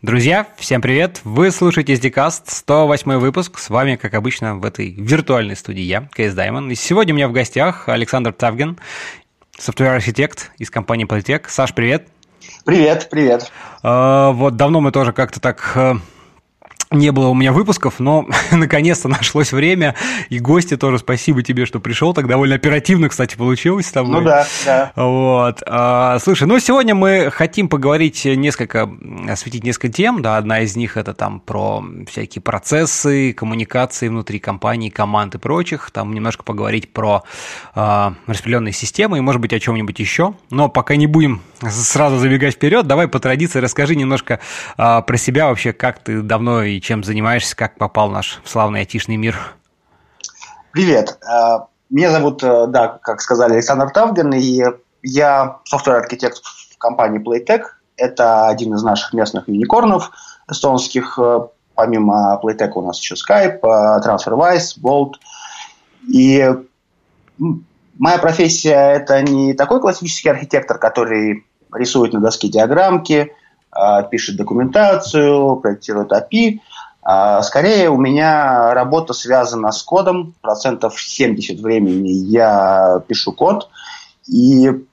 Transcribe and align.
Друзья, 0.00 0.46
всем 0.56 0.80
привет! 0.80 1.20
Вы 1.24 1.50
слушаете 1.50 1.94
SDCast, 1.94 2.42
108 2.46 3.16
выпуск. 3.16 3.58
С 3.58 3.68
вами, 3.68 3.96
как 3.96 4.14
обычно, 4.14 4.54
в 4.54 4.64
этой 4.64 4.90
виртуальной 4.92 5.56
студии 5.56 5.82
я, 5.82 6.08
KSDaemon. 6.14 6.70
И 6.70 6.76
сегодня 6.76 7.12
у 7.12 7.16
меня 7.16 7.26
в 7.26 7.32
гостях 7.32 7.88
Александр 7.88 8.32
Тавген, 8.32 8.78
software 9.58 10.02
architect 10.02 10.52
из 10.56 10.70
компании 10.70 11.04
Playtech. 11.04 11.46
Саш, 11.48 11.74
привет! 11.74 12.06
Привет, 12.64 13.08
привет! 13.10 13.50
А, 13.82 14.30
вот 14.30 14.54
давно 14.54 14.80
мы 14.80 14.92
тоже 14.92 15.12
как-то 15.12 15.40
так 15.40 15.72
э, 15.74 15.94
не 16.90 17.12
было 17.12 17.28
у 17.28 17.34
меня 17.34 17.52
выпусков, 17.52 18.00
но 18.00 18.26
наконец-то 18.50 19.08
нашлось 19.08 19.52
время. 19.52 19.94
И 20.30 20.38
гости 20.38 20.76
тоже 20.76 20.98
спасибо 20.98 21.42
тебе, 21.42 21.66
что 21.66 21.80
пришел. 21.80 22.14
Так 22.14 22.26
довольно 22.26 22.54
оперативно, 22.54 23.08
кстати, 23.08 23.36
получилось 23.36 23.86
с 23.86 23.92
тобой. 23.92 24.20
Ну 24.20 24.22
да, 24.22 24.46
да. 24.64 24.92
Вот. 24.96 25.62
А, 25.66 26.18
слушай, 26.20 26.44
ну 26.44 26.58
сегодня 26.58 26.94
мы 26.94 27.30
хотим 27.30 27.68
поговорить 27.68 28.24
несколько, 28.24 28.88
осветить 29.28 29.64
несколько 29.64 29.88
тем. 29.88 30.22
Да, 30.22 30.38
одна 30.38 30.60
из 30.60 30.76
них 30.76 30.96
это 30.96 31.12
там 31.12 31.40
про 31.40 31.84
всякие 32.08 32.42
процессы, 32.42 33.32
коммуникации 33.32 34.08
внутри 34.08 34.38
компании, 34.38 34.88
команд 34.88 35.34
и 35.34 35.38
прочих. 35.38 35.90
Там 35.90 36.14
немножко 36.14 36.42
поговорить 36.42 36.92
про 36.92 37.24
а, 37.74 38.14
распределенные 38.26 38.72
системы 38.72 39.18
и, 39.18 39.20
может 39.20 39.40
быть, 39.40 39.52
о 39.52 39.60
чем-нибудь 39.60 39.98
еще. 39.98 40.34
Но 40.50 40.68
пока 40.68 40.96
не 40.96 41.06
будем 41.06 41.42
сразу 41.60 42.18
забегать 42.18 42.54
вперед, 42.54 42.86
давай 42.86 43.08
по 43.08 43.18
традиции 43.18 43.58
расскажи 43.58 43.94
немножко 43.94 44.40
а, 44.76 45.02
про 45.02 45.16
себя 45.18 45.48
вообще, 45.48 45.72
как 45.72 45.98
ты 45.98 46.22
давно 46.22 46.62
и 46.62 46.77
чем 46.80 47.04
занимаешься, 47.04 47.56
как 47.56 47.76
попал 47.76 48.10
наш 48.10 48.40
славный 48.44 48.80
айтишный 48.80 49.16
мир. 49.16 49.36
Привет. 50.72 51.18
Э, 51.28 51.60
меня 51.90 52.12
зовут, 52.12 52.42
э, 52.44 52.66
да, 52.68 52.98
как 53.02 53.20
сказали, 53.20 53.54
Александр 53.54 53.90
Тавген, 53.90 54.32
и 54.34 54.62
я 55.02 55.58
software 55.64 55.99
architect 55.99 56.38
в 56.38 56.78
компании 56.78 57.20
Playtech. 57.20 57.62
Это 57.96 58.46
один 58.46 58.74
из 58.74 58.82
наших 58.82 59.12
местных 59.12 59.48
unicorn 59.48 59.96
ов 59.96 60.10
эстонских. 60.48 61.18
Э, 61.18 61.48
помимо 61.74 62.38
Playtech 62.42 62.72
у 62.74 62.82
нас 62.82 63.00
еще 63.00 63.14
Skype, 63.14 63.60
TransferWise, 63.60 64.78
Bolt. 64.80 65.14
И 66.12 66.48
моя 67.98 68.18
профессия– 68.18 68.92
это 68.94 69.22
не 69.22 69.54
такой 69.54 69.80
классический 69.80 70.28
архитектор, 70.28 70.78
который 70.78 71.46
рисует 71.74 72.12
на 72.12 72.20
доске 72.20 72.48
диаграммки, 72.48 73.32
пишет 74.10 74.36
документацию, 74.36 75.56
проектирует 75.56 76.12
API. 76.12 76.60
А, 77.02 77.42
скорее 77.42 77.90
у 77.90 77.96
меня 77.96 78.74
работа 78.74 79.12
связана 79.12 79.72
с 79.72 79.82
кодом. 79.82 80.34
Процентов 80.40 81.00
70 81.00 81.60
времени 81.60 82.10
я 82.10 83.02
пишу 83.06 83.32
код. 83.32 83.68
И 84.26 84.84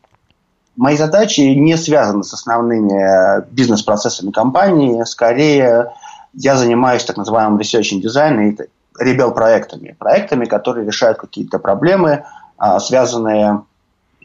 мои 0.76 0.98
задачи 0.98 1.42
не 1.42 1.78
связаны 1.78 2.24
с 2.24 2.34
основными 2.34 3.46
бизнес-процессами 3.52 4.32
компании. 4.32 5.04
Скорее 5.04 5.92
я 6.34 6.56
занимаюсь 6.56 7.04
так 7.04 7.18
называемым 7.18 7.60
research 7.60 7.94
and 7.94 8.02
design 8.02 8.50
и 8.50 9.04
ребел 9.04 9.32
проектами. 9.32 9.96
Проектами, 9.98 10.46
которые 10.46 10.86
решают 10.86 11.18
какие-то 11.18 11.60
проблемы, 11.60 12.26
а, 12.58 12.80
связанные 12.80 13.64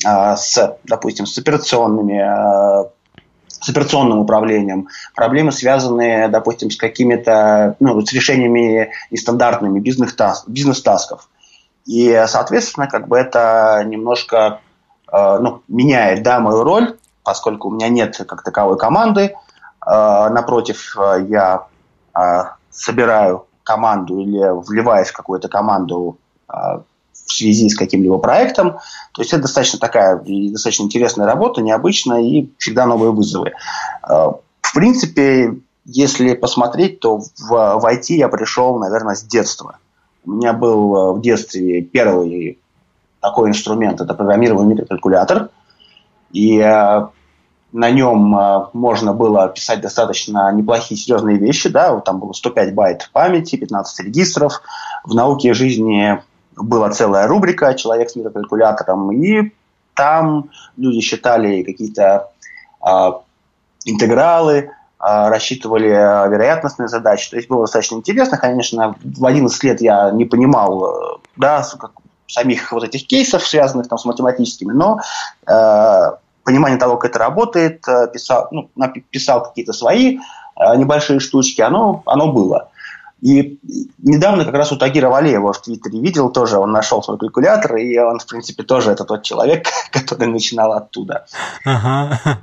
а, 0.04 0.36
с, 0.36 0.76
допустим, 0.84 1.26
с 1.26 1.36
операционными 1.38 2.20
с 3.60 3.68
операционным 3.68 4.18
управлением, 4.18 4.88
проблемы, 5.14 5.52
связанные, 5.52 6.28
допустим, 6.28 6.70
с 6.70 6.76
какими-то, 6.76 7.76
ну, 7.80 8.00
с 8.00 8.12
решениями 8.12 8.90
нестандартными 9.10 9.80
бизнес-тасков. 9.80 10.48
Бизнес 10.48 10.82
и, 11.86 12.24
соответственно, 12.28 12.86
как 12.86 13.08
бы 13.08 13.18
это 13.18 13.82
немножко 13.86 14.60
э, 15.12 15.38
ну, 15.40 15.62
меняет 15.68 16.22
да, 16.22 16.38
мою 16.38 16.62
роль, 16.62 16.96
поскольку 17.24 17.68
у 17.68 17.72
меня 17.72 17.88
нет 17.88 18.16
как 18.16 18.42
таковой 18.42 18.78
команды. 18.78 19.34
Э, 19.86 20.28
напротив, 20.28 20.96
э, 20.98 21.24
я 21.28 21.66
э, 22.14 22.42
собираю 22.70 23.46
команду 23.64 24.18
или 24.18 24.38
вливаюсь 24.66 25.08
в 25.08 25.16
какую-то 25.16 25.48
команду 25.48 26.18
э, 26.48 26.54
в 27.30 27.36
связи 27.36 27.68
с 27.68 27.76
каким-либо 27.76 28.18
проектом. 28.18 28.78
То 29.12 29.22
есть 29.22 29.32
это 29.32 29.42
достаточно 29.42 29.78
такая 29.78 30.16
достаточно 30.16 30.84
интересная 30.84 31.26
работа, 31.26 31.62
необычная 31.62 32.20
и 32.20 32.50
всегда 32.58 32.86
новые 32.86 33.12
вызовы. 33.12 33.52
Э, 34.08 34.32
в 34.60 34.74
принципе, 34.74 35.54
если 35.84 36.34
посмотреть, 36.34 37.00
то 37.00 37.18
в, 37.18 37.48
в 37.48 37.86
IT 37.86 38.14
я 38.14 38.28
пришел, 38.28 38.78
наверное, 38.78 39.14
с 39.14 39.22
детства. 39.22 39.78
У 40.24 40.32
меня 40.32 40.52
был 40.52 40.94
э, 40.94 41.12
в 41.14 41.20
детстве 41.20 41.82
первый 41.82 42.58
такой 43.20 43.50
инструмент, 43.50 44.00
это 44.00 44.14
программируемый 44.14 44.66
микрокалькулятор. 44.66 45.50
И 46.32 46.58
э, 46.58 47.06
на 47.72 47.90
нем 47.90 48.36
можно 48.72 49.12
было 49.12 49.48
писать 49.48 49.80
достаточно 49.80 50.50
неплохие, 50.52 50.98
серьезные 50.98 51.38
вещи. 51.38 51.68
Да? 51.68 52.00
Там 52.00 52.18
было 52.18 52.32
105 52.32 52.74
байт 52.74 53.10
памяти, 53.12 53.56
15 53.56 54.06
регистров. 54.06 54.62
В 55.04 55.14
науке 55.14 55.54
жизни 55.54 56.20
была 56.62 56.90
целая 56.90 57.26
рубрика 57.26 57.74
«Человек 57.74 58.10
с 58.10 58.16
мирокалькулятором», 58.16 59.10
и 59.12 59.52
там 59.94 60.50
люди 60.76 61.00
считали 61.00 61.62
какие-то 61.62 62.30
э, 62.86 63.12
интегралы, 63.84 64.54
э, 64.54 64.68
рассчитывали 64.98 65.88
вероятностные 65.88 66.88
задачи. 66.88 67.30
То 67.30 67.36
есть 67.36 67.48
было 67.48 67.64
достаточно 67.64 67.96
интересно. 67.96 68.38
Конечно, 68.38 68.96
в 69.02 69.26
11 69.26 69.64
лет 69.64 69.80
я 69.80 70.10
не 70.10 70.24
понимал 70.24 70.84
э, 70.84 71.18
да, 71.36 71.64
самих 72.26 72.72
вот 72.72 72.84
этих 72.84 73.06
кейсов, 73.06 73.46
связанных 73.46 73.88
там, 73.88 73.98
с 73.98 74.04
математическими, 74.04 74.72
но 74.72 75.00
э, 75.46 76.12
понимание 76.44 76.78
того, 76.78 76.96
как 76.96 77.10
это 77.10 77.18
работает, 77.18 77.86
э, 77.88 78.08
писал, 78.12 78.48
ну, 78.50 78.70
писал 79.10 79.42
какие-то 79.44 79.72
свои 79.72 80.18
небольшие 80.76 81.20
штучки, 81.20 81.62
оно, 81.62 82.02
оно 82.04 82.32
было. 82.32 82.69
И 83.20 83.58
недавно 83.98 84.44
как 84.44 84.54
раз 84.54 84.72
у 84.72 84.76
Тагира 84.76 85.10
Валеева 85.10 85.52
в 85.52 85.60
Твиттере 85.60 86.00
видел 86.00 86.30
тоже, 86.30 86.58
он 86.58 86.72
нашел 86.72 87.02
свой 87.02 87.18
калькулятор, 87.18 87.76
и 87.76 87.98
он, 87.98 88.18
в 88.18 88.26
принципе, 88.26 88.62
тоже 88.62 88.90
это 88.90 89.04
тот 89.04 89.22
человек, 89.22 89.66
который 89.92 90.26
начинал 90.26 90.72
оттуда. 90.72 91.26
Ага. 91.64 92.40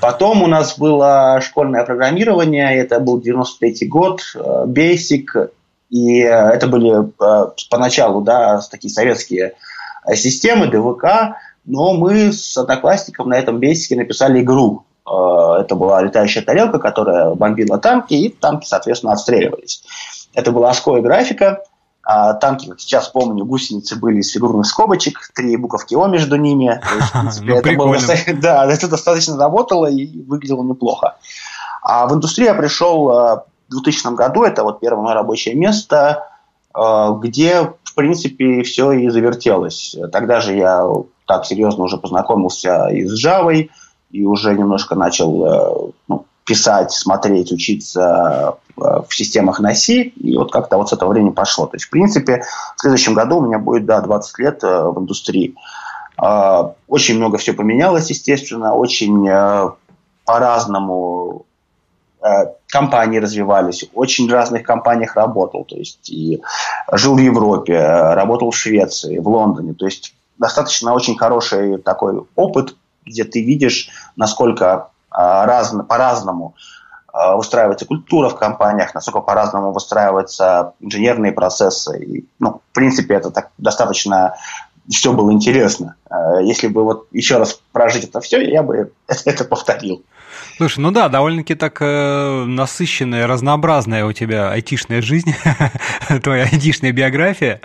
Потом 0.00 0.42
у 0.42 0.46
нас 0.46 0.78
было 0.78 1.40
школьное 1.42 1.84
программирование, 1.84 2.76
это 2.76 3.00
был 3.00 3.20
93-й 3.20 3.86
год, 3.86 4.22
э, 4.34 4.64
Basic, 4.66 5.50
и 5.90 6.18
это 6.18 6.66
были 6.66 7.08
э, 7.08 7.50
поначалу, 7.70 8.20
да, 8.20 8.60
такие 8.70 8.90
советские 8.90 9.54
системы, 10.14 10.68
ДВК, 10.68 11.36
но 11.64 11.94
мы 11.94 12.32
с 12.32 12.56
одноклассником 12.56 13.28
на 13.28 13.34
этом 13.34 13.58
Basic 13.58 13.96
написали 13.96 14.40
игру. 14.40 14.84
Э, 15.08 15.60
это 15.60 15.74
была 15.74 16.02
летающая 16.02 16.42
тарелка, 16.42 16.78
которая 16.78 17.34
бомбила 17.34 17.78
танки, 17.78 18.14
и 18.14 18.28
танки, 18.28 18.66
соответственно, 18.66 19.12
отстреливались. 19.12 19.82
Это 20.34 20.52
была 20.52 20.70
оскоя 20.70 21.02
графика. 21.02 21.62
А 22.10 22.32
танки, 22.32 22.66
как 22.66 22.80
сейчас 22.80 23.08
помню, 23.08 23.44
гусеницы 23.44 23.96
были 23.96 24.20
из 24.20 24.30
фигурных 24.30 24.66
скобочек, 24.66 25.30
три 25.34 25.58
буковки 25.58 25.94
О 25.94 26.06
между 26.06 26.36
ними. 26.36 26.80
Ну, 27.42 27.54
это 27.54 27.72
было, 27.72 27.96
да, 28.40 28.64
это 28.64 28.88
достаточно 28.88 29.36
работало 29.36 29.90
и 29.90 30.22
выглядело 30.22 30.62
неплохо. 30.62 31.16
А 31.82 32.06
в 32.06 32.14
индустрию 32.14 32.48
я 32.48 32.54
пришел 32.54 33.10
э, 33.10 33.36
в 33.68 33.72
2000 33.72 34.14
году, 34.14 34.42
это 34.42 34.62
вот 34.62 34.80
первое 34.80 35.02
мое 35.02 35.14
рабочее 35.14 35.54
место, 35.54 36.24
э, 36.74 37.08
где, 37.20 37.74
в 37.84 37.94
принципе, 37.94 38.62
все 38.62 38.92
и 38.92 39.10
завертелось. 39.10 39.94
Тогда 40.10 40.40
же 40.40 40.56
я 40.56 40.82
так 41.26 41.44
серьезно 41.44 41.84
уже 41.84 41.98
познакомился 41.98 42.88
и 42.88 43.04
с 43.04 43.22
Java, 43.22 43.68
и 44.10 44.24
уже 44.24 44.54
немножко 44.54 44.94
начал 44.94 45.44
э, 45.44 45.92
ну, 46.08 46.24
писать, 46.48 46.92
смотреть, 46.92 47.52
учиться 47.52 48.56
э, 48.78 48.80
в 49.06 49.14
системах 49.14 49.60
на 49.60 49.74
C, 49.74 50.04
и 50.04 50.34
вот 50.34 50.50
как-то 50.50 50.78
вот 50.78 50.88
с 50.88 50.94
этого 50.94 51.10
времени 51.10 51.30
пошло. 51.30 51.66
То 51.66 51.76
есть, 51.76 51.84
в 51.84 51.90
принципе, 51.90 52.42
в 52.74 52.80
следующем 52.80 53.12
году 53.12 53.36
у 53.36 53.42
меня 53.42 53.58
будет, 53.58 53.84
да, 53.84 54.00
20 54.00 54.38
лет 54.38 54.64
э, 54.64 54.88
в 54.88 54.98
индустрии. 54.98 55.54
А, 56.16 56.72
очень 56.88 57.18
много 57.18 57.36
все 57.36 57.52
поменялось, 57.52 58.08
естественно, 58.08 58.74
очень 58.74 59.28
э, 59.28 59.70
по-разному 60.24 61.44
компании 62.66 63.18
развивались, 63.18 63.88
очень 63.94 64.28
в 64.28 64.32
разных 64.32 64.64
компаниях 64.64 65.14
работал, 65.14 65.64
то 65.64 65.76
есть 65.76 66.10
и 66.10 66.42
жил 66.90 67.14
в 67.14 67.18
Европе, 67.18 67.78
работал 67.78 68.50
в 68.50 68.56
Швеции, 68.56 69.18
в 69.18 69.28
Лондоне, 69.28 69.72
то 69.72 69.86
есть 69.86 70.16
достаточно 70.36 70.92
очень 70.94 71.16
хороший 71.16 71.78
такой 71.78 72.24
опыт, 72.34 72.74
где 73.06 73.22
ты 73.22 73.40
видишь, 73.44 73.88
насколько 74.16 74.90
а, 75.10 75.46
разно, 75.46 75.84
по-разному 75.84 76.54
а, 77.12 77.36
выстраивается 77.36 77.86
культура 77.86 78.28
в 78.28 78.36
компаниях, 78.36 78.94
насколько 78.94 79.20
по-разному 79.20 79.72
выстраиваются 79.72 80.74
инженерные 80.80 81.32
процессы. 81.32 81.98
И, 82.04 82.28
ну, 82.38 82.60
в 82.70 82.74
принципе, 82.74 83.14
это 83.14 83.30
так 83.30 83.50
достаточно 83.58 84.34
все 84.88 85.12
было 85.12 85.32
интересно. 85.32 85.96
А, 86.08 86.40
если 86.40 86.68
бы 86.68 86.84
вот 86.84 87.08
еще 87.12 87.38
раз 87.38 87.60
прожить 87.72 88.04
это 88.04 88.20
все, 88.20 88.40
я 88.40 88.62
бы 88.62 88.92
это 89.24 89.44
повторил. 89.44 90.02
Слушай, 90.56 90.80
ну 90.80 90.90
да, 90.90 91.08
довольно-таки 91.08 91.54
так 91.54 91.78
э, 91.80 92.44
насыщенная, 92.44 93.26
разнообразная 93.26 94.04
у 94.04 94.12
тебя 94.12 94.50
айтишная 94.50 95.00
жизнь, 95.02 95.34
твоя 96.22 96.44
айтишная 96.44 96.92
биография. 96.92 97.60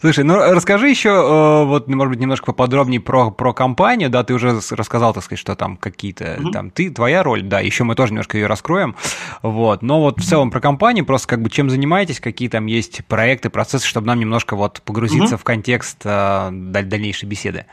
Слушай, 0.00 0.24
ну 0.24 0.36
расскажи 0.36 0.88
еще, 0.88 1.10
э, 1.10 1.64
вот, 1.64 1.88
может 1.88 2.10
быть, 2.10 2.20
немножко 2.20 2.46
поподробнее 2.46 3.00
про, 3.00 3.30
про 3.30 3.52
компанию, 3.52 4.08
да, 4.08 4.24
ты 4.24 4.34
уже 4.34 4.60
рассказал, 4.70 5.12
так 5.12 5.24
сказать, 5.24 5.40
что 5.40 5.56
там 5.56 5.76
какие-то, 5.76 6.24
mm-hmm. 6.24 6.52
там, 6.52 6.70
ты, 6.70 6.90
твоя 6.90 7.22
роль, 7.22 7.42
да, 7.42 7.60
еще 7.60 7.84
мы 7.84 7.94
тоже 7.94 8.12
немножко 8.12 8.38
ее 8.38 8.46
раскроем, 8.46 8.96
вот, 9.42 9.82
но 9.82 10.00
вот 10.00 10.18
в 10.18 10.24
целом 10.24 10.50
про 10.50 10.60
компанию, 10.60 11.04
просто 11.04 11.28
как 11.28 11.42
бы 11.42 11.50
чем 11.50 11.68
занимаетесь, 11.68 12.20
какие 12.20 12.48
там 12.48 12.66
есть 12.66 13.04
проекты, 13.06 13.50
процессы, 13.50 13.86
чтобы 13.86 14.06
нам 14.06 14.18
немножко 14.18 14.56
вот 14.56 14.80
погрузиться 14.82 15.34
mm-hmm. 15.34 15.38
в 15.38 15.44
контекст 15.44 15.98
э, 16.04 16.48
дальнейшей 16.50 17.28
беседы. 17.28 17.66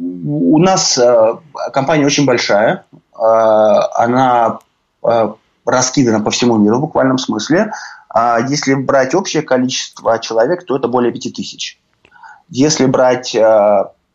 У 0.00 0.58
нас 0.58 0.96
э, 0.96 1.36
компания 1.72 2.06
очень 2.06 2.24
большая, 2.24 2.84
Э, 3.18 3.80
она 3.94 4.60
э, 5.02 5.32
раскидана 5.66 6.20
по 6.20 6.30
всему 6.30 6.56
миру 6.56 6.78
в 6.78 6.82
буквальном 6.82 7.18
смысле. 7.18 7.72
А 8.08 8.38
если 8.40 8.74
брать 8.74 9.14
общее 9.14 9.42
количество 9.42 10.18
человек, 10.18 10.64
то 10.64 10.76
это 10.76 10.88
более 10.88 11.12
5000. 11.12 11.78
Если 12.50 12.86
брать 12.86 13.36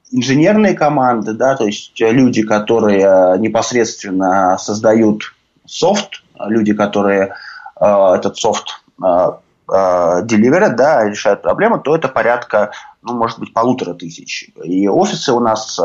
инженерные 0.10 0.74
команды, 0.74 1.34
да, 1.34 1.56
то 1.56 1.66
есть 1.66 1.94
люди, 2.00 2.42
которые 2.42 3.38
непосредственно 3.38 4.58
создают 4.58 5.36
софт, 5.68 6.24
люди, 6.40 6.74
которые 6.74 7.36
этот 7.80 8.38
софт 8.38 8.82
деливерят, 8.98 10.76
да, 10.76 11.08
решают 11.08 11.44
проблему, 11.44 11.80
то 11.80 11.96
это 11.96 12.08
порядка, 12.08 12.72
ну, 13.04 13.14
может 13.14 13.40
быть, 13.40 13.54
полутора 13.54 13.94
тысяч. 13.94 14.50
И 14.64 14.88
офисы 14.88 15.32
у 15.34 15.40
нас 15.40 15.80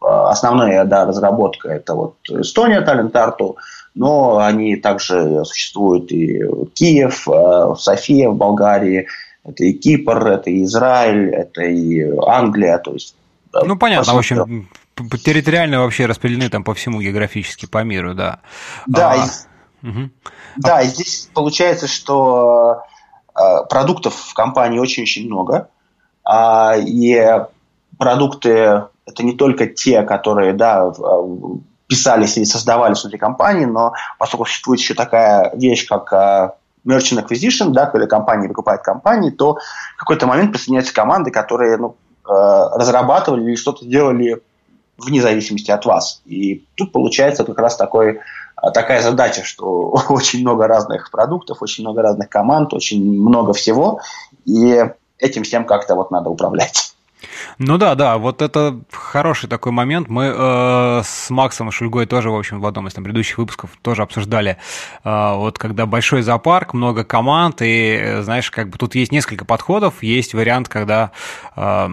основная 0.00 0.84
да, 0.84 1.04
разработка 1.04 1.68
это 1.68 1.94
вот 1.94 2.16
Эстония, 2.28 2.80
Таллин, 2.80 3.10
Тарту, 3.10 3.58
но 3.94 4.38
они 4.38 4.76
также 4.76 5.44
существуют 5.44 6.10
и 6.10 6.42
Киев, 6.74 7.28
э, 7.28 7.74
София 7.78 8.30
в 8.30 8.36
Болгарии, 8.36 9.08
это 9.44 9.64
и 9.64 9.72
Кипр, 9.72 10.26
это 10.26 10.50
и 10.50 10.64
Израиль, 10.64 11.30
это 11.34 11.62
и 11.62 12.02
Англия, 12.26 12.78
то 12.78 12.92
есть 12.92 13.14
ну, 13.52 13.76
понятно, 13.76 14.14
в 14.14 14.18
общем, 14.18 14.68
территориально 15.24 15.80
вообще 15.80 16.06
распределены 16.06 16.48
там 16.50 16.62
по 16.62 16.72
всему 16.72 17.00
географически, 17.00 17.66
по 17.66 17.82
миру, 17.82 18.14
да. 18.14 18.38
Да, 18.86 19.12
а, 19.12 19.16
и, 19.16 19.88
угу. 19.88 20.10
да 20.56 20.76
а... 20.76 20.82
и 20.82 20.86
здесь 20.86 21.28
получается, 21.34 21.88
что 21.88 22.82
продуктов 23.68 24.14
в 24.14 24.34
компании 24.34 24.78
очень-очень 24.78 25.26
много, 25.26 25.54
а, 25.56 25.68
и 26.78 27.44
продукты 27.98 28.84
это 29.06 29.22
не 29.22 29.32
только 29.32 29.66
те, 29.66 30.02
которые 30.02 30.52
да, 30.52 30.92
писались 31.86 32.36
или 32.36 32.44
создавались 32.44 33.02
внутри 33.02 33.18
компании, 33.18 33.64
но 33.64 33.94
поскольку 34.18 34.46
существует 34.46 34.80
еще 34.80 34.94
такая 34.94 35.50
вещь, 35.56 35.86
как 35.86 36.12
uh, 36.12 36.52
merchant 36.86 37.24
acquisition, 37.24 37.70
да, 37.70 37.86
когда 37.86 38.06
компания 38.06 38.48
покупает 38.48 38.82
компании, 38.82 39.30
то 39.30 39.58
в 39.96 39.98
какой-то 39.98 40.26
момент 40.26 40.52
присоединяются 40.52 40.94
команды, 40.94 41.30
которые 41.30 41.76
ну, 41.76 41.96
разрабатывали 42.24 43.42
или 43.42 43.56
что-то 43.56 43.84
делали 43.84 44.40
вне 44.98 45.20
зависимости 45.20 45.70
от 45.70 45.84
вас. 45.84 46.22
И 46.26 46.64
тут 46.76 46.92
получается 46.92 47.44
как 47.44 47.58
раз 47.58 47.76
такой, 47.76 48.20
такая 48.74 49.02
задача, 49.02 49.42
что 49.44 49.90
очень 50.08 50.40
много 50.40 50.66
разных 50.66 51.10
продуктов, 51.10 51.62
очень 51.62 51.84
много 51.84 52.02
разных 52.02 52.28
команд, 52.28 52.72
очень 52.72 53.02
много 53.02 53.52
всего, 53.52 54.00
и 54.44 54.84
этим 55.20 55.42
всем 55.42 55.64
как-то 55.64 55.94
вот 55.94 56.10
надо 56.10 56.30
управлять. 56.30 56.89
Ну 57.58 57.78
да, 57.78 57.94
да, 57.94 58.18
вот 58.18 58.42
это 58.42 58.80
хороший 58.90 59.48
такой 59.48 59.72
момент. 59.72 60.08
Мы 60.08 60.32
э, 60.34 61.02
с 61.04 61.30
Максом 61.30 61.70
Шульгой 61.70 62.06
тоже, 62.06 62.30
в 62.30 62.36
общем, 62.36 62.60
в 62.60 62.66
одном 62.66 62.88
из 62.88 62.94
там, 62.94 63.04
предыдущих 63.04 63.38
выпусков 63.38 63.70
тоже 63.82 64.02
обсуждали, 64.02 64.56
э, 65.04 65.34
вот 65.34 65.58
когда 65.58 65.86
большой 65.86 66.22
зоопарк, 66.22 66.74
много 66.74 67.04
команд, 67.04 67.62
и, 67.62 67.98
э, 68.00 68.22
знаешь, 68.22 68.50
как 68.50 68.70
бы 68.70 68.78
тут 68.78 68.94
есть 68.94 69.12
несколько 69.12 69.44
подходов. 69.44 70.02
Есть 70.02 70.34
вариант, 70.34 70.68
когда 70.68 71.12
э, 71.56 71.88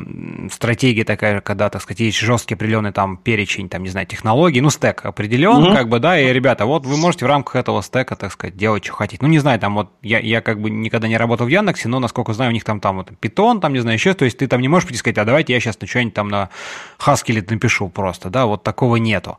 стратегия 0.52 1.04
такая, 1.04 1.42
когда, 1.42 1.70
так 1.70 1.82
сказать, 1.82 2.00
есть 2.00 2.18
жесткий 2.18 2.56
определенный 2.56 2.92
там 2.92 3.18
перечень, 3.18 3.70
там, 3.70 3.84
не 3.84 3.90
знаю, 3.90 4.08
технологий, 4.08 4.62
ну, 4.62 4.70
стек 4.70 5.06
определен, 5.06 5.58
mm-hmm. 5.58 5.76
как 5.76 5.90
бы, 5.90 6.00
да, 6.00 6.20
и, 6.20 6.32
ребята, 6.32 6.66
вот 6.66 6.86
вы 6.86 6.98
можете 6.98 7.26
в 7.26 7.28
рамках 7.28 7.56
этого 7.56 7.82
стека, 7.82 8.16
так 8.16 8.32
сказать, 8.32 8.56
делать, 8.56 8.86
что 8.86 8.94
хотите. 8.94 9.20
Ну, 9.22 9.28
не 9.28 9.40
знаю, 9.40 9.60
там 9.60 9.76
вот 9.76 9.92
я, 10.02 10.20
я 10.20 10.42
как 10.42 10.62
бы 10.62 10.70
никогда 10.70 11.08
не 11.08 11.18
работал 11.18 11.46
в 11.46 11.50
Яндексе, 11.50 11.90
но, 11.90 12.00
насколько 12.00 12.34
знаю, 12.34 12.52
у 12.52 12.54
них 12.54 12.64
там, 12.64 12.80
там 12.80 12.98
вот 12.98 13.12
питон, 13.20 13.60
там, 13.60 13.74
не 13.74 13.80
знаю, 13.80 13.96
еще, 13.96 14.14
то 14.14 14.26
есть 14.26 14.38
ты 14.38 14.48
там 14.48 14.62
не 14.62 14.68
можешь 14.68 14.88
прийти 14.88 15.00
сказать, 15.00 15.18
а 15.18 15.26
давайте 15.38 15.54
я 15.54 15.60
сейчас 15.60 15.80
на 15.80 15.86
что-нибудь 15.88 16.16
там 16.16 16.30
на 16.30 16.50
Haskell 16.98 17.46
напишу 17.48 17.90
просто, 17.90 18.32
да, 18.32 18.48
вот 18.48 18.64
такого 18.64 18.96
нету. 18.96 19.38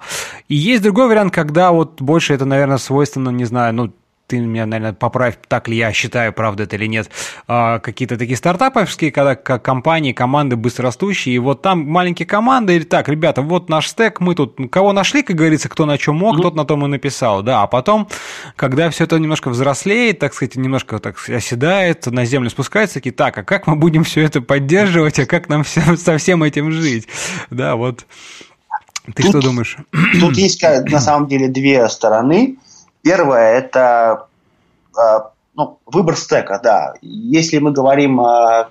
И 0.48 0.54
есть 0.54 0.82
другой 0.82 1.08
вариант, 1.08 1.34
когда 1.34 1.72
вот 1.72 2.00
больше 2.00 2.34
это, 2.34 2.44
наверное, 2.44 2.78
свойственно, 2.78 3.30
не 3.30 3.44
знаю, 3.44 3.74
ну, 3.74 3.92
ты 4.28 4.40
меня, 4.40 4.66
наверное, 4.66 4.92
поправь, 4.92 5.38
так 5.48 5.68
ли 5.68 5.76
я 5.76 5.90
считаю, 5.92 6.34
правда 6.34 6.64
это 6.64 6.76
или 6.76 6.86
нет, 6.86 7.10
а, 7.48 7.78
какие-то 7.78 8.18
такие 8.18 8.36
стартаповские, 8.36 9.10
когда 9.10 9.34
как 9.34 9.64
компании, 9.64 10.12
команды 10.12 10.56
быстрорастущие, 10.56 11.34
и 11.34 11.38
вот 11.38 11.62
там 11.62 11.80
маленькие 11.90 12.26
команды, 12.26 12.76
или 12.76 12.84
так, 12.84 13.08
ребята, 13.08 13.40
вот 13.40 13.70
наш 13.70 13.88
стек, 13.88 14.20
мы 14.20 14.34
тут 14.34 14.58
кого 14.70 14.92
нашли, 14.92 15.22
как 15.22 15.34
говорится, 15.34 15.70
кто 15.70 15.86
на 15.86 15.96
чем 15.96 16.16
мог, 16.16 16.36
mm-hmm. 16.36 16.42
тот 16.42 16.56
на 16.56 16.66
том 16.66 16.84
и 16.84 16.88
написал, 16.88 17.42
да, 17.42 17.62
а 17.62 17.66
потом, 17.66 18.06
когда 18.54 18.90
все 18.90 19.04
это 19.04 19.18
немножко 19.18 19.48
взрослеет, 19.48 20.18
так 20.18 20.34
сказать, 20.34 20.56
немножко 20.56 20.98
так 20.98 21.16
оседает, 21.26 22.04
на 22.04 22.26
землю 22.26 22.50
спускается, 22.50 22.96
такие, 22.96 23.14
так, 23.14 23.38
а 23.38 23.42
как 23.44 23.66
мы 23.66 23.76
будем 23.76 24.04
все 24.04 24.20
это 24.20 24.42
поддерживать, 24.42 25.18
а 25.18 25.24
как 25.24 25.48
нам 25.48 25.64
все, 25.64 25.96
со 25.96 26.18
всем 26.18 26.42
этим 26.42 26.70
жить, 26.70 27.08
да, 27.50 27.76
вот. 27.76 28.04
Ты 29.14 29.22
тут, 29.22 29.30
что 29.30 29.40
думаешь? 29.40 29.78
Тут 30.20 30.36
есть 30.36 30.62
на 30.62 31.00
самом 31.00 31.28
деле 31.28 31.48
две 31.48 31.88
стороны. 31.88 32.58
Первое– 33.02 33.52
это 33.58 34.26
а, 34.96 35.30
ну, 35.54 35.78
выбор 35.86 36.16
стека, 36.16 36.60
да. 36.62 36.94
Если 37.02 37.58
мы 37.58 37.72
говорим 37.72 38.20
о 38.20 38.68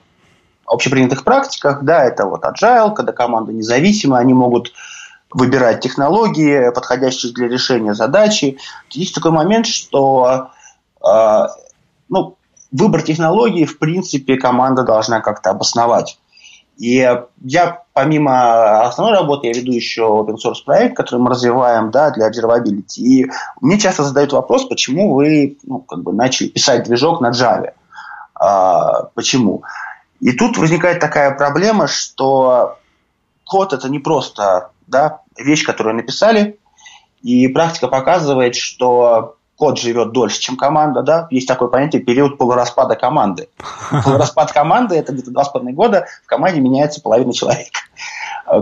общепринятых 0.65 1.23
практиках, 1.23 1.83
да, 1.83 2.03
это 2.03 2.25
вот 2.25 2.43
agile, 2.43 2.93
когда 2.93 3.13
команда 3.13 3.53
независима, 3.53 4.17
они 4.17 4.33
могут 4.33 4.73
выбирать 5.31 5.81
технологии, 5.81 6.71
подходящие 6.73 7.33
для 7.33 7.47
решения 7.47 7.93
задачи. 7.93 8.57
Есть 8.91 9.15
такой 9.15 9.31
момент, 9.31 9.65
что 9.65 10.49
э, 11.05 11.47
ну, 12.09 12.37
выбор 12.71 13.01
технологии, 13.01 13.65
в 13.65 13.79
принципе, 13.79 14.37
команда 14.37 14.83
должна 14.83 15.19
как-то 15.21 15.49
обосновать. 15.49 16.19
И 16.77 17.09
я, 17.43 17.83
помимо 17.93 18.83
основной 18.83 19.17
работы, 19.17 19.47
я 19.47 19.53
веду 19.53 19.71
еще 19.71 20.01
open 20.01 20.35
source 20.35 20.63
проект, 20.63 20.95
который 20.95 21.19
мы 21.19 21.31
развиваем 21.31 21.89
да, 21.89 22.11
для 22.11 22.29
observability. 22.29 22.99
И 22.99 23.31
мне 23.61 23.79
часто 23.79 24.03
задают 24.03 24.33
вопрос, 24.33 24.65
почему 24.65 25.15
вы 25.15 25.57
ну, 25.63 25.79
как 25.79 26.03
бы 26.03 26.13
начали 26.13 26.49
писать 26.49 26.83
движок 26.83 27.19
на 27.19 27.31
Java. 27.31 27.73
А, 28.35 29.05
почему? 29.15 29.63
И 30.19 30.31
тут 30.33 30.57
возникает 30.57 30.99
такая 30.99 31.35
проблема, 31.35 31.87
что 31.87 32.77
код 33.43 33.73
это 33.73 33.89
не 33.89 33.99
просто 33.99 34.69
да, 34.85 35.21
вещь, 35.37 35.65
которую 35.65 35.95
написали, 35.95 36.59
и 37.23 37.47
практика 37.47 37.87
показывает, 37.87 38.55
что 38.55 39.36
код 39.57 39.79
живет 39.79 40.11
дольше, 40.11 40.39
чем 40.39 40.55
команда, 40.55 41.01
да, 41.01 41.27
есть 41.31 41.47
такое 41.47 41.67
понятие 41.67 42.01
период 42.01 42.37
полураспада 42.37 42.95
команды. 42.95 43.49
Полураспад 44.05 44.51
команды– 44.51 44.95
это 44.97 45.11
где-то 45.11 45.31
два 45.31 45.43
с 45.43 45.49
половиной 45.49 45.73
года, 45.73 46.05
в 46.23 46.27
команде 46.27 46.61
меняется 46.61 47.01
половина 47.01 47.33
человека. 47.33 47.79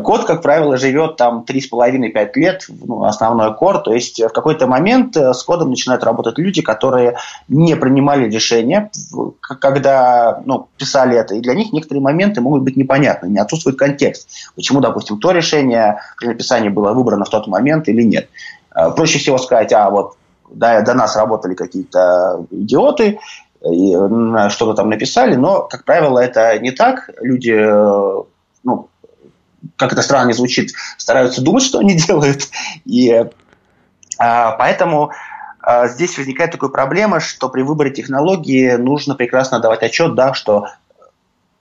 Код, 0.03 0.23
как 0.23 0.41
правило, 0.41 0.77
живет 0.77 1.17
там 1.17 1.45
3,5-5 1.47 2.29
лет, 2.35 2.65
ну, 2.69 3.03
основной 3.03 3.53
кор, 3.55 3.79
то 3.79 3.93
есть 3.93 4.19
в 4.19 4.29
какой-то 4.29 4.65
момент 4.65 5.15
э, 5.15 5.31
с 5.31 5.43
кодом 5.43 5.69
начинают 5.69 6.03
работать 6.03 6.39
люди, 6.39 6.63
которые 6.63 7.17
не 7.49 7.75
принимали 7.75 8.27
решения, 8.27 8.89
когда 9.41 10.41
ну, 10.43 10.69
писали 10.77 11.15
это, 11.15 11.35
и 11.35 11.39
для 11.39 11.53
них 11.53 11.71
некоторые 11.71 12.01
моменты 12.01 12.41
могут 12.41 12.63
быть 12.63 12.77
непонятны, 12.77 13.27
не 13.27 13.37
отсутствует 13.37 13.77
контекст, 13.77 14.27
почему, 14.55 14.79
допустим, 14.79 15.19
то 15.19 15.29
решение 15.29 15.99
при 16.17 16.27
написании 16.29 16.69
было 16.69 16.93
выбрано 16.93 17.25
в 17.25 17.29
тот 17.29 17.45
момент 17.45 17.87
или 17.87 18.01
нет. 18.01 18.27
Э, 18.73 18.89
проще 18.89 19.19
всего 19.19 19.37
сказать, 19.37 19.71
а 19.71 19.91
вот 19.91 20.15
до, 20.49 20.81
до 20.81 20.93
нас 20.93 21.15
работали 21.15 21.53
какие-то 21.53 22.45
идиоты, 22.51 23.19
что-то 23.61 24.73
там 24.75 24.89
написали, 24.89 25.35
но, 25.35 25.63
как 25.63 25.85
правило, 25.85 26.19
это 26.19 26.59
не 26.59 26.71
так. 26.71 27.09
Люди, 27.19 27.51
э, 27.51 28.23
ну, 28.63 28.89
как 29.75 29.93
это 29.93 30.03
странно 30.03 30.33
звучит, 30.33 30.73
стараются 30.97 31.41
думать, 31.41 31.63
что 31.63 31.79
они 31.79 31.95
делают. 32.07 32.49
И 32.85 33.25
а, 34.17 34.51
поэтому 34.51 35.11
а, 35.61 35.87
здесь 35.87 36.17
возникает 36.17 36.51
такая 36.51 36.69
проблема, 36.69 37.19
что 37.19 37.49
при 37.49 37.61
выборе 37.63 37.91
технологии 37.91 38.73
нужно 38.73 39.15
прекрасно 39.15 39.59
давать 39.59 39.83
отчет, 39.83 40.15
да, 40.15 40.33
что 40.33 40.67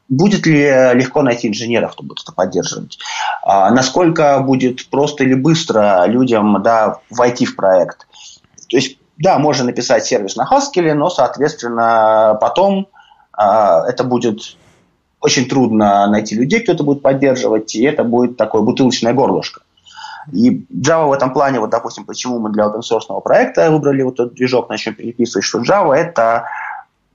будет 0.09 0.47
ли 0.47 0.63
легко 0.95 1.23
найти 1.23 1.49
инженеров, 1.49 1.93
кто 1.93 2.03
будет 2.03 2.21
это 2.23 2.33
поддерживать, 2.33 2.99
а, 3.43 3.71
насколько 3.71 4.39
будет 4.41 4.89
просто 4.91 5.25
или 5.25 5.35
быстро 5.35 6.05
людям 6.07 6.63
да, 6.63 6.99
войти 7.11 7.47
в 7.47 7.57
проект. 7.57 8.07
То 8.69 8.77
есть, 8.77 8.99
да, 9.17 9.39
можно 9.39 9.67
написать 9.67 10.05
сервис 10.05 10.37
на 10.37 10.49
Haskell, 10.51 10.95
но, 10.95 11.11
соответственно, 11.11 12.37
потом 12.41 12.89
э, 13.39 13.43
это 13.43 14.05
будет 14.05 14.57
очень 15.21 15.49
трудно 15.49 16.07
найти 16.07 16.35
людей, 16.35 16.61
кто 16.61 16.73
это 16.73 16.85
будет 16.85 17.03
поддерживать, 17.03 17.75
и 17.75 17.83
это 17.83 18.05
будет 18.05 18.37
такое 18.37 18.63
бутылочное 18.63 19.15
горлышко. 19.15 19.63
И 20.33 20.67
Java 20.73 21.09
в 21.09 21.13
этом 21.13 21.33
плане, 21.33 21.61
вот, 21.61 21.71
допустим, 21.71 22.05
почему 22.05 22.39
мы 22.39 22.51
для 22.51 22.65
open 22.65 22.81
source 22.81 23.21
проекта 23.23 23.71
выбрали 23.71 24.03
вот 24.03 24.15
этот 24.15 24.35
движок, 24.35 24.69
начнем 24.69 24.95
переписывать, 24.95 25.45
что 25.45 25.61
Java 25.61 25.95
это 25.95 26.47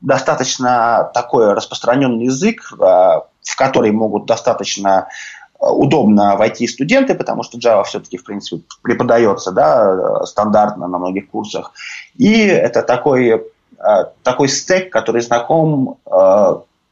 достаточно 0.01 1.11
такой 1.13 1.53
распространенный 1.53 2.25
язык, 2.25 2.71
а, 2.79 3.25
в 3.41 3.55
который 3.55 3.91
могут 3.91 4.25
достаточно 4.25 4.99
а, 4.99 5.07
удобно 5.59 6.35
войти 6.37 6.67
студенты, 6.67 7.15
потому 7.15 7.43
что 7.43 7.57
Java 7.57 7.83
все-таки, 7.83 8.17
в 8.17 8.23
принципе, 8.23 8.63
преподается 8.81 9.51
да, 9.51 10.25
стандартно 10.25 10.87
на 10.87 10.97
многих 10.97 11.29
курсах. 11.29 11.73
И 12.15 12.45
это 12.45 12.81
такой, 12.81 13.43
а, 13.77 14.05
такой 14.23 14.47
стек, 14.47 14.91
который 14.91 15.21
знаком 15.21 15.97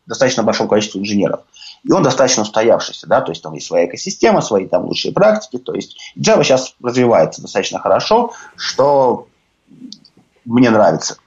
достаточно 0.05 0.43
большому 0.43 0.69
количеству 0.69 0.99
инженеров. 0.99 1.41
И 1.83 1.91
он 1.91 2.03
достаточно 2.03 2.43
устоявшийся, 2.43 3.07
да, 3.07 3.21
то 3.21 3.31
есть 3.31 3.43
там 3.43 3.53
есть 3.53 3.67
своя 3.67 3.85
экосистема, 3.85 4.41
свои 4.41 4.67
там 4.67 4.85
лучшие 4.85 5.13
практики, 5.13 5.57
то 5.57 5.73
есть 5.73 5.97
Java 6.17 6.43
сейчас 6.43 6.75
развивается 6.81 7.41
достаточно 7.41 7.79
хорошо, 7.79 8.33
что 8.55 9.27
мне 10.45 10.69
нравится. 10.69 11.17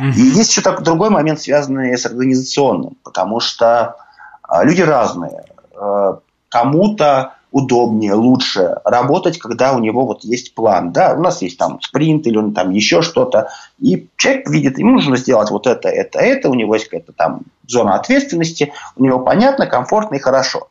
И 0.00 0.20
есть 0.20 0.50
еще 0.50 0.60
так, 0.60 0.82
другой 0.82 1.10
момент, 1.10 1.40
связанный 1.40 1.96
с 1.96 2.04
организационным, 2.04 2.96
потому 3.02 3.40
что 3.40 3.96
э, 4.48 4.64
люди 4.64 4.82
разные. 4.82 5.44
Э, 6.46 6.58
кому-то 6.58 7.32
удобнее, 7.52 8.12
лучше 8.12 8.76
работать, 8.84 9.38
когда 9.38 9.72
у 9.72 9.78
него 9.78 10.04
вот 10.04 10.24
есть 10.24 10.54
план. 10.54 10.92
Да, 10.92 11.14
у 11.16 11.22
нас 11.22 11.40
есть 11.42 11.58
там 11.58 11.80
спринт 11.80 12.26
или 12.26 12.36
он 12.36 12.52
там 12.52 12.70
еще 12.70 13.02
что-то. 13.02 13.48
И 13.78 14.08
человек 14.16 14.48
видит, 14.50 14.78
ему 14.78 14.92
нужно 14.92 15.16
сделать 15.16 15.50
вот 15.50 15.66
это, 15.66 15.88
это, 15.88 16.18
это. 16.18 16.50
У 16.50 16.54
него 16.54 16.74
есть 16.74 16.88
какая-то 16.88 17.12
там 17.12 17.42
зона 17.66 17.94
ответственности. 17.94 18.72
У 18.96 19.04
него 19.04 19.20
понятно, 19.20 19.66
комфортно 19.66 20.16
и 20.16 20.20
хорошо. 20.20 20.68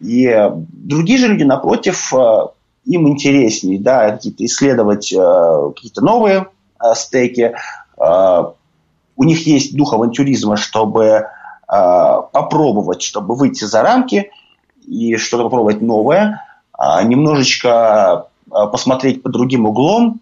И 0.00 0.50
другие 0.72 1.18
же 1.18 1.28
люди, 1.28 1.42
напротив, 1.42 2.12
э, 2.14 2.46
им 2.86 3.08
интереснее 3.08 3.78
да, 3.78 4.12
какие-то 4.12 4.44
исследовать 4.44 5.12
э, 5.12 5.72
какие-то 5.74 6.02
новые 6.02 6.46
э, 6.80 6.94
стеки. 6.94 7.54
У 7.98 9.24
них 9.24 9.46
есть 9.46 9.74
дух 9.74 9.94
авантюризма, 9.94 10.58
чтобы 10.58 11.28
попробовать, 11.66 13.00
чтобы 13.00 13.34
выйти 13.34 13.64
за 13.64 13.80
рамки– 13.80 14.30
и 14.86 15.16
что-то 15.16 15.44
попробовать 15.44 15.80
новое, 15.80 16.42
а, 16.72 17.02
немножечко 17.02 18.28
а, 18.50 18.66
посмотреть 18.66 19.22
под 19.22 19.32
другим 19.32 19.66
углом. 19.66 20.20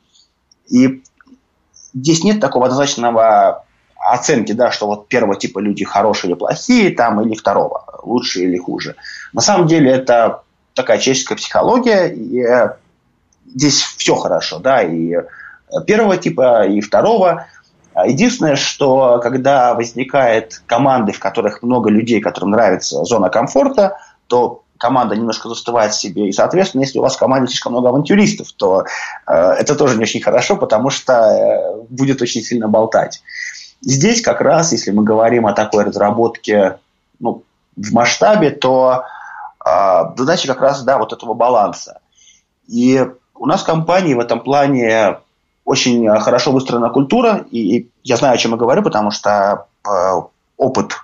И 0.69 1.03
здесь 1.93 2.25
нет 2.25 2.41
такого 2.41 2.67
однозначного 2.67 3.65
оценки, 3.97 4.53
да, 4.53 4.71
что 4.71 4.87
вот 4.87 5.09
первого 5.09 5.37
типа 5.37 5.59
люди 5.59 5.85
хорошие 5.85 6.31
или 6.31 6.39
плохие, 6.39 6.91
там, 6.91 7.21
или 7.21 7.35
второго, 7.35 7.85
лучше 8.03 8.41
или 8.41 8.59
хуже. 8.59 8.97
На 9.33 9.41
самом 9.41 9.67
деле 9.67 9.91
это 9.91 10.43
такая 10.75 10.99
человеческая 10.99 11.37
психология, 11.37 12.09
и 12.09 12.41
э, 12.41 12.77
здесь 13.47 13.81
все 13.83 14.15
хорошо, 14.15 14.59
да, 14.59 14.83
и 14.83 15.15
первого 15.87 16.17
типа, 16.17 16.67
и 16.67 16.81
второго. 16.81 17.47
Единственное, 18.05 18.57
что 18.57 19.21
когда 19.23 19.75
возникает 19.75 20.63
команды, 20.67 21.13
в 21.13 21.21
которых 21.21 21.63
много 21.63 21.91
людей, 21.91 22.21
которым 22.21 22.51
нравится 22.51 23.05
зона 23.05 23.31
комфорта, 23.31 23.99
то 24.35 24.65
команда 24.79 25.15
немножко 25.15 25.49
застывает 25.49 25.93
в 25.93 26.01
себе. 26.01 26.29
И, 26.29 26.33
соответственно, 26.33 26.81
если 26.81 26.99
у 26.99 27.03
вас 27.03 27.15
в 27.15 27.21
команде 27.21 27.51
слишком 27.51 27.71
много 27.71 27.91
авантюристов, 27.91 28.51
то 28.51 28.83
э, 29.29 29.33
это 29.33 29.77
тоже 29.77 29.97
не 29.97 30.03
очень 30.03 30.21
хорошо, 30.21 30.57
потому 30.57 30.91
что 30.91 31.13
э, 31.13 31.83
будет 31.89 32.21
очень 32.21 32.43
сильно 32.43 32.67
болтать. 32.67 33.23
Здесь 33.81 34.21
как 34.23 34.41
раз, 34.41 34.73
если 34.73 34.91
мы 34.91 35.05
говорим 35.05 35.47
о 35.47 35.53
такой 35.53 35.85
разработке 35.85 36.81
ну, 37.21 37.45
в 37.77 37.93
масштабе, 37.93 38.51
то 38.51 39.05
э, 39.65 40.01
задача 40.17 40.49
как 40.49 40.61
раз 40.61 40.83
да, 40.83 40.99
вот 40.99 41.13
этого 41.13 41.35
баланса. 41.35 42.01
И 42.67 43.07
у 43.37 43.47
нас 43.47 43.63
в 43.63 43.67
компании 43.67 44.15
в 44.15 44.21
этом 44.21 44.41
плане 44.41 45.19
очень 45.65 46.09
хорошо 46.19 46.51
выстроена 46.51 46.91
культура, 46.91 47.47
и 47.53 47.89
я 48.03 48.17
знаю, 48.17 48.35
о 48.35 48.39
чем 48.39 48.51
я 48.51 48.57
говорю, 48.57 48.83
потому 48.83 49.13
что 49.13 49.69
э, 49.89 49.91
опыт 50.57 50.95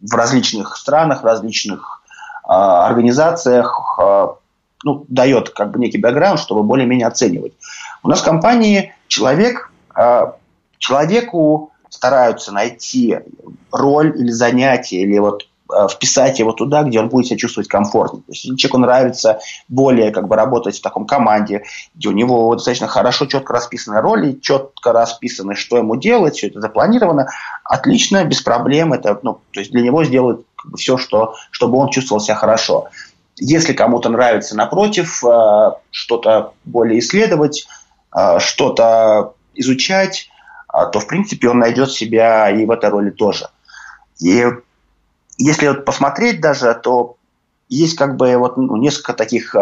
в 0.00 0.12
различных 0.16 0.76
странах, 0.76 1.22
в 1.22 1.24
различных 1.24 1.97
организациях 2.48 3.98
а, 4.00 4.36
ну, 4.84 5.04
дает 5.08 5.50
как 5.50 5.70
бы 5.70 5.78
некий 5.78 5.98
бэкграунд, 5.98 6.40
чтобы 6.40 6.62
более-менее 6.62 7.06
оценивать. 7.06 7.52
У 8.02 8.08
нас 8.08 8.20
в 8.20 8.24
компании 8.24 8.94
человек, 9.06 9.70
а, 9.94 10.36
человеку 10.78 11.72
стараются 11.90 12.52
найти 12.52 13.18
роль 13.72 14.18
или 14.18 14.30
занятие, 14.30 15.02
или 15.02 15.18
вот 15.18 15.47
вписать 15.90 16.38
его 16.38 16.52
туда, 16.52 16.82
где 16.82 16.98
он 16.98 17.08
будет 17.08 17.26
себя 17.26 17.36
чувствовать 17.36 17.68
комфортно. 17.68 18.20
То 18.20 18.32
есть 18.32 18.44
если 18.44 18.56
человеку 18.56 18.78
нравится 18.78 19.38
более 19.68 20.10
как 20.10 20.28
бы 20.28 20.36
работать 20.36 20.78
в 20.78 20.82
таком 20.82 21.06
команде, 21.06 21.64
где 21.94 22.08
у 22.08 22.12
него 22.12 22.54
достаточно 22.54 22.86
хорошо, 22.86 23.26
четко 23.26 23.52
расписаны 23.52 24.00
роли, 24.00 24.38
четко 24.40 24.92
расписаны, 24.92 25.54
что 25.54 25.76
ему 25.76 25.96
делать, 25.96 26.36
все 26.36 26.48
это 26.48 26.60
запланировано, 26.60 27.28
отлично, 27.64 28.24
без 28.24 28.40
проблем. 28.40 28.92
Это, 28.92 29.18
ну, 29.22 29.40
то 29.52 29.60
есть 29.60 29.72
для 29.72 29.82
него 29.82 30.04
сделают 30.04 30.46
все, 30.76 30.96
что, 30.96 31.34
чтобы 31.50 31.78
он 31.78 31.90
чувствовал 31.90 32.20
себя 32.20 32.34
хорошо. 32.34 32.88
Если 33.36 33.72
кому-то 33.72 34.08
нравится, 34.08 34.56
напротив, 34.56 35.22
э, 35.24 35.70
что-то 35.90 36.54
более 36.64 36.98
исследовать, 36.98 37.68
э, 38.16 38.38
что-то 38.40 39.34
изучать, 39.54 40.28
э, 40.72 40.78
то, 40.90 40.98
в 40.98 41.06
принципе, 41.06 41.48
он 41.48 41.58
найдет 41.58 41.92
себя 41.92 42.50
и 42.50 42.64
в 42.64 42.70
этой 42.70 42.90
роли 42.90 43.10
тоже. 43.10 43.48
И 44.20 44.44
если 45.38 45.68
вот 45.68 45.84
посмотреть 45.84 46.40
даже, 46.40 46.74
то 46.74 47.16
есть 47.68 47.96
как 47.96 48.16
бы 48.16 48.36
вот 48.36 48.56
ну, 48.56 48.76
несколько 48.76 49.12
таких 49.14 49.54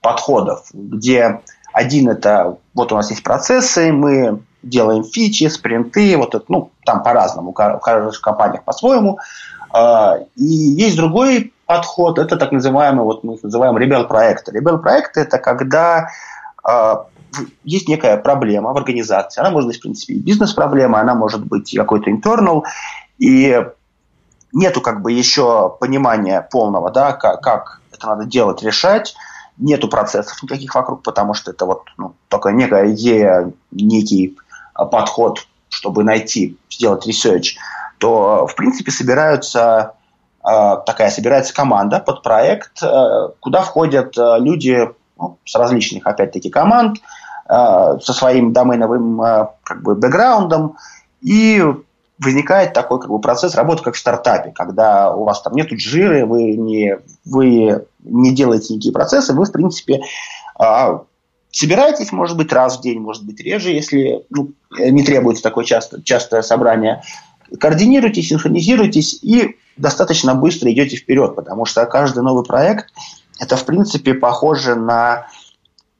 подходов, 0.00 0.66
где 0.72 1.40
один 1.72 2.08
это, 2.08 2.56
вот 2.74 2.92
у 2.92 2.96
нас 2.96 3.10
есть 3.10 3.22
процессы, 3.22 3.92
мы 3.92 4.40
делаем 4.62 5.04
фичи, 5.04 5.48
спринты, 5.48 6.16
вот 6.16 6.34
это, 6.34 6.44
ну, 6.48 6.70
там 6.84 7.02
по-разному, 7.02 7.50
у 7.50 7.52
каждой 7.52 8.12
компании 8.20 8.60
по-своему. 8.64 9.18
А, 9.70 10.18
и 10.36 10.44
есть 10.44 10.96
другой 10.96 11.52
подход, 11.66 12.18
это 12.18 12.36
так 12.36 12.52
называемый, 12.52 13.04
вот 13.04 13.24
мы 13.24 13.34
их 13.34 13.42
называем 13.42 13.76
ребел-проект. 13.76 14.48
Ребел-проект– 14.48 15.16
это 15.16 15.38
когда 15.38 16.08
а, 16.64 17.06
есть 17.64 17.88
некая 17.88 18.16
проблема 18.16 18.72
в 18.72 18.76
организации. 18.76 19.40
Она 19.40 19.50
может 19.50 19.68
быть, 19.68 19.78
в 19.78 19.82
принципе, 19.82 20.14
и 20.14 20.20
бизнес-проблема, 20.20 21.00
она 21.00 21.14
может 21.14 21.44
быть 21.44 21.74
какой-то 21.76 22.10
internal, 22.10 22.62
и 23.18 23.64
нету 24.58 24.80
как 24.80 25.02
бы 25.02 25.12
еще 25.12 25.74
понимания 25.80 26.46
полного, 26.50 26.90
да, 26.90 27.12
как, 27.12 27.40
как 27.40 27.80
это 27.92 28.06
надо 28.06 28.24
делать, 28.24 28.62
решать, 28.62 29.14
нету 29.56 29.88
процессов 29.88 30.42
никаких 30.42 30.74
вокруг, 30.74 31.02
потому 31.02 31.34
что 31.34 31.50
это 31.52 31.64
вот 31.64 31.82
ну, 31.96 32.14
только 32.28 32.50
некая 32.50 32.92
идея, 32.92 33.52
некий 33.70 34.36
подход, 34.74 35.46
чтобы 35.68 36.04
найти, 36.04 36.56
сделать 36.70 37.06
research 37.06 37.56
то, 37.98 38.46
в 38.46 38.54
принципе, 38.54 38.92
собираются 38.92 39.94
э, 40.48 40.76
такая 40.86 41.10
собирается 41.10 41.52
команда 41.52 41.98
под 41.98 42.22
проект, 42.22 42.80
э, 42.80 43.30
куда 43.40 43.62
входят 43.62 44.14
люди 44.16 44.88
ну, 45.18 45.38
с 45.44 45.56
различных, 45.56 46.06
опять-таки, 46.06 46.48
команд, 46.48 46.98
со 47.48 48.12
своим 48.12 48.52
доменовым 48.52 49.48
как 49.62 49.82
бы 49.82 49.94
бэкграундом, 49.94 50.76
и 51.22 51.64
возникает 52.18 52.72
такой 52.72 53.00
как 53.00 53.10
бы, 53.10 53.20
процесс 53.20 53.54
работы 53.54 53.82
как 53.82 53.94
в 53.94 53.98
стартапе, 53.98 54.52
когда 54.52 55.14
у 55.14 55.24
вас 55.24 55.42
там 55.42 55.54
нету 55.54 55.78
жиры, 55.78 56.26
вы 56.26 56.52
не, 56.52 56.98
вы 57.24 57.84
не 58.00 58.34
делаете 58.34 58.74
никакие 58.74 58.92
процессы, 58.92 59.32
вы, 59.32 59.44
в 59.44 59.52
принципе, 59.52 60.00
собираетесь, 61.50 62.12
может 62.12 62.36
быть, 62.36 62.52
раз 62.52 62.78
в 62.78 62.82
день, 62.82 63.00
может 63.00 63.24
быть, 63.24 63.40
реже, 63.40 63.70
если 63.70 64.24
ну, 64.30 64.52
не 64.78 65.04
требуется 65.04 65.42
такое 65.42 65.64
часто, 65.64 66.02
частое 66.02 66.42
собрание. 66.42 67.02
Координируйтесь, 67.60 68.28
синхронизируйтесь 68.28 69.22
и 69.22 69.56
достаточно 69.76 70.34
быстро 70.34 70.70
идете 70.72 70.96
вперед, 70.96 71.34
потому 71.36 71.64
что 71.64 71.86
каждый 71.86 72.22
новый 72.22 72.44
проект 72.44 72.86
это, 73.38 73.56
в 73.56 73.64
принципе, 73.64 74.14
похоже 74.14 74.74
на 74.74 75.28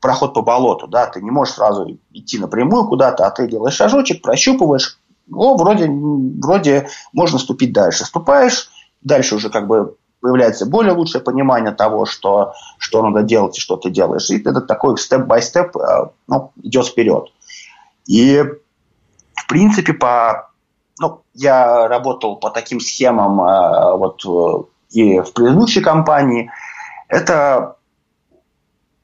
проход 0.01 0.35
по 0.35 0.43
болоту, 0.43 0.87
да, 0.87 1.07
ты 1.07 1.21
не 1.21 1.31
можешь 1.31 1.55
сразу 1.55 1.99
идти 2.13 2.39
напрямую 2.39 2.87
куда-то, 2.87 3.27
а 3.27 3.31
ты 3.31 3.49
делаешь 3.49 3.75
шажочек, 3.75 4.23
прощупываешь, 4.23 4.98
ну, 5.29 5.57
вроде, 5.57 5.89
вроде 5.89 6.89
можно 7.13 7.39
ступить 7.39 7.73
дальше. 7.73 8.05
Ступаешь, 8.05 8.71
дальше 9.03 9.37
уже 9.37 9.51
как 9.51 9.67
бы 9.67 9.97
появляется 10.21 10.67
более 10.67 10.93
лучшее 10.93 11.23
понимание 11.23 11.73
того, 11.73 12.05
что, 12.05 12.55
что 12.79 13.03
надо 13.03 13.23
делать 13.23 13.57
и 13.59 13.61
что 13.61 13.77
ты 13.77 13.91
делаешь. 13.91 14.31
И 14.31 14.41
это 14.41 14.61
такой 14.61 14.99
степ-бай-степ 14.99 15.77
ну, 16.27 16.53
идет 16.63 16.87
вперед. 16.87 17.33
И, 18.07 18.43
в 19.35 19.47
принципе, 19.47 19.93
по 19.93 20.49
ну, 21.01 21.23
я 21.35 21.87
работал 21.87 22.37
по 22.37 22.51
таким 22.51 22.81
схемам 22.81 23.41
э, 23.41 23.97
вот 23.97 24.25
э, 24.27 24.65
и 24.91 25.21
в 25.21 25.33
предыдущей 25.33 25.81
компании. 25.81 26.51
Это 27.09 27.77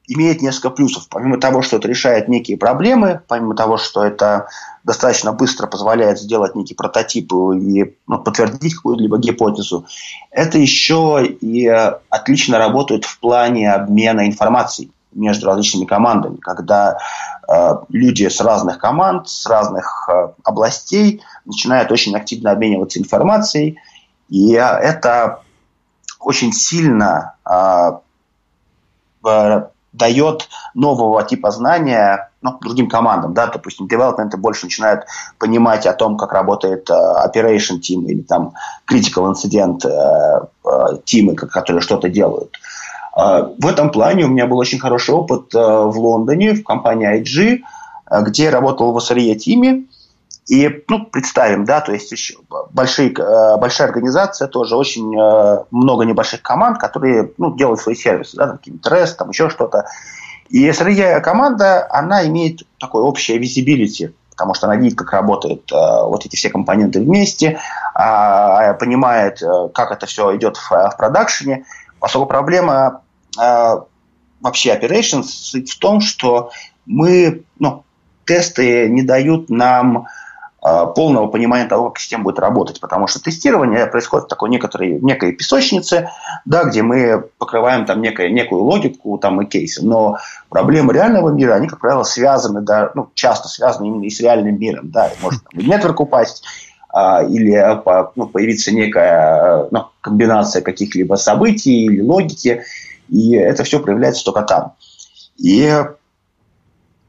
имеет 0.06 0.42
несколько 0.42 0.70
плюсов. 0.70 1.06
Помимо 1.08 1.38
того, 1.38 1.62
что 1.62 1.76
это 1.76 1.88
решает 1.88 2.28
некие 2.28 2.56
проблемы, 2.56 3.22
помимо 3.26 3.56
того, 3.56 3.78
что 3.78 4.04
это 4.04 4.48
достаточно 4.82 5.32
быстро 5.32 5.66
позволяет 5.66 6.18
сделать 6.18 6.54
некий 6.54 6.74
прототип 6.74 7.32
и 7.32 7.96
ну, 8.06 8.18
подтвердить 8.18 8.74
какую-либо 8.74 9.18
гипотезу, 9.18 9.86
это 10.30 10.58
еще 10.58 11.24
и 11.24 11.66
отлично 12.10 12.58
работает 12.58 13.04
в 13.04 13.18
плане 13.18 13.72
обмена 13.72 14.26
информацией 14.26 14.90
между 15.12 15.46
различными 15.46 15.86
командами, 15.86 16.36
когда 16.36 16.98
э, 17.48 17.70
люди 17.88 18.28
с 18.28 18.40
разных 18.40 18.78
команд, 18.78 19.28
с 19.28 19.46
разных 19.46 20.08
э, 20.12 20.28
областей 20.42 21.22
начинают 21.44 21.90
очень 21.92 22.16
активно 22.16 22.50
обмениваться 22.50 22.98
информацией, 22.98 23.78
и 24.28 24.52
это 24.52 25.42
очень 26.18 26.52
сильно 26.52 27.36
э, 27.48 27.92
дает 29.94 30.48
нового 30.74 31.22
типа 31.22 31.50
знания 31.50 32.30
ну, 32.42 32.58
другим 32.60 32.88
командам, 32.88 33.32
да, 33.32 33.46
допустим, 33.46 33.88
девелопменты 33.88 34.36
больше 34.36 34.66
начинают 34.66 35.04
понимать 35.38 35.86
о 35.86 35.94
том, 35.94 36.18
как 36.18 36.32
работает 36.32 36.90
uh, 36.90 37.26
operation 37.26 37.80
team 37.80 38.04
или 38.04 38.20
там 38.20 38.52
critical 38.90 39.32
incident 39.32 39.78
uh, 39.84 40.46
uh, 40.64 41.02
team, 41.04 41.34
которые 41.34 41.80
что-то 41.80 42.10
делают. 42.10 42.54
Uh, 43.16 43.54
в 43.58 43.66
этом 43.66 43.90
плане 43.90 44.24
у 44.24 44.28
меня 44.28 44.46
был 44.46 44.58
очень 44.58 44.78
хороший 44.78 45.14
опыт 45.14 45.54
uh, 45.54 45.90
в 45.90 45.98
Лондоне, 45.98 46.52
в 46.52 46.64
компании 46.64 47.22
IG, 47.22 47.60
uh, 48.10 48.22
где 48.22 48.44
я 48.44 48.50
работал 48.50 48.92
в 48.92 48.98
SRE 48.98 49.34
тиме, 49.36 49.84
и, 50.46 50.84
ну, 50.88 51.06
представим, 51.06 51.64
да, 51.64 51.80
то 51.80 51.92
есть 51.92 52.12
еще 52.12 52.34
большие, 52.70 53.14
большая 53.58 53.88
организация 53.88 54.46
тоже, 54.46 54.76
очень 54.76 55.06
много 55.70 56.04
небольших 56.04 56.42
команд, 56.42 56.78
которые, 56.78 57.32
ну, 57.38 57.54
делают 57.56 57.80
свои 57.80 57.94
сервисы, 57.94 58.36
да, 58.36 58.48
там, 58.48 58.58
какие-то 58.58 58.90
REST, 58.90 59.14
там 59.16 59.30
еще 59.30 59.48
что-то. 59.48 59.86
И 60.50 60.68
SRE 60.68 61.20
команда, 61.20 61.86
она 61.90 62.26
имеет 62.26 62.62
такое 62.78 63.02
общее 63.02 63.38
visibility, 63.38 64.12
потому 64.30 64.54
что 64.54 64.66
она 64.66 64.76
видит, 64.76 64.98
как 64.98 65.12
работают 65.12 65.72
э, 65.72 65.74
вот 65.74 66.26
эти 66.26 66.36
все 66.36 66.50
компоненты 66.50 67.00
вместе, 67.00 67.58
э, 67.98 68.74
понимает, 68.74 69.42
э, 69.42 69.68
как 69.72 69.92
это 69.92 70.06
все 70.06 70.36
идет 70.36 70.56
в, 70.56 70.70
в 70.70 70.96
продакшене. 70.98 71.64
Поскольку 72.00 72.26
проблема 72.26 73.00
э, 73.40 73.76
вообще 74.40 74.76
operations 74.76 75.64
в 75.64 75.78
том, 75.78 76.00
что 76.00 76.50
мы, 76.84 77.44
ну, 77.58 77.84
тесты 78.26 78.88
не 78.88 79.02
дают 79.02 79.48
нам 79.50 79.98
а, 79.98 80.23
полного 80.94 81.26
понимания 81.26 81.66
того, 81.66 81.90
как 81.90 81.98
система 81.98 82.24
будет 82.24 82.38
работать, 82.38 82.80
потому 82.80 83.06
что 83.06 83.22
тестирование 83.22 83.86
происходит 83.86 84.24
в 84.24 84.28
такой 84.28 84.48
некоторой, 84.48 84.98
некой 85.00 85.32
песочнице, 85.32 86.08
да, 86.46 86.64
где 86.64 86.82
мы 86.82 87.24
покрываем 87.36 87.84
там 87.84 88.00
некое, 88.00 88.30
некую 88.30 88.62
логику 88.62 89.18
там, 89.18 89.42
и 89.42 89.46
кейсы, 89.46 89.84
но 89.84 90.16
проблемы 90.48 90.94
реального 90.94 91.28
мира, 91.28 91.52
они, 91.52 91.68
как 91.68 91.80
правило, 91.80 92.02
связаны, 92.02 92.62
да, 92.62 92.92
ну, 92.94 93.10
часто 93.12 93.48
связаны 93.48 93.88
именно 93.88 94.04
и 94.04 94.10
с 94.10 94.20
реальным 94.20 94.58
миром, 94.58 94.90
да, 94.90 95.12
может 95.20 95.42
там, 95.42 95.60
в 95.60 95.68
нетворк 95.68 96.00
упасть, 96.00 96.42
а, 96.88 97.22
или 97.24 97.62
ну, 98.14 98.26
появиться 98.28 98.72
некая 98.72 99.66
ну, 99.70 99.86
комбинация 100.00 100.62
каких-либо 100.62 101.16
событий 101.16 101.84
или 101.86 102.00
логики, 102.00 102.62
и 103.10 103.34
это 103.34 103.64
все 103.64 103.80
проявляется 103.80 104.24
только 104.24 104.42
там. 104.42 104.72
И 105.36 105.70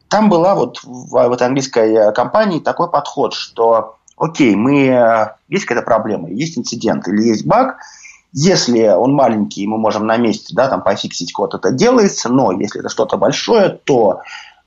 там 0.10 0.30
была 0.30 0.56
вот 0.56 0.80
в, 0.84 1.32
этой 1.32 1.48
английской 1.48 1.94
э, 1.94 2.12
компании 2.12 2.60
такой 2.60 2.90
подход, 2.90 3.34
что 3.34 3.98
окей, 4.18 4.56
мы, 4.56 4.88
э, 4.88 5.36
есть 5.50 5.66
какая-то 5.66 5.86
проблема, 5.86 6.30
есть 6.30 6.58
инцидент 6.58 7.08
или 7.08 7.28
есть 7.28 7.46
баг, 7.46 7.78
если 8.32 8.88
он 8.88 9.14
маленький, 9.14 9.66
мы 9.66 9.78
можем 9.78 10.06
на 10.06 10.18
месте 10.18 10.54
да, 10.54 10.68
там, 10.68 10.84
пофиксить 10.84 11.32
код, 11.32 11.54
это 11.54 11.72
делается, 11.72 12.30
но 12.30 12.52
если 12.52 12.82
это 12.82 12.90
что-то 12.90 13.18
большое, 13.18 13.70
то 13.70 14.22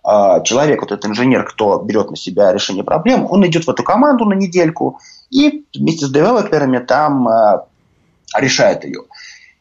э, 0.04 0.42
человек, 0.44 0.80
вот 0.80 0.92
этот 0.92 1.06
инженер, 1.06 1.44
кто 1.44 1.78
берет 1.78 2.10
на 2.10 2.16
себя 2.16 2.52
решение 2.52 2.82
проблем, 2.82 3.26
он 3.30 3.46
идет 3.46 3.66
в 3.66 3.70
эту 3.70 3.84
команду 3.84 4.24
на 4.24 4.34
недельку 4.34 4.98
и 5.30 5.66
вместе 5.74 6.06
с 6.06 6.10
девелоперами 6.10 6.78
там 6.78 7.28
э, 7.28 7.60
решает 8.38 8.84
ее. 8.84 9.02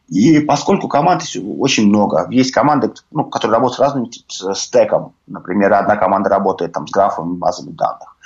И 0.08 0.40
поскольку 0.40 0.88
команд 0.88 1.22
очень 1.58 1.88
много, 1.88 2.26
есть 2.30 2.50
команды, 2.50 2.92
ну, 3.10 3.24
которые 3.24 3.56
работают 3.56 3.76
с 3.76 3.80
разным 3.80 4.10
стеком. 4.54 5.12
Например, 5.26 5.74
одна 5.74 5.96
команда 5.96 6.30
работает 6.30 6.72
там, 6.72 6.86
с 6.86 6.90
графами, 6.90 7.34
базами 7.34 7.72
данных, 7.72 8.16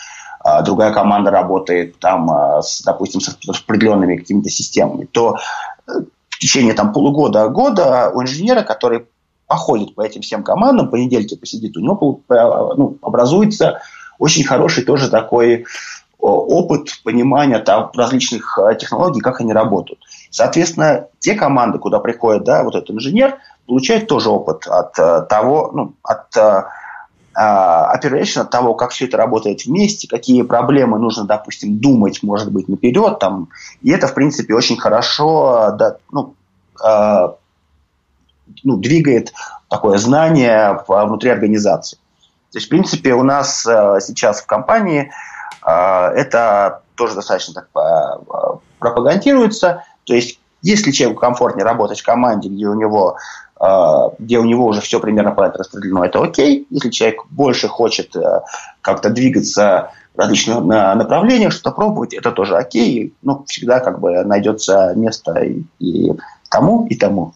а 0.40 0.62
другая 0.62 0.92
команда 0.92 1.30
работает 1.30 1.98
там, 1.98 2.30
а, 2.30 2.62
с, 2.62 2.82
допустим, 2.82 3.20
с 3.20 3.36
определенными 3.64 4.16
какими-то 4.16 4.48
системами, 4.48 5.06
то 5.10 5.38
э, 5.88 5.92
в 6.28 6.38
течение 6.38 6.74
там, 6.74 6.92
полугода-года 6.92 8.12
у 8.14 8.22
инженера, 8.22 8.62
который 8.62 9.06
походит 9.48 9.94
по 9.96 10.02
этим 10.02 10.22
всем 10.22 10.44
командам, 10.44 10.88
по 10.88 10.96
недельке 10.96 11.36
посидит, 11.36 11.76
у 11.76 11.80
него 11.80 12.20
ну, 12.28 12.96
образуется 13.02 13.82
очень 14.18 14.44
хороший 14.44 14.84
тоже 14.84 15.10
такой 15.10 15.66
опыт 16.22 17.00
понимания 17.02 17.58
там, 17.58 17.90
различных 17.94 18.56
э, 18.58 18.76
технологий, 18.76 19.20
как 19.20 19.40
они 19.40 19.52
работают. 19.52 19.98
Соответственно, 20.32 21.08
те 21.18 21.34
команды, 21.34 21.78
куда 21.78 22.00
приходит 22.00 22.44
да, 22.44 22.64
вот 22.64 22.74
этот 22.74 22.90
инженер, 22.90 23.38
получают 23.66 24.08
тоже 24.08 24.30
опыт 24.30 24.66
от 24.66 24.98
э, 24.98 25.22
того, 25.28 25.70
ну, 25.74 25.94
от 26.02 26.34
э, 26.36 26.64
а, 27.34 27.96
operation, 27.96 28.40
от 28.40 28.50
того, 28.50 28.74
как 28.74 28.90
все 28.90 29.04
это 29.04 29.18
работает 29.18 29.66
вместе, 29.66 30.08
какие 30.08 30.42
проблемы 30.42 30.98
нужно, 30.98 31.24
допустим, 31.24 31.78
думать, 31.78 32.22
может 32.22 32.50
быть, 32.50 32.68
наперед. 32.68 33.18
Там. 33.18 33.50
И 33.82 33.90
это, 33.90 34.06
в 34.06 34.14
принципе, 34.14 34.54
очень 34.54 34.78
хорошо 34.78 35.74
да, 35.78 35.96
ну, 36.10 36.34
э, 36.82 37.28
ну, 38.64 38.76
двигает 38.78 39.34
такое 39.68 39.98
знание 39.98 40.82
внутри 40.88 41.28
организации. 41.28 41.98
То 42.52 42.58
есть, 42.58 42.66
в 42.66 42.70
принципе, 42.70 43.12
у 43.12 43.22
нас 43.22 43.66
э, 43.66 43.98
сейчас 44.00 44.40
в 44.40 44.46
компании 44.46 45.10
э, 45.66 45.70
это 45.70 46.82
тоже 46.94 47.14
достаточно 47.14 47.54
так 47.54 47.68
э, 47.74 48.58
пропагандируется. 48.78 49.84
То 50.04 50.14
есть, 50.14 50.38
если 50.62 50.90
человеку 50.90 51.20
комфортнее 51.20 51.64
работать 51.64 52.00
в 52.00 52.04
команде, 52.04 52.48
где 52.48 52.66
у 52.66 52.74
него 52.74 53.16
а, 53.64 54.10
где 54.18 54.40
у 54.40 54.44
него 54.44 54.66
уже 54.66 54.80
все 54.80 54.98
примерно 54.98 55.30
по 55.30 55.42
это 55.42 55.58
распределено, 55.58 56.04
это 56.04 56.20
окей. 56.20 56.66
Если 56.70 56.90
человек 56.90 57.20
больше 57.30 57.68
хочет 57.68 58.16
э, 58.16 58.40
как-то 58.80 59.08
двигаться 59.08 59.92
в 60.16 60.18
различных 60.18 60.64
направлениях, 60.64 61.52
что-то 61.52 61.70
пробовать, 61.70 62.12
это 62.12 62.32
тоже 62.32 62.56
окей. 62.56 63.14
Ну, 63.22 63.44
всегда 63.46 63.78
как 63.78 64.00
бы 64.00 64.24
найдется 64.24 64.94
место 64.96 65.38
и, 65.44 65.62
и 65.78 66.12
тому, 66.50 66.88
и 66.88 66.96
тому. 66.96 67.34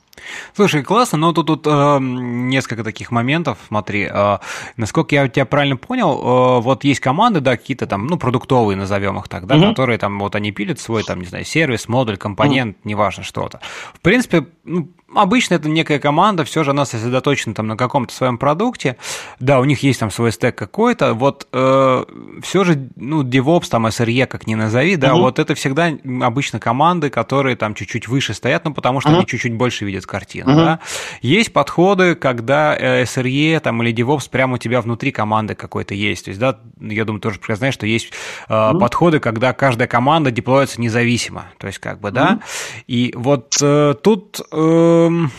Слушай, 0.55 0.83
классно, 0.83 1.19
но 1.19 1.33
тут, 1.33 1.47
тут 1.47 1.67
э, 1.67 1.99
несколько 2.01 2.85
таких 2.85 3.11
моментов, 3.11 3.59
смотри, 3.69 4.09
э, 4.11 4.39
насколько 4.77 5.15
я 5.15 5.29
тебя 5.29 5.47
правильно 5.47 5.77
понял, 5.77 6.59
э, 6.59 6.61
вот 6.61 6.85
есть 6.85 7.01
команды, 7.01 7.41
да, 7.41 7.57
какие-то 7.57 7.87
там, 7.87 8.07
ну, 8.07 8.19
продуктовые, 8.19 8.77
назовем 8.77 9.19
их 9.19 9.29
так, 9.29 9.47
да, 9.47 9.57
угу. 9.57 9.69
которые 9.69 9.99
там, 9.99 10.19
вот 10.19 10.35
они 10.35 10.53
пилят 10.53 10.81
свой, 10.81 11.03
там, 11.03 11.21
не 11.21 11.27
знаю, 11.27 11.45
сервис, 11.45 11.89
модуль, 11.89 12.17
компонент, 12.17 12.77
угу. 12.79 12.89
неважно 12.89 13.23
что-то. 13.25 13.61
В 13.95 14.01
принципе, 14.01 14.47
ну, 14.65 14.89
обычно 15.15 15.55
это 15.55 15.69
некая 15.69 15.99
команда, 15.99 16.45
все 16.45 16.65
же 16.65 16.71
она 16.71 16.85
сосредоточена 16.85 17.55
там 17.55 17.67
на 17.67 17.77
каком-то 17.77 18.15
своем 18.15 18.39
продукте. 18.39 18.97
Да, 19.39 19.61
у 19.61 19.65
них 19.65 19.83
есть 19.83 20.01
там 20.01 20.11
свой 20.11 20.33
стек 20.33 20.57
какой-то. 20.57 21.15
Вот 21.15 21.47
э, 21.53 22.05
все 22.43 22.65
же, 22.65 22.89
ну, 22.97 23.23
DevOps, 23.23 23.69
там, 23.69 23.87
SRE, 23.87 24.27
как 24.27 24.47
ни 24.47 24.55
назови, 24.55 24.97
да, 24.97 25.15
угу. 25.15 25.23
вот 25.23 25.39
это 25.39 25.55
всегда 25.55 25.93
обычно 26.23 26.59
команды, 26.59 27.11
которые 27.11 27.57
там 27.57 27.75
чуть-чуть 27.75 28.09
выше 28.09 28.35
стоят, 28.35 28.65
ну, 28.65 28.75
потому 28.75 29.01
что 29.01 29.11
угу. 29.11 29.19
они 29.19 29.27
чуть-чуть 29.27 29.55
больше 29.55 29.85
видят 29.85 30.07
картину, 30.07 30.53
угу. 30.53 30.61
да. 30.61 30.81
Есть 31.23 31.53
подходы, 31.53 32.15
когда 32.15 32.77
э, 32.77 33.05
SRE 33.05 33.61
там 33.61 33.83
или 33.83 33.95
DevOps 33.95 34.29
прямо 34.31 34.55
у 34.55 34.59
тебя 34.59 34.81
внутри 34.81 35.13
команды 35.13 35.55
какой-то 35.55 35.95
есть. 35.95 36.25
То 36.25 36.31
есть, 36.31 36.41
да, 36.41 36.59
я 36.81 37.05
думаю, 37.05 37.21
тоже 37.21 37.39
знаешь, 37.49 37.75
что 37.75 37.87
есть 37.87 38.13
э, 38.49 38.71
угу. 38.71 38.81
подходы, 38.81 39.21
когда 39.21 39.53
каждая 39.53 39.89
команда 39.89 40.31
деплоится 40.31 40.81
независимо. 40.81 41.47
То 41.59 41.69
есть, 41.69 41.79
как 41.79 42.01
бы, 42.01 42.11
да. 42.11 42.33
Угу. 42.33 42.41
И 42.89 43.13
вот 43.17 43.55
э, 43.63 43.95
тут... 44.03 44.41
Э, 44.51 44.96
Um, 44.97 45.31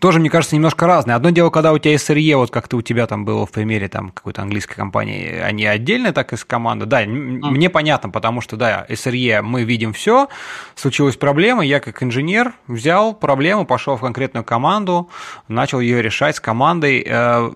тоже, 0.00 0.20
мне 0.20 0.30
кажется, 0.30 0.56
немножко 0.56 0.86
разные. 0.86 1.14
Одно 1.14 1.30
дело, 1.30 1.50
когда 1.50 1.72
у 1.72 1.78
тебя 1.78 1.94
SRE, 1.94 2.36
вот 2.36 2.50
как-то 2.50 2.76
у 2.76 2.82
тебя 2.82 3.06
там 3.06 3.24
было 3.24 3.46
в 3.46 3.50
примере 3.50 3.88
там 3.88 4.10
какой-то 4.10 4.42
английской 4.42 4.74
компании, 4.74 5.38
они 5.38 5.66
отдельно 5.66 6.12
так 6.12 6.32
из 6.32 6.44
команды. 6.44 6.86
Да, 6.86 7.04
mm. 7.04 7.08
мне 7.08 7.70
понятно, 7.70 8.10
потому 8.10 8.40
что, 8.40 8.56
да, 8.56 8.86
SRE 8.88 9.42
мы 9.42 9.64
видим 9.64 9.92
все, 9.92 10.28
случилась 10.74 11.16
проблема, 11.16 11.64
я 11.64 11.80
как 11.80 12.02
инженер 12.02 12.54
взял 12.66 13.14
проблему, 13.14 13.66
пошел 13.66 13.96
в 13.96 14.00
конкретную 14.00 14.44
команду, 14.44 15.10
начал 15.48 15.80
ее 15.80 16.02
решать 16.02 16.36
с 16.36 16.40
командой. 16.40 17.04
Э, 17.06 17.50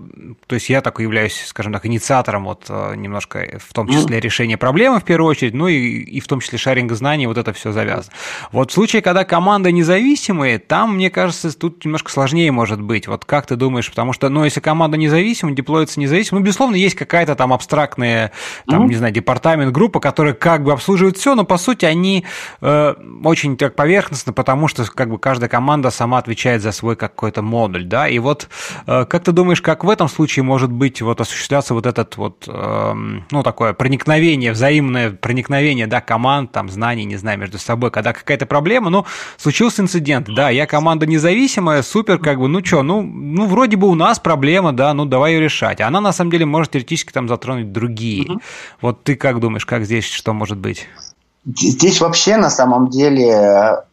то 0.47 0.55
есть 0.55 0.69
я 0.69 0.81
так 0.81 0.99
являюсь, 1.01 1.45
скажем 1.47 1.73
так, 1.73 1.87
инициатором 1.87 2.45
вот 2.45 2.67
э, 2.69 2.95
немножко, 2.97 3.59
в 3.65 3.73
том 3.73 3.89
числе 3.89 4.19
mm. 4.19 4.21
решения 4.21 4.57
проблемы 4.57 5.01
в 5.01 5.05
первую 5.05 5.31
очередь, 5.31 5.55
ну 5.55 5.69
и, 5.69 5.77
и 5.77 6.21
в 6.21 6.27
том 6.27 6.41
числе 6.41 6.59
шаринга 6.59 6.95
знаний, 6.95 7.27
вот 7.27 7.39
это 7.39 7.53
все 7.53 7.73
завязано. 7.73 8.13
Вот 8.53 8.71
в 8.71 8.75
случае, 8.75 9.03
когда 9.03 9.25
команда 9.25 9.71
независимые, 9.73 10.59
там, 10.59 10.97
мне 10.97 11.11
кажется, 11.11 11.57
тут 11.57 11.85
немножко 11.85 12.11
сложнее 12.11 12.30
сложнее 12.31 12.53
может 12.53 12.81
быть. 12.81 13.09
Вот 13.09 13.25
как 13.25 13.47
ты 13.47 13.57
думаешь? 13.57 13.91
Потому 13.91 14.13
что, 14.13 14.29
ну, 14.29 14.45
если 14.45 14.61
команда 14.61 14.97
независима, 14.97 15.51
деплоится 15.53 15.99
независимо, 15.99 16.39
ну, 16.39 16.47
безусловно, 16.47 16.77
есть 16.77 16.95
какая-то 16.95 17.35
там 17.35 17.53
абстрактная, 17.53 18.31
там, 18.69 18.85
mm-hmm. 18.85 18.89
не 18.89 18.95
знаю, 18.95 19.13
департамент, 19.13 19.73
группа, 19.73 19.99
которая 19.99 20.35
как 20.35 20.63
бы 20.63 20.73
обслуживает 20.73 21.17
все, 21.17 21.35
но 21.35 21.45
по 21.45 21.59
сути 21.59 21.87
они 21.87 22.25
э, 22.61 22.95
очень 23.25 23.57
так 23.57 23.75
поверхностно, 23.75 24.33
потому 24.33 24.69
что 24.69 24.85
как 24.85 25.11
бы 25.11 25.19
каждая 25.19 25.49
команда 25.49 25.91
сама 25.91 26.19
отвечает 26.19 26.63
за 26.63 26.71
свой 26.71 26.95
какой-то 26.95 27.43
модуль, 27.43 27.85
да, 27.85 28.09
и 28.09 28.21
вот 28.21 28.49
э, 28.87 29.05
как 29.07 29.25
ты 29.25 29.33
думаешь, 29.33 29.61
как 29.61 29.83
в 29.83 29.91
этом 29.91 30.09
случае 30.09 30.45
может 30.45 30.71
быть 30.71 31.03
вот 31.03 31.21
осуществляться 31.21 31.75
вот 31.75 31.87
этот 31.87 32.17
вот, 32.17 32.45
э, 32.47 32.95
ну, 33.31 33.43
такое 33.43 33.73
проникновение, 33.73 34.53
взаимное 34.53 35.11
проникновение, 35.11 35.89
да, 35.89 36.01
команд, 36.01 36.53
там, 36.53 36.69
знаний, 36.69 37.05
не 37.05 37.17
знаю, 37.17 37.39
между 37.39 37.59
собой, 37.59 37.91
когда 37.91 38.13
какая-то 38.13 38.47
проблема, 38.47 38.91
ну, 38.91 39.05
случился 39.37 39.83
инцидент, 39.83 40.29
да, 40.29 40.51
я 40.51 40.67
команда 40.67 41.07
независимая, 41.07 41.83
супер, 41.83 42.10
супер, 42.11 42.23
как 42.23 42.39
бы, 42.39 42.49
ну 42.49 42.65
что, 42.65 42.83
ну, 42.83 43.03
ну 43.03 43.47
вроде 43.47 43.77
бы 43.77 43.89
у 43.89 43.95
нас 43.95 44.19
проблема, 44.19 44.73
да, 44.73 44.95
ну 44.95 45.05
давай 45.05 45.35
ее 45.35 45.41
решать. 45.41 45.81
А 45.81 45.87
она 45.87 46.01
на 46.01 46.13
самом 46.13 46.31
деле 46.31 46.47
может 46.47 46.73
теоретически 46.73 47.13
там 47.13 47.29
затронуть 47.29 47.73
другие. 47.73 48.31
Угу. 48.31 48.41
Вот 48.81 49.03
ты 49.03 49.17
как 49.17 49.41
думаешь, 49.41 49.67
как 49.67 49.85
здесь 49.85 50.05
что 50.05 50.33
может 50.33 50.59
быть? 50.59 50.87
Здесь 51.45 52.01
вообще 52.01 52.37
на 52.37 52.51
самом 52.51 52.91
деле 52.91 53.85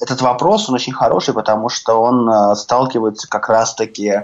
этот 0.00 0.20
вопрос, 0.20 0.68
он 0.68 0.74
очень 0.74 0.92
хороший, 0.92 1.32
потому 1.34 1.68
что 1.68 2.00
он 2.02 2.28
э, 2.28 2.54
сталкивается 2.56 3.28
как 3.28 3.48
раз-таки 3.48 4.22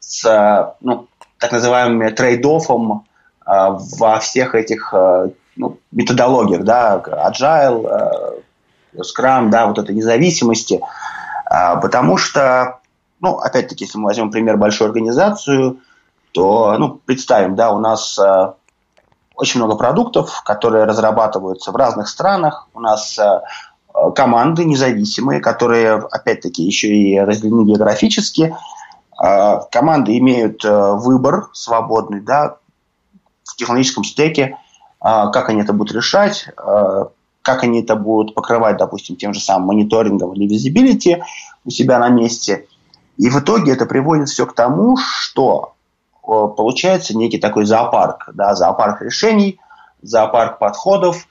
с 0.00 0.74
ну, 0.80 1.06
так 1.38 1.52
называемым 1.52 2.08
trade-off 2.14 2.86
ом 2.86 3.02
э, 3.46 3.50
во 3.98 4.18
всех 4.20 4.54
этих 4.54 4.94
э, 4.94 5.28
ну, 5.56 5.78
методологиях, 5.92 6.62
да, 6.64 7.02
agile, 7.30 8.42
Scrum, 8.96 9.50
да, 9.50 9.66
вот 9.66 9.78
этой 9.78 9.94
независимости, 9.94 10.80
потому 11.48 12.16
что, 12.16 12.80
ну, 13.20 13.38
опять-таки, 13.38 13.84
если 13.84 13.98
мы 13.98 14.04
возьмем 14.06 14.30
пример 14.30 14.56
большую 14.56 14.88
организацию, 14.88 15.78
то, 16.32 16.76
ну, 16.78 17.00
представим, 17.04 17.56
да, 17.56 17.72
у 17.72 17.78
нас 17.78 18.18
очень 19.34 19.60
много 19.60 19.76
продуктов, 19.76 20.42
которые 20.44 20.84
разрабатываются 20.84 21.70
в 21.70 21.76
разных 21.76 22.08
странах. 22.08 22.68
У 22.74 22.80
нас 22.80 23.16
э, 23.18 23.40
команды 24.14 24.64
независимые, 24.64 25.40
которые, 25.40 25.94
опять-таки, 25.94 26.64
еще 26.64 26.88
и 26.88 27.18
разделены 27.20 27.64
географически. 27.64 28.56
Команды 29.16 30.18
имеют 30.18 30.62
выбор 30.64 31.48
свободный 31.52 32.20
да, 32.20 32.56
в 33.44 33.56
технологическом 33.56 34.04
стеке, 34.04 34.56
как 35.00 35.48
они 35.48 35.62
это 35.62 35.72
будут 35.72 35.92
решать, 35.92 36.48
как 37.48 37.64
они 37.64 37.82
это 37.82 37.96
будут 37.96 38.34
покрывать, 38.34 38.76
допустим, 38.76 39.16
тем 39.16 39.34
же 39.34 39.40
самым 39.40 39.68
мониторингом 39.68 40.34
или 40.34 40.46
визибилити 40.46 41.22
у 41.64 41.70
себя 41.70 41.98
на 41.98 42.08
месте. 42.08 42.66
И 43.16 43.28
в 43.28 43.40
итоге 43.40 43.72
это 43.72 43.86
приводит 43.86 44.28
все 44.28 44.46
к 44.46 44.54
тому, 44.54 44.96
что 44.96 45.74
Э, 46.28 46.46
получается 46.54 47.16
некий 47.16 47.38
такой 47.38 47.64
зоопарк, 47.64 48.28
да, 48.34 48.54
зоопарк 48.54 49.00
решений, 49.00 49.58
зоопарк 50.02 50.58
подходов, 50.58 51.26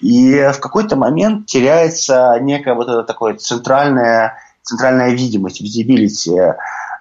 и 0.00 0.50
в 0.52 0.60
какой-то 0.60 0.94
момент 0.96 1.46
теряется 1.46 2.38
некая 2.40 2.74
вот 2.74 2.88
эта 2.88 3.02
такая 3.02 3.34
центральная, 3.34 4.38
центральная 4.62 5.10
видимость, 5.10 5.62
visibility. 5.62 6.54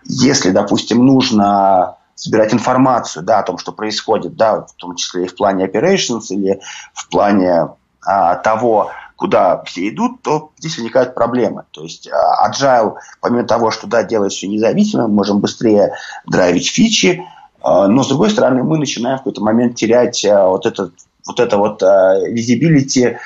Если, 0.06 0.52
допустим, 0.52 1.06
нужно 1.06 1.98
собирать 2.16 2.54
информацию 2.54 3.24
да, 3.24 3.40
о 3.40 3.44
том, 3.44 3.58
что 3.58 3.74
происходит, 3.74 4.38
да, 4.38 4.62
в 4.62 4.74
том 4.78 4.96
числе 4.96 5.26
и 5.26 5.28
в 5.28 5.36
плане 5.36 5.66
operations 5.66 6.28
или 6.30 6.62
в 6.94 7.10
плане 7.10 7.68
а, 8.06 8.36
того, 8.36 8.92
куда 9.16 9.64
все 9.64 9.90
идут, 9.90 10.22
то 10.22 10.52
здесь 10.58 10.78
возникают 10.78 11.16
проблемы. 11.16 11.64
То 11.72 11.84
есть 11.84 12.08
а, 12.08 12.50
agile, 12.50 12.96
помимо 13.20 13.44
того, 13.44 13.72
что 13.72 13.88
да, 13.88 14.04
делает 14.04 14.32
все 14.32 14.48
независимо, 14.48 15.08
мы 15.08 15.16
можем 15.16 15.40
быстрее 15.40 15.94
драйвить 16.28 16.70
фичи, 16.70 17.26
а, 17.62 17.88
но 17.88 18.04
с 18.04 18.10
другой 18.10 18.30
стороны 18.30 18.64
мы 18.64 18.78
начинаем 18.78 19.18
в 19.18 19.22
какой-то 19.22 19.42
момент 19.42 19.76
терять 19.76 20.24
вот 20.24 20.66
этот 20.66 20.94
вот 21.28 21.40
это 21.40 21.58
вот 21.58 21.82
visibility 21.82 23.18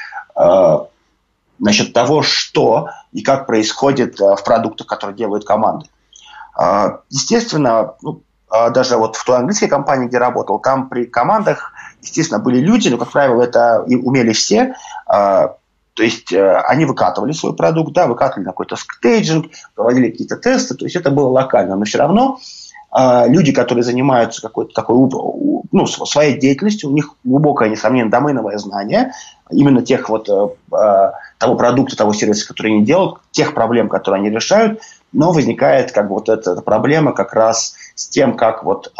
насчет 1.60 1.92
того, 1.92 2.22
что 2.22 2.88
и 3.12 3.22
как 3.22 3.46
происходит 3.46 4.18
в 4.22 4.42
продуктах, 4.46 4.88
которые 4.88 5.18
делают 5.18 5.44
команды. 5.44 5.88
Естественно, 7.10 7.96
ну, 8.02 8.22
даже 8.50 8.96
вот 8.96 9.18
в 9.18 9.26
той 9.26 9.36
английской 9.40 9.68
компании, 9.68 10.08
где 10.08 10.18
работал, 10.18 10.60
там 10.60 10.88
при 10.88 11.04
командах, 11.04 11.74
естественно, 12.02 12.40
были 12.40 12.60
люди, 12.60 12.90
но, 12.90 12.98
как 12.98 13.12
правило, 13.12 13.42
это 13.42 13.84
и 13.88 13.96
умели 13.96 14.34
все, 14.34 14.76
то 16.00 16.04
есть 16.04 16.32
э, 16.32 16.62
они 16.62 16.86
выкатывали 16.86 17.34
свой 17.34 17.54
продукт, 17.54 17.92
да, 17.92 18.08
выкатывали 18.08 18.46
на 18.46 18.52
какой-то 18.52 18.78
стейджинг, 18.78 19.48
проводили 19.76 20.10
какие-то 20.10 20.38
тесты, 20.38 20.76
то 20.76 20.86
есть 20.86 20.96
это 20.96 21.12
было 21.12 21.28
локально, 21.28 21.76
но 21.76 21.84
все 21.84 21.98
равно 21.98 22.40
э, 22.98 23.28
люди, 23.28 23.52
которые 23.52 23.84
занимаются 23.84 24.42
какой-то 24.42 24.74
такой, 24.74 24.96
ну, 25.74 25.86
своей 25.86 26.40
деятельностью, 26.40 26.90
у 26.90 26.94
них 26.94 27.16
глубокое, 27.26 27.68
несомненно, 27.68 28.10
доменовое 28.10 28.58
знание 28.60 29.12
именно 29.52 29.82
тех 29.82 30.08
вот 30.08 30.30
э, 30.30 30.48
э, 30.74 31.12
того 31.38 31.56
продукта, 31.56 31.98
того 31.98 32.14
сервиса, 32.14 32.48
который 32.48 32.72
они 32.72 32.86
делают, 32.86 33.20
тех 33.32 33.54
проблем, 33.54 33.90
которые 33.90 34.22
они 34.22 34.30
решают, 34.30 34.80
но 35.12 35.34
возникает 35.34 35.92
как 35.92 36.08
бы 36.08 36.14
вот 36.14 36.30
эта, 36.30 36.52
эта 36.52 36.62
проблема 36.62 37.12
как 37.12 37.34
раз 37.34 37.76
с 37.96 38.08
тем, 38.08 38.38
как 38.38 38.64
вот 38.64 38.94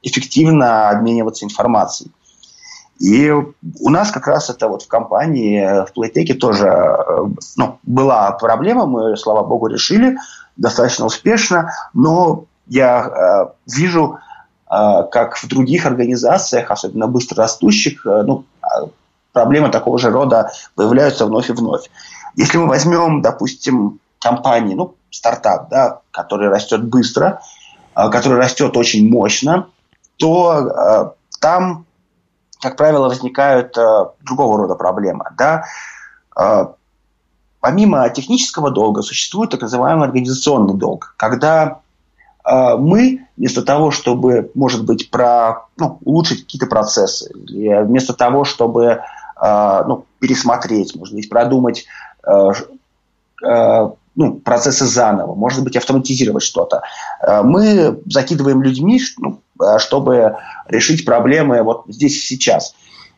эффективно 0.00 0.88
обмениваться 0.88 1.44
информацией. 1.44 2.10
И 2.98 3.30
у 3.30 3.90
нас 3.90 4.10
как 4.12 4.26
раз 4.28 4.48
это 4.50 4.68
вот 4.68 4.82
в 4.82 4.88
компании, 4.88 5.60
в 5.84 5.88
Playtech 5.96 6.34
тоже 6.34 6.66
э, 6.68 7.02
ну, 7.56 7.78
была 7.82 8.30
проблема, 8.32 8.86
мы, 8.86 9.16
слава 9.16 9.42
богу, 9.42 9.66
решили 9.66 10.16
достаточно 10.56 11.06
успешно, 11.06 11.72
но 11.94 12.44
я 12.66 13.04
э, 13.04 13.52
вижу, 13.66 14.18
э, 14.70 15.02
как 15.10 15.36
в 15.36 15.48
других 15.48 15.86
организациях, 15.86 16.70
особенно 16.70 17.08
быстро 17.08 17.38
растущих, 17.38 18.06
э, 18.06 18.22
ну, 18.22 18.44
а, 18.60 18.86
проблемы 19.32 19.70
такого 19.70 19.98
же 19.98 20.10
рода 20.10 20.52
появляются 20.74 21.26
вновь 21.26 21.50
и 21.50 21.52
вновь. 21.52 21.90
Если 22.36 22.58
мы 22.58 22.66
возьмем, 22.66 23.20
допустим, 23.20 23.98
компании, 24.20 24.74
ну, 24.74 24.94
стартап, 25.10 25.68
да, 25.68 26.00
который 26.10 26.48
растет 26.48 26.84
быстро, 26.84 27.40
э, 27.96 28.08
который 28.10 28.38
растет 28.38 28.76
очень 28.76 29.08
мощно, 29.10 29.66
то 30.18 30.58
э, 30.58 31.10
там 31.40 31.86
как 32.62 32.76
правило, 32.76 33.08
возникают 33.08 33.76
э, 33.76 34.06
другого 34.20 34.56
рода 34.56 34.76
проблемы. 34.76 35.24
Да? 35.36 35.64
Э, 36.38 36.66
помимо 37.60 38.08
технического 38.10 38.70
долга 38.70 39.02
существует 39.02 39.50
так 39.50 39.62
называемый 39.62 40.06
организационный 40.06 40.74
долг, 40.74 41.14
когда 41.16 41.80
э, 42.44 42.76
мы 42.76 43.26
вместо 43.36 43.62
того, 43.62 43.90
чтобы, 43.90 44.52
может 44.54 44.84
быть, 44.84 45.10
про, 45.10 45.66
ну, 45.76 45.98
улучшить 46.04 46.44
какие-то 46.44 46.66
процессы, 46.66 47.32
или 47.34 47.82
вместо 47.82 48.14
того, 48.14 48.44
чтобы 48.44 48.84
э, 49.42 49.82
ну, 49.88 50.04
пересмотреть, 50.20 50.94
может 50.94 51.14
быть, 51.16 51.28
продумать 51.28 51.86
э, 52.24 52.50
э, 53.44 53.90
ну, 54.14 54.34
процессы 54.34 54.84
заново, 54.84 55.34
может 55.34 55.64
быть, 55.64 55.76
автоматизировать 55.76 56.42
что-то. 56.42 56.82
Э, 57.20 57.42
мы 57.42 58.00
закидываем 58.06 58.62
людьми, 58.62 59.00
ну, 59.18 59.40
э, 59.60 59.78
чтобы 59.78 60.36
решить 60.66 61.04
проблемы 61.04 61.62
вот 61.62 61.84
здесь 61.88 62.16
и 62.16 62.20
сейчас. 62.20 62.74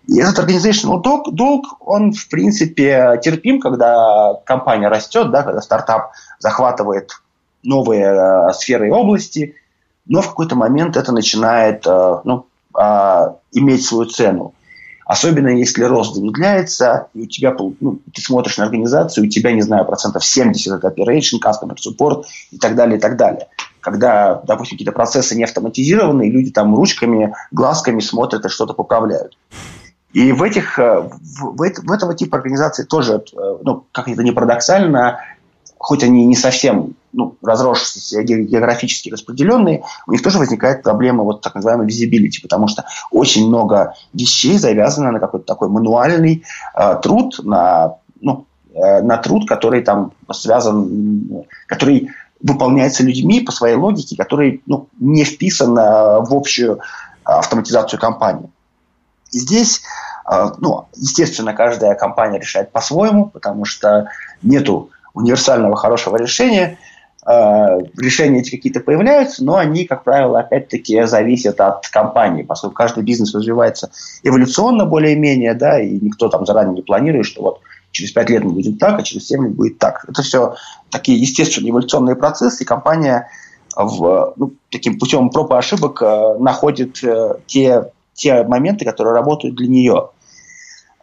И 0.07 0.21
этот 0.21 0.39
organizational 0.39 1.01
долг, 1.01 1.33
долг, 1.33 1.77
он, 1.81 2.13
в 2.13 2.29
принципе, 2.29 3.19
терпим, 3.23 3.61
когда 3.61 4.35
компания 4.45 4.89
растет, 4.89 5.31
да, 5.31 5.43
когда 5.43 5.63
стартап 5.63 6.13
захватывает 6.39 7.11
новые 7.63 8.05
э, 8.05 8.53
сферы 8.53 8.89
и 8.89 8.91
области, 8.91 9.57
но 10.07 10.21
в 10.21 10.29
какой-то 10.29 10.57
момент 10.57 10.97
это 10.97 11.13
начинает 11.13 11.87
э, 11.87 12.17
ну, 12.25 12.47
э, 12.79 13.21
иметь 13.53 13.85
свою 13.85 14.05
цену. 14.05 14.55
Особенно 15.05 15.49
если 15.49 15.85
рост 15.85 16.15
замедляется, 16.15 17.09
и 17.15 17.23
у 17.23 17.27
тебя, 17.27 17.55
ну, 17.81 18.01
ты 18.13 18.23
смотришь 18.23 18.57
на 18.57 18.65
организацию, 18.65 19.27
у 19.27 19.29
тебя, 19.29 19.53
не 19.53 19.63
знаю, 19.63 19.85
процентов 19.85 20.25
70 20.25 20.79
это 20.79 20.89
operation, 20.89 21.41
customer 21.45 21.77
support 21.77 22.25
и 22.51 22.59
так 22.59 22.75
далее, 22.75 22.97
и 22.97 23.01
так 23.01 23.17
далее. 23.17 23.49
Когда, 23.81 24.43
допустим, 24.47 24.77
какие-то 24.77 24.93
процессы 24.93 25.37
не 25.37 25.45
автоматизированы, 25.45 26.29
и 26.29 26.31
люди 26.31 26.51
там 26.51 26.75
ручками, 26.75 27.35
глазками 27.51 28.01
смотрят 28.01 28.47
и 28.47 28.49
что-то 28.49 28.73
поправляют. 28.73 29.37
И 30.15 30.33
в 30.33 30.43
этих, 30.43 30.79
э, 30.79 31.01
в, 31.01 31.57
в, 31.57 31.91
этого 31.93 32.15
типа 32.15 32.39
организации 32.39 32.85
тоже, 32.85 33.25
э, 33.33 33.57
ну, 33.63 33.85
как 33.93 34.09
это 34.09 34.23
не 34.23 34.33
парадоксально, 34.33 35.21
хоть 35.77 36.03
они 36.03 36.25
не 36.25 36.37
совсем 36.37 36.95
ну, 37.15 37.37
разросшиеся, 37.43 38.23
географически 38.23 39.09
распределенные, 39.09 39.85
у 40.07 40.13
них 40.13 40.23
тоже 40.23 40.39
возникает 40.39 40.83
проблема 40.83 41.23
вот 41.23 41.41
так 41.41 41.55
называемой 41.55 41.87
visibility, 41.87 42.43
потому 42.43 42.69
что 42.69 42.85
очень 43.11 43.47
много 43.47 43.95
вещей 44.13 44.59
завязано 44.59 45.13
на 45.13 45.21
какой-то 45.21 45.47
такой 45.47 45.69
мануальный 45.69 46.45
э, 46.75 46.97
труд, 47.03 47.39
на, 47.45 47.97
ну, 48.21 48.47
э, 48.75 49.01
на 49.03 49.17
труд, 49.19 49.49
который 49.49 49.83
там 49.83 50.13
связан, 50.33 51.45
который 51.67 52.11
выполняется 52.41 53.05
людьми 53.05 53.41
по 53.41 53.53
своей 53.53 53.77
логике, 53.77 54.17
который 54.17 54.63
ну, 54.67 54.89
не 54.99 55.25
вписан 55.25 55.79
э, 55.79 56.21
в 56.21 56.35
общую 56.35 56.81
автоматизацию 57.23 57.99
компании. 57.99 58.51
И 59.33 59.39
здесь, 59.39 59.81
ну, 60.59 60.87
естественно, 60.95 61.55
каждая 61.55 61.95
компания 61.95 62.39
решает 62.39 62.71
по-своему, 62.71 63.31
потому 63.31 63.65
что 63.65 64.11
нету 64.43 64.91
универсального 65.15 65.77
хорошего 65.77 66.17
решения. 66.17 66.77
Э, 67.27 67.79
решения 67.97 68.41
эти 68.41 68.51
какие-то 68.51 68.81
появляются, 68.81 69.45
но 69.45 69.57
они, 69.57 69.87
как 69.87 70.05
правило, 70.05 70.41
опять-таки 70.41 71.05
зависят 71.07 71.59
от 71.61 71.89
компании, 71.89 72.43
поскольку 72.43 72.75
каждый 72.75 73.03
бизнес 73.03 73.35
развивается 73.35 73.91
эволюционно 74.23 74.85
более-менее, 74.85 75.55
да, 75.55 75.81
и 75.81 75.99
никто 76.01 76.29
там 76.29 76.45
заранее 76.45 76.75
не 76.75 76.83
планирует, 76.83 77.25
что 77.25 77.43
вот 77.43 77.61
через 77.93 78.13
5 78.13 78.31
лет 78.31 78.45
мы 78.45 78.51
будем 78.51 78.77
так, 78.77 78.99
а 78.99 79.03
через 79.03 79.27
7 79.29 79.43
лет 79.43 79.55
будет 79.55 79.79
так. 79.79 80.05
Это 80.07 80.23
все 80.23 80.57
такие 80.91 81.19
естественные 81.19 81.71
эволюционные 81.71 82.17
процессы, 82.17 82.63
и 82.63 82.67
компания 82.67 83.29
в, 83.75 84.35
ну, 84.37 84.53
таким 84.71 84.99
путем 84.99 85.31
проб 85.31 85.51
и 85.53 85.55
ошибок 85.55 86.03
э, 86.03 86.39
находит 86.39 87.03
э, 87.03 87.37
те, 87.47 87.91
те 88.13 88.43
моменты, 88.43 88.85
которые 88.85 89.15
работают 89.15 89.57
для 89.57 89.67
нее. 89.67 90.11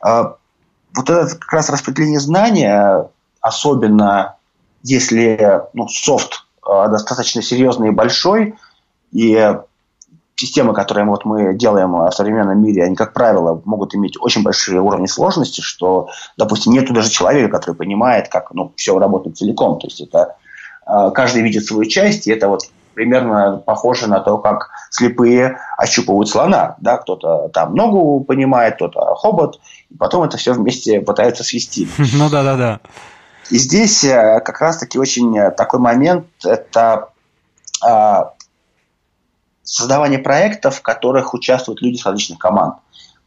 Вот 0.03 1.09
это 1.09 1.27
как 1.37 1.53
раз 1.53 1.69
распределение 1.69 2.19
знания 2.19 3.07
особенно 3.39 4.35
если 4.83 5.61
ну, 5.73 5.87
софт 5.87 6.45
достаточно 6.63 7.41
серьезный 7.41 7.89
и 7.89 7.91
большой, 7.91 8.55
и 9.11 9.55
системы, 10.35 10.73
которые 10.73 11.05
вот 11.05 11.25
мы 11.25 11.53
делаем 11.53 11.93
в 11.93 12.11
современном 12.11 12.61
мире, 12.61 12.83
они, 12.83 12.95
как 12.95 13.13
правило, 13.13 13.61
могут 13.65 13.93
иметь 13.93 14.15
очень 14.19 14.43
большие 14.43 14.81
уровни 14.81 15.05
сложности, 15.05 15.61
что, 15.61 16.09
допустим, 16.37 16.73
нету 16.73 16.93
даже 16.93 17.09
человека, 17.09 17.49
который 17.49 17.75
понимает, 17.75 18.27
как 18.27 18.51
ну, 18.53 18.71
все 18.75 18.97
работает 18.97 19.37
целиком. 19.37 19.79
То 19.79 19.87
есть 19.87 20.01
это 20.01 20.35
каждый 21.13 21.43
видит 21.43 21.65
свою 21.65 21.87
часть, 21.87 22.27
и 22.27 22.31
это 22.31 22.47
вот 22.47 22.61
примерно 22.93 23.61
похоже 23.65 24.07
на 24.07 24.19
то, 24.19 24.37
как 24.37 24.69
слепые 24.89 25.57
ощупывают 25.77 26.29
слона. 26.29 26.75
Да? 26.79 26.97
Кто-то 26.97 27.49
там 27.49 27.75
ногу 27.75 28.23
понимает, 28.23 28.75
кто-то 28.75 29.15
хобот, 29.15 29.59
и 29.89 29.95
потом 29.95 30.23
это 30.23 30.37
все 30.37 30.53
вместе 30.53 31.01
пытаются 31.01 31.43
свести. 31.43 31.87
Ну 32.13 32.29
да, 32.29 32.43
да, 32.43 32.57
да. 32.57 32.79
И 33.51 33.57
здесь 33.57 34.05
э, 34.05 34.39
как 34.39 34.61
раз-таки 34.61 34.97
очень 34.97 35.37
э, 35.37 35.51
такой 35.51 35.79
момент– 35.79 36.25
это 36.45 37.09
а, 37.83 38.33
создавание 39.63 40.19
проектов, 40.19 40.77
в 40.77 40.81
которых 40.81 41.33
участвуют 41.33 41.81
люди 41.81 41.97
с 41.97 42.05
различных 42.05 42.39
команд. 42.39 42.75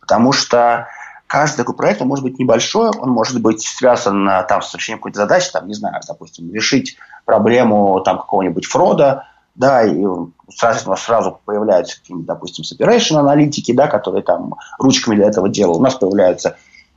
Потому 0.00 0.32
что 0.32 0.88
каждый 1.26 1.58
такой 1.58 1.76
проект, 1.76 2.00
он 2.00 2.08
может 2.08 2.24
быть 2.24 2.38
небольшой, 2.38 2.90
он 2.98 3.10
может 3.10 3.42
быть 3.42 3.60
связан 3.60 4.26
э, 4.26 4.42
там, 4.48 4.62
с 4.62 4.74
решением 4.74 4.98
какой-то 5.00 5.18
задачи, 5.18 5.50
там, 5.52 5.68
не 5.68 5.74
знаю, 5.74 6.00
допустим, 6.08 6.50
решить 6.54 6.96
проблему 7.26 8.00
там, 8.00 8.16
какого-нибудь 8.16 8.64
фрода, 8.64 9.26
да, 9.54 9.84
и 9.84 10.04
сразу, 10.48 10.96
сразу 10.96 11.38
появляются 11.44 11.98
допустим, 12.08 12.64
separation 12.64 13.16
аналитики, 13.16 13.72
да, 13.72 13.88
которые 13.88 14.22
там 14.22 14.54
ручками 14.78 15.16
для 15.16 15.26
этого 15.26 15.50
делают. 15.50 15.80
У 15.80 15.82
нас 15.82 15.94
появляются 15.94 16.56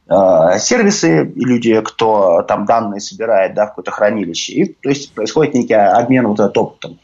сервисы, 0.10 1.26
и 1.26 1.46
люди, 1.46 1.82
кто 1.82 2.42
там 2.44 2.66
данные 2.66 3.02
собирает, 3.02 3.54
да, 3.54 3.66
в 3.66 3.70
какое-то 3.70 3.92
хранилище. 3.92 4.54
И, 4.54 4.74
то 4.74 4.90
есть 4.90 5.14
происходит 5.14 5.54
некий 5.54 5.74
обмен 5.74 6.28
вот 6.28 6.40
этот 6.40 6.58
опытом. 6.58 7.00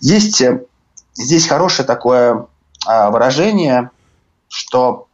Есть 0.00 0.40
э, 0.40 0.64
здесь 1.14 1.46
хорошее 1.46 1.86
такое 1.86 2.46
э, 2.88 3.10
выражение, 3.10 3.90
что 4.48 5.06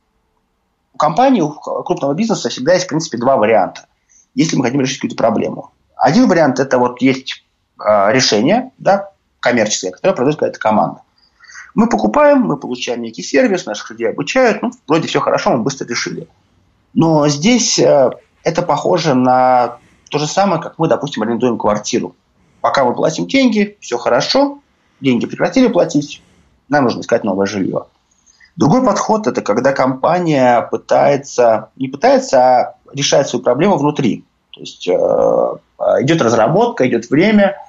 у 0.94 0.98
компании, 0.98 1.40
у 1.40 1.50
крупного 1.50 2.14
бизнеса 2.14 2.48
всегда 2.48 2.72
есть, 2.72 2.86
в 2.86 2.88
принципе, 2.88 3.18
два 3.18 3.36
варианта, 3.36 3.86
если 4.34 4.56
мы 4.56 4.64
хотим 4.64 4.80
решить 4.80 4.98
какую-то 4.98 5.16
проблему. 5.16 5.72
Один 5.94 6.26
вариант– 6.26 6.58
это 6.60 6.78
вот 6.78 7.02
есть 7.02 7.44
э, 7.78 8.12
решение, 8.12 8.72
да, 8.78 9.12
коммерческая, 9.40 9.92
которая 9.92 10.16
продает 10.16 10.36
какая-то 10.36 10.58
команда. 10.58 11.02
Мы 11.74 11.88
покупаем, 11.88 12.40
мы 12.40 12.56
получаем 12.56 13.02
некий 13.02 13.22
сервис, 13.22 13.66
наших 13.66 13.90
людей 13.90 14.08
обучают, 14.08 14.62
ну, 14.62 14.72
вроде 14.86 15.06
все 15.06 15.20
хорошо, 15.20 15.52
мы 15.52 15.62
быстро 15.62 15.86
решили. 15.86 16.28
Но 16.98 17.28
здесь 17.28 17.78
э, 17.78 18.10
это 18.42 18.62
похоже 18.62 19.14
на 19.14 19.78
то 20.10 20.18
же 20.18 20.26
самое, 20.26 20.60
как 20.60 20.74
мы, 20.78 20.88
допустим, 20.88 21.22
арендуем 21.22 21.56
квартиру. 21.56 22.16
Пока 22.60 22.84
мы 22.84 22.92
платим 22.92 23.28
деньги, 23.28 23.78
все 23.80 23.98
хорошо, 23.98 24.58
деньги 25.00 25.26
прекратили 25.26 25.68
платить, 25.68 26.20
нам 26.68 26.82
нужно 26.82 27.02
искать 27.02 27.22
новое 27.22 27.46
жилье. 27.46 27.84
Другой 28.56 28.84
подход– 28.84 29.26
это 29.28 29.42
когда 29.42 29.72
компания 29.72 30.60
пытается, 30.62 31.70
не 31.76 31.86
пытается, 31.86 32.40
а 32.40 32.74
решает 32.92 33.28
свою 33.28 33.44
проблему 33.44 33.76
внутри. 33.76 34.24
То 34.52 34.60
есть 34.60 34.88
э, 34.88 34.92
идет 34.92 36.20
разработка, 36.20 36.86
идет 36.88 37.08
время– 37.08 37.56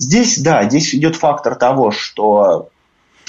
Здесь, 0.00 0.38
да, 0.38 0.64
здесь 0.64 0.94
идет 0.94 1.14
фактор 1.14 1.56
того, 1.56 1.90
что 1.90 2.70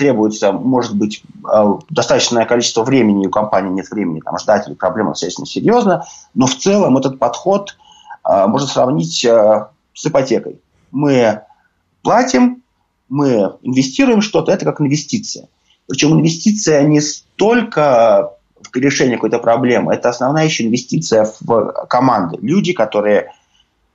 требуется, 0.02 0.52
может 0.52 0.96
быть, 0.96 1.22
э, 1.46 1.74
достаточное 1.92 2.46
количество 2.46 2.84
времени, 2.84 3.28
у 3.28 3.30
компании 3.30 3.70
нет 3.70 3.92
времени 3.92 4.20
там, 4.20 4.40
ждать, 4.40 4.68
или 4.68 4.74
проблема 4.74 5.12
достаточно 5.12 5.46
серьезна, 5.46 6.06
но 6.34 6.48
в 6.48 6.56
целом 6.56 6.98
этот 6.98 7.20
подход 7.20 7.78
э, 8.28 8.48
можно 8.48 8.68
сравнить 8.68 9.24
э, 9.24 9.68
с 9.94 10.08
ипотекой. 10.08 10.60
Мы 10.90 11.42
платим, 12.02 12.64
мы 13.10 13.58
инвестируем 13.62 14.22
что-то, 14.22 14.52
это 14.52 14.66
как 14.66 14.82
инвестиция. 14.82 15.50
Причем 15.88 16.14
инвестиция 16.14 16.82
не 16.82 17.00
столько 17.00 18.32
в 18.60 18.76
решение 18.76 19.18
какой-то 19.18 19.38
проблемы, 19.38 19.94
это 19.94 20.10
основная 20.10 20.46
еще 20.46 20.66
инвестиция 20.66 21.32
в 21.42 21.86
команды. 21.88 22.40
Люди, 22.42 22.74
которые 22.74 23.34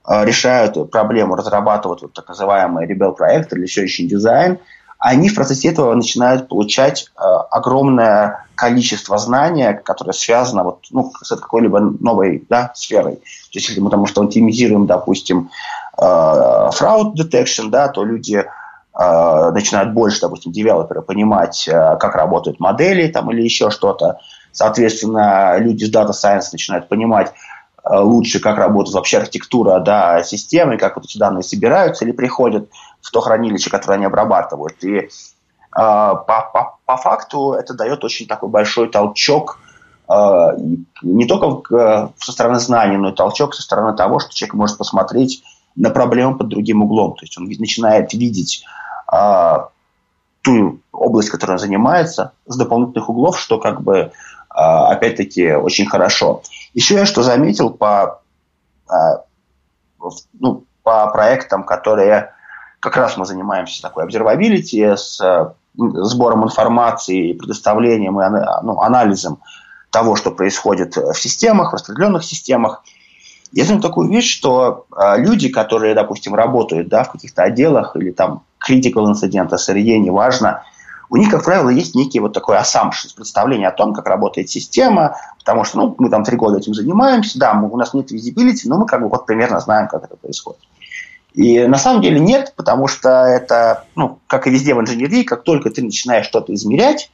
решают 0.08 0.90
проблему, 0.92 1.34
разрабатывают 1.34 2.02
вот 2.02 2.12
так 2.12 2.28
называемый 2.28 2.86
Rebel 2.86 3.12
проект 3.12 3.52
или 3.52 3.62
еще 3.62 3.82
еще 3.82 4.04
дизайн, 4.04 4.58
они 4.98 5.28
в 5.28 5.34
процессе 5.34 5.68
этого 5.68 5.94
начинают 5.94 6.48
получать 6.48 7.10
э, 7.16 7.22
огромное 7.50 8.46
количество 8.54 9.18
знания, 9.18 9.74
которое 9.74 10.12
связано 10.12 10.64
вот, 10.64 10.84
ну, 10.90 11.12
с 11.22 11.36
какой-либо 11.36 11.80
новой 11.80 12.44
да, 12.48 12.72
сферой. 12.74 13.16
То 13.16 13.22
есть, 13.54 13.68
если 13.68 13.80
мы 13.80 13.90
там 13.90 14.06
что 14.06 14.22
оптимизируем, 14.22 14.86
допустим, 14.86 15.50
э, 15.98 16.02
detection, 16.02 17.68
да, 17.68 17.88
то 17.88 18.04
люди 18.04 18.44
э, 18.98 19.50
начинают 19.50 19.92
больше, 19.92 20.20
допустим, 20.22 20.52
девелоперы 20.52 21.02
понимать, 21.02 21.68
э, 21.68 21.96
как 22.00 22.14
работают 22.14 22.60
модели 22.60 23.08
там, 23.08 23.30
или 23.30 23.42
еще 23.42 23.70
что-то. 23.70 24.18
Соответственно, 24.52 25.58
люди 25.58 25.84
с 25.84 25.92
Data 25.92 26.12
Science 26.12 26.46
начинают 26.52 26.88
понимать, 26.88 27.32
Э, 27.88 28.00
лучше, 28.00 28.40
как 28.40 28.58
работает 28.58 28.94
вообще 28.94 29.18
архитектура 29.18 29.78
да, 29.80 30.22
системы, 30.24 30.76
как 30.76 30.96
вот 30.96 31.04
эти 31.04 31.18
данные 31.18 31.42
собираются 31.42 32.04
или 32.04 32.12
приходят 32.12 32.68
в 33.00 33.10
то 33.10 33.20
хранилище, 33.20 33.70
которое 33.70 33.94
они 33.94 34.06
обрабатывают. 34.06 34.82
И 34.84 34.96
э, 34.96 35.08
по, 35.72 36.24
по, 36.24 36.78
по 36.84 36.96
факту 36.96 37.52
это 37.52 37.74
дает 37.74 38.04
очень 38.04 38.26
такой 38.26 38.48
большой 38.48 38.88
толчок 38.88 39.58
э, 40.08 40.48
не 41.02 41.26
только 41.26 42.12
со 42.18 42.32
стороны 42.32 42.58
знаний, 42.58 42.96
но 42.96 43.10
и 43.10 43.14
толчок 43.14 43.54
со 43.54 43.62
стороны 43.62 43.96
того, 43.96 44.18
что 44.18 44.34
человек 44.34 44.54
может 44.54 44.78
посмотреть 44.78 45.42
на 45.76 45.90
проблему 45.90 46.36
под 46.36 46.48
другим 46.48 46.82
углом. 46.82 47.14
То 47.14 47.24
есть 47.24 47.36
он 47.38 47.44
начинает 47.44 48.12
видеть 48.14 48.64
ту 50.42 50.80
область, 50.90 51.30
которой 51.30 51.52
он 51.52 51.58
занимается, 51.58 52.32
с 52.46 52.56
дополнительных 52.56 53.08
углов, 53.10 53.38
что 53.38 53.58
как 53.58 53.82
бы 53.82 54.10
опять-таки 54.48 55.52
очень 55.52 55.86
хорошо. 55.86 56.42
Еще 56.72 56.94
я 56.94 57.04
что 57.04 57.22
заметил 57.22 57.70
по, 57.70 58.22
ну, 60.38 60.64
по 60.82 61.10
проектам, 61.10 61.64
которые 61.64 62.32
как 62.80 62.96
раз 62.96 63.16
мы 63.16 63.26
занимаемся 63.26 63.82
такой 63.82 64.06
observability, 64.06 64.96
с 64.96 65.20
сбором 65.76 66.44
информации, 66.44 67.32
предоставлением 67.32 68.20
и 68.20 68.24
ну, 68.62 68.80
анализом 68.80 69.40
того, 69.90 70.16
что 70.16 70.30
происходит 70.30 70.96
в 70.96 71.14
системах, 71.14 71.70
в 71.70 71.74
распределенных 71.74 72.24
системах. 72.24 72.82
Я 73.52 73.64
знаю 73.64 73.80
такую 73.80 74.08
вещь, 74.08 74.30
что 74.30 74.86
а, 74.90 75.16
люди, 75.16 75.48
которые, 75.48 75.94
допустим, 75.94 76.34
работают 76.34 76.88
да, 76.88 77.04
в 77.04 77.12
каких-то 77.12 77.42
отделах 77.42 77.94
или 77.94 78.10
там 78.10 78.42
critical 78.66 79.10
incident, 79.12 79.50
SRE, 79.50 79.98
неважно, 79.98 80.64
у 81.08 81.16
них, 81.16 81.30
как 81.30 81.44
правило, 81.44 81.68
есть 81.68 81.94
некий 81.94 82.18
вот 82.18 82.32
такой 82.32 82.56
assumption, 82.56 83.14
представление 83.14 83.68
о 83.68 83.72
том, 83.72 83.94
как 83.94 84.06
работает 84.06 84.50
система, 84.50 85.16
потому 85.38 85.64
что 85.64 85.78
ну, 85.78 85.94
мы 85.98 86.10
там 86.10 86.24
три 86.24 86.36
года 86.36 86.58
этим 86.58 86.74
занимаемся, 86.74 87.38
да, 87.38 87.54
мы, 87.54 87.70
у 87.70 87.76
нас 87.76 87.94
нет 87.94 88.10
визибилити, 88.10 88.68
но 88.68 88.78
мы 88.78 88.86
как 88.86 89.00
бы 89.00 89.08
вот 89.08 89.24
примерно 89.24 89.60
знаем, 89.60 89.86
как 89.86 90.04
это 90.04 90.16
происходит. 90.16 90.60
И 91.36 91.66
на 91.66 91.76
самом 91.76 92.00
деле 92.00 92.18
нет, 92.18 92.54
потому 92.56 92.88
что 92.88 93.10
это, 93.26 93.84
ну, 93.94 94.18
как 94.26 94.46
и 94.46 94.50
везде 94.50 94.74
в 94.74 94.80
инженерии, 94.80 95.22
как 95.22 95.44
только 95.44 95.68
ты 95.70 95.82
начинаешь 95.82 96.24
что-то 96.24 96.54
измерять, 96.54 97.10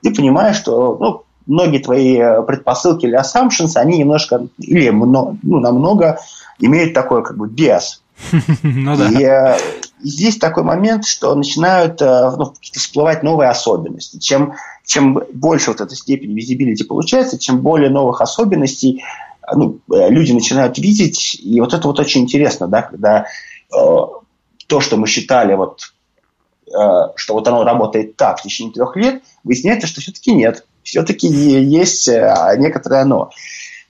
ты 0.00 0.14
понимаешь, 0.14 0.56
что 0.56 0.96
ну, 1.00 1.24
многие 1.46 1.78
твои 1.78 2.18
предпосылки 2.46 3.06
или 3.06 3.20
assumptions, 3.20 3.72
они 3.74 3.98
немножко 3.98 4.46
или 4.58 4.90
много, 4.90 5.36
ну, 5.42 5.58
намного 5.58 6.20
имеют 6.60 6.94
такой 6.94 7.24
как 7.24 7.36
бы 7.36 7.48
биас. 7.48 8.00
Ну, 8.62 8.96
да. 8.96 9.08
и, 9.10 9.24
э, 9.24 9.58
здесь 10.00 10.38
такой 10.38 10.62
момент, 10.62 11.04
что 11.04 11.34
начинают 11.34 12.00
э, 12.00 12.30
ну, 12.36 12.54
всплывать 12.60 13.24
новые 13.24 13.50
особенности. 13.50 14.18
Чем, 14.18 14.54
чем 14.86 15.20
больше 15.32 15.72
вот 15.72 15.80
эта 15.80 15.96
степень 15.96 16.32
визибилити 16.32 16.84
получается, 16.84 17.40
чем 17.40 17.60
более 17.60 17.90
новых 17.90 18.20
особенностей 18.20 19.02
э, 19.42 19.56
ну, 19.56 19.80
люди 19.88 20.30
начинают 20.30 20.78
видеть. 20.78 21.40
И 21.42 21.60
вот 21.60 21.74
это 21.74 21.88
вот 21.88 21.98
очень 21.98 22.20
интересно, 22.20 22.68
да, 22.68 22.82
когда 22.82 23.22
э, 23.22 23.24
то, 24.66 24.80
что 24.80 24.96
мы 24.96 25.06
считали, 25.06 25.54
вот, 25.54 25.80
э, 26.66 27.12
что 27.16 27.34
вот 27.34 27.48
оно 27.48 27.64
работает 27.64 28.16
так 28.16 28.38
в 28.38 28.42
течение 28.42 28.72
трех 28.72 28.96
лет, 28.96 29.22
выясняется, 29.42 29.86
что 29.86 30.00
все-таки 30.00 30.34
нет. 30.34 30.66
Все-таки 30.82 31.26
есть 31.26 32.08
некоторое 32.08 33.02
оно. 33.02 33.30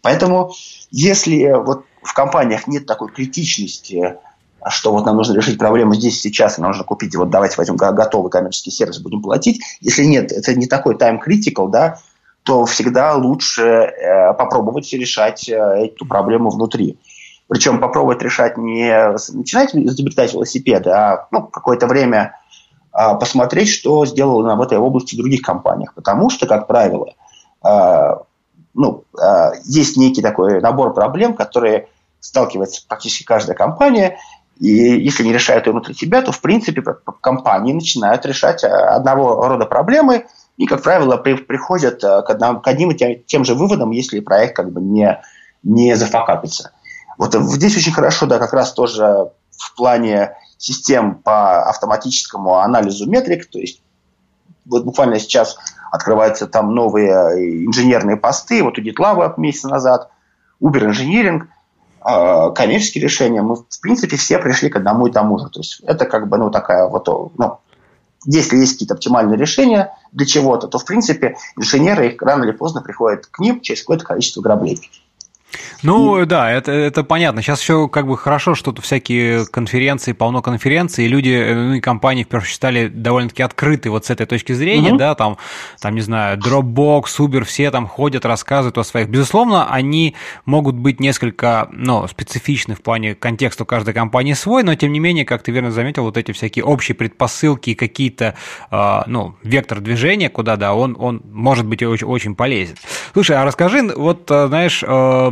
Поэтому 0.01 0.53
если 0.91 1.53
вот 1.53 1.85
в 2.03 2.15
компаниях 2.15 2.69
нет 2.69 2.87
такой 2.87 3.09
критичности, 3.11 4.17
что 4.69 4.93
вот 4.93 5.05
нам 5.05 5.17
нужно 5.17 5.37
решить 5.37 5.59
проблему 5.59 5.95
здесь 5.95 6.21
сейчас, 6.21 6.59
нам 6.59 6.69
нужно 6.71 6.85
купить, 6.85 7.15
вот 7.17 7.31
давайте 7.31 7.57
возьмем 7.57 7.77
готовый 7.77 8.31
коммерческий 8.31 8.71
сервис, 8.71 8.99
будем 8.99 9.23
платить. 9.23 9.61
Если 9.81 10.05
нет, 10.05 10.33
это 10.33 10.55
не 10.55 10.67
такой 10.67 10.95
time 10.95 11.19
critical, 11.25 11.69
да, 11.69 11.99
то 12.45 12.65
всегда 12.67 13.15
лучше 13.15 13.63
э, 13.63 14.35
попробовать 14.35 14.93
решать 14.93 15.49
э, 15.49 15.55
эту 15.55 16.07
проблему 16.07 16.51
внутри. 16.51 16.99
Причем 17.49 17.79
попробовать 17.79 18.23
решать 18.23 18.57
не 18.57 19.13
начинать 19.33 19.75
изобретать 19.75 20.33
велосипеды, 20.33 20.91
а 20.91 21.29
ну, 21.31 21.43
какое-то 21.43 21.87
время 21.87 22.41
э, 22.93 23.19
посмотреть, 23.19 23.69
что 23.69 24.07
сделано 24.07 24.57
в 24.57 24.63
этой 24.63 24.79
области 24.79 25.15
в 25.15 25.19
других 25.19 25.43
компаниях. 25.43 25.93
Потому 25.95 26.31
что, 26.31 26.47
как 26.47 26.67
правило, 26.67 27.13
э, 27.63 28.15
ну, 28.73 29.05
э, 29.21 29.51
есть 29.65 29.99
некий 29.99 30.23
такой 30.23 30.61
набор 30.63 30.95
проблем, 30.95 31.35
которые 31.35 31.89
сталкивается 32.21 32.83
практически 32.89 33.25
каждая 33.25 33.55
компания, 33.55 34.17
И 34.59 34.69
если 34.69 35.25
не 35.25 35.33
решают 35.33 35.67
ее 35.67 35.73
внутри 35.73 35.95
себя, 35.95 36.23
то, 36.23 36.33
в 36.33 36.41
принципе, 36.41 36.83
компании 37.21 37.75
начинают 37.75 38.25
решать 38.25 38.65
одного 38.65 39.49
рода 39.49 39.67
проблемы 39.67 40.27
и, 40.57 40.65
как 40.67 40.83
правило, 40.83 41.19
при, 41.19 41.35
приходят 41.35 42.01
к, 42.01 42.31
одному, 42.31 42.61
к 42.61 42.69
одним 42.69 42.93
и 42.93 42.95
тем, 42.95 43.23
тем 43.27 43.45
же 43.45 43.55
выводам, 43.55 43.91
если 43.91 44.21
проект 44.21 44.57
как 44.57 44.73
бы 44.73 44.81
не, 44.81 45.21
не 45.63 45.97
зафакапится. 45.97 46.71
Вот 47.19 47.35
здесь 47.35 47.77
очень 47.77 47.93
хорошо, 47.93 48.27
да, 48.27 48.39
как 48.39 48.53
раз 48.53 48.73
тоже 48.73 49.31
в 49.57 49.77
плане 49.77 50.37
систем 50.59 51.17
по 51.17 51.63
автоматическому 51.69 52.57
анализу 52.57 53.09
метрик, 53.09 53.49
то 53.51 53.59
есть 53.59 53.83
вот 54.65 54.85
буквально 54.85 55.19
сейчас 55.19 55.57
открываются 55.91 56.47
там 56.47 56.75
новые 56.75 57.11
э, 57.11 57.67
инженерные 57.67 58.17
посты, 58.17 58.63
вот 58.63 58.79
у 58.79 58.83
GitLab 58.83 59.35
месяц 59.37 59.65
назад, 59.65 60.11
Uber 60.61 60.91
Engineering, 60.91 61.43
э, 62.05 62.53
коммерческие 62.55 63.05
решения, 63.05 63.43
мы, 63.43 63.57
в 63.57 63.81
принципе, 63.81 64.17
все 64.17 64.39
пришли 64.39 64.71
к 64.71 64.77
одному 64.77 65.07
и 65.07 65.13
тому 65.13 65.39
же. 65.39 65.49
То 65.51 65.61
есть 65.61 65.81
это 65.81 66.07
как 66.07 66.29
бы, 66.29 66.39
ну, 66.39 66.51
такая 66.51 66.89
вот, 66.89 67.07
ну, 67.39 67.59
если 68.27 68.57
есть 68.57 68.73
какие-то 68.73 68.95
оптимальные 68.95 69.39
решения 69.39 69.95
для 70.13 70.27
чего-то, 70.27 70.67
то, 70.67 70.79
в 70.79 70.85
принципе, 70.85 71.37
инженеры 71.57 72.09
их 72.09 72.23
рано 72.23 72.45
или 72.45 72.53
поздно 72.53 72.81
приходят 72.81 73.27
к 73.27 73.39
ним 73.39 73.61
через 73.61 73.83
какое-то 73.83 74.05
количество 74.05 74.41
граблей. 74.41 74.81
Ну 75.83 76.23
и... 76.23 76.25
да, 76.27 76.51
это, 76.51 76.73
это 76.73 77.05
понятно. 77.05 77.43
Сейчас 77.43 77.61
еще 77.61 77.89
как 77.89 78.07
бы 78.07 78.17
хорошо, 78.17 78.55
что 78.55 78.73
тут 78.73 78.85
всякие 78.85 79.47
конференции, 79.47 80.13
полно 80.13 80.43
конференций, 80.43 81.05
и 81.05 81.09
люди, 81.09 81.31
э, 81.31 81.55
ну 81.55 81.75
и 81.75 81.81
компании, 81.81 82.25
в 82.25 82.29
первую 82.29 82.45
очередь, 82.45 82.57
стали 82.57 82.89
довольно-таки 82.89 83.43
открыты 83.43 83.91
вот 83.91 84.07
с 84.07 84.11
этой 84.11 84.27
точки 84.27 84.53
зрения, 84.53 84.91
угу. 84.91 84.99
да, 84.99 85.15
там, 85.15 85.37
там, 85.81 85.95
не 85.95 86.01
знаю, 86.01 86.39
Dropbox, 86.39 87.05
Uber, 87.19 87.45
все 87.45 87.71
там 87.71 87.87
ходят, 87.87 88.25
рассказывают 88.25 88.79
о 88.79 88.85
своих. 88.85 89.09
Безусловно, 89.09 89.71
они 89.71 90.15
могут 90.45 90.77
быть 90.77 91.01
несколько, 91.01 91.69
ну, 91.73 92.07
специфичны 92.09 92.75
в 92.75 92.83
плане 92.83 93.15
контекста 93.15 93.65
каждой 93.65 93.95
компании 93.95 94.33
свой, 94.33 94.63
но 94.63 94.75
тем 94.75 94.93
не 94.93 95.01
менее, 95.01 95.25
как 95.25 95.43
ты 95.43 95.53
верно 95.53 95.71
заметил, 95.71 96.05
вот 96.05 96.17
эти 96.17 96.33
всякие 96.33 96.65
общие 96.65 96.95
предпосылки 96.95 97.71
и 97.71 97.75
какие-то, 97.75 98.35
э, 98.71 99.03
ну, 99.07 99.35
вектор 99.43 99.81
движения, 99.81 100.29
куда, 100.29 100.57
да, 100.57 100.75
он, 100.75 100.97
он 100.99 101.23
может 101.31 101.67
быть 101.67 101.83
очень, 101.83 102.07
очень 102.07 102.35
полезен. 102.35 102.77
Слушай, 103.13 103.37
а 103.37 103.45
расскажи, 103.45 103.83
вот, 103.95 104.31
э, 104.31 104.49
знаешь, 104.49 104.83
э, 104.83 105.31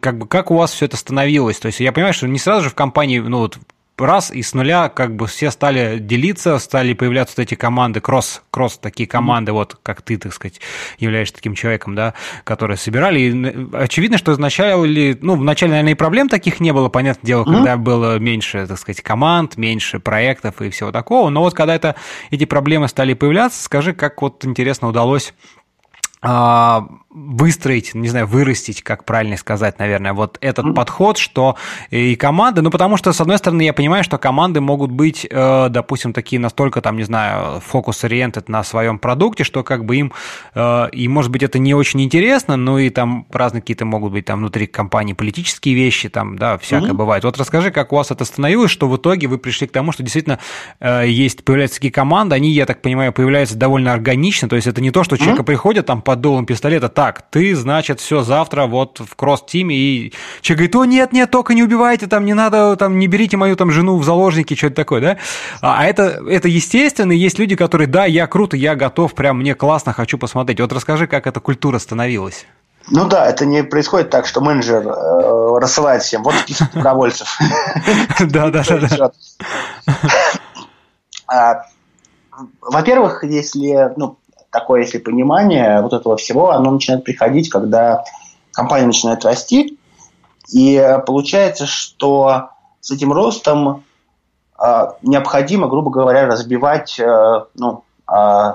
как 0.00 0.18
бы 0.18 0.26
как 0.26 0.50
у 0.50 0.56
вас 0.56 0.72
все 0.72 0.86
это 0.86 0.96
становилось? 0.96 1.58
То 1.58 1.66
есть 1.66 1.80
я 1.80 1.92
понимаю, 1.92 2.14
что 2.14 2.26
не 2.26 2.38
сразу 2.38 2.64
же 2.64 2.70
в 2.70 2.74
компании, 2.74 3.18
ну 3.18 3.38
вот 3.38 3.58
раз 4.04 4.30
и 4.30 4.42
с 4.42 4.52
нуля 4.52 4.88
как 4.88 5.16
бы 5.16 5.26
все 5.26 5.50
стали 5.50 5.98
делиться, 5.98 6.58
стали 6.58 6.92
появляться 6.92 7.34
вот 7.36 7.42
эти 7.44 7.54
команды, 7.54 8.00
кросс, 8.00 8.42
кросс 8.50 8.78
такие 8.78 9.08
команды, 9.08 9.52
mm-hmm. 9.52 9.54
вот 9.54 9.78
как 9.82 10.02
ты, 10.02 10.18
так 10.18 10.32
сказать, 10.34 10.60
являешься 10.98 11.34
таким 11.34 11.54
человеком, 11.54 11.94
да, 11.94 12.14
которые 12.44 12.76
собирали. 12.76 13.20
И 13.20 13.68
очевидно, 13.72 14.18
что 14.18 14.32
изначально, 14.32 15.16
ну, 15.20 15.36
вначале, 15.36 15.70
наверное, 15.70 15.92
и 15.92 15.96
проблем 15.96 16.28
таких 16.28 16.60
не 16.60 16.72
было, 16.72 16.88
понятное 16.88 17.26
дело, 17.26 17.44
mm-hmm. 17.44 17.54
когда 17.54 17.76
было 17.76 18.18
меньше, 18.18 18.66
так 18.66 18.78
сказать, 18.78 19.00
команд, 19.00 19.56
меньше 19.56 19.98
проектов 19.98 20.60
и 20.60 20.70
всего 20.70 20.92
такого. 20.92 21.30
Но 21.30 21.40
вот 21.40 21.54
когда 21.54 21.74
это, 21.74 21.96
эти 22.30 22.44
проблемы 22.44 22.88
стали 22.88 23.14
появляться, 23.14 23.62
скажи, 23.62 23.94
как 23.94 24.20
вот 24.20 24.44
интересно 24.44 24.88
удалось 24.88 25.32
а, 26.22 26.88
выстроить, 27.16 27.94
не 27.94 28.08
знаю, 28.08 28.26
вырастить, 28.26 28.82
как 28.82 29.04
правильно 29.04 29.38
сказать, 29.38 29.78
наверное, 29.78 30.12
вот 30.12 30.36
этот 30.42 30.66
mm-hmm. 30.66 30.74
подход, 30.74 31.16
что 31.16 31.56
и 31.90 32.14
команды, 32.14 32.60
ну, 32.60 32.70
потому 32.70 32.98
что, 32.98 33.12
с 33.14 33.20
одной 33.22 33.38
стороны, 33.38 33.62
я 33.62 33.72
понимаю, 33.72 34.04
что 34.04 34.18
команды 34.18 34.60
могут 34.60 34.90
быть, 34.90 35.26
э, 35.28 35.68
допустим, 35.70 36.12
такие 36.12 36.38
настолько, 36.38 36.82
там, 36.82 36.98
не 36.98 37.04
знаю, 37.04 37.60
фокус-ориентед 37.60 38.50
на 38.50 38.62
своем 38.62 38.98
продукте, 38.98 39.44
что 39.44 39.64
как 39.64 39.86
бы 39.86 39.96
им, 39.96 40.12
э, 40.54 40.90
и, 40.92 41.08
может 41.08 41.30
быть, 41.30 41.42
это 41.42 41.58
не 41.58 41.72
очень 41.72 42.02
интересно, 42.02 42.56
ну, 42.56 42.76
и 42.76 42.90
там 42.90 43.26
разные 43.32 43.62
какие-то 43.62 43.86
могут 43.86 44.12
быть 44.12 44.26
там 44.26 44.40
внутри 44.40 44.66
компании 44.66 45.14
политические 45.14 45.74
вещи, 45.74 46.10
там, 46.10 46.36
да, 46.36 46.58
всякое 46.58 46.90
mm-hmm. 46.90 46.94
бывает. 46.94 47.24
Вот 47.24 47.38
расскажи, 47.38 47.70
как 47.70 47.94
у 47.94 47.96
вас 47.96 48.10
это 48.10 48.26
становилось, 48.26 48.70
что 48.70 48.88
в 48.88 48.96
итоге 48.98 49.26
вы 49.26 49.38
пришли 49.38 49.66
к 49.66 49.72
тому, 49.72 49.90
что 49.90 50.02
действительно 50.02 50.38
э, 50.80 51.08
есть, 51.08 51.44
появляются 51.44 51.76
такие 51.76 51.92
команды, 51.92 52.34
они, 52.34 52.50
я 52.50 52.66
так 52.66 52.82
понимаю, 52.82 53.14
появляются 53.14 53.56
довольно 53.56 53.94
органично, 53.94 54.50
то 54.50 54.56
есть 54.56 54.68
это 54.68 54.82
не 54.82 54.90
то, 54.90 55.02
что 55.02 55.16
mm-hmm. 55.16 55.44
приходит 55.44 55.86
там 55.86 56.02
под 56.02 56.20
долом 56.20 56.44
пистолета, 56.44 56.90
так, 56.90 57.05
так, 57.06 57.22
ты, 57.30 57.54
значит, 57.54 58.00
все 58.00 58.22
завтра 58.22 58.66
вот 58.66 58.98
в 58.98 59.14
кросс-тиме, 59.14 59.76
и 59.76 60.12
человек 60.40 60.72
говорит, 60.72 60.76
о, 60.76 60.84
нет, 60.86 61.12
нет, 61.12 61.30
только 61.30 61.54
не 61.54 61.62
убивайте, 61.62 62.08
там, 62.08 62.24
не 62.24 62.34
надо, 62.34 62.74
там, 62.74 62.98
не 62.98 63.06
берите 63.06 63.36
мою 63.36 63.54
там 63.54 63.70
жену 63.70 63.96
в 63.96 64.04
заложники, 64.04 64.54
что-то 64.54 64.74
такое, 64.74 65.00
да? 65.00 65.16
А, 65.60 65.82
а 65.82 65.84
это, 65.84 66.20
это 66.28 66.48
естественно, 66.48 67.12
и 67.12 67.16
есть 67.16 67.38
люди, 67.38 67.54
которые, 67.54 67.86
да, 67.86 68.06
я 68.06 68.26
круто, 68.26 68.56
я 68.56 68.74
готов, 68.74 69.14
прям 69.14 69.38
мне 69.38 69.54
классно, 69.54 69.92
хочу 69.92 70.18
посмотреть. 70.18 70.60
Вот 70.60 70.72
расскажи, 70.72 71.06
как 71.06 71.28
эта 71.28 71.38
культура 71.38 71.78
становилась. 71.78 72.44
Ну 72.88 73.06
да, 73.06 73.26
это 73.26 73.46
не 73.46 73.62
происходит 73.62 74.10
так, 74.10 74.26
что 74.26 74.40
менеджер 74.40 74.84
э, 74.84 75.58
рассылает 75.60 76.02
всем, 76.02 76.24
вот 76.24 76.34
список 76.34 76.72
добровольцев. 76.72 77.38
Да, 78.18 78.50
да, 78.50 78.64
да. 78.66 79.12
А, 81.28 81.62
во-первых, 82.60 83.22
если, 83.22 83.92
ну, 83.96 84.18
такое, 84.58 84.82
если 84.82 84.98
понимание 84.98 85.82
вот 85.82 85.92
этого 85.92 86.16
всего, 86.16 86.50
оно 86.50 86.70
начинает 86.70 87.04
приходить, 87.04 87.50
когда 87.50 88.04
компания 88.52 88.86
начинает 88.86 89.24
расти, 89.24 89.78
и 90.52 90.98
получается, 91.06 91.66
что 91.66 92.50
с 92.80 92.90
этим 92.90 93.12
ростом 93.12 93.84
э, 94.58 94.86
необходимо, 95.02 95.68
грубо 95.68 95.90
говоря, 95.90 96.26
разбивать 96.26 96.98
э, 96.98 97.44
ну, 97.54 97.84
э, 98.10 98.52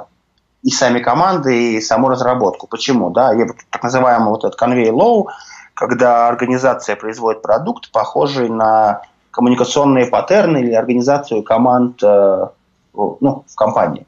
и 0.63 0.71
сами 0.71 0.99
команды, 0.99 1.73
и 1.73 1.81
саму 1.81 2.09
разработку. 2.09 2.67
Почему? 2.67 3.09
Да, 3.09 3.33
я, 3.33 3.45
так 3.69 3.83
называемый 3.83 4.29
вот 4.29 4.43
этот 4.43 4.59
convey 4.59 4.89
low, 4.89 5.25
когда 5.73 6.27
организация 6.27 6.95
производит 6.95 7.41
продукт, 7.41 7.91
похожий 7.91 8.49
на 8.49 9.01
коммуникационные 9.31 10.07
паттерны 10.07 10.59
или 10.59 10.73
организацию 10.73 11.43
команд 11.43 12.01
э, 12.03 12.47
ну, 12.93 13.43
в 13.47 13.55
компании 13.55 14.05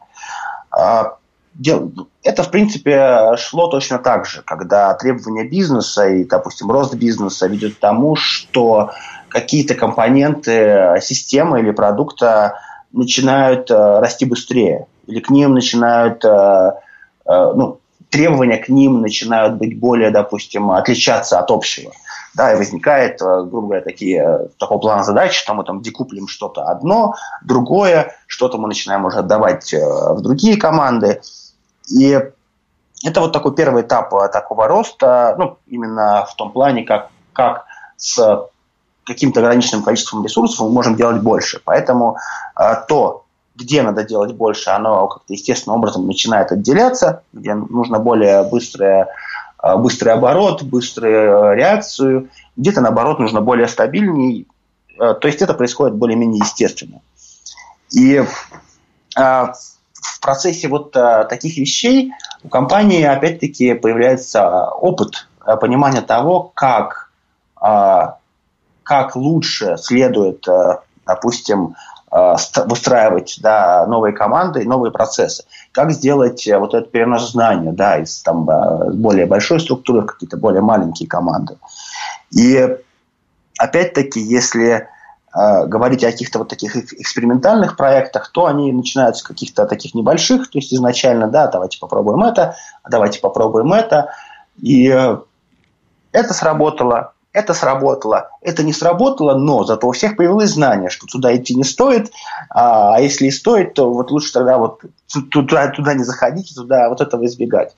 это, 2.24 2.44
в 2.44 2.52
принципе, 2.52 3.36
шло 3.38 3.68
точно 3.68 4.00
так 4.00 4.26
же, 4.26 4.42
когда 4.44 4.94
требования 4.96 5.48
бизнеса 5.48 6.08
и, 6.08 6.24
допустим, 6.24 6.72
рост 6.72 6.96
бизнеса 6.96 7.48
ведет 7.48 7.76
к 7.76 7.80
тому, 7.80 8.16
что 8.16 8.92
какие-то 9.30 9.76
компоненты 9.76 10.98
системы 11.02 11.60
или 11.60 11.72
продукта 11.72 12.60
начинают 12.94 13.70
э, 13.72 14.00
расти 14.00 14.26
быстрее, 14.26 14.86
или 15.08 15.20
к 15.20 15.30
ним 15.30 15.54
начинают, 15.54 16.24
э, 16.24 16.72
э, 17.26 17.54
ну, 17.56 17.80
требования 18.10 18.58
к 18.58 18.70
ним 18.70 19.02
начинают 19.02 19.56
быть 19.56 19.80
более, 19.80 20.12
допустим, 20.12 20.72
отличаться 20.72 21.40
от 21.40 21.50
общего. 21.50 21.92
Да, 22.36 22.54
и 22.54 22.56
возникает, 22.56 23.20
грубо 23.20 23.62
говоря, 23.62 23.82
такие, 23.82 24.50
такого 24.58 24.80
плана 24.80 25.04
задач, 25.04 25.34
что 25.34 25.54
мы 25.54 25.64
там 25.64 25.82
декуплим 25.82 26.28
что-то 26.28 26.64
одно, 26.64 27.14
другое, 27.44 28.16
что-то 28.26 28.58
мы 28.58 28.68
начинаем 28.68 29.06
уже 29.06 29.20
отдавать 29.20 29.72
в 29.72 30.20
другие 30.22 30.58
команды. 30.58 31.22
И 31.90 32.20
это 33.04 33.22
вот 33.22 33.34
такой 33.34 33.56
первый 33.56 33.84
этап 33.84 34.14
э, 34.14 34.30
такого 34.30 34.68
роста, 34.68 35.36
ну, 35.38 35.58
именно 35.68 36.26
в 36.30 36.36
том 36.36 36.52
плане, 36.52 36.84
как, 36.84 37.10
как 37.34 37.66
с 37.98 38.48
каким-то 39.06 39.42
ограниченным 39.42 39.84
количеством 39.84 40.24
ресурсов 40.24 40.60
мы 40.62 40.70
можем 40.70 40.96
делать 40.96 41.22
больше. 41.22 41.62
Поэтому 41.64 42.18
э, 42.58 42.76
то, 42.88 43.26
где 43.56 43.84
надо 43.84 44.04
делать 44.04 44.34
больше, 44.34 44.70
оно 44.70 45.08
как-то 45.08 45.34
естественным 45.34 45.80
образом 45.80 46.08
начинает 46.08 46.52
отделяться, 46.52 47.24
где 47.34 47.54
нужно 47.54 48.00
более 48.00 48.44
быстрое, 48.44 49.10
э, 49.62 49.76
быстрый 49.76 50.14
оборот, 50.14 50.64
быструю 50.64 51.54
реакцию, 51.56 52.30
где-то, 52.56 52.82
наоборот, 52.82 53.20
нужно 53.20 53.42
более 53.42 53.68
стабильней. 53.68 54.48
Э, 55.00 55.14
то 55.14 55.28
есть 55.28 55.42
это 55.42 55.54
происходит 55.54 55.96
более-менее 55.96 56.40
естественно. 56.40 57.02
И 57.92 58.24
э, 59.18 59.46
в 60.04 60.20
процессе 60.20 60.68
вот 60.68 60.96
а, 60.96 61.24
таких 61.24 61.58
вещей 61.58 62.14
у 62.44 62.50
компании 62.50 63.04
опять-таки 63.04 63.74
появляется 63.74 64.68
опыт 64.70 65.28
а, 65.40 65.56
понимания 65.56 66.02
того, 66.02 66.52
как, 66.54 67.12
а, 67.56 68.18
как 68.84 69.16
лучше 69.16 69.78
следует, 69.78 70.48
а, 70.48 70.82
допустим, 71.06 71.76
выстраивать 72.68 73.40
да, 73.42 73.88
новые 73.88 74.14
команды, 74.14 74.64
новые 74.66 74.92
процессы. 74.92 75.46
Как 75.72 75.92
сделать 75.92 76.48
вот 76.48 76.76
этот 76.76 76.92
перенос 76.92 77.32
знания 77.32 77.72
да, 77.72 77.98
из 77.98 78.22
там, 78.22 78.46
более 78.46 79.26
большой 79.26 79.60
структуры 79.60 80.02
в 80.02 80.06
какие-то 80.06 80.38
более 80.38 80.62
маленькие 80.62 81.10
команды. 81.10 81.58
И 82.30 82.78
опять-таки, 83.58 84.20
если 84.20 84.74
Э, 84.82 85.03
говорить 85.34 86.04
о 86.04 86.12
каких-то 86.12 86.40
вот 86.40 86.50
таких 86.50 86.76
экспериментальных 86.76 87.76
проектах, 87.76 88.30
то 88.32 88.46
они 88.46 88.72
начинаются 88.72 89.24
с 89.24 89.28
каких-то 89.28 89.66
таких 89.66 89.96
небольших, 89.96 90.50
то 90.50 90.60
есть 90.60 90.74
изначально, 90.74 91.28
да, 91.28 91.48
давайте 91.48 91.80
попробуем 91.80 92.24
это, 92.24 92.56
давайте 92.88 93.20
попробуем 93.20 93.74
это. 93.74 94.14
И 94.62 94.88
э, 94.90 95.18
это 96.12 96.34
сработало, 96.34 97.13
это 97.34 97.56
сработало, 97.56 98.30
это 98.42 98.64
не 98.64 98.74
сработало, 98.74 99.36
но 99.36 99.64
зато 99.64 99.88
у 99.88 99.92
всех 99.92 100.16
появилось 100.16 100.52
знание, 100.52 100.90
что 100.90 101.08
туда 101.08 101.36
идти 101.36 101.56
не 101.56 101.64
стоит, 101.64 102.12
а, 102.50 102.96
а 102.96 103.02
если 103.02 103.26
и 103.26 103.32
стоит, 103.32 103.74
то 103.74 103.92
вот 103.92 104.12
лучше 104.12 104.32
тогда 104.32 104.60
вот 104.60 104.82
туда, 105.32 105.70
туда 105.70 105.96
не 105.96 106.04
заходить, 106.04 106.54
туда 106.56 106.90
вот 106.90 107.02
этого 107.02 107.26
избегать. 107.26 107.76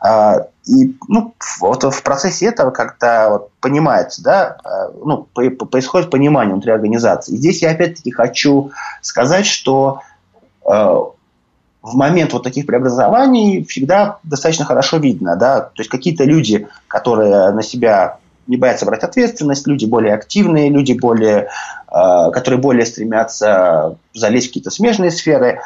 А, 0.00 0.46
и 0.66 0.96
ну, 1.08 1.34
вот 1.60 1.82
в 1.82 2.02
процессе 2.04 2.46
этого 2.46 2.70
как-то 2.70 3.28
вот 3.30 3.50
понимается, 3.60 4.22
да, 4.22 4.56
а, 4.62 4.92
ну, 5.04 5.24
происходит 5.34 6.08
понимание 6.08 6.54
внутри 6.54 6.70
организации. 6.70 7.34
И 7.34 7.38
здесь 7.38 7.60
я 7.62 7.72
опять-таки 7.72 8.12
хочу 8.12 8.70
сказать, 9.00 9.46
что 9.46 10.00
в 10.64 11.96
момент 11.96 12.32
вот 12.32 12.44
таких 12.44 12.66
преобразований 12.66 13.64
всегда 13.64 14.18
достаточно 14.22 14.64
хорошо 14.64 14.98
видно, 14.98 15.34
да, 15.34 15.60
то 15.60 15.80
есть 15.80 15.90
какие-то 15.90 16.22
люди, 16.22 16.68
которые 16.86 17.50
на 17.50 17.64
себя 17.64 18.18
не 18.46 18.56
боятся 18.56 18.86
брать 18.86 19.04
ответственность, 19.04 19.66
люди 19.66 19.84
более 19.84 20.14
активные, 20.14 20.70
люди 20.70 20.92
более, 20.92 21.48
э, 21.88 22.30
которые 22.32 22.60
более 22.60 22.86
стремятся 22.86 23.96
залезть 24.14 24.46
в 24.46 24.50
какие-то 24.50 24.70
смежные 24.70 25.10
сферы, 25.10 25.60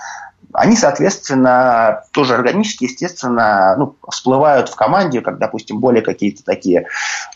они, 0.53 0.77
соответственно, 0.77 2.05
тоже 2.13 2.35
органически, 2.35 2.85
естественно, 2.85 3.75
ну, 3.77 3.95
всплывают 4.09 4.69
в 4.69 4.75
команде, 4.75 5.21
как, 5.21 5.39
допустим, 5.39 5.81
более 5.81 6.03
какие-то 6.03 6.45
такие, 6.45 6.87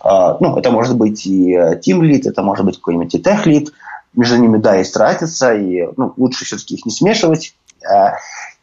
э, 0.04 0.08
ну, 0.40 0.56
это 0.56 0.70
может 0.70 0.96
быть 0.96 1.26
и 1.26 1.54
team 1.54 2.00
lead, 2.00 2.22
это 2.28 2.42
может 2.42 2.64
быть 2.64 2.76
какой-нибудь 2.76 3.14
и 3.14 3.18
tech 3.18 3.44
lead, 3.44 3.68
между 4.14 4.36
ними, 4.36 4.58
да, 4.58 4.76
есть 4.76 4.96
разница, 4.96 5.54
и 5.54 5.86
ну, 5.96 6.12
лучше 6.16 6.44
все-таки 6.44 6.74
их 6.74 6.84
не 6.84 6.92
смешивать. 6.92 7.54
Э, 7.82 8.12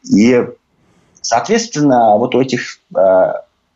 и, 0.04 0.48
соответственно, 1.22 2.18
вот 2.18 2.36
у 2.36 2.42
этих 2.42 2.80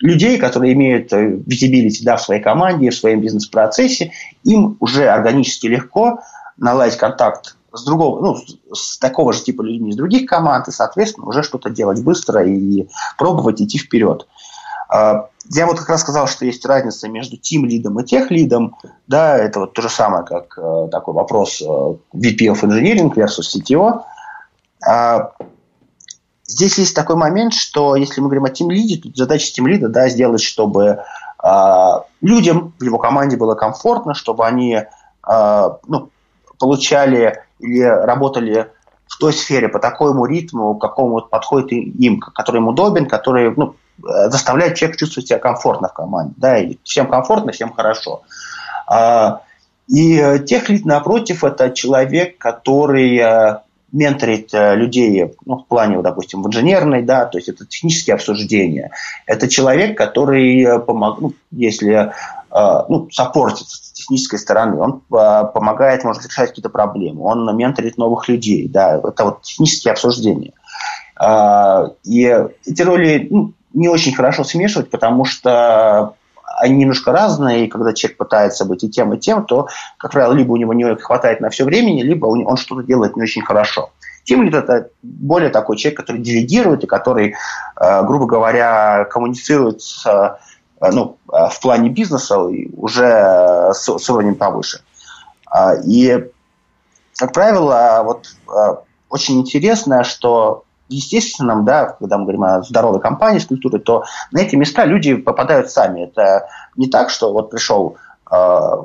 людей, 0.02 0.38
которые 0.38 0.74
имеют 0.74 1.14
visibility 1.14 2.04
да, 2.04 2.18
в 2.18 2.22
своей 2.22 2.42
команде, 2.42 2.90
в 2.90 2.96
своем 2.96 3.22
бизнес-процессе, 3.22 4.12
им 4.44 4.78
уже 4.80 5.08
органически 5.08 5.68
легко 5.68 6.20
наладить 6.58 6.98
контакт 6.98 7.56
с 7.74 7.86
другого, 7.86 8.22
ну, 8.22 8.38
с 8.74 8.98
такого 8.98 9.32
же 9.32 9.44
типа 9.44 9.62
людьми 9.62 9.92
из 9.92 9.96
других 9.96 10.28
команд, 10.28 10.68
и, 10.68 10.72
соответственно, 10.72 11.28
уже 11.28 11.44
что-то 11.44 11.70
делать 11.70 12.04
быстро 12.04 12.46
и 12.46 12.88
пробовать 13.18 13.62
идти 13.62 13.78
вперед. 13.78 14.28
А, 14.90 15.30
я 15.50 15.66
вот 15.66 15.80
как 15.80 15.90
раз 15.90 16.02
сказал, 16.02 16.28
что 16.28 16.46
есть 16.46 16.66
разница 16.66 17.08
между 17.08 17.38
тим 17.38 17.66
лидом 17.66 18.00
и 18.00 18.06
тех 18.06 18.30
лидом. 18.30 18.76
Да, 19.08 19.38
это 19.38 19.62
вот 19.62 19.74
то 19.74 19.82
же 19.82 19.90
самое, 19.90 20.26
как 20.26 20.58
э, 20.58 20.90
такой 20.92 21.14
вопрос 21.14 21.62
э, 21.62 21.66
VP 21.66 22.48
of 22.48 22.62
Engineering 22.62 23.14
versus 23.14 23.48
CTO. 23.56 24.02
Здесь 26.52 26.78
есть 26.78 26.94
такой 26.94 27.16
момент, 27.16 27.54
что 27.54 27.96
если 27.96 28.20
мы 28.20 28.28
говорим 28.28 28.44
о 28.44 28.50
тимлиде, 28.50 29.02
то 29.02 29.10
задача 29.16 29.54
тимлида 29.54 29.88
да, 29.88 30.10
сделать, 30.10 30.42
чтобы 30.42 31.00
э, 31.42 31.90
людям 32.20 32.74
в 32.78 32.84
его 32.84 32.98
команде 32.98 33.38
было 33.38 33.56
комфортно, 33.56 34.14
чтобы 34.14 34.46
они 34.46 34.76
э, 34.76 35.70
ну, 35.88 36.10
получали 36.60 37.42
или 37.60 37.84
работали 37.84 38.70
в 39.08 39.18
той 39.18 39.32
сфере 39.32 39.70
по 39.70 39.80
такому 39.80 40.26
ритму, 40.26 40.76
какому 40.76 41.22
подходит 41.22 41.72
им, 41.72 42.20
который 42.20 42.58
им 42.58 42.68
удобен, 42.68 43.08
который 43.08 43.54
ну, 43.56 43.76
заставляет 44.04 44.76
человека 44.76 45.00
чувствовать 45.00 45.30
себя 45.30 45.40
комфортно 45.40 45.88
в 45.88 45.94
команде. 45.94 46.34
Да, 46.36 46.58
и 46.58 46.78
всем 46.84 47.08
комфортно, 47.08 47.54
всем 47.54 47.72
хорошо. 47.72 48.24
А, 48.88 49.42
и 49.88 50.40
техлит, 50.46 50.84
напротив, 50.84 51.46
это 51.46 51.70
человек, 51.72 52.38
который 52.38 53.62
менторить 53.92 54.54
э, 54.54 54.76
людей 54.76 55.34
ну, 55.46 55.58
в 55.58 55.68
плане, 55.68 56.02
допустим, 56.02 56.42
в 56.42 56.48
инженерной, 56.48 57.04
да, 57.04 57.26
то 57.26 57.38
есть 57.38 57.50
это 57.50 57.66
технические 57.66 58.16
обсуждения. 58.16 58.92
Это 59.26 59.48
человек, 59.48 59.98
который 59.98 60.62
э, 60.62 60.80
помог, 60.80 61.20
ну, 61.20 61.34
если 61.52 61.94
э, 61.96 62.84
ну, 62.90 63.10
саппортит 63.12 63.68
с 63.68 63.92
технической 63.92 64.40
стороны, 64.40 64.80
он 64.80 65.02
помогает, 65.10 66.04
может, 66.04 66.26
решать 66.26 66.50
какие-то 66.50 66.70
проблемы, 66.70 67.24
он 67.24 67.56
менторит 67.56 67.98
новых 67.98 68.28
людей, 68.30 68.68
да, 68.68 68.98
это 68.98 69.26
вот 69.26 69.42
технические 69.42 69.92
обсуждения. 69.92 70.54
И 72.04 72.48
эти 72.66 72.82
роли 72.82 73.28
ну, 73.30 73.54
не 73.74 73.88
очень 73.90 74.16
хорошо 74.16 74.44
смешивать, 74.44 74.90
потому 74.90 75.24
что 75.24 76.16
они 76.62 76.76
немножко 76.76 77.12
разные, 77.12 77.66
и 77.66 77.68
когда 77.68 77.94
человек 77.94 78.18
пытается 78.18 78.66
быть 78.66 78.84
и 78.84 78.90
тем, 78.90 79.14
и 79.14 79.20
тем, 79.20 79.46
то, 79.46 79.68
как 79.98 80.12
правило, 80.12 80.34
либо 80.34 80.52
у 80.52 80.58
него 80.58 80.74
не 80.74 80.96
хватает 80.96 81.42
на 81.42 81.50
все 81.50 81.66
времени, 81.66 82.04
либо 82.04 82.28
он 82.28 82.56
что-то 82.58 82.84
делает 82.84 83.16
не 83.16 83.24
очень 83.24 83.42
хорошо. 83.42 83.92
Тем 84.24 84.44
лид 84.44 84.54
это 84.54 84.90
более 85.02 85.50
такой 85.50 85.78
человек, 85.78 86.00
который 86.00 86.22
делегирует 86.22 86.84
и 86.84 86.88
который, 86.88 87.34
э, 87.80 88.04
грубо 88.04 88.28
говоря, 88.28 89.06
коммуницирует 89.06 89.82
с, 89.82 90.06
э, 90.06 90.92
ну, 90.92 91.18
э, 91.34 91.50
в 91.50 91.60
плане 91.60 91.90
бизнеса 91.90 92.38
уже 92.40 93.72
с, 93.74 93.98
с 93.98 94.10
уровнем 94.10 94.36
повыше. 94.36 94.82
И, 95.84 96.30
как 97.18 97.34
правило, 97.34 98.02
вот 98.06 98.28
очень 99.10 99.42
интересно, 99.42 100.04
что 100.04 100.64
естественном, 100.92 101.66
да, 101.66 101.96
когда 102.00 102.18
мы 102.18 102.24
говорим 102.24 102.44
о 102.44 102.62
здоровой 102.64 103.00
компании 103.00 103.40
с 103.40 103.46
культурой, 103.46 103.80
то 103.80 104.04
на 104.32 104.40
эти 104.40 104.56
места 104.56 104.86
люди 104.86 105.16
попадают 105.16 105.70
сами. 105.70 106.04
Это 106.04 106.48
не 106.76 106.88
так, 106.88 107.10
что 107.10 107.32
вот 107.32 107.50
пришел 107.50 107.98
э, 108.30 108.36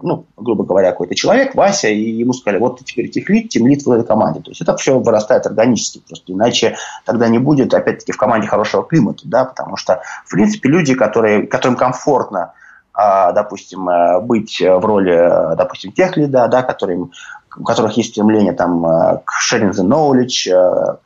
ну, 0.03 0.27
грубо 0.37 0.65
говоря, 0.65 0.91
какой-то 0.93 1.15
человек, 1.15 1.55
Вася, 1.55 1.89
и 1.89 2.01
ему 2.01 2.33
сказали, 2.33 2.61
вот 2.61 2.79
ты 2.79 2.85
теперь 2.85 3.11
техлит, 3.11 3.49
тимлит 3.49 3.85
в 3.85 3.91
этой 3.91 4.07
команде. 4.07 4.41
То 4.41 4.51
есть 4.51 4.61
это 4.61 4.77
все 4.77 4.99
вырастает 4.99 5.47
органически, 5.47 6.03
просто 6.07 6.33
иначе 6.33 6.77
тогда 7.05 7.29
не 7.29 7.39
будет, 7.39 7.75
опять-таки, 7.75 8.13
в 8.13 8.17
команде 8.17 8.49
хорошего 8.49 8.85
климата, 8.85 9.23
да, 9.25 9.45
потому 9.45 9.77
что, 9.77 10.03
в 10.25 10.31
принципе, 10.31 10.69
люди, 10.69 10.95
которые, 10.95 11.47
которым 11.47 11.77
комфортно, 11.77 12.53
э, 12.99 13.33
допустим, 13.35 13.89
э, 13.89 14.21
быть 14.21 14.61
в 14.61 14.85
роли, 14.85 15.57
допустим, 15.57 15.93
техлида, 15.93 16.49
да, 16.49 16.63
которым, 16.63 17.13
у 17.57 17.63
которых 17.63 17.97
есть 17.97 18.11
стремление 18.11 18.53
там, 18.53 18.83
к 19.25 19.33
sharing 19.51 19.73
the 19.73 19.83
knowledge, 19.83 20.53
Э, 20.57 20.97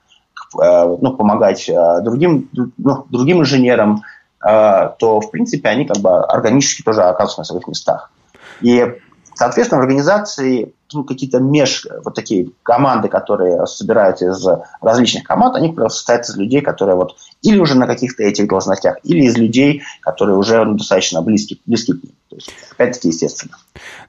ну, 0.54 1.16
помогать 1.16 1.68
э, 1.68 2.00
другим, 2.02 2.48
ну, 2.76 3.06
другим 3.08 3.40
инженерам, 3.40 4.02
э, 4.44 4.90
то, 4.98 5.20
в 5.20 5.30
принципе, 5.30 5.68
они 5.68 5.84
как 5.84 5.98
бы 5.98 6.18
органически 6.24 6.82
тоже 6.82 7.02
оказываются 7.02 7.40
на 7.40 7.44
своих 7.44 7.68
местах. 7.68 8.10
И, 8.60 8.96
соответственно, 9.34 9.80
в 9.80 9.84
организации 9.84 10.74
ну, 10.92 11.04
какие-то 11.04 11.38
меж, 11.38 11.86
вот 12.04 12.14
такие 12.14 12.50
команды, 12.62 13.08
которые 13.08 13.66
собираются 13.66 14.26
из 14.26 14.44
различных 14.80 15.24
команд, 15.24 15.56
они 15.56 15.74
состоят 15.88 16.28
из 16.28 16.36
людей, 16.36 16.62
которые 16.62 16.96
вот 16.96 17.16
или 17.42 17.58
уже 17.58 17.74
на 17.74 17.86
каких-то 17.86 18.22
этих 18.22 18.48
должностях, 18.48 18.98
или 19.02 19.22
из 19.24 19.36
людей, 19.36 19.82
которые 20.02 20.36
уже 20.36 20.64
ну, 20.64 20.74
достаточно 20.74 21.22
близки, 21.22 21.60
близки 21.66 21.92
к 21.92 22.02
ним. 22.02 22.12
То 22.30 22.36
есть, 22.36 22.54
опять-таки, 22.72 23.08
естественно. 23.08 23.56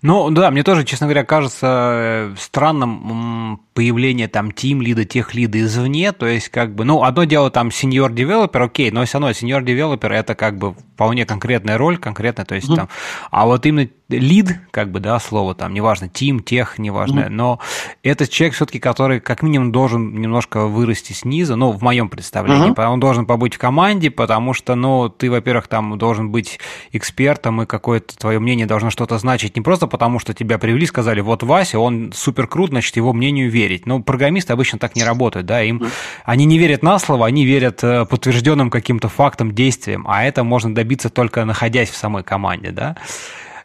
Ну, 0.03 0.29
да, 0.29 0.51
мне 0.51 0.63
тоже, 0.63 0.83
честно 0.83 1.07
говоря, 1.07 1.23
кажется 1.23 1.65
э, 1.67 2.35
странным 2.37 3.59
появление 3.73 4.27
там 4.27 4.51
тим 4.51 4.81
лида, 4.81 5.05
тех 5.05 5.33
лида 5.33 5.61
извне, 5.61 6.11
то 6.11 6.27
есть 6.27 6.49
как 6.49 6.75
бы, 6.75 6.83
ну, 6.83 7.03
одно 7.03 7.23
дело 7.23 7.49
там 7.49 7.69
senior 7.69 8.13
девелопер, 8.13 8.61
окей, 8.63 8.91
но 8.91 9.05
все 9.05 9.17
равно 9.17 9.31
senior 9.31 9.63
девелопер 9.63 10.11
это 10.11 10.35
как 10.35 10.57
бы 10.57 10.73
вполне 10.73 11.25
конкретная 11.25 11.77
роль, 11.77 11.97
конкретная, 11.97 12.45
то 12.45 12.53
есть 12.53 12.69
mm-hmm. 12.69 12.75
там, 12.75 12.89
а 13.31 13.45
вот 13.45 13.65
именно 13.65 13.89
лид, 14.09 14.59
как 14.71 14.91
бы, 14.91 14.99
да, 14.99 15.19
слово 15.19 15.55
там, 15.55 15.73
неважно, 15.73 16.09
тим, 16.09 16.41
тех, 16.41 16.77
неважно, 16.77 17.21
mm-hmm. 17.21 17.29
но 17.29 17.59
это 18.03 18.27
человек 18.27 18.55
все-таки, 18.55 18.79
который 18.79 19.19
как 19.19 19.41
минимум 19.41 19.71
должен 19.71 20.21
немножко 20.21 20.67
вырасти 20.67 21.13
снизу, 21.13 21.55
ну, 21.55 21.71
в 21.71 21.81
моем 21.81 22.09
представлении, 22.09 22.71
mm-hmm. 22.71 22.85
он 22.85 22.99
должен 22.99 23.20
побыть 23.25 23.55
в 23.55 23.57
команде, 23.57 24.11
потому 24.11 24.53
что, 24.53 24.75
ну, 24.75 25.09
ты, 25.09 25.29
во-первых, 25.29 25.67
там 25.67 25.97
должен 25.97 26.31
быть 26.31 26.59
экспертом, 26.91 27.61
и 27.61 27.65
какое-то 27.65 28.17
твое 28.17 28.39
мнение 28.39 28.65
должно 28.65 28.89
что-то 28.89 29.17
значить, 29.17 29.55
не 29.55 29.61
просто 29.61 29.87
потому, 29.87 30.19
что 30.19 30.33
тебя 30.33 30.57
привели, 30.57 30.85
сказали, 30.85 31.21
вот 31.21 31.43
Вася, 31.43 31.79
он 31.79 32.11
супер 32.13 32.47
крут, 32.47 32.69
значит, 32.69 32.95
его 32.95 33.13
мнению 33.13 33.49
верить. 33.49 33.85
Но 33.85 34.01
программисты 34.01 34.53
обычно 34.53 34.79
так 34.79 34.95
не 34.95 35.03
работают, 35.03 35.45
да, 35.45 35.61
им, 35.61 35.83
они 36.25 36.45
не 36.45 36.57
верят 36.57 36.83
на 36.83 36.99
слово, 36.99 37.27
они 37.27 37.45
верят 37.45 37.83
э, 37.83 38.05
подтвержденным 38.05 38.69
каким-то 38.69 39.09
фактам, 39.09 39.51
действиям, 39.51 40.05
а 40.07 40.23
это 40.23 40.43
можно 40.43 40.73
добиться 40.73 41.09
только 41.09 41.45
находясь 41.45 41.89
в 41.89 41.95
самой 41.95 42.23
команде, 42.23 42.71
да. 42.71 42.95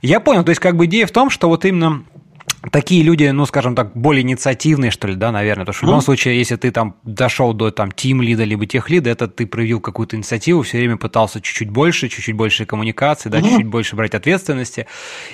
Я 0.02 0.20
понял, 0.20 0.44
то 0.44 0.50
есть 0.50 0.60
как 0.60 0.76
бы 0.76 0.84
идея 0.86 1.06
в 1.06 1.10
том, 1.10 1.30
что 1.30 1.48
вот 1.48 1.64
именно 1.64 2.04
такие 2.70 3.02
люди, 3.02 3.24
ну, 3.24 3.46
скажем 3.46 3.74
так, 3.74 3.96
более 3.96 4.22
инициативные, 4.22 4.90
что 4.90 5.08
ли, 5.08 5.14
да, 5.14 5.32
наверное. 5.32 5.64
Потому 5.64 5.74
что 5.74 5.86
в 5.86 5.88
любом 5.88 6.00
случае, 6.00 6.38
если 6.38 6.56
ты 6.56 6.70
там 6.70 6.96
дошел 7.04 7.52
до 7.52 7.70
там 7.70 7.90
тим 7.90 8.22
лида 8.22 8.44
либо 8.44 8.66
тех 8.66 8.90
лида, 8.90 9.10
это 9.10 9.28
ты 9.28 9.46
проявил 9.46 9.80
какую-то 9.80 10.16
инициативу, 10.16 10.62
все 10.62 10.78
время 10.78 10.96
пытался 10.96 11.40
чуть-чуть 11.40 11.70
больше, 11.70 12.08
чуть-чуть 12.08 12.34
больше 12.34 12.66
коммуникации, 12.66 13.28
да, 13.28 13.40
чуть-чуть 13.40 13.66
больше 13.66 13.96
брать 13.96 14.14
ответственности. 14.14 14.86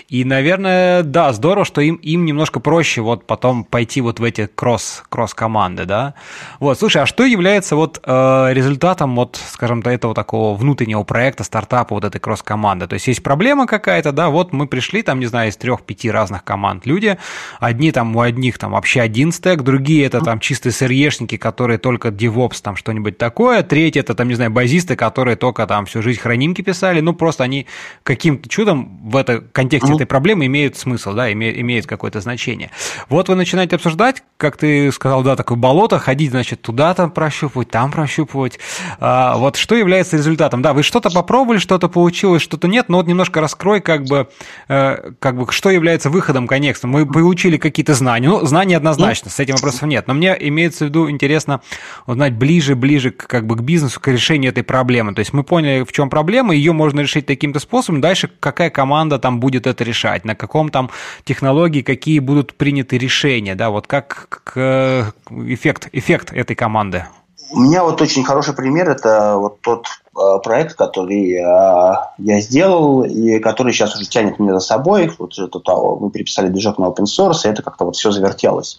И, 0.09 0.25
наверное, 0.25 1.03
да, 1.03 1.33
здорово, 1.33 1.65
что 1.65 1.81
им, 1.81 1.97
им 1.97 2.25
немножко 2.25 2.61
проще 2.61 3.01
вот 3.01 3.27
потом 3.27 3.65
пойти 3.65 4.01
вот 4.01 4.21
в 4.21 4.25
эти 4.25 4.47
кросс, 4.47 5.03
кросс-команды, 5.09 5.85
да. 5.85 6.15
Вот, 6.61 6.79
слушай, 6.79 7.03
а 7.03 7.07
что 7.07 7.25
является 7.25 7.77
вот 7.77 8.01
э, 8.05 8.53
результатом 8.53 9.17
вот, 9.17 9.41
скажем, 9.51 9.81
этого 9.81 10.15
такого 10.15 10.57
внутреннего 10.57 11.03
проекта, 11.03 11.45
стартапа, 11.45 11.95
вот 11.95 12.05
этой 12.05 12.19
кросс-команды? 12.19 12.87
То 12.87 12.95
есть 12.95 13.07
есть 13.09 13.23
проблема 13.23 13.67
какая-то, 13.67 14.13
да, 14.13 14.29
вот 14.29 14.53
мы 14.53 14.67
пришли 14.67 15.03
там, 15.03 15.21
не 15.21 15.27
знаю, 15.27 15.51
из 15.51 15.57
трех-пяти 15.57 16.11
разных 16.11 16.45
команд 16.45 16.87
люди, 16.87 17.19
Одни 17.61 17.93
там 17.93 18.15
у 18.17 18.21
одних 18.21 18.59
там 18.59 18.73
вообще 18.73 19.01
один 19.01 19.33
стек, 19.33 19.63
другие 19.63 20.05
это 20.07 20.21
там 20.21 20.41
чистые 20.41 20.73
сырьешники, 20.73 21.37
которые 21.37 21.79
только 21.79 22.09
DevOps 22.09 22.61
там 22.63 22.77
что-нибудь 22.77 23.19
такое, 23.19 23.63
третьи 23.63 24.01
это 24.01 24.15
там, 24.15 24.29
не 24.29 24.35
знаю, 24.35 24.51
базисты, 24.51 24.97
которые 24.97 25.37
только 25.37 25.67
там 25.67 25.87
всю 25.87 26.03
жизнь 26.03 26.21
хранимки 26.21 26.63
писали, 26.63 27.01
ну 27.01 27.15
просто 27.15 27.45
они 27.45 27.67
каким-то 28.03 28.49
чудом 28.49 29.11
в 29.11 29.17
это, 29.17 29.41
контексте 29.53 29.95
этой 29.95 30.07
проблемы 30.07 30.47
имеют 30.47 30.77
смысл, 30.77 31.13
да, 31.13 31.33
имеют, 31.33 31.59
имеют 31.59 31.87
какое-то 31.87 32.21
значение. 32.21 32.71
Вот 33.09 33.29
вы 33.29 33.35
начинаете 33.35 33.77
обсуждать, 33.77 34.23
как 34.37 34.57
ты 34.57 34.91
сказал, 34.93 35.23
да, 35.23 35.37
такое 35.37 35.59
болото, 35.59 35.99
ходить, 35.99 36.31
значит, 36.31 36.63
туда 36.63 36.95
там 36.95 37.11
прощупывать, 37.11 37.71
там 37.71 37.91
прощупывать. 37.91 38.59
А, 39.01 39.37
вот 39.37 39.57
что 39.57 39.75
является 39.75 40.17
результатом? 40.17 40.63
Да, 40.63 40.73
вы 40.73 40.83
что-то 40.83 41.11
попробовали, 41.11 41.59
что-то 41.59 41.89
получилось, 41.89 42.43
что-то 42.43 42.69
нет, 42.69 42.89
но 42.89 42.99
вот 42.99 43.07
немножко 43.07 43.41
раскрой, 43.41 43.81
как 43.81 44.05
бы, 44.05 44.29
э, 44.69 45.13
как 45.19 45.37
бы, 45.37 45.51
что 45.53 45.71
является 45.71 46.11
выходом 46.11 46.47
конекста. 46.47 46.87
Мы 46.87 47.02
получили 47.07 47.57
какие-то 47.57 47.95
знания, 47.95 48.29
ну, 48.29 48.45
знания 48.45 48.77
однозначно, 48.77 49.31
с 49.31 49.39
этим 49.41 49.55
вопросов 49.55 49.83
нет, 49.83 50.07
но 50.07 50.15
мне 50.15 50.37
имеется 50.49 50.85
в 50.85 50.89
виду 50.89 51.11
интересно 51.11 51.61
узнать 52.07 52.35
ближе, 52.35 52.75
ближе 52.75 53.11
к, 53.11 53.27
как 53.27 53.47
бы 53.47 53.57
к 53.57 53.61
бизнесу, 53.61 54.01
к 54.01 54.09
решению 54.09 54.51
этой 54.51 54.63
проблемы. 54.63 55.15
То 55.15 55.21
есть 55.21 55.33
мы 55.33 55.45
поняли, 55.45 55.85
в 55.85 55.93
чем 55.93 56.11
проблема, 56.11 56.55
ее 56.55 56.73
можно 56.73 57.01
решить 57.01 57.27
таким-то 57.27 57.61
способом, 57.61 58.01
дальше 58.01 58.31
какая 58.41 58.71
команда 58.71 59.19
там 59.19 59.41
будет 59.41 59.67
это 59.67 59.85
решать, 59.85 60.25
на 60.25 60.35
каком 60.35 60.71
там 60.71 60.91
технологии, 61.25 61.83
какие 61.83 62.19
будут 62.19 62.55
приняты 62.55 62.99
решения, 62.99 63.55
да, 63.55 63.71
вот 63.71 63.87
как, 63.87 64.27
как 64.29 65.13
эффект, 65.31 65.89
эффект 65.93 66.33
этой 66.33 66.57
команды. 66.57 67.07
У 67.51 67.61
меня 67.61 67.85
вот 67.85 68.01
очень 68.01 68.25
хороший 68.25 68.55
пример, 68.55 68.89
это 68.89 69.37
вот 69.37 69.61
тот 69.61 69.87
проект, 70.15 70.75
который 70.75 71.33
э, 71.33 71.97
я 72.19 72.41
сделал 72.41 73.03
и 73.03 73.39
который 73.39 73.73
сейчас 73.73 73.97
уже 73.97 74.07
тянет 74.07 74.39
меня 74.39 74.55
за 74.55 74.61
собой. 74.61 75.11
Вот 75.19 75.39
это, 75.39 75.61
мы 76.01 76.11
переписали 76.11 76.49
движок 76.49 76.79
на 76.79 76.87
open 76.87 77.05
source, 77.05 77.41
и 77.45 77.49
это 77.49 77.63
как-то 77.63 77.85
вот 77.85 77.97
все 77.97 78.11
завертелось. 78.11 78.79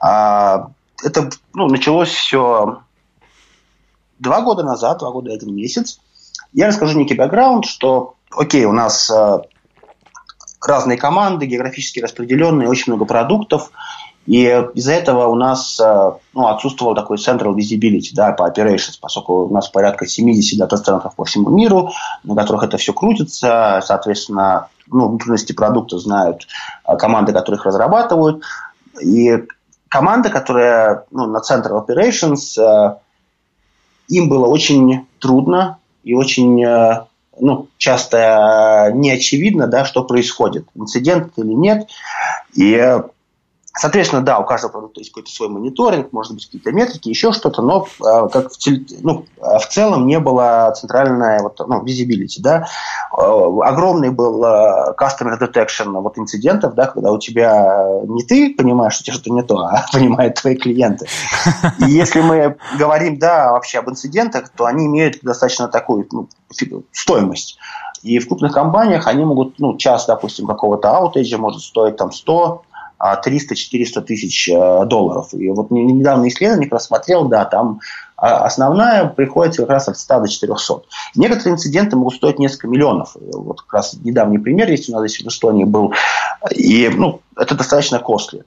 А, 0.00 0.70
это 1.02 1.30
ну, 1.54 1.68
началось 1.68 2.10
все 2.10 2.80
два 4.18 4.40
года 4.42 4.62
назад, 4.62 4.98
два 4.98 5.10
года 5.10 5.30
и 5.30 5.34
один 5.34 5.54
месяц. 5.54 6.00
Я 6.52 6.68
расскажу 6.68 6.98
некий 6.98 7.14
бэкграунд, 7.14 7.64
что, 7.64 8.14
окей, 8.30 8.64
у 8.64 8.72
нас 8.72 9.10
э, 9.10 9.38
разные 10.60 10.98
команды, 10.98 11.46
географически 11.46 12.00
распределенные, 12.00 12.68
очень 12.68 12.92
много 12.92 13.04
продуктов, 13.04 13.70
и 14.26 14.44
из-за 14.74 14.92
этого 14.92 15.26
у 15.26 15.34
нас 15.34 15.80
э, 15.80 16.12
ну, 16.32 16.46
отсутствовал 16.46 16.94
такой 16.94 17.16
central 17.16 17.54
visibility 17.56 18.10
да, 18.12 18.32
по 18.32 18.48
operations, 18.48 18.96
поскольку 19.00 19.46
у 19.46 19.52
нас 19.52 19.68
порядка 19.68 20.06
70 20.06 20.58
дата-центров 20.58 21.16
по 21.16 21.24
всему 21.24 21.50
миру, 21.50 21.90
на 22.22 22.36
которых 22.36 22.62
это 22.62 22.76
все 22.76 22.92
крутится. 22.92 23.80
Соответственно, 23.84 24.68
ну, 24.86 25.08
внутренности 25.08 25.52
продукта 25.52 25.98
знают 25.98 26.46
э, 26.86 26.96
команды, 26.96 27.32
которые 27.32 27.58
их 27.58 27.66
разрабатывают. 27.66 28.44
И 29.02 29.42
команда, 29.88 30.30
которая 30.30 31.04
ну, 31.10 31.26
на 31.26 31.38
Central 31.38 31.84
Operations, 31.84 32.60
э, 32.60 32.96
им 34.06 34.28
было 34.28 34.46
очень 34.46 35.06
трудно 35.18 35.78
и 36.04 36.14
очень 36.14 36.64
ну, 37.38 37.68
часто 37.78 38.90
не 38.94 39.10
очевидно, 39.10 39.66
да, 39.66 39.84
что 39.84 40.04
происходит, 40.04 40.66
инцидент 40.74 41.32
или 41.36 41.52
нет. 41.52 41.88
И 42.54 43.00
Соответственно, 43.74 44.20
да, 44.20 44.38
у 44.38 44.44
каждого 44.44 44.70
продукта 44.70 45.00
есть 45.00 45.12
какой-то 45.12 45.30
свой 45.30 45.48
мониторинг, 45.48 46.12
может 46.12 46.34
быть, 46.34 46.44
какие-то 46.44 46.72
метрики, 46.72 47.08
еще 47.08 47.32
что-то, 47.32 47.62
но 47.62 47.86
э, 48.00 48.28
как 48.30 48.52
в, 48.52 48.56
ну, 49.00 49.24
в 49.38 49.66
целом 49.70 50.06
не 50.06 50.18
было 50.18 50.74
центральной 50.76 51.40
вот, 51.42 51.58
ну, 51.66 51.82
visibility. 51.82 52.40
Да? 52.40 52.66
Э, 53.16 53.22
огромный 53.62 54.10
был 54.10 54.44
э, 54.44 54.94
customer 55.00 55.40
detection 55.40 56.00
вот, 56.02 56.18
инцидентов, 56.18 56.74
да, 56.74 56.86
когда 56.86 57.12
у 57.12 57.18
тебя 57.18 58.02
не 58.04 58.24
ты 58.24 58.54
понимаешь, 58.54 58.92
что 58.92 59.04
тебе 59.04 59.14
что-то 59.14 59.30
не 59.30 59.42
то, 59.42 59.56
а 59.56 59.86
понимают 59.92 60.34
твои 60.34 60.54
клиенты. 60.54 61.06
И 61.78 61.90
если 61.90 62.20
мы 62.20 62.56
говорим 62.78 63.18
да, 63.18 63.52
вообще 63.52 63.78
об 63.78 63.88
инцидентах, 63.88 64.50
то 64.50 64.66
они 64.66 64.84
имеют 64.84 65.20
достаточно 65.22 65.68
такую 65.68 66.06
ну, 66.12 66.28
стоимость. 66.92 67.56
И 68.02 68.18
в 68.18 68.28
крупных 68.28 68.52
компаниях 68.52 69.06
они 69.06 69.24
могут, 69.24 69.58
ну, 69.58 69.78
час, 69.78 70.06
допустим, 70.06 70.46
какого-то 70.46 70.90
аутейджа 70.90 71.38
может 71.38 71.62
стоить 71.62 71.96
там 71.96 72.12
100 72.12 72.62
300-400 73.02 74.00
тысяч 74.02 74.48
э, 74.48 74.84
долларов. 74.86 75.34
И 75.34 75.48
вот 75.50 75.70
недавно 75.70 76.28
исследование 76.28 76.68
как 76.68 76.74
раз 76.74 76.86
смотрел, 76.86 77.26
да, 77.26 77.44
там 77.44 77.80
а, 78.16 78.44
основная 78.44 79.06
приходится 79.06 79.62
как 79.62 79.70
раз 79.70 79.88
от 79.88 79.98
100 79.98 80.20
до 80.20 80.28
400. 80.28 80.82
Некоторые 81.16 81.54
инциденты 81.54 81.96
могут 81.96 82.14
стоить 82.14 82.38
несколько 82.38 82.68
миллионов. 82.68 83.16
Вот 83.20 83.62
как 83.62 83.72
раз 83.74 83.96
недавний 84.04 84.38
пример 84.38 84.70
есть 84.70 84.88
у 84.88 84.92
нас 84.92 85.10
здесь 85.10 85.24
в 85.24 85.28
Эстонии 85.28 85.64
был. 85.64 85.92
И 86.54 86.88
ну, 86.88 87.20
это 87.36 87.56
достаточно 87.56 87.98
костли. 87.98 88.44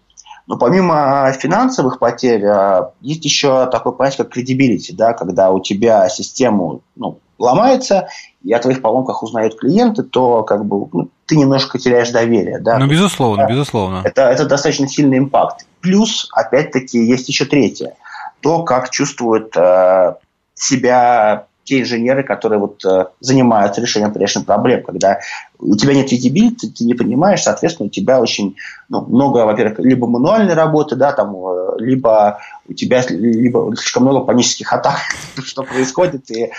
Но 0.48 0.58
помимо 0.58 1.32
финансовых 1.34 2.00
потерь, 2.00 2.46
э, 2.46 2.90
есть 3.02 3.26
еще 3.26 3.66
такой 3.66 3.94
понятие, 3.94 4.26
как 4.26 4.38
credibility, 4.38 4.94
да, 4.94 5.14
когда 5.14 5.52
у 5.52 5.60
тебя 5.60 6.08
систему 6.08 6.82
ну, 6.96 7.20
ломается, 7.38 8.08
и 8.44 8.54
о 8.54 8.60
твоих 8.60 8.82
поломках 8.82 9.24
узнают 9.24 9.60
клиенты, 9.60 10.04
то 10.04 10.44
как 10.44 10.66
бы 10.66 10.88
ну, 10.94 11.10
ты 11.26 11.36
немножко 11.38 11.80
теряешь 11.80 12.12
доверие. 12.12 12.60
Да? 12.60 12.78
Ну, 12.78 12.88
безусловно, 12.88 13.42
это, 13.42 13.52
безусловно. 13.52 14.02
Это, 14.04 14.24
это 14.24 14.46
достаточно 14.46 14.88
сильный 14.88 15.18
импакт. 15.18 15.66
Плюс, 15.82 16.30
опять-таки, 16.32 17.04
есть 17.04 17.28
еще 17.30 17.46
третье. 17.46 17.96
То, 18.42 18.64
как 18.64 18.92
чувствуют 18.92 19.56
э, 19.58 20.16
себя 20.54 21.48
те 21.64 21.82
инженеры, 21.82 22.24
которые 22.24 22.60
вот 22.60 22.86
э, 22.86 23.08
занимаются 23.20 23.82
решением 23.82 24.12
определенных 24.12 24.46
проблем, 24.46 24.84
когда 24.84 25.20
у 25.58 25.76
тебя 25.76 25.96
нет 25.96 26.12
видибилити, 26.12 26.70
ты 26.70 26.86
не 26.86 26.94
понимаешь, 26.94 27.42
соответственно, 27.42 27.88
у 27.88 27.90
тебя 27.90 28.22
очень 28.22 28.56
ну, 28.88 29.02
много, 29.02 29.46
во-первых, 29.46 29.80
либо 29.80 30.06
мануальной 30.08 30.54
работы, 30.54 30.96
да, 30.96 31.12
там, 31.12 31.36
э, 31.36 31.78
либо 31.80 32.40
у 32.70 32.74
тебя 32.74 33.04
либо 33.10 33.76
слишком 33.76 34.04
много 34.04 34.26
панических 34.26 34.72
атак, 34.72 35.00
что 35.44 35.64
происходит, 35.64 36.30
и, 36.30 36.52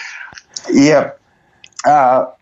и 0.73 0.93
а, 1.85 2.35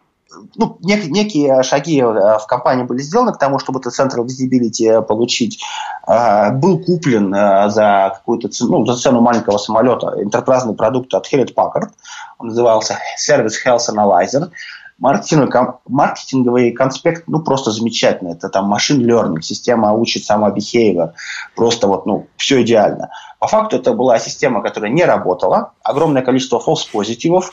ну, 0.56 0.78
нек, 0.80 1.06
некие 1.06 1.62
шаги 1.62 2.00
э, 2.00 2.38
в 2.38 2.46
компании 2.46 2.84
были 2.84 3.00
сделаны 3.00 3.32
к 3.32 3.38
тому, 3.38 3.58
чтобы 3.58 3.80
этот 3.80 3.98
Central 3.98 4.26
Visibility 4.26 5.02
получить. 5.02 5.62
А, 6.06 6.50
был 6.50 6.78
куплен 6.78 7.34
э, 7.34 7.70
за 7.70 8.12
какую-то 8.14 8.48
цену, 8.48 8.78
ну, 8.78 8.86
за 8.86 8.96
цену 8.96 9.20
маленького 9.20 9.58
самолета 9.58 10.14
интерпрайзный 10.22 10.74
продукт 10.74 11.12
от 11.14 11.32
Hewlett 11.32 11.54
Packard. 11.54 11.90
Он 12.38 12.48
назывался 12.48 12.98
Service 13.18 13.54
Health 13.64 13.88
Analyzer. 13.90 14.50
Маркетинговый, 14.96 15.72
маркетинговый 15.88 16.70
конспект, 16.70 17.24
ну, 17.26 17.40
просто 17.40 17.72
замечательный. 17.72 18.32
Это 18.32 18.48
там 18.48 18.66
машин 18.66 19.04
learning, 19.04 19.40
система 19.42 19.92
учит 19.92 20.24
сама 20.24 20.50
behavior. 20.50 21.14
Просто 21.56 21.88
вот, 21.88 22.06
ну, 22.06 22.28
все 22.36 22.62
идеально. 22.62 23.10
По 23.40 23.48
факту 23.48 23.76
это 23.76 23.92
была 23.92 24.20
система, 24.20 24.62
которая 24.62 24.92
не 24.92 25.04
работала. 25.04 25.72
Огромное 25.82 26.22
количество 26.22 26.62
false 26.64 26.86
позитивов 26.92 27.50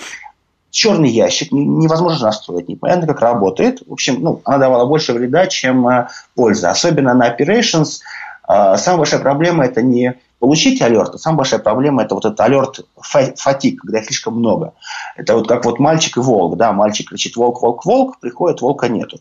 черный 0.72 1.10
ящик, 1.10 1.52
невозможно 1.52 2.28
настроить, 2.28 2.70
непонятно, 2.70 3.06
как 3.06 3.22
работает. 3.22 3.82
В 3.86 3.94
общем, 3.94 4.22
ну, 4.22 4.42
она 4.46 4.58
давала 4.58 4.86
больше 4.86 5.14
вреда, 5.14 5.48
чем 5.48 5.88
э, 5.88 6.08
пользы. 6.36 6.68
Особенно 6.68 7.14
на 7.14 7.30
operations 7.30 8.00
э, 8.48 8.78
самая 8.78 8.98
большая 8.98 9.20
проблема– 9.20 9.66
это 9.66 9.82
не 9.82 10.16
получить 10.40 10.82
алерт, 10.82 11.14
а 11.14 11.18
самая 11.20 11.40
большая 11.40 11.60
проблема– 11.60 12.04
это 12.04 12.16
вот 12.16 12.26
этот 12.26 12.40
алерт 12.40 12.80
фатик, 13.00 13.82
когда 13.82 14.00
их 14.00 14.06
слишком 14.06 14.36
много. 14.36 14.74
Это 15.16 15.36
вот 15.36 15.48
как 15.48 15.66
вот 15.66 15.78
мальчик 15.78 16.18
и 16.18 16.20
волк, 16.22 16.58
да, 16.58 16.72
мальчик 16.72 17.10
кричит 17.10 17.36
«волк, 17.36 17.62
волк, 17.62 17.86
волк», 17.86 18.20
приходит, 18.20 18.62
волка 18.62 18.88
нету. 18.88 19.20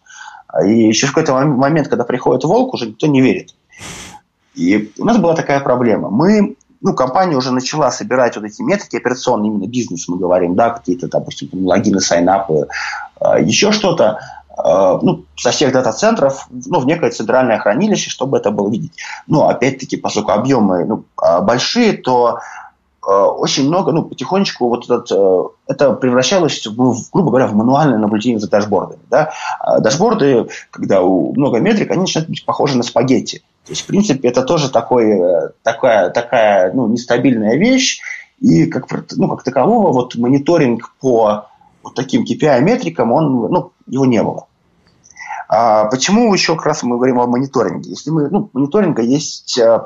И 0.64 0.88
еще 0.88 1.06
в 1.06 1.12
какой-то 1.12 1.34
момент, 1.44 1.88
когда 1.88 2.04
приходит 2.04 2.44
волк, 2.44 2.74
уже 2.74 2.86
никто 2.86 3.06
не 3.06 3.20
верит. 3.20 3.54
И 4.54 4.92
у 4.98 5.04
нас 5.04 5.18
была 5.18 5.34
такая 5.34 5.60
проблема. 5.60 6.10
Мы 6.10 6.56
ну, 6.80 6.94
компания 6.94 7.36
уже 7.36 7.52
начала 7.52 7.90
собирать 7.90 8.36
вот 8.36 8.44
эти 8.44 8.62
метрики 8.62 8.96
операционные, 8.96 9.50
именно 9.50 9.66
бизнес 9.66 10.08
мы 10.08 10.18
говорим, 10.18 10.54
да, 10.54 10.70
какие-то, 10.70 11.08
допустим, 11.08 11.48
логины, 11.52 12.00
сайнапы, 12.00 12.68
э, 13.20 13.42
еще 13.42 13.72
что-то, 13.72 14.20
э, 14.56 14.98
ну, 15.02 15.24
со 15.36 15.50
всех 15.50 15.72
дата-центров, 15.72 16.46
ну, 16.50 16.80
в 16.80 16.86
некое 16.86 17.10
центральное 17.10 17.58
хранилище, 17.58 18.10
чтобы 18.10 18.38
это 18.38 18.50
было 18.50 18.70
видеть. 18.70 18.92
Но, 19.26 19.48
опять-таки, 19.48 19.96
поскольку 19.96 20.32
объемы 20.32 20.84
ну, 20.84 21.04
а, 21.16 21.40
большие, 21.40 21.92
то 21.94 22.40
очень 23.02 23.66
много, 23.66 23.92
ну, 23.92 24.04
потихонечку 24.04 24.68
вот 24.68 24.84
этот, 24.84 25.10
это 25.66 25.94
превращалось, 25.94 26.66
в, 26.66 27.10
грубо 27.10 27.30
говоря, 27.30 27.46
в 27.46 27.54
мануальное 27.54 27.96
наблюдение 27.96 28.38
за 28.38 28.50
дашбордами. 28.50 29.00
Да? 29.08 29.32
А 29.58 29.80
дашборды, 29.80 30.48
когда 30.70 31.00
много 31.00 31.60
метрик, 31.60 31.90
они 31.90 32.02
начинают 32.02 32.28
быть 32.28 32.44
похожи 32.44 32.76
на 32.76 32.82
спагетти. 32.82 33.42
То 33.70 33.74
есть, 33.74 33.82
в 33.82 33.86
принципе, 33.86 34.28
это 34.28 34.42
тоже 34.42 34.68
такой, 34.68 35.12
э, 35.12 35.50
такая, 35.62 36.10
такая 36.10 36.72
ну, 36.72 36.88
нестабильная 36.88 37.56
вещь. 37.56 38.00
И 38.40 38.66
как, 38.66 38.88
ну, 39.12 39.28
как 39.28 39.44
такового 39.44 39.92
вот 39.92 40.16
мониторинг 40.16 40.92
по 40.98 41.46
вот 41.84 41.94
таким 41.94 42.24
KPI-метрикам, 42.24 43.12
он, 43.12 43.32
ну, 43.48 43.70
его 43.86 44.06
не 44.06 44.24
было. 44.24 44.48
А 45.48 45.84
почему 45.84 46.34
еще 46.34 46.56
как 46.56 46.66
раз 46.66 46.82
мы 46.82 46.96
говорим 46.96 47.20
о 47.20 47.28
мониторинге? 47.28 47.90
Если 47.90 48.10
мы, 48.10 48.28
ну, 48.28 48.50
мониторинга 48.52 49.02
есть, 49.02 49.56
э, 49.56 49.82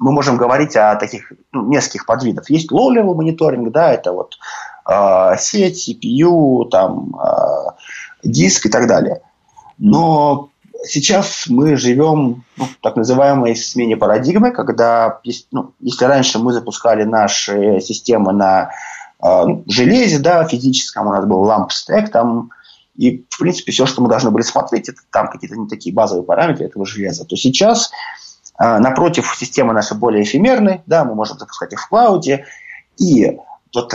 мы 0.00 0.10
можем 0.10 0.36
говорить 0.36 0.74
о 0.74 0.96
таких 0.96 1.32
ну, 1.52 1.64
нескольких 1.68 2.06
подвидов. 2.06 2.50
Есть 2.50 2.72
low-level 2.72 3.14
мониторинг, 3.14 3.70
да, 3.70 3.92
это 3.92 4.10
вот 4.10 4.36
э, 4.90 5.36
сеть, 5.38 5.88
CPU, 5.88 6.68
там, 6.70 7.14
э, 7.14 7.70
диск 8.24 8.66
и 8.66 8.68
так 8.68 8.88
далее. 8.88 9.20
Но 9.78 10.50
сейчас 10.84 11.46
мы 11.48 11.76
живем 11.76 12.44
ну, 12.56 12.68
так 12.82 12.96
называемой 12.96 13.56
смене 13.56 13.96
парадигмы, 13.96 14.50
когда, 14.50 15.20
ну, 15.50 15.72
если 15.80 16.04
раньше 16.04 16.38
мы 16.38 16.52
запускали 16.52 17.04
наши 17.04 17.80
системы 17.80 18.32
на 18.32 18.70
э, 19.22 19.44
железе, 19.66 20.18
да, 20.18 20.44
физическом, 20.44 21.08
у 21.08 21.10
нас 21.10 21.24
был 21.24 21.40
ламп 21.40 21.72
стек, 21.72 22.10
там, 22.10 22.50
и, 22.96 23.24
в 23.28 23.38
принципе, 23.38 23.72
все, 23.72 23.86
что 23.86 24.02
мы 24.02 24.08
должны 24.08 24.30
были 24.30 24.42
смотреть, 24.42 24.88
это 24.88 25.00
там 25.10 25.28
какие-то 25.28 25.56
не 25.56 25.68
такие 25.68 25.94
базовые 25.94 26.24
параметры 26.24 26.66
этого 26.66 26.86
железа, 26.86 27.24
то 27.24 27.36
сейчас, 27.36 27.90
э, 28.58 28.78
напротив, 28.78 29.34
системы 29.38 29.72
наши 29.72 29.94
более 29.94 30.22
эфемерны, 30.22 30.82
да, 30.86 31.04
мы 31.04 31.14
можем 31.14 31.38
запускать 31.38 31.72
их 31.72 31.80
в 31.80 31.88
клауде, 31.88 32.46
и 32.98 33.38
тот, 33.70 33.92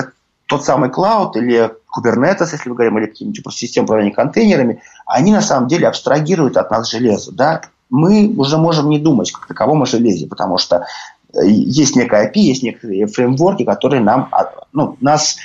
тот 0.47 0.65
самый 0.65 0.89
клауд 0.89 1.35
или 1.35 1.71
Kubernetes, 1.95 2.49
если 2.51 2.69
мы 2.69 2.75
говорим, 2.75 2.97
или 2.97 3.07
какие-нибудь 3.07 3.37
типа, 3.37 3.51
системы 3.51 3.85
управления 3.85 4.13
контейнерами, 4.13 4.81
они 5.05 5.31
на 5.31 5.41
самом 5.41 5.67
деле 5.67 5.87
абстрагируют 5.87 6.57
от 6.57 6.71
нас 6.71 6.89
железо. 6.89 7.31
Да? 7.31 7.61
Мы 7.89 8.33
уже 8.37 8.57
можем 8.57 8.89
не 8.89 8.99
думать 8.99 9.31
как 9.31 9.47
таковом 9.47 9.83
о 9.83 9.85
железе, 9.85 10.27
потому 10.27 10.57
что 10.57 10.85
э, 11.33 11.45
есть 11.45 11.95
некая 11.95 12.29
API, 12.29 12.39
есть 12.39 12.63
некоторые 12.63 13.07
фреймворки, 13.07 13.63
которые 13.63 14.01
нам, 14.01 14.29
а, 14.31 14.51
ну, 14.71 14.97
нас 15.01 15.37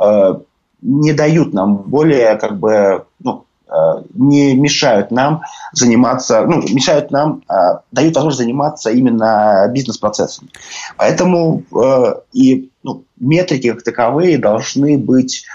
э, 0.00 0.34
не 0.82 1.12
дают 1.12 1.54
нам 1.54 1.76
более 1.76 2.36
как 2.36 2.58
бы 2.58 3.06
ну, 3.20 3.44
Э, 3.72 4.02
не 4.14 4.54
мешают 4.54 5.10
нам 5.10 5.42
заниматься, 5.72 6.44
ну, 6.44 6.60
мешают 6.60 7.10
нам, 7.10 7.42
э, 7.48 7.78
дают 7.90 8.14
возможность 8.14 8.42
заниматься 8.42 8.90
именно 8.90 9.66
бизнес-процессами. 9.72 10.50
Поэтому 10.98 11.62
э, 11.74 12.14
и 12.32 12.70
ну, 12.82 13.04
метрики 13.18 13.72
как 13.72 13.82
таковые 13.82 14.36
должны 14.36 14.98
быть 14.98 15.46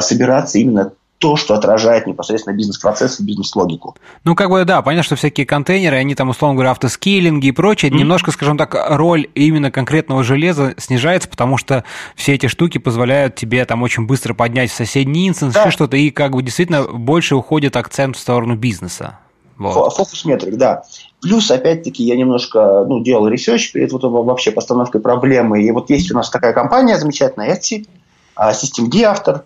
собираться 0.00 0.58
именно 0.58 0.92
то, 1.20 1.36
что 1.36 1.54
отражает 1.54 2.06
непосредственно 2.06 2.54
бизнес-процесс 2.54 3.20
и 3.20 3.22
бизнес-логику. 3.22 3.94
Ну, 4.24 4.34
как 4.34 4.48
бы, 4.48 4.64
да, 4.64 4.80
понятно, 4.80 5.02
что 5.02 5.16
всякие 5.16 5.44
контейнеры, 5.44 5.96
они 5.96 6.14
там, 6.14 6.30
условно 6.30 6.54
говоря, 6.54 6.70
autoscaling 6.70 7.41
и 7.41 7.48
и 7.48 7.52
прочее, 7.52 7.90
mm-hmm. 7.90 7.96
немножко, 7.96 8.30
скажем 8.30 8.56
так, 8.56 8.74
роль 8.88 9.28
именно 9.34 9.70
конкретного 9.70 10.24
железа 10.24 10.74
снижается, 10.78 11.28
потому 11.28 11.58
что 11.58 11.84
все 12.16 12.34
эти 12.34 12.46
штуки 12.46 12.78
позволяют 12.78 13.34
тебе 13.34 13.62
там 13.66 13.82
очень 13.82 14.06
быстро 14.06 14.32
поднять 14.32 14.72
соседний 14.72 15.28
instance, 15.28 15.52
да. 15.52 15.70
что-то, 15.70 15.98
и 15.98 16.08
как 16.08 16.32
бы 16.32 16.42
действительно 16.42 16.84
больше 16.84 17.36
уходит 17.36 17.76
акцент 17.76 18.16
в 18.16 18.18
сторону 18.18 18.56
бизнеса. 18.56 19.18
Вот. 19.58 19.92
Фокус 19.92 20.24
метрик, 20.24 20.56
да. 20.56 20.84
Плюс, 21.20 21.50
опять-таки, 21.50 22.02
я 22.02 22.16
немножко 22.16 22.86
ну, 22.88 23.02
делал 23.02 23.28
research 23.28 23.72
перед 23.72 23.92
вот 23.92 24.04
вообще 24.04 24.52
постановкой 24.52 25.02
проблемы. 25.02 25.62
И 25.62 25.70
вот 25.70 25.90
есть 25.90 26.10
у 26.10 26.14
нас 26.14 26.30
такая 26.30 26.54
компания 26.54 26.96
замечательная, 26.96 27.54
Etsy, 27.54 27.86
а, 28.34 28.52
SystemD 28.52 29.02
автор, 29.02 29.44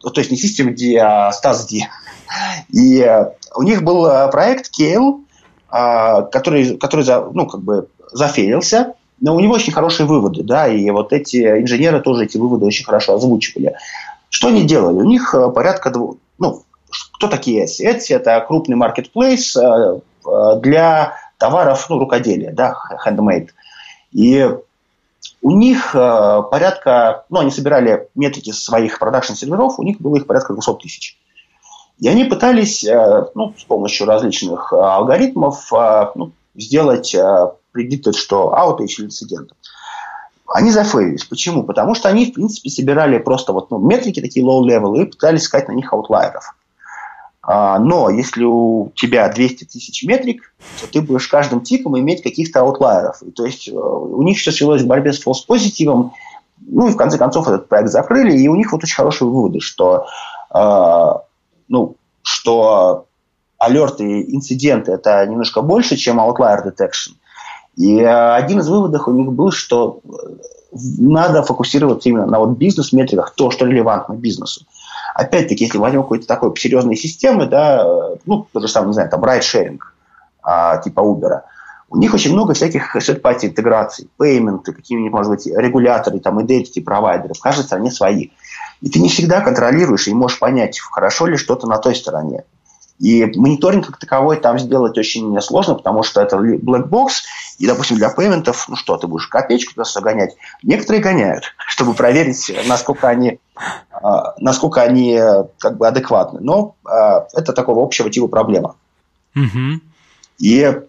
то 0.00 0.20
есть 0.20 0.30
не 0.30 0.36
SystemD, 0.36 0.96
а 0.98 1.30
StatsD. 1.30 1.82
И 2.70 3.00
э, 3.00 3.32
у 3.54 3.62
них 3.62 3.82
был 3.82 4.06
э, 4.06 4.30
проект 4.30 4.70
Kale, 4.78 5.20
а, 5.68 6.22
который, 6.22 6.76
который 6.78 7.04
ну, 7.32 7.46
как 7.46 7.62
бы 7.62 7.88
зафейлился, 8.12 8.94
но 9.20 9.34
у 9.34 9.40
него 9.40 9.54
очень 9.54 9.72
хорошие 9.72 10.06
выводы, 10.06 10.42
да, 10.42 10.66
и 10.66 10.88
вот 10.90 11.12
эти 11.12 11.60
инженеры 11.60 12.00
тоже 12.00 12.24
эти 12.24 12.38
выводы 12.38 12.64
очень 12.64 12.84
хорошо 12.84 13.14
озвучивали. 13.14 13.76
Что 14.30 14.48
они 14.48 14.64
делали? 14.64 14.96
У 14.96 15.04
них 15.04 15.34
э, 15.34 15.50
порядка, 15.50 15.92
ну, 16.38 16.62
кто 17.12 17.28
такие 17.28 17.64
Etsy? 17.64 17.84
Etsy– 17.84 18.06
это 18.16 18.40
крупный 18.40 18.76
маркетплейс 18.76 19.56
для 20.60 21.14
товаров, 21.38 21.86
ну, 21.88 21.98
рукоделия, 21.98 22.52
да, 22.52 22.76
handmade. 23.06 23.50
И 24.12 24.48
у 25.42 25.52
них 25.52 25.94
э, 25.94 26.42
порядка, 26.50 27.24
ну, 27.30 27.40
они 27.40 27.50
собирали 27.50 28.08
метрики 28.14 28.52
своих 28.52 28.98
продакшн-серверов, 28.98 29.78
у 29.78 29.82
них 29.82 30.00
было 30.00 30.16
их 30.16 30.26
порядка 30.26 30.52
200 30.52 30.74
тысяч. 30.82 31.18
И 31.98 32.08
они 32.08 32.24
пытались, 32.24 32.84
э, 32.84 33.26
ну, 33.34 33.54
с 33.58 33.64
помощью 33.64 34.06
различных 34.06 34.72
э, 34.72 34.76
алгоритмов 34.76 35.72
э, 35.72 36.06
ну, 36.14 36.32
сделать 36.54 37.14
э, 37.14 37.52
predicted, 37.74 38.12
что 38.12 38.54
outage 38.56 38.96
или 38.98 39.06
инцидент. 39.06 39.52
Они 40.46 40.70
зафейлились. 40.70 41.24
Почему? 41.24 41.62
Потому 41.62 41.94
что 41.94 42.08
они, 42.08 42.26
в 42.26 42.34
принципе, 42.34 42.70
собирали 42.70 43.18
просто 43.18 43.52
вот, 43.52 43.70
ну, 43.70 43.78
метрики 43.78 44.20
такие 44.20 44.44
low-level 44.44 45.00
и 45.00 45.06
пытались 45.06 45.44
искать 45.44 45.68
на 45.68 45.72
них 45.72 45.92
аутлайеров. 45.92 46.54
А, 47.42 47.78
но 47.78 48.10
если 48.10 48.44
у 48.44 48.92
тебя 48.94 49.28
200 49.28 49.64
тысяч 49.64 50.04
метрик, 50.04 50.54
то 50.80 50.86
ты 50.86 51.00
будешь 51.00 51.28
каждым 51.28 51.62
тиком 51.62 51.98
иметь 51.98 52.22
каких-то 52.22 52.60
аутлайеров. 52.60 53.22
И, 53.22 53.30
то 53.30 53.46
есть 53.46 53.68
э, 53.68 53.72
у 53.72 54.22
них 54.22 54.38
все 54.38 54.52
свелось 54.52 54.82
в 54.82 54.86
борьбе 54.86 55.12
с 55.12 55.24
false 55.24 55.46
позитивом. 55.46 56.12
Ну 56.60 56.88
и 56.88 56.92
в 56.92 56.96
конце 56.96 57.16
концов 57.16 57.48
этот 57.48 57.68
проект 57.68 57.90
закрыли, 57.90 58.36
и 58.36 58.48
у 58.48 58.56
них 58.56 58.72
вот 58.72 58.84
очень 58.84 58.96
хорошие 58.96 59.28
выводы, 59.28 59.60
что, 59.60 60.06
э, 60.54 61.12
ну, 61.68 61.96
что 62.22 63.06
алерты, 63.56 64.22
инциденты 64.22 64.92
это 64.92 65.24
немножко 65.26 65.62
больше, 65.62 65.96
чем 65.96 66.20
outlier 66.20 66.62
detection. 66.64 67.14
И 67.76 67.98
э, 67.98 68.34
один 68.34 68.60
из 68.60 68.68
выводов 68.68 69.08
у 69.08 69.12
них 69.12 69.32
был, 69.32 69.50
что 69.50 70.00
надо 70.72 71.42
фокусироваться 71.42 72.10
именно 72.10 72.26
на 72.26 72.38
вот 72.38 72.58
бизнес-метриках, 72.58 73.34
то, 73.34 73.50
что 73.50 73.64
релевантно 73.66 74.14
бизнесу. 74.14 74.66
Опять-таки, 75.14 75.64
если 75.64 75.78
возьмем 75.78 76.02
какой-то 76.02 76.26
такой 76.26 76.56
серьезной 76.56 76.96
системы, 76.96 77.46
да, 77.46 77.84
ну, 78.26 78.46
то 78.52 78.60
же 78.60 78.68
самое, 78.68 78.88
не 78.88 78.94
знаю, 78.94 79.10
там, 79.10 79.24
райд-шеринг, 79.24 79.94
а, 80.42 80.78
типа 80.78 81.00
Uber, 81.00 81.40
у 81.90 81.98
них 81.98 82.14
очень 82.14 82.32
много 82.32 82.54
всяких 82.54 82.94
third-party 82.96 83.46
интеграций, 83.46 84.08
пейменты, 84.16 84.72
какие-нибудь, 84.72 85.12
может 85.12 85.32
быть, 85.32 85.46
регуляторы, 85.46 86.20
там, 86.20 86.38
identity 86.38 86.82
провайдеры, 86.82 87.34
в 87.34 87.40
каждой 87.40 87.64
стране 87.64 87.90
свои. 87.90 88.30
И 88.80 88.88
ты 88.88 89.00
не 89.00 89.08
всегда 89.08 89.40
контролируешь 89.40 90.06
и 90.06 90.14
можешь 90.14 90.38
понять, 90.38 90.78
хорошо 90.78 91.26
ли 91.26 91.36
что-то 91.36 91.66
на 91.66 91.78
той 91.78 91.96
стороне. 91.96 92.44
И 93.00 93.24
мониторинг 93.34 93.86
как 93.86 93.98
таковой 93.98 94.36
там 94.36 94.58
сделать 94.58 94.96
очень 94.98 95.40
сложно, 95.40 95.74
потому 95.74 96.02
что 96.02 96.20
это 96.20 96.36
black 96.36 96.88
box, 96.88 97.08
и, 97.60 97.66
допустим, 97.66 97.98
для 97.98 98.08
пейментов, 98.08 98.70
ну 98.70 98.74
что, 98.74 98.96
ты 98.96 99.06
будешь 99.06 99.26
копеечку 99.26 99.74
туда 99.74 99.84
все 99.84 100.00
гонять. 100.00 100.34
Некоторые 100.62 101.02
гоняют, 101.02 101.44
чтобы 101.68 101.92
проверить, 101.92 102.50
насколько 102.66 103.06
они, 103.06 103.38
а, 103.92 104.34
насколько 104.38 104.80
они 104.80 105.20
как 105.58 105.76
бы 105.76 105.86
адекватны. 105.86 106.40
Но 106.40 106.76
а, 106.86 107.26
это 107.34 107.52
такого 107.52 107.84
общего 107.84 108.08
типа 108.08 108.28
проблема. 108.28 108.76
Угу. 109.36 109.80
И 110.38 110.80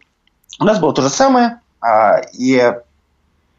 у 0.60 0.64
нас 0.64 0.80
было 0.80 0.94
то 0.94 1.02
же 1.02 1.10
самое, 1.10 1.60
а, 1.82 2.22
и 2.40 2.74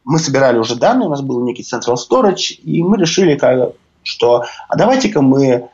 мы 0.05 0.19
собирали 0.19 0.57
уже 0.57 0.77
данные, 0.77 1.07
у 1.07 1.11
нас 1.11 1.21
был 1.21 1.45
некий 1.45 1.65
Central 1.65 1.97
Storage, 1.97 2.55
и 2.63 2.83
мы 2.83 2.97
решили, 2.97 3.39
что 4.05 4.45
а 4.69 4.77
давайте-ка 4.77 5.21
мы 5.21 5.69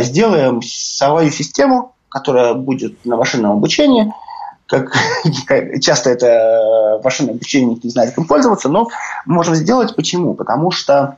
сделаем 0.00 0.60
свою 0.60 1.30
систему, 1.30 1.94
которая 2.08 2.54
будет 2.54 3.04
на 3.06 3.16
машинном 3.16 3.52
обучении. 3.52 4.12
Как, 4.80 5.80
часто 5.80 6.10
это 6.10 6.26
э, 6.26 7.02
машинное 7.02 7.34
обучение 7.34 7.70
никто 7.70 7.86
не 7.86 7.92
знает, 7.92 8.14
как 8.14 8.26
пользоваться, 8.26 8.68
но 8.68 8.88
можем 9.26 9.54
сделать. 9.54 9.94
Почему? 9.94 10.34
Потому 10.34 10.70
что 10.70 11.16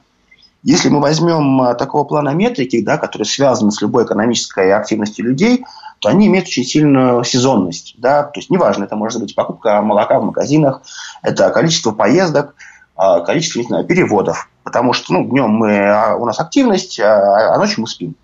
если 0.62 0.88
мы 0.88 1.00
возьмем 1.00 1.62
э, 1.62 1.74
такого 1.74 2.04
плана 2.04 2.30
метрики, 2.30 2.82
да, 2.82 2.98
которые 2.98 3.26
связаны 3.26 3.70
с 3.70 3.80
любой 3.80 4.04
экономической 4.04 4.72
активностью 4.72 5.24
людей, 5.24 5.64
то 6.00 6.08
они 6.08 6.26
имеют 6.26 6.46
очень 6.46 6.64
сильную 6.64 7.24
сезонность. 7.24 7.94
Да? 7.98 8.24
То 8.24 8.40
есть 8.40 8.50
неважно, 8.50 8.84
это 8.84 8.96
может 8.96 9.20
быть 9.20 9.34
покупка 9.34 9.80
молока 9.82 10.18
в 10.18 10.24
магазинах, 10.24 10.82
это 11.22 11.50
количество 11.50 11.92
поездок, 11.92 12.54
а, 12.96 13.20
количество 13.20 13.60
не 13.60 13.66
знаю, 13.66 13.84
переводов. 13.84 14.48
Потому 14.62 14.92
что 14.92 15.12
ну, 15.12 15.24
днем 15.24 15.50
мы, 15.50 15.88
а, 15.88 16.16
у 16.16 16.26
нас 16.26 16.40
активность, 16.40 16.98
а, 17.00 17.54
а 17.54 17.58
ночью 17.58 17.82
мы 17.82 17.86
спим. 17.86 18.14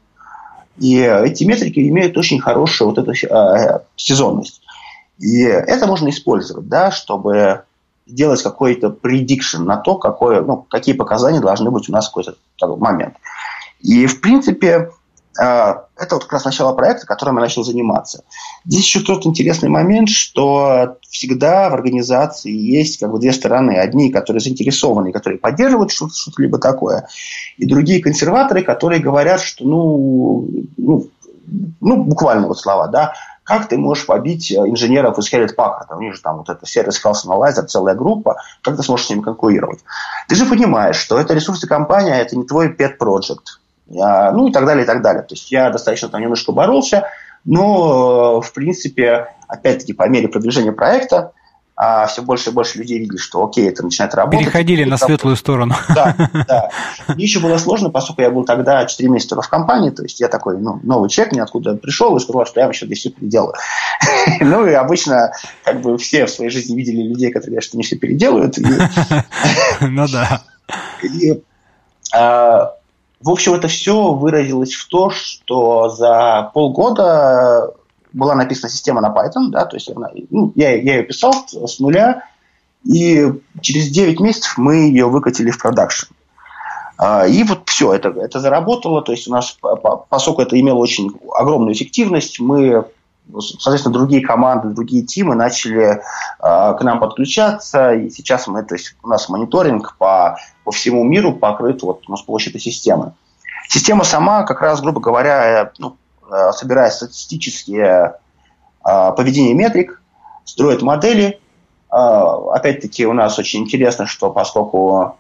И 0.78 0.96
эти 0.96 1.44
метрики 1.44 1.80
имеют 1.88 2.16
очень 2.16 2.40
хорошую 2.40 2.88
вот 2.88 2.98
эту 2.98 3.12
э, 3.12 3.80
сезонность. 3.94 4.61
И 5.18 5.42
это 5.42 5.86
можно 5.86 6.08
использовать, 6.10 6.68
да, 6.68 6.90
чтобы 6.90 7.64
сделать 8.06 8.42
какой-то 8.42 8.88
prediction 8.88 9.60
на 9.60 9.76
то, 9.76 9.96
какое, 9.96 10.42
ну, 10.42 10.66
какие 10.68 10.94
показания 10.94 11.40
должны 11.40 11.70
быть 11.70 11.88
у 11.88 11.92
нас 11.92 12.08
в 12.08 12.12
какой-то 12.12 12.36
момент. 12.76 13.14
И, 13.80 14.06
в 14.06 14.20
принципе, 14.20 14.90
а, 15.38 15.86
это 15.96 16.16
вот 16.16 16.24
как 16.24 16.34
раз 16.34 16.44
начало 16.44 16.74
проекта, 16.74 17.06
которым 17.06 17.36
я 17.36 17.42
начал 17.42 17.64
заниматься. 17.64 18.24
Здесь 18.64 18.84
еще 18.84 19.00
тот 19.00 19.24
интересный 19.24 19.70
момент, 19.70 20.08
что 20.10 20.98
всегда 21.08 21.70
в 21.70 21.74
организации 21.74 22.52
есть 22.52 22.98
как 22.98 23.10
бы 23.10 23.18
две 23.18 23.32
стороны. 23.32 23.72
Одни, 23.72 24.10
которые 24.10 24.40
заинтересованы, 24.40 25.12
которые 25.12 25.38
поддерживают 25.38 25.90
что-либо 25.92 26.58
такое, 26.58 27.08
и 27.56 27.66
другие 27.66 28.02
консерваторы, 28.02 28.62
которые 28.62 29.00
говорят, 29.00 29.40
что 29.40 29.64
ну, 29.64 30.48
ну, 30.76 31.08
ну 31.80 32.02
буквально 32.02 32.46
вот 32.48 32.58
слова, 32.58 32.88
да, 32.88 33.14
как 33.44 33.68
ты 33.68 33.76
можешь 33.76 34.06
побить 34.06 34.52
инженеров 34.52 35.18
из 35.18 35.32
Hewlett 35.32 35.54
Packard? 35.56 35.96
У 35.96 36.00
них 36.00 36.14
же 36.14 36.22
там 36.22 36.38
вот 36.38 36.48
это 36.48 36.66
сервис 36.66 37.04
Health 37.04 37.26
Analyzer, 37.26 37.64
целая 37.66 37.94
группа. 37.94 38.36
Как 38.62 38.76
ты 38.76 38.82
сможешь 38.82 39.06
с 39.06 39.10
ними 39.10 39.22
конкурировать? 39.22 39.80
Ты 40.28 40.34
же 40.34 40.46
понимаешь, 40.46 40.96
что 40.96 41.18
это 41.18 41.34
ресурсы 41.34 41.66
компании, 41.66 42.12
а 42.12 42.16
это 42.16 42.36
не 42.36 42.44
твой 42.44 42.68
pet 42.68 42.98
project 42.98 43.58
ну 43.92 44.48
и 44.48 44.52
так 44.52 44.64
далее, 44.64 44.84
и 44.84 44.86
так 44.86 45.02
далее. 45.02 45.22
То 45.22 45.34
есть 45.34 45.50
я 45.52 45.70
достаточно 45.70 46.08
там 46.08 46.20
немножко 46.20 46.52
боролся, 46.52 47.08
но, 47.44 48.40
в 48.40 48.52
принципе, 48.52 49.34
опять-таки, 49.48 49.92
по 49.92 50.08
мере 50.08 50.28
продвижения 50.28 50.72
проекта, 50.72 51.32
а 51.84 52.06
все 52.06 52.22
больше 52.22 52.50
и 52.50 52.52
больше 52.52 52.78
людей 52.78 53.00
видели, 53.00 53.16
что 53.16 53.44
окей, 53.44 53.68
это 53.68 53.82
начинает 53.82 54.14
работать. 54.14 54.38
Переходили 54.38 54.84
на 54.84 54.96
светлую 54.96 55.34
сторону. 55.34 55.74
Да, 55.92 56.14
да. 56.48 56.70
Мне 57.08 57.24
еще 57.24 57.40
было 57.40 57.58
сложно, 57.58 57.90
поскольку 57.90 58.22
я 58.22 58.30
был 58.30 58.44
тогда 58.44 58.86
4 58.86 59.08
месяца 59.08 59.40
в 59.40 59.48
компании, 59.48 59.90
то 59.90 60.04
есть 60.04 60.20
я 60.20 60.28
такой, 60.28 60.58
ну, 60.58 60.78
новый 60.84 61.10
человек, 61.10 61.34
ниоткуда 61.34 61.74
пришел 61.74 62.16
и 62.16 62.20
сказал, 62.20 62.46
что 62.46 62.60
я 62.60 62.66
вообще 62.66 62.86
все 62.94 63.10
переделаю. 63.10 63.54
Ну, 64.40 64.66
и 64.66 64.72
обычно, 64.72 65.32
как 65.64 65.80
бы, 65.80 65.98
все 65.98 66.26
в 66.26 66.30
своей 66.30 66.50
жизни 66.50 66.76
видели 66.76 67.02
людей, 67.02 67.32
которые 67.32 67.60
что 67.60 67.76
они 67.76 67.82
все 67.82 67.96
переделают. 67.96 68.58
Ну 69.80 70.06
да. 70.08 70.42
И, 71.02 71.42
а, 72.14 72.74
в 73.20 73.30
общем, 73.30 73.54
это 73.54 73.66
все 73.66 74.12
выразилось 74.12 74.74
в 74.74 74.88
то, 74.88 75.10
что 75.10 75.88
за 75.88 76.50
полгода 76.54 77.74
была 78.12 78.34
написана 78.34 78.70
система 78.70 79.00
на 79.00 79.08
Python, 79.08 79.48
да, 79.48 79.64
то 79.64 79.76
есть 79.76 79.90
она, 79.90 80.10
ну, 80.30 80.52
я, 80.54 80.74
я 80.74 80.96
ее 80.96 81.02
писал 81.02 81.32
с 81.48 81.78
нуля, 81.78 82.24
и 82.84 83.32
через 83.60 83.88
9 83.88 84.20
месяцев 84.20 84.58
мы 84.58 84.76
ее 84.76 85.06
выкатили 85.06 85.50
в 85.50 85.58
продакшн. 85.58 86.12
А, 86.98 87.26
и 87.26 87.42
вот 87.42 87.68
все, 87.68 87.94
это, 87.94 88.10
это 88.10 88.40
заработало, 88.40 89.02
то 89.02 89.12
есть 89.12 89.28
у 89.28 89.32
нас, 89.32 89.56
поскольку 90.08 90.42
это 90.42 90.58
имело 90.58 90.78
очень 90.78 91.10
огромную 91.34 91.74
эффективность, 91.74 92.38
мы, 92.40 92.84
соответственно, 93.38 93.94
другие 93.94 94.24
команды, 94.24 94.68
другие 94.68 95.04
тимы 95.04 95.34
начали 95.34 96.02
а, 96.38 96.74
к 96.74 96.82
нам 96.82 97.00
подключаться, 97.00 97.92
и 97.94 98.10
сейчас 98.10 98.46
мы, 98.46 98.62
то 98.62 98.74
есть 98.74 98.96
у 99.02 99.08
нас 99.08 99.28
мониторинг 99.28 99.96
по, 99.98 100.36
по 100.64 100.70
всему 100.70 101.04
миру 101.04 101.32
покрыт 101.32 101.82
вот 101.82 102.02
у 102.06 102.10
нас 102.10 102.22
этой 102.46 102.60
системы. 102.60 103.14
Система 103.68 104.04
сама, 104.04 104.42
как 104.42 104.60
раз, 104.60 104.80
грубо 104.80 105.00
говоря, 105.00 105.72
ну, 105.78 105.96
Э, 105.96 106.01
собирая 106.52 106.90
статистические 106.90 108.16
э, 108.84 109.12
поведение 109.16 109.54
метрик, 109.54 110.02
строит 110.44 110.82
модели. 110.82 111.40
Э, 111.90 111.96
опять-таки 112.52 113.06
у 113.06 113.12
нас 113.12 113.38
очень 113.38 113.60
интересно, 113.60 114.06
что 114.06 114.30
поскольку 114.30 115.16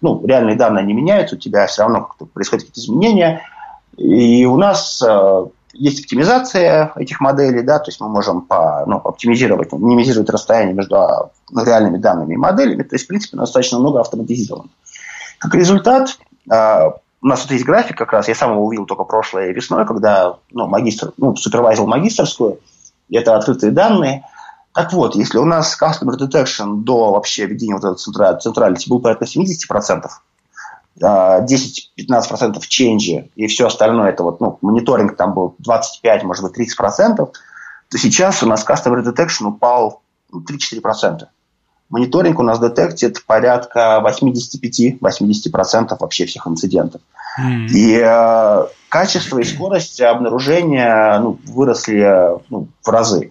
ну, 0.00 0.26
реальные 0.26 0.56
данные 0.56 0.84
не 0.84 0.94
меняются, 0.94 1.36
у 1.36 1.38
тебя 1.38 1.66
все 1.68 1.82
равно 1.82 2.08
происходят 2.34 2.64
какие-то 2.64 2.80
изменения. 2.80 3.42
И 3.96 4.44
у 4.46 4.56
нас 4.56 5.00
есть 5.78 6.00
оптимизация 6.00 6.92
этих 6.96 7.20
моделей, 7.20 7.62
да, 7.62 7.78
то 7.78 7.88
есть 7.88 8.00
мы 8.00 8.08
можем 8.08 8.42
по, 8.42 8.84
ну, 8.86 8.96
оптимизировать, 8.96 9.72
минимизировать 9.72 10.30
расстояние 10.30 10.74
между 10.74 11.30
ну, 11.50 11.64
реальными 11.64 11.98
данными 11.98 12.34
и 12.34 12.36
моделями. 12.36 12.82
То 12.82 12.96
есть, 12.96 13.04
в 13.04 13.08
принципе, 13.08 13.36
достаточно 13.36 13.78
много 13.78 14.00
автоматизировано. 14.00 14.70
Как 15.38 15.54
результат, 15.54 16.18
у 17.20 17.26
нас 17.26 17.42
тут 17.42 17.50
есть 17.50 17.64
график 17.64 17.96
как 17.96 18.12
раз, 18.12 18.28
я 18.28 18.34
сам 18.34 18.52
его 18.52 18.64
увидел 18.64 18.86
только 18.86 19.04
прошлой 19.04 19.52
весной, 19.52 19.86
когда 19.86 20.36
ну, 20.52 20.66
магистр, 20.66 21.12
ну, 21.16 21.34
супервайзил 21.34 21.86
магистрскую, 21.86 22.60
это 23.10 23.36
открытые 23.36 23.72
данные. 23.72 24.24
Так 24.72 24.92
вот, 24.92 25.16
если 25.16 25.38
у 25.38 25.44
нас 25.44 25.76
Customer 25.80 26.16
Detection 26.16 26.82
до 26.82 27.12
вообще 27.12 27.46
введения 27.46 27.74
вот 27.74 27.84
этого 27.84 28.38
централити 28.38 28.88
был 28.88 29.00
порядка 29.00 29.24
70%, 29.24 30.06
10-15% 31.00 32.60
ченджи 32.68 33.30
и 33.34 33.46
все 33.46 33.66
остальное, 33.66 34.10
это 34.10 34.22
вот, 34.22 34.40
ну, 34.40 34.58
мониторинг 34.62 35.16
там 35.16 35.34
был 35.34 35.56
25, 35.58 36.24
может 36.24 36.44
быть, 36.44 36.70
30%, 36.70 37.16
то 37.16 37.32
сейчас 37.98 38.42
у 38.42 38.46
нас 38.46 38.64
Customer 38.66 39.02
Detection 39.02 39.46
упал 39.46 40.02
ну, 40.30 40.44
3-4% 40.44 41.26
мониторинг 41.90 42.38
у 42.38 42.42
нас 42.42 42.58
детектит 42.58 43.24
порядка 43.24 44.02
85-80% 44.04 45.96
вообще 45.98 46.26
всех 46.26 46.46
инцидентов. 46.46 47.00
Mm-hmm. 47.40 47.66
И 47.68 48.00
э, 48.02 48.66
качество 48.88 49.38
и 49.38 49.44
скорость 49.44 50.00
обнаружения 50.00 51.18
ну, 51.20 51.38
выросли 51.46 52.40
ну, 52.50 52.68
в 52.82 52.88
разы. 52.88 53.30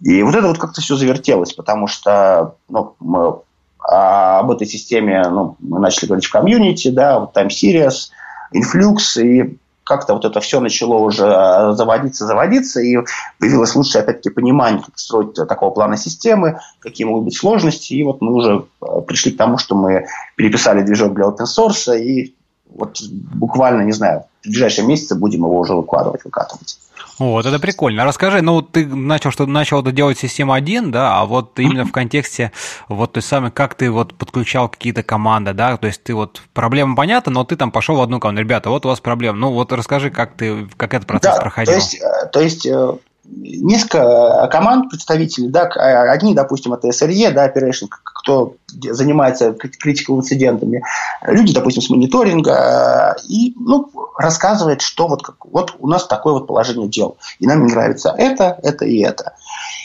И 0.00 0.22
вот 0.22 0.34
это 0.34 0.46
вот 0.46 0.58
как-то 0.58 0.80
все 0.80 0.96
завертелось, 0.96 1.52
потому 1.52 1.86
что 1.88 2.54
ну, 2.68 2.94
мы 3.00 3.40
а, 3.80 4.40
об 4.40 4.50
этой 4.50 4.66
системе 4.66 5.22
ну, 5.28 5.56
мы 5.60 5.80
начали 5.80 6.06
говорить 6.06 6.26
в 6.26 6.30
комьюнити, 6.30 6.88
да, 6.88 7.18
вот 7.18 7.36
Time 7.36 7.48
Series, 7.48 8.10
Influx, 8.54 9.20
и 9.20 9.58
как-то 9.88 10.12
вот 10.12 10.24
это 10.26 10.40
все 10.40 10.60
начало 10.60 10.96
уже 10.98 11.24
э, 11.24 11.72
заводиться, 11.72 12.26
заводиться, 12.26 12.80
и 12.80 12.98
появилось 13.40 13.74
лучшее, 13.74 14.02
опять-таки, 14.02 14.28
понимание, 14.28 14.82
как 14.84 14.98
строить 14.98 15.34
такого 15.34 15.70
плана 15.70 15.96
системы, 15.96 16.60
какие 16.78 17.06
могут 17.06 17.24
быть 17.24 17.36
сложности, 17.36 17.94
и 17.94 18.04
вот 18.04 18.20
мы 18.20 18.34
уже 18.34 18.66
э, 18.82 19.00
пришли 19.06 19.32
к 19.32 19.38
тому, 19.38 19.56
что 19.56 19.74
мы 19.74 20.06
переписали 20.36 20.82
движок 20.82 21.14
для 21.14 21.24
open 21.24 21.46
source, 21.46 21.98
и 21.98 22.34
вот 22.70 23.00
буквально, 23.00 23.82
не 23.82 23.92
знаю, 23.92 24.24
в 24.42 24.48
ближайшие 24.48 24.86
месяцы 24.86 25.14
будем 25.14 25.40
его 25.40 25.58
уже 25.58 25.72
выкладывать, 25.72 26.22
выкатывать. 26.22 26.78
Вот, 27.18 27.46
это 27.46 27.58
прикольно. 27.58 28.04
Расскажи, 28.04 28.42
ну, 28.42 28.62
ты 28.62 28.86
начал, 28.86 29.30
что 29.30 29.46
начал 29.46 29.80
это 29.80 29.90
делать 29.92 30.18
систему 30.18 30.52
один, 30.52 30.90
да, 30.90 31.18
а 31.18 31.24
вот 31.24 31.58
именно 31.58 31.84
в 31.84 31.92
контексте 31.92 32.52
вот 32.88 33.12
той 33.12 33.22
самой, 33.22 33.50
как 33.50 33.74
ты 33.74 33.90
вот 33.90 34.14
подключал 34.14 34.68
какие-то 34.68 35.02
команды, 35.02 35.52
да, 35.52 35.76
то 35.76 35.86
есть 35.86 36.02
ты 36.04 36.14
вот, 36.14 36.42
проблема 36.54 36.94
понятна, 36.94 37.32
но 37.32 37.44
ты 37.44 37.56
там 37.56 37.72
пошел 37.72 37.96
в 37.96 38.02
одну 38.02 38.20
команду, 38.20 38.42
ребята, 38.42 38.70
вот 38.70 38.86
у 38.86 38.88
вас 38.88 39.00
проблема, 39.00 39.38
ну, 39.38 39.52
вот 39.52 39.72
расскажи, 39.72 40.10
как 40.10 40.34
ты, 40.34 40.68
как 40.76 40.94
этот 40.94 41.08
процесс 41.08 41.34
да, 41.34 41.40
проходил. 41.40 41.72
То 41.72 41.78
есть, 41.78 41.94
э, 42.00 42.26
то 42.32 42.40
есть 42.40 42.66
э, 42.66 42.92
несколько 43.30 44.48
команд 44.50 44.90
представителей, 44.90 45.48
да, 45.48 45.64
одни, 46.10 46.34
допустим, 46.34 46.72
это 46.72 46.88
SRE, 46.88 47.30
да, 47.32 47.48
Operation, 47.48 47.88
кто 47.90 48.54
занимается 48.66 49.52
критикал 49.52 50.18
инцидентами, 50.18 50.82
люди, 51.26 51.52
допустим, 51.52 51.82
с 51.82 51.90
мониторинга, 51.90 53.16
и, 53.28 53.54
ну, 53.58 53.90
рассказывает, 54.16 54.82
что 54.82 55.08
вот, 55.08 55.22
как, 55.22 55.44
вот 55.46 55.74
у 55.78 55.88
нас 55.88 56.06
такое 56.06 56.34
вот 56.34 56.46
положение 56.46 56.88
дел, 56.88 57.16
и 57.38 57.46
нам 57.46 57.66
не 57.66 57.72
нравится 57.72 58.14
это, 58.16 58.58
это 58.62 58.84
и 58.84 58.98
это. 58.98 59.34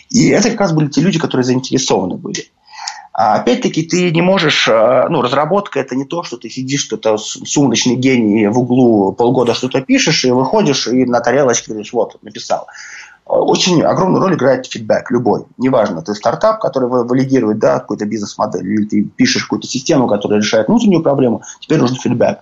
И 0.09 0.29
это 0.29 0.49
как 0.51 0.61
раз 0.61 0.73
были 0.73 0.87
те 0.87 1.01
люди, 1.01 1.19
которые 1.19 1.45
заинтересованы 1.45 2.15
были. 2.15 2.49
А 3.15 3.35
опять-таки 3.35 3.83
ты 3.83 4.09
не 4.09 4.23
можешь, 4.23 4.67
э, 4.67 5.05
ну, 5.07 5.21
разработка 5.21 5.79
это 5.79 5.95
не 5.95 6.03
то, 6.03 6.23
что 6.23 6.37
ты 6.37 6.49
сидишь, 6.49 6.81
что-то 6.81 7.17
сумрачный 7.17 7.95
гений 7.95 8.47
в 8.47 8.57
углу 8.57 9.13
полгода 9.13 9.53
что-то 9.53 9.81
пишешь 9.81 10.25
и 10.25 10.31
выходишь 10.31 10.87
и 10.87 11.05
на 11.05 11.19
тарелочке 11.19 11.71
говоришь, 11.71 11.93
вот, 11.93 12.17
написал 12.23 12.67
очень 13.25 13.81
огромную 13.83 14.21
роль 14.21 14.35
играет 14.35 14.65
фидбэк 14.65 15.09
любой. 15.11 15.45
Неважно, 15.57 16.01
ты 16.01 16.13
стартап, 16.13 16.59
который 16.59 16.89
валидирует 16.89 17.59
да, 17.59 17.79
какую-то 17.79 18.05
бизнес-модель, 18.05 18.67
или 18.67 18.85
ты 18.85 19.03
пишешь 19.03 19.43
какую-то 19.43 19.67
систему, 19.67 20.07
которая 20.07 20.39
решает 20.39 20.67
внутреннюю 20.67 21.03
проблему, 21.03 21.41
теперь 21.59 21.79
нужен 21.79 21.95
фидбэк. 21.95 22.39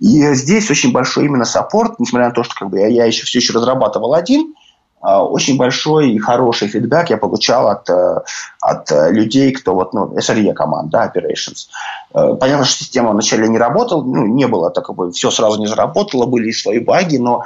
И 0.00 0.34
здесь 0.34 0.70
очень 0.70 0.92
большой 0.92 1.24
именно 1.24 1.44
саппорт, 1.44 1.98
несмотря 1.98 2.28
на 2.28 2.34
то, 2.34 2.42
что 2.42 2.54
как 2.54 2.70
бы, 2.70 2.78
я, 2.78 2.86
я 2.86 3.04
еще 3.06 3.24
все 3.24 3.38
еще 3.38 3.52
разрабатывал 3.54 4.14
один, 4.14 4.54
а, 5.00 5.24
очень 5.24 5.56
большой 5.56 6.10
и 6.10 6.18
хороший 6.18 6.68
фидбэк 6.68 7.10
я 7.10 7.16
получал 7.16 7.68
от, 7.68 7.88
э, 7.88 8.20
от 8.60 8.90
людей, 9.10 9.52
кто 9.52 9.74
вот, 9.74 9.92
ну, 9.92 10.14
SRE 10.16 10.52
команд, 10.52 10.90
да, 10.90 11.10
operations. 11.14 11.68
Э, 12.14 12.34
понятно, 12.34 12.64
что 12.64 12.84
система 12.84 13.10
вначале 13.12 13.48
не 13.48 13.58
работала, 13.58 14.02
ну, 14.02 14.26
не 14.26 14.46
было, 14.46 14.70
так 14.70 14.86
как 14.86 14.96
бы 14.96 15.12
все 15.12 15.30
сразу 15.30 15.60
не 15.60 15.66
заработало, 15.66 16.26
были 16.26 16.48
и 16.48 16.52
свои 16.52 16.78
баги, 16.78 17.18
но 17.18 17.44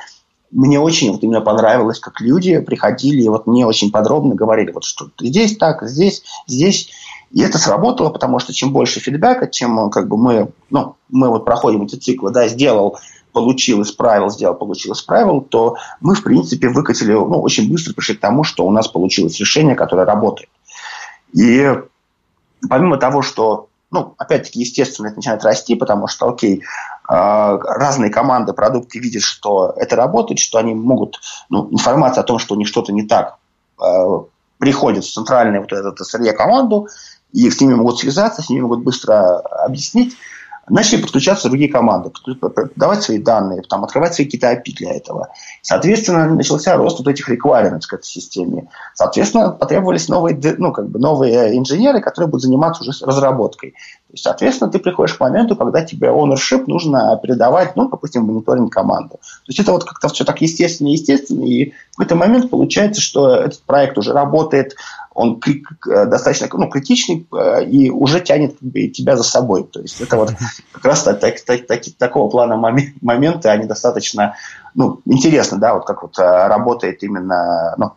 мне 0.51 0.81
очень 0.81 1.13
вот 1.13 1.23
именно 1.23 1.41
понравилось, 1.41 2.01
как 2.01 2.21
люди 2.21 2.59
приходили 2.61 3.23
и 3.23 3.29
вот 3.29 3.47
мне 3.47 3.67
очень 3.67 3.91
подробно 3.91 4.35
говорили, 4.35 4.73
вот 4.73 4.85
что 4.85 5.09
здесь 5.21 5.57
так, 5.57 5.87
здесь, 5.89 6.23
здесь. 6.47 6.91
И 7.31 7.43
это 7.43 7.59
сработало, 7.59 8.11
потому 8.11 8.41
что 8.41 8.53
чем 8.53 8.73
больше 8.73 8.99
фидбэка, 8.99 9.47
чем 9.47 9.91
как 9.91 10.09
бы 10.09 10.17
мы, 10.17 10.51
ну, 10.71 10.97
мы 11.09 11.29
вот 11.29 11.45
проходим 11.45 11.83
эти 11.83 11.95
циклы, 11.95 12.33
да, 12.33 12.49
сделал, 12.49 12.99
получил, 13.33 13.83
исправил, 13.83 14.31
сделал, 14.31 14.57
получил, 14.57 14.95
исправил, 14.95 15.41
то 15.41 15.77
мы, 16.01 16.17
в 16.17 16.25
принципе, 16.25 16.69
выкатили, 16.69 17.13
ну, 17.13 17.41
очень 17.41 17.71
быстро 17.71 17.95
пришли 17.95 18.17
к 18.17 18.21
тому, 18.21 18.43
что 18.43 18.67
у 18.67 18.73
нас 18.73 18.89
получилось 18.89 19.39
решение, 19.39 19.77
которое 19.77 20.05
работает. 20.05 20.51
И 21.33 21.73
помимо 22.69 22.97
того, 22.97 23.23
что 23.23 23.69
ну, 23.93 24.15
опять-таки, 24.19 24.61
естественно, 24.61 25.09
это 25.09 25.17
начинает 25.17 25.45
расти, 25.45 25.75
потому 25.75 26.07
что, 26.07 26.29
окей, 26.29 26.63
разные 27.11 28.11
команды, 28.11 28.53
продукты 28.53 29.01
видят, 29.01 29.23
что 29.23 29.75
это 29.77 29.97
работает, 29.97 30.39
что 30.39 30.59
они 30.59 30.75
могут, 30.75 31.21
ну, 31.49 31.69
информация 31.73 32.23
о 32.23 32.27
том, 32.27 32.39
что 32.39 32.55
у 32.55 32.59
них 32.59 32.69
что-то 32.69 32.93
не 32.93 33.03
так, 33.03 33.39
а, 33.79 34.25
приходит 34.59 35.05
в 35.05 35.13
центральную 35.13 35.63
вот 35.63 35.73
эту 35.73 36.05
SRE 36.05 36.33
команду, 36.33 36.87
и 37.33 37.51
с 37.51 37.61
ними 37.61 37.75
могут 37.75 37.99
связаться, 37.99 38.43
с 38.43 38.49
ними 38.49 38.61
могут 38.61 38.85
быстро 38.85 39.39
объяснить, 39.39 40.17
начали 40.71 41.03
подключаться 41.03 41.49
другие 41.49 41.71
команды, 41.71 42.11
давать 42.77 43.03
свои 43.03 43.19
данные, 43.19 43.63
там, 43.63 43.85
открывать 43.85 44.15
свои 44.15 44.27
какие-то 44.27 44.53
API 44.53 44.75
для 44.77 44.95
этого. 44.95 45.29
Соответственно, 45.63 46.35
начался 46.35 46.77
рост 46.77 46.99
вот 46.99 47.09
этих 47.09 47.29
requirements 47.29 47.83
к 47.89 47.95
этой 47.95 48.07
системе. 48.07 48.69
Соответственно, 48.95 49.51
потребовались 49.51 50.09
новые, 50.09 50.39
ну, 50.59 50.73
как 50.73 50.89
бы 50.89 50.99
новые 50.99 51.59
инженеры, 51.59 52.01
которые 52.01 52.29
будут 52.29 52.43
заниматься 52.43 52.83
уже 52.83 52.93
разработкой. 53.05 53.71
То 54.11 54.15
есть, 54.15 54.25
соответственно, 54.25 54.73
ты 54.73 54.81
приходишь 54.81 55.15
к 55.15 55.21
моменту, 55.21 55.55
когда 55.55 55.85
тебе 55.85 56.09
ownership 56.09 56.65
нужно 56.67 57.17
передавать, 57.23 57.77
ну, 57.77 57.89
допустим, 57.89 58.25
мониторинг 58.25 58.73
команду. 58.73 59.15
То 59.15 59.49
есть 59.49 59.61
это 59.61 59.71
вот 59.71 59.85
как-то 59.85 60.09
все 60.09 60.25
так 60.25 60.41
естественно, 60.41 60.89
естественно, 60.89 61.45
и 61.45 61.73
какой-то 62.01 62.17
момент 62.17 62.51
получается, 62.51 63.03
что 63.03 63.35
этот 63.37 63.63
проект 63.63 63.99
уже 63.99 64.15
работает, 64.15 64.75
он 65.13 65.39
достаточно 65.85 66.49
ну, 66.51 66.71
критичный 66.71 67.27
э, 67.31 67.65
и 67.65 67.91
уже 67.91 68.21
тянет 68.21 68.59
тебя 68.59 69.17
за 69.19 69.23
собой. 69.23 69.65
То 69.65 69.81
есть 69.81 70.01
это 70.01 70.17
вот 70.17 70.33
как 70.73 70.85
раз 70.85 71.03
так, 71.03 71.21
так, 71.21 71.67
так, 71.67 71.81
такого 71.99 72.31
плана 72.31 72.57
моменты, 72.57 73.49
они 73.51 73.67
достаточно 73.67 74.35
ну, 74.75 75.01
интересны, 75.05 75.59
да, 75.59 75.75
вот 75.75 75.85
как 75.85 76.03
вот 76.03 76.19
э, 76.19 76.23
работает 76.23 77.03
именно 77.03 77.75
ну, 77.77 77.93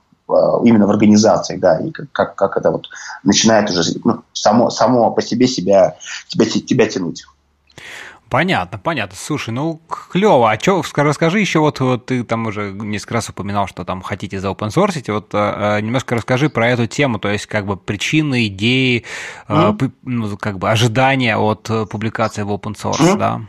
именно 0.63 0.87
в 0.87 0.89
организациях, 0.89 1.59
да, 1.59 1.79
и 1.79 1.91
как, 1.91 2.35
как 2.35 2.57
это 2.57 2.71
вот 2.71 2.87
начинает 3.23 3.69
уже 3.69 3.83
ну, 4.03 4.23
само, 4.33 4.69
само 4.69 5.11
по 5.11 5.21
себе 5.21 5.47
себя, 5.47 5.95
тебя, 6.27 6.45
тебя 6.45 6.87
тянуть. 6.87 7.25
Понятно, 8.33 8.79
понятно. 8.79 9.15
Слушай, 9.15 9.51
ну 9.51 9.79
клево. 9.87 10.49
А 10.49 10.59
что, 10.59 10.81
расскажи 10.95 11.39
еще, 11.39 11.59
вот, 11.59 11.79
вот 11.81 12.07
ты 12.07 12.23
там 12.23 12.47
уже 12.47 12.71
несколько 12.71 13.13
раз 13.13 13.29
упоминал, 13.29 13.67
что 13.67 13.85
там 13.85 14.01
хотите 14.01 14.39
за 14.39 14.47
source, 14.47 15.11
вот 15.11 15.27
э, 15.33 15.79
немножко 15.81 16.15
расскажи 16.15 16.49
про 16.49 16.67
эту 16.69 16.87
тему, 16.87 17.19
то 17.19 17.29
есть 17.29 17.45
как 17.45 17.67
бы 17.67 17.77
причины, 17.77 18.47
идеи, 18.47 19.03
mm-hmm. 19.47 19.85
э, 19.85 19.89
ну, 20.01 20.35
как 20.37 20.57
бы 20.57 20.71
ожидания 20.71 21.37
от 21.37 21.69
публикации 21.91 22.41
в 22.41 22.49
open 22.51 22.73
source, 22.73 23.01
mm-hmm. 23.01 23.17
да? 23.17 23.41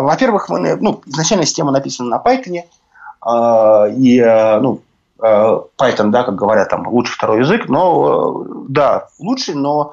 Во-первых, 0.00 0.48
мы, 0.48 0.74
ну, 0.80 1.00
изначально 1.06 1.46
система 1.46 1.70
написана 1.70 2.16
на 2.16 2.20
Python, 2.20 2.64
и, 3.96 4.58
ну, 4.60 4.80
Python, 5.20 6.10
да, 6.10 6.24
как 6.24 6.34
говорят, 6.34 6.68
там 6.68 6.88
лучший 6.88 7.14
второй 7.14 7.38
язык, 7.38 7.68
но, 7.68 8.44
да, 8.68 9.06
лучший, 9.20 9.54
но 9.54 9.92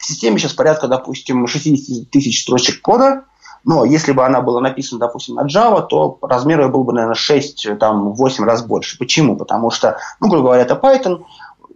в 0.00 0.06
системе 0.06 0.38
сейчас 0.38 0.54
порядка, 0.54 0.88
допустим, 0.88 1.46
60 1.46 2.10
тысяч 2.10 2.42
строчек 2.42 2.80
кода, 2.80 3.24
но 3.64 3.84
если 3.84 4.12
бы 4.12 4.24
она 4.24 4.40
была 4.40 4.60
написана, 4.60 4.98
допустим, 4.98 5.34
на 5.34 5.46
Java, 5.46 5.86
то 5.86 6.18
размер 6.22 6.62
ее 6.62 6.68
был 6.68 6.84
бы, 6.84 6.94
наверное, 6.94 7.14
6-8 7.14 8.44
раз 8.44 8.62
больше. 8.64 8.98
Почему? 8.98 9.36
Потому 9.36 9.70
что, 9.70 9.98
ну, 10.18 10.28
грубо 10.28 10.44
говоря, 10.44 10.62
это 10.62 10.74
Python, 10.74 11.24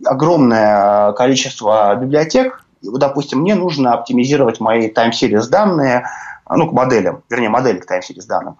огромное 0.07 1.13
количество 1.13 1.95
библиотек, 1.97 2.65
и, 2.81 2.89
допустим, 2.91 3.41
мне 3.41 3.55
нужно 3.55 3.93
оптимизировать 3.93 4.59
мои 4.59 4.91
time-series 4.91 5.49
данные, 5.51 6.07
ну, 6.49 6.67
к 6.69 6.73
моделям, 6.73 7.23
вернее, 7.29 7.51
модели 7.51 7.79
к 7.79 7.91
time-series 7.91 8.27
данным. 8.27 8.57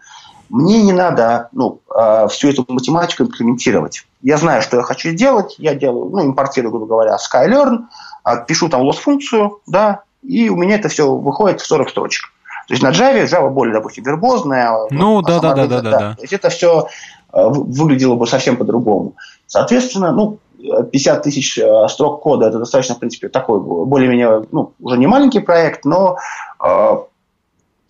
Мне 0.51 0.83
не 0.83 0.93
надо 0.93 1.49
ну, 1.53 1.81
э, 1.95 2.29
всю 2.29 2.51
эту 2.51 2.67
математику 2.69 3.23
имплементировать. 3.23 4.07
Я 4.21 4.37
знаю, 4.37 4.61
что 4.61 4.77
я 4.77 4.83
хочу 4.83 5.13
делать, 5.13 5.55
я 5.57 5.75
делаю, 5.75 6.11
ну, 6.11 6.23
импортирую, 6.27 6.71
грубо 6.71 6.87
говоря, 6.87 7.17
Skylearn, 7.17 7.79
а, 7.79 8.14
пишу 8.47 8.69
там 8.69 8.83
лос-функцию, 8.83 9.61
да, 9.67 10.03
и 10.23 10.49
у 10.49 10.57
меня 10.57 10.77
это 10.77 10.89
все 10.89 11.15
выходит 11.15 11.61
в 11.61 11.67
40 11.67 11.91
строчек. 11.91 12.31
То 12.67 12.75
есть 12.75 12.83
на 12.83 12.91
Java, 12.91 13.25
Java 13.25 13.51
более, 13.51 13.75
допустим, 13.75 14.05
вербозная. 14.05 14.71
Ну, 14.91 15.21
да, 15.23 15.39
да, 15.41 15.55
да, 15.55 15.67
да, 15.67 15.81
да, 15.81 15.91
да. 15.91 16.15
То 16.15 16.23
есть 16.23 16.33
это 16.33 16.49
все 16.49 16.89
а, 17.31 17.49
выглядело 17.49 18.15
бы 18.15 18.27
совсем 18.27 18.57
по-другому. 18.57 19.17
Соответственно, 19.47 20.13
ну, 20.13 20.39
50 20.59 21.23
тысяч 21.23 21.59
а, 21.59 21.87
строк 21.89 22.23
кода, 22.23 22.49
это 22.49 22.59
достаточно, 22.59 22.95
в 22.95 23.01
принципе, 23.01 23.29
такой 23.29 23.61
более-менее, 23.61 24.47
ну, 24.51 24.73
уже 24.81 24.97
не 24.97 25.07
маленький 25.07 25.41
проект, 25.41 25.85
но 25.85 26.17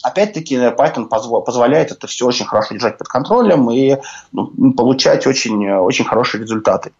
опять-таки 0.02 0.56
Python 0.56 1.06
позволяет 1.08 1.92
это 1.92 2.06
все 2.06 2.26
очень 2.26 2.44
хорошо 2.44 2.74
держать 2.74 2.98
под 2.98 3.08
контролем 3.08 3.70
и 3.70 3.96
ну, 4.32 4.72
получать 4.74 5.26
очень, 5.26 5.70
очень 5.70 6.04
хорошие 6.04 6.42
результаты. 6.42 6.92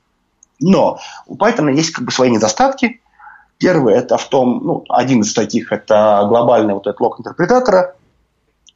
Но 0.60 0.98
у 1.26 1.36
Python 1.36 1.72
есть 1.72 1.90
как 1.90 2.04
бы 2.04 2.12
свои 2.12 2.30
недостатки, 2.30 3.00
Первый 3.58 3.94
это 3.94 4.16
в 4.16 4.28
том, 4.28 4.60
ну, 4.64 4.84
один 4.88 5.20
из 5.20 5.32
таких, 5.32 5.72
это 5.72 6.24
глобальный 6.28 6.74
вот 6.74 6.86
этот 6.86 7.00
лог 7.00 7.20
интерпретатора, 7.20 7.94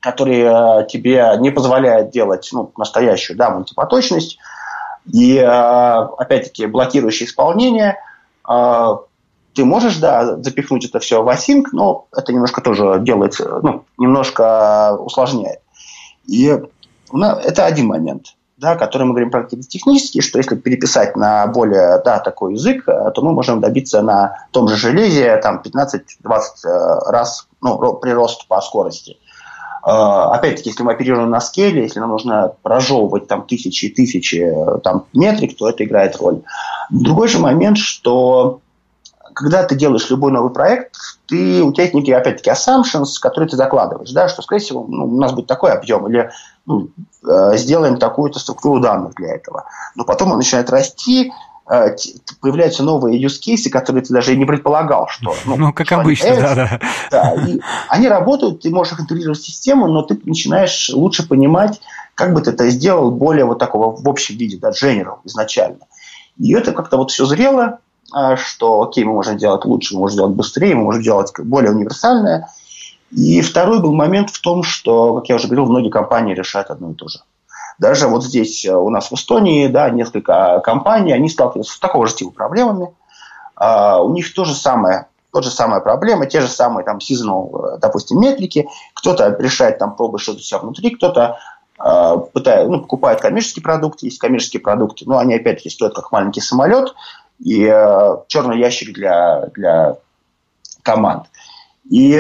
который 0.01 0.41
э, 0.41 0.87
тебе 0.87 1.35
не 1.39 1.51
позволяет 1.51 2.11
делать 2.11 2.49
ну, 2.53 2.73
настоящую 2.77 3.37
да, 3.37 3.51
мультипоточность. 3.51 4.39
И, 5.13 5.37
э, 5.37 5.45
опять-таки, 5.47 6.67
блокирующее 6.67 7.29
исполнение. 7.29 7.99
Э, 8.49 8.97
ты 9.55 9.65
можешь, 9.65 9.97
да, 9.97 10.37
запихнуть 10.41 10.85
это 10.85 11.01
все 11.01 11.23
в 11.23 11.29
async, 11.29 11.65
но 11.73 12.07
это 12.17 12.33
немножко 12.33 12.61
тоже 12.61 13.01
делает, 13.01 13.35
ну, 13.41 13.85
немножко 13.97 14.97
усложняет. 14.97 15.61
И 16.27 16.57
это 17.13 17.67
один 17.67 17.87
момент 17.87 18.35
да, 18.59 18.75
который 18.75 19.05
мы 19.05 19.11
говорим 19.11 19.31
про 19.31 19.45
какие-то 19.45 19.69
технические, 19.69 20.23
что 20.23 20.39
если 20.39 20.57
переписать 20.57 21.17
на 21.17 21.47
более 21.47 22.03
да, 22.05 22.19
такой 22.19 22.55
язык, 22.55 22.89
э, 22.89 23.11
то 23.15 23.23
мы 23.23 23.33
можем 23.33 23.61
добиться 23.61 24.03
на 24.03 24.47
том 24.51 24.69
же 24.69 24.77
железе 24.77 25.37
там, 25.37 25.63
15-20 25.65 26.01
э, 26.65 27.11
раз 27.11 27.47
ну, 27.61 27.95
прирост 27.95 28.49
по 28.49 28.61
скорости. 28.61 29.17
Э, 29.87 29.91
опять-таки, 30.33 30.71
если 30.71 30.83
мы 30.83 30.93
оперируем 30.93 31.31
на 31.31 31.41
скеле, 31.41 31.83
если 31.83 32.01
нам 32.01 32.11
нужно 32.11 32.53
прожевывать 32.63 33.29
там 33.29 33.47
тысячи 33.47 33.87
и 33.87 33.95
тысячи 33.95 34.53
там, 34.83 35.05
метрик, 35.15 35.57
то 35.57 35.69
это 35.69 35.85
играет 35.85 36.17
роль. 36.17 36.43
Другой 36.91 37.29
же 37.29 37.39
момент, 37.39 37.79
что 37.79 38.61
когда 39.39 39.63
ты 39.63 39.77
делаешь 39.77 40.11
любой 40.11 40.33
новый 40.33 40.53
проект, 40.53 40.97
ты, 41.29 41.63
у 41.63 41.73
тебя 41.73 41.85
есть 41.85 41.95
некие, 41.95 42.17
опять-таки, 42.17 42.51
assumptions, 42.51 43.21
которые 43.23 43.49
ты 43.49 43.57
закладываешь, 43.57 44.11
да, 44.11 44.29
что, 44.29 44.43
скорее 44.43 44.61
всего, 44.61 44.85
ну, 44.89 45.05
у 45.05 45.21
нас 45.21 45.33
будет 45.33 45.47
такой 45.47 45.71
объем, 45.71 46.09
или 46.09 46.31
ну, 46.69 46.91
э, 47.27 47.57
сделаем 47.57 47.97
такую-то 47.97 48.39
структуру 48.39 48.81
данных 48.81 49.15
для 49.15 49.35
этого. 49.35 49.65
Но 49.97 50.05
потом 50.05 50.33
он 50.33 50.37
начинает 50.37 50.69
расти, 50.71 51.33
э, 51.69 51.97
появляются 52.41 52.83
новые 52.83 53.21
use 53.21 53.41
cases, 53.45 53.71
которые 53.71 54.05
ты 54.05 54.13
даже 54.13 54.35
и 54.35 54.37
не 54.37 54.45
предполагал, 54.45 55.09
что... 55.09 55.35
Ну, 55.47 55.57
ну 55.57 55.73
как 55.73 55.91
обычно, 55.93 56.37
да-да. 56.37 56.81
Да, 57.11 57.35
и 57.47 57.61
они 57.89 58.09
работают, 58.09 58.61
ты 58.61 58.71
можешь 58.71 58.93
их 58.93 59.01
интегрировать 59.01 59.39
в 59.39 59.47
систему, 59.47 59.89
но 59.89 60.03
ты 60.03 60.21
начинаешь 60.25 60.91
лучше 60.93 61.27
понимать, 61.27 61.81
как 62.15 62.35
бы 62.35 62.43
ты 62.43 62.51
это 62.51 62.69
сделал 62.69 63.11
более 63.11 63.47
вот 63.47 63.59
такого 63.59 63.97
в 63.97 64.09
общем 64.09 64.37
виде, 64.37 64.59
да, 64.59 64.71
general 64.71 65.21
изначально. 65.25 65.87
И 66.39 66.53
это 66.53 66.73
как-то 66.73 66.99
вот 66.99 67.11
все 67.11 67.25
зрело, 67.25 67.79
а, 68.13 68.37
что, 68.37 68.83
окей, 68.83 69.05
мы 69.05 69.15
можем 69.15 69.39
делать 69.39 69.65
лучше, 69.65 69.95
мы 69.95 70.01
можем 70.01 70.19
делать 70.19 70.35
быстрее, 70.35 70.75
мы 70.75 70.85
можем 70.85 71.03
делать 71.03 71.33
более 71.39 71.73
универсальное. 71.73 72.49
И 73.11 73.41
второй 73.41 73.81
был 73.81 73.95
момент 73.95 74.31
в 74.31 74.41
том, 74.41 74.63
что, 74.63 75.15
как 75.15 75.29
я 75.29 75.37
уже 75.37 75.47
говорил, 75.47 75.67
многие 75.67 75.91
компании 75.91 76.35
решают 76.35 76.71
одно 76.71 76.91
и 76.91 76.95
то 76.95 77.09
же. 77.09 77.21
Даже 77.79 78.09
вот 78.09 78.25
здесь 78.25 78.65
э, 78.65 78.75
у 78.75 78.91
нас 78.91 79.11
в 79.11 79.15
Эстонии, 79.15 79.69
да, 79.69 79.89
несколько 79.89 80.61
компаний, 80.65 81.13
они 81.13 81.29
сталкиваются 81.29 81.75
с 81.75 81.79
такого 81.79 82.07
же 82.07 82.15
типа 82.15 82.31
проблемами. 82.33 82.93
Uh, 83.61 84.01
у 84.05 84.13
них 84.13 84.33
то 84.35 84.45
же 84.45 84.55
самое, 84.55 85.09
тот 85.33 85.43
же 85.43 85.51
самая 85.51 85.81
проблема, 85.81 86.27
те 86.27 86.41
же 86.41 86.47
самые 86.47 86.85
там 86.85 86.99
seasonal, 86.99 87.75
э, 87.75 87.79
допустим, 87.79 88.21
метрики. 88.21 88.69
Кто-то 88.95 89.37
решает 89.41 89.79
там 89.79 89.97
пробы 89.97 90.21
что-то 90.21 90.41
себя 90.41 90.61
внутри, 90.61 90.91
кто-то 90.91 91.39
uh, 91.81 92.31
пытает, 92.33 92.69
ну, 92.69 92.81
покупает 92.81 93.21
коммерческие 93.21 93.65
продукты, 93.65 94.07
есть 94.07 94.19
коммерческие 94.19 94.61
продукты, 94.61 95.05
но 95.07 95.19
они 95.19 95.35
опять-таки 95.35 95.71
стоят 95.71 95.95
как 95.95 96.13
маленький 96.13 96.41
самолет, 96.41 96.95
и 97.39 97.65
э, 97.65 98.17
черный 98.27 98.59
ящик 98.59 98.95
для, 98.95 99.47
для 99.55 99.97
команд. 100.83 101.27
И 101.89 102.17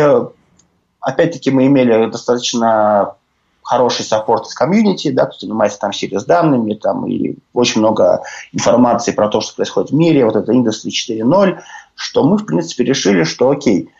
опять-таки 1.08 1.50
мы 1.50 1.66
имели 1.66 2.10
достаточно 2.10 3.14
хороший 3.62 4.04
саппорт 4.04 4.46
из 4.46 4.54
комьюнити, 4.54 5.10
да, 5.10 5.26
кто 5.26 5.38
занимается 5.40 5.78
там 5.78 5.92
сервис 5.92 6.24
данными, 6.24 6.74
там 6.74 7.06
и 7.06 7.36
очень 7.54 7.80
много 7.80 8.22
информации 8.52 9.12
про 9.12 9.28
то, 9.28 9.40
что 9.40 9.56
происходит 9.56 9.90
в 9.90 9.94
мире, 9.94 10.26
вот 10.26 10.36
это 10.36 10.52
Industry 10.52 10.90
4.0, 10.90 11.60
что 11.94 12.24
мы, 12.24 12.36
в 12.36 12.44
принципе, 12.44 12.84
решили, 12.84 13.24
что 13.24 13.50
окей, 13.50 13.90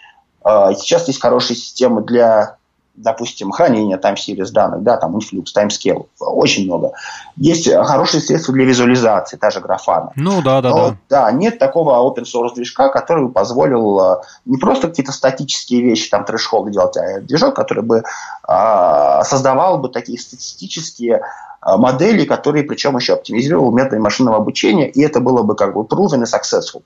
э, 0.44 0.74
сейчас 0.76 1.08
есть 1.08 1.20
хорошие 1.20 1.56
системы 1.56 2.02
для 2.02 2.57
допустим, 2.98 3.50
хранение 3.50 3.96
time-series 3.96 4.50
данных, 4.52 4.82
да, 4.82 4.96
там 4.96 5.16
Influx, 5.16 5.46
timescale, 5.56 6.06
очень 6.18 6.66
много. 6.66 6.92
Есть 7.36 7.72
хорошие 7.72 8.20
средства 8.20 8.52
для 8.52 8.64
визуализации, 8.64 9.36
та 9.36 9.50
же 9.50 9.60
графана. 9.60 10.12
Ну, 10.16 10.42
да, 10.42 10.60
да, 10.60 10.70
Но, 10.70 10.88
да. 10.88 10.96
Да, 11.08 11.32
нет 11.32 11.58
такого 11.58 11.92
open 11.94 12.24
source 12.24 12.54
движка, 12.54 12.88
который 12.88 13.26
бы 13.26 13.32
позволил 13.32 14.00
э, 14.00 14.16
не 14.44 14.58
просто 14.58 14.88
какие-то 14.88 15.12
статические 15.12 15.82
вещи, 15.82 16.10
там, 16.10 16.24
трэш-холды 16.24 16.72
делать, 16.72 16.96
а 16.96 17.20
движок, 17.20 17.54
который 17.54 17.84
бы 17.84 18.02
а, 18.42 19.22
создавал 19.24 19.78
бы 19.78 19.88
такие 19.88 20.18
статистические 20.18 21.22
а, 21.60 21.76
модели, 21.76 22.24
которые 22.24 22.64
причем 22.64 22.96
еще 22.96 23.14
оптимизировал 23.14 23.70
методами 23.70 24.00
машинного 24.00 24.38
обучения, 24.38 24.88
и 24.88 25.02
это 25.02 25.20
было 25.20 25.42
бы 25.42 25.54
как 25.54 25.74
бы 25.74 25.82
proven 25.82 26.22
и 26.22 26.24
successful. 26.24 26.82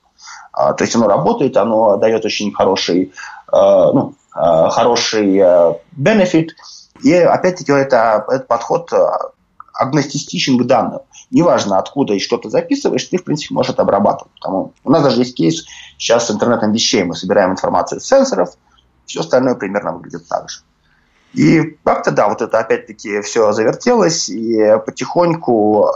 А, 0.52 0.74
то 0.74 0.84
есть 0.84 0.94
оно 0.94 1.08
работает, 1.08 1.56
оно 1.56 1.96
дает 1.96 2.24
очень 2.24 2.52
хороший, 2.52 3.12
а, 3.50 3.92
ну, 3.92 4.14
Э, 4.21 4.21
хороший 4.32 5.38
benefit. 5.96 6.48
Э, 6.48 7.02
и 7.02 7.12
опять-таки 7.14 7.72
это, 7.72 8.24
этот 8.28 8.46
подход 8.46 8.92
э, 8.92 8.96
агностистичен 9.74 10.58
к 10.58 10.66
данным. 10.66 11.00
Неважно, 11.30 11.78
откуда 11.78 12.14
и 12.14 12.18
что 12.18 12.36
ты 12.36 12.50
записываешь, 12.50 13.04
ты, 13.04 13.16
в 13.16 13.24
принципе, 13.24 13.54
можешь 13.54 13.72
это 13.72 13.82
обрабатывать. 13.82 14.32
Потому 14.34 14.72
у 14.84 14.90
нас 14.90 15.02
даже 15.02 15.20
есть 15.20 15.34
кейс 15.34 15.64
сейчас 15.98 16.26
с 16.26 16.30
интернетом 16.30 16.72
вещей. 16.72 17.04
Мы 17.04 17.14
собираем 17.14 17.52
информацию 17.52 17.98
из 17.98 18.06
сенсоров, 18.06 18.50
все 19.06 19.20
остальное 19.20 19.54
примерно 19.54 19.92
выглядит 19.92 20.28
так 20.28 20.48
же. 20.48 20.60
И 21.34 21.78
как-то, 21.82 22.10
да, 22.10 22.28
вот 22.28 22.42
это 22.42 22.58
опять-таки 22.58 23.22
все 23.22 23.52
завертелось, 23.52 24.28
и 24.28 24.76
потихоньку 24.84 25.90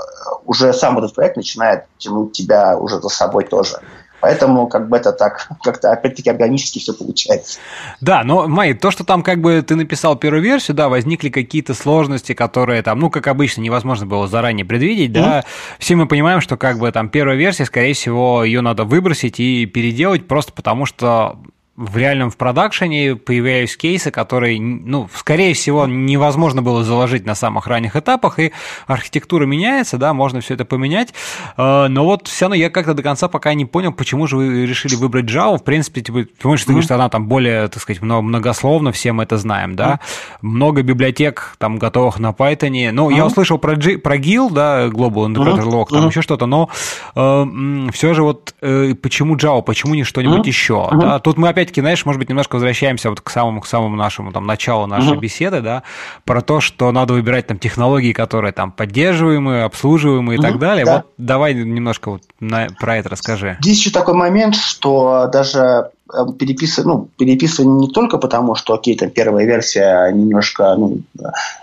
уже 0.47 0.73
сам 0.73 0.97
этот 0.99 1.15
проект 1.15 1.37
начинает 1.37 1.85
тянуть 1.99 2.33
тебя 2.33 2.79
уже 2.79 3.01
за 3.03 3.11
собой 3.11 3.45
тоже. 3.45 3.81
Поэтому 4.21 4.67
как 4.67 4.89
бы 4.89 4.97
это 4.97 5.13
так 5.13 5.49
как-то 5.63 5.93
опять-таки 5.93 6.31
органически 6.31 6.79
все 6.79 6.93
получается. 6.93 7.59
Да, 8.01 8.25
но, 8.25 8.49
Май, 8.49 8.75
то, 8.75 8.91
что 8.91 9.05
там 9.05 9.23
как 9.23 9.41
бы 9.41 9.63
ты 9.63 9.77
написал 9.77 10.17
первую 10.17 10.43
версию, 10.43 10.77
да, 10.77 10.89
возникли 10.89 11.29
какие-то 11.29 11.75
сложности, 11.75 12.33
которые 12.35 12.83
там, 12.83 12.99
ну, 12.99 13.11
как 13.11 13.27
обычно, 13.27 13.61
невозможно 13.61 14.07
было 14.07 14.29
заранее 14.29 14.65
предвидеть, 14.65 15.11
mm-hmm. 15.11 15.23
да. 15.23 15.45
Все 15.79 15.97
мы 15.97 16.07
понимаем, 16.07 16.41
что 16.41 16.57
как 16.57 16.79
бы 16.79 16.91
там 16.93 17.09
первая 17.09 17.37
версия, 17.37 17.65
скорее 17.65 17.95
всего, 17.95 18.45
ее 18.45 18.61
надо 18.61 18.85
выбросить 18.85 19.41
и 19.41 19.67
переделать 19.67 20.27
просто 20.29 20.53
потому, 20.53 20.87
что 20.87 21.39
в 21.77 21.97
реальном 21.97 22.31
в 22.31 22.37
продакшене 22.37 23.17
появляются 23.17 23.77
кейсы, 23.77 24.11
которые, 24.11 24.61
ну, 24.61 25.09
скорее 25.15 25.53
всего, 25.55 25.87
невозможно 25.87 26.63
было 26.63 26.83
заложить 26.83 27.27
на 27.27 27.35
самых 27.35 27.67
ранних 27.67 27.97
этапах, 27.97 28.39
и 28.39 28.53
архитектура 28.87 29.45
меняется, 29.45 29.99
да, 29.99 30.15
можно 30.15 30.41
все 30.41 30.55
это 30.55 30.65
поменять, 30.65 31.13
э, 31.57 31.87
но 31.89 32.05
вот 32.05 32.29
все 32.29 32.47
равно 32.47 32.55
я 32.55 32.71
как-то 32.71 32.95
до 32.95 33.03
конца 33.03 33.29
пока 33.29 33.53
не 33.53 33.67
понял, 33.67 33.93
почему 33.93 34.27
же 34.27 34.37
вы 34.39 34.67
решили 34.67 34.95
выбрать 34.95 35.27
Java, 35.27 35.59
в 35.59 35.65
принципе, 35.65 36.01
типа, 36.01 36.25
потому 36.37 36.57
что 36.57 36.67
ты 36.67 36.73
говоришь, 36.73 36.87
что 36.87 36.95
она 36.95 37.11
там 37.11 37.27
более, 37.27 37.69
так 37.69 37.83
сказать, 37.83 38.01
многословно, 38.01 38.93
все 38.93 39.13
мы 39.13 39.25
это 39.25 39.37
знаем, 39.37 39.77
да, 39.77 40.01
много 40.41 40.83
библиотек 40.83 41.57
там 41.59 41.77
готовых 41.77 42.19
на 42.19 42.31
Python, 42.31 42.91
ну, 42.93 43.11
я 43.11 43.27
услышал 43.27 43.59
про, 43.59 43.77
G, 43.77 43.99
про 43.99 44.17
GIL, 44.17 44.51
да, 44.51 44.87
Global 44.87 45.27
Interpreter 45.27 45.65
Log, 45.65 45.87
там 45.91 46.09
еще 46.09 46.23
что-то, 46.23 46.47
но 46.47 46.71
э, 47.15 47.89
все 47.93 48.15
же 48.15 48.23
вот 48.23 48.55
э, 48.63 48.95
почему 48.95 49.37
Java, 49.37 49.63
почему 49.63 49.95
не 49.95 50.05
что-нибудь 50.05 50.47
еще, 50.47 50.89
да, 50.93 51.19
тут 51.19 51.37
мы 51.37 51.49
опять 51.49 51.66
опять-таки, 51.67 51.81
знаешь, 51.81 52.07
может 52.07 52.19
быть, 52.19 52.29
немножко 52.29 52.55
возвращаемся 52.55 53.11
вот 53.11 53.21
к 53.21 53.29
самому, 53.29 53.61
к 53.61 53.67
самому 53.67 53.97
нашему 53.97 54.33
там 54.33 54.47
началу 54.47 54.87
нашей 54.87 55.15
uh-huh. 55.15 55.21
беседы, 55.21 55.61
да, 55.61 55.83
про 56.25 56.41
то, 56.41 56.61
что 56.61 56.93
надо 56.93 57.15
выбирать 57.15 57.47
там 57.47 57.59
технологии, 57.59 58.13
которые 58.13 58.53
там 58.53 58.71
поддерживаемые, 58.71 59.65
обслуживаемые 59.65 60.39
uh-huh, 60.39 60.41
и 60.41 60.43
так 60.43 60.59
далее. 60.59 60.85
Да. 60.85 60.95
Вот 60.97 61.07
давай 61.19 61.55
немножко 61.55 62.11
вот 62.11 62.23
на, 62.41 62.69
про 62.79 62.99
это 62.99 63.09
расскажи. 63.09 63.57
Здесь 63.61 63.79
еще 63.79 63.91
такой 63.91 64.15
момент, 64.15 64.55
что 64.55 65.29
даже 65.33 65.91
э, 66.13 66.19
переписывать, 66.39 66.87
ну, 66.87 67.09
переписывание 67.19 67.89
не 67.89 67.93
только 67.93 68.19
потому, 68.19 68.55
что, 68.55 68.75
окей, 68.75 68.97
там 68.97 69.11
первая 69.11 69.45
версия 69.45 70.11
немножко 70.13 70.75
ну, 70.77 71.01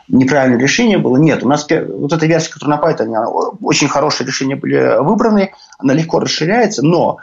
неправильное 0.10 0.60
решение 0.60 0.98
было. 0.98 1.18
Нет, 1.18 1.44
у 1.44 1.48
нас 1.48 1.66
вот 1.70 2.12
эта 2.12 2.26
версия, 2.26 2.52
которая 2.52 2.78
на 2.78 2.84
Python, 2.84 3.58
очень 3.62 3.88
хорошие 3.88 4.28
решения 4.28 4.56
были 4.56 5.02
выбраны, 5.02 5.52
она 5.78 5.94
легко 5.94 6.20
расширяется, 6.20 6.86
но 6.86 7.18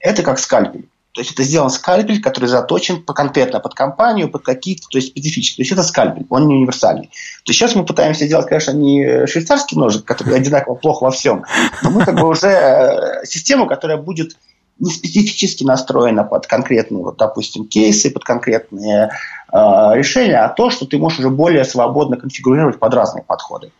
это 0.00 0.22
как 0.22 0.38
скальпель. 0.38 0.86
То 1.14 1.20
есть 1.20 1.30
это 1.30 1.44
сделан 1.44 1.70
скальпель, 1.70 2.20
который 2.20 2.46
заточен 2.46 3.00
по 3.00 3.14
конкретно 3.14 3.60
под 3.60 3.74
компанию, 3.74 4.28
под 4.28 4.42
какие-то, 4.42 4.88
то 4.90 4.98
есть 4.98 5.10
специфически. 5.10 5.56
То 5.56 5.62
есть 5.62 5.70
это 5.70 5.84
скальпель, 5.84 6.26
он 6.28 6.48
не 6.48 6.56
универсальный. 6.56 7.06
То 7.44 7.50
есть 7.50 7.60
сейчас 7.60 7.76
мы 7.76 7.84
пытаемся 7.84 8.26
делать, 8.26 8.48
конечно, 8.48 8.72
не 8.72 9.24
швейцарский 9.28 9.78
ножик, 9.78 10.04
который 10.04 10.34
одинаково 10.36 10.74
плохо 10.74 11.04
во 11.04 11.10
всем, 11.12 11.44
но 11.84 11.90
мы 11.90 12.04
как 12.04 12.18
бы 12.18 12.28
уже 12.28 12.48
э, 12.48 13.24
систему, 13.26 13.68
которая 13.68 13.96
будет 13.96 14.36
не 14.80 14.90
специфически 14.90 15.62
настроена 15.62 16.24
под 16.24 16.48
конкретные, 16.48 17.04
вот, 17.04 17.16
допустим, 17.16 17.68
кейсы, 17.68 18.10
под 18.10 18.24
конкретные 18.24 19.10
э, 19.52 19.56
решения, 19.94 20.38
а 20.38 20.48
то, 20.48 20.70
что 20.70 20.84
ты 20.84 20.98
можешь 20.98 21.20
уже 21.20 21.30
более 21.30 21.64
свободно 21.64 22.16
конфигурировать 22.16 22.80
под 22.80 22.92
разные 22.92 23.22
подходы. 23.22 23.70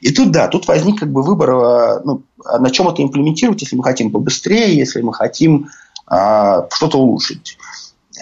И 0.00 0.10
тут, 0.10 0.32
да, 0.32 0.48
тут 0.48 0.66
возник 0.66 0.98
как 0.98 1.12
бы 1.12 1.22
выбор, 1.22 1.50
э, 1.50 2.00
ну, 2.04 2.22
на 2.58 2.70
чем 2.70 2.88
это 2.88 3.04
имплементировать, 3.04 3.62
если 3.62 3.76
мы 3.76 3.84
хотим 3.84 4.10
побыстрее, 4.10 4.76
если 4.76 5.00
мы 5.00 5.14
хотим 5.14 5.68
что-то 6.06 6.98
улучшить. 6.98 7.58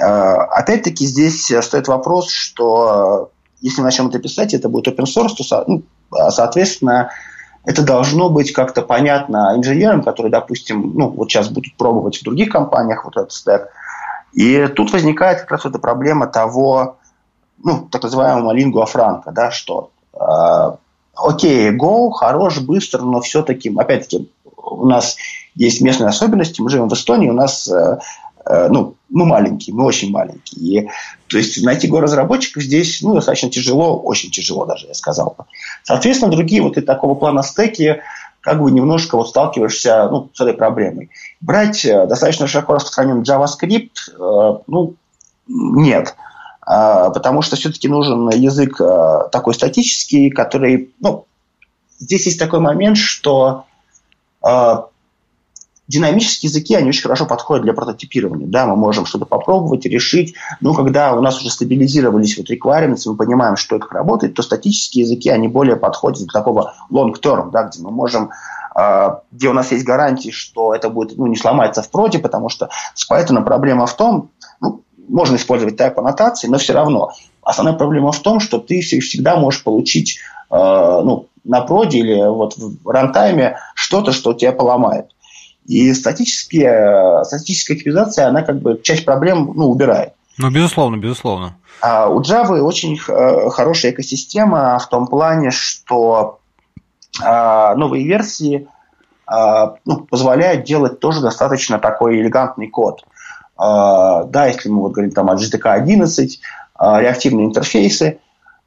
А, 0.01 0.45
опять-таки 0.45 1.07
здесь 1.07 1.53
стоит 1.63 1.89
вопрос, 1.89 2.31
что 2.31 3.31
если 3.61 3.81
мы 3.81 3.87
начнем 3.87 4.09
это 4.09 4.19
писать, 4.19 4.55
это 4.55 4.69
будет 4.69 4.89
open 4.89 5.05
source, 5.05 5.35
то, 5.37 5.65
ну, 5.67 5.83
соответственно, 6.31 7.11
это 7.65 7.83
должно 7.83 8.31
быть 8.31 8.53
как-то 8.53 8.83
понятно 8.83 9.53
инженерам, 9.57 10.03
которые, 10.03 10.31
допустим, 10.31 10.93
ну, 10.95 11.09
вот 11.11 11.31
сейчас 11.31 11.49
будут 11.49 11.77
пробовать 11.77 12.19
в 12.19 12.25
других 12.25 12.51
компаниях 12.51 13.05
вот 13.05 13.17
этот 13.17 13.33
стек. 13.33 13.69
И 14.33 14.67
тут 14.69 14.93
возникает 14.93 15.41
как 15.41 15.51
раз 15.53 15.67
эта 15.67 15.79
проблема 15.79 16.27
того, 16.27 16.97
ну, 17.63 17.87
так 17.91 18.03
называемого 18.03 18.53
лингуа 18.53 18.87
франка, 18.87 19.33
да, 19.33 19.51
что 19.51 19.91
э, 20.15 20.77
окей, 21.17 21.71
Go 21.77 22.11
хорош, 22.13 22.61
быстро, 22.61 23.03
но 23.03 23.21
все-таки, 23.21 23.75
опять-таки, 23.77 24.31
у 24.57 24.87
нас 24.87 25.17
есть 25.61 25.83
местные 25.83 26.09
особенности. 26.09 26.63
Мы 26.63 26.71
живем 26.71 26.89
в 26.89 26.95
Эстонии, 26.95 27.29
у 27.29 27.35
нас 27.35 27.69
э, 27.69 27.99
э, 28.47 28.69
ну, 28.69 28.95
мы 29.11 29.27
маленькие, 29.27 29.77
мы 29.77 29.85
очень 29.85 30.11
маленькие. 30.11 30.85
И, 30.85 30.89
то 31.27 31.37
есть 31.37 31.63
найти 31.63 31.87
горазработчиков 31.87 32.63
здесь 32.63 33.03
ну, 33.03 33.15
достаточно 33.15 33.51
тяжело, 33.51 34.01
очень 34.01 34.31
тяжело 34.31 34.65
даже, 34.65 34.87
я 34.87 34.95
сказал 34.95 35.35
бы. 35.37 35.45
Соответственно, 35.85 36.33
другие 36.33 36.63
вот 36.63 36.79
и 36.79 36.81
такого 36.81 37.15
плана 37.15 37.43
стеки 37.43 38.01
как 38.41 38.63
бы 38.63 38.71
немножко 38.71 39.19
вот 39.19 39.29
сталкиваешься 39.29 40.09
ну, 40.11 40.31
с 40.33 40.41
этой 40.41 40.55
проблемой. 40.55 41.11
Брать 41.43 41.85
э, 41.85 42.07
достаточно 42.07 42.47
широко 42.47 42.75
распространенный 42.75 43.23
JavaScript, 43.23 44.63
ну, 44.67 44.95
нет. 45.47 46.15
А, 46.63 47.11
потому 47.11 47.43
что 47.43 47.57
все-таки 47.57 47.87
нужен 47.87 48.31
язык 48.31 48.81
такой 49.31 49.53
статический, 49.53 50.31
который, 50.31 50.95
ну, 51.01 51.27
здесь 51.99 52.25
есть 52.25 52.39
такой 52.39 52.61
момент, 52.61 52.97
что 52.97 53.67
динамические 55.91 56.49
языки, 56.49 56.75
они 56.75 56.89
очень 56.89 57.03
хорошо 57.03 57.27
подходят 57.27 57.65
для 57.65 57.75
прототипирования. 57.75 58.47
Да, 58.47 58.67
мы 58.67 58.77
можем 58.77 59.07
что-то 59.07 59.27
попробовать, 59.27 59.85
решить. 59.87 60.35
Но 60.61 60.73
когда 60.73 61.15
у 61.15 61.21
нас 61.21 61.41
уже 61.41 61.51
стабилизировались 61.51 62.39
вот 62.39 62.49
requirements, 62.49 63.03
мы 63.07 63.17
понимаем, 63.17 63.57
что 63.57 63.77
и 63.77 63.79
как 63.81 63.93
работает, 63.93 64.35
то 64.35 64.43
статические 64.43 65.03
языки, 65.03 65.29
они 65.29 65.49
более 65.49 65.77
подходят 65.77 66.21
для 66.21 66.29
такого 66.29 66.75
long-term, 66.91 67.51
да, 67.51 67.65
где 67.65 67.83
мы 67.83 67.91
можем 67.91 68.31
а, 68.73 69.23
где 69.33 69.49
у 69.49 69.53
нас 69.53 69.73
есть 69.73 69.85
гарантии, 69.85 70.31
что 70.31 70.75
это 70.75 70.91
будет 70.91 71.19
ну, 71.19 71.27
не 71.27 71.37
сломается 71.37 71.83
в 71.83 71.91
проде, 71.91 72.21
потому 72.21 72.49
что 72.49 72.71
с 72.95 73.11
Python 73.11 73.43
проблема 73.43 73.87
в 73.87 73.95
том, 73.97 74.31
ну, 74.61 74.83
можно 75.09 75.37
использовать 75.37 75.75
type 75.75 75.95
аннотации, 75.97 76.47
но 76.47 76.59
все 76.59 76.73
равно 76.73 77.11
основная 77.43 77.75
проблема 77.75 78.13
в 78.13 78.21
том, 78.21 78.39
что 78.39 78.59
ты 78.59 78.81
всегда 78.81 79.37
можешь 79.37 79.65
получить 79.65 80.21
э, 80.51 80.57
ну, 80.57 81.27
на 81.43 81.63
проде 81.63 81.99
или 81.99 82.29
вот 82.29 82.57
в 82.57 82.89
рантайме 82.89 83.57
что-то, 83.75 84.13
что 84.13 84.35
тебя 84.35 84.53
поломает. 84.53 85.07
И 85.67 85.93
статические, 85.95 87.25
статическая 87.25 87.77
типизация, 87.77 88.29
она 88.29 88.43
как 88.43 88.61
бы 88.61 88.81
часть 88.83 89.05
проблем 89.05 89.53
ну, 89.55 89.69
убирает. 89.71 90.15
Ну, 90.39 90.51
безусловно, 90.51 90.97
безусловно. 90.97 91.57
А 91.81 92.09
у 92.09 92.21
Java 92.21 92.61
очень 92.61 92.97
хорошая 92.99 93.93
экосистема 93.93 94.79
в 94.79 94.89
том 94.89 95.07
плане, 95.07 95.51
что 95.51 96.41
а, 97.23 97.75
новые 97.75 98.05
версии 98.05 98.69
а, 99.27 99.75
ну, 99.85 100.01
позволяют 100.01 100.65
делать 100.65 101.01
тоже 101.01 101.21
достаточно 101.21 101.79
такой 101.79 102.21
элегантный 102.21 102.69
код. 102.69 103.05
А, 103.57 104.25
да, 104.25 104.47
если 104.47 104.69
мы 104.69 104.81
вот 104.81 104.93
говорим 104.93 105.13
там 105.13 105.31
о 105.31 105.37
GTK 105.37 105.71
11, 105.71 106.41
реактивные 106.81 107.47
интерфейсы, 107.47 108.21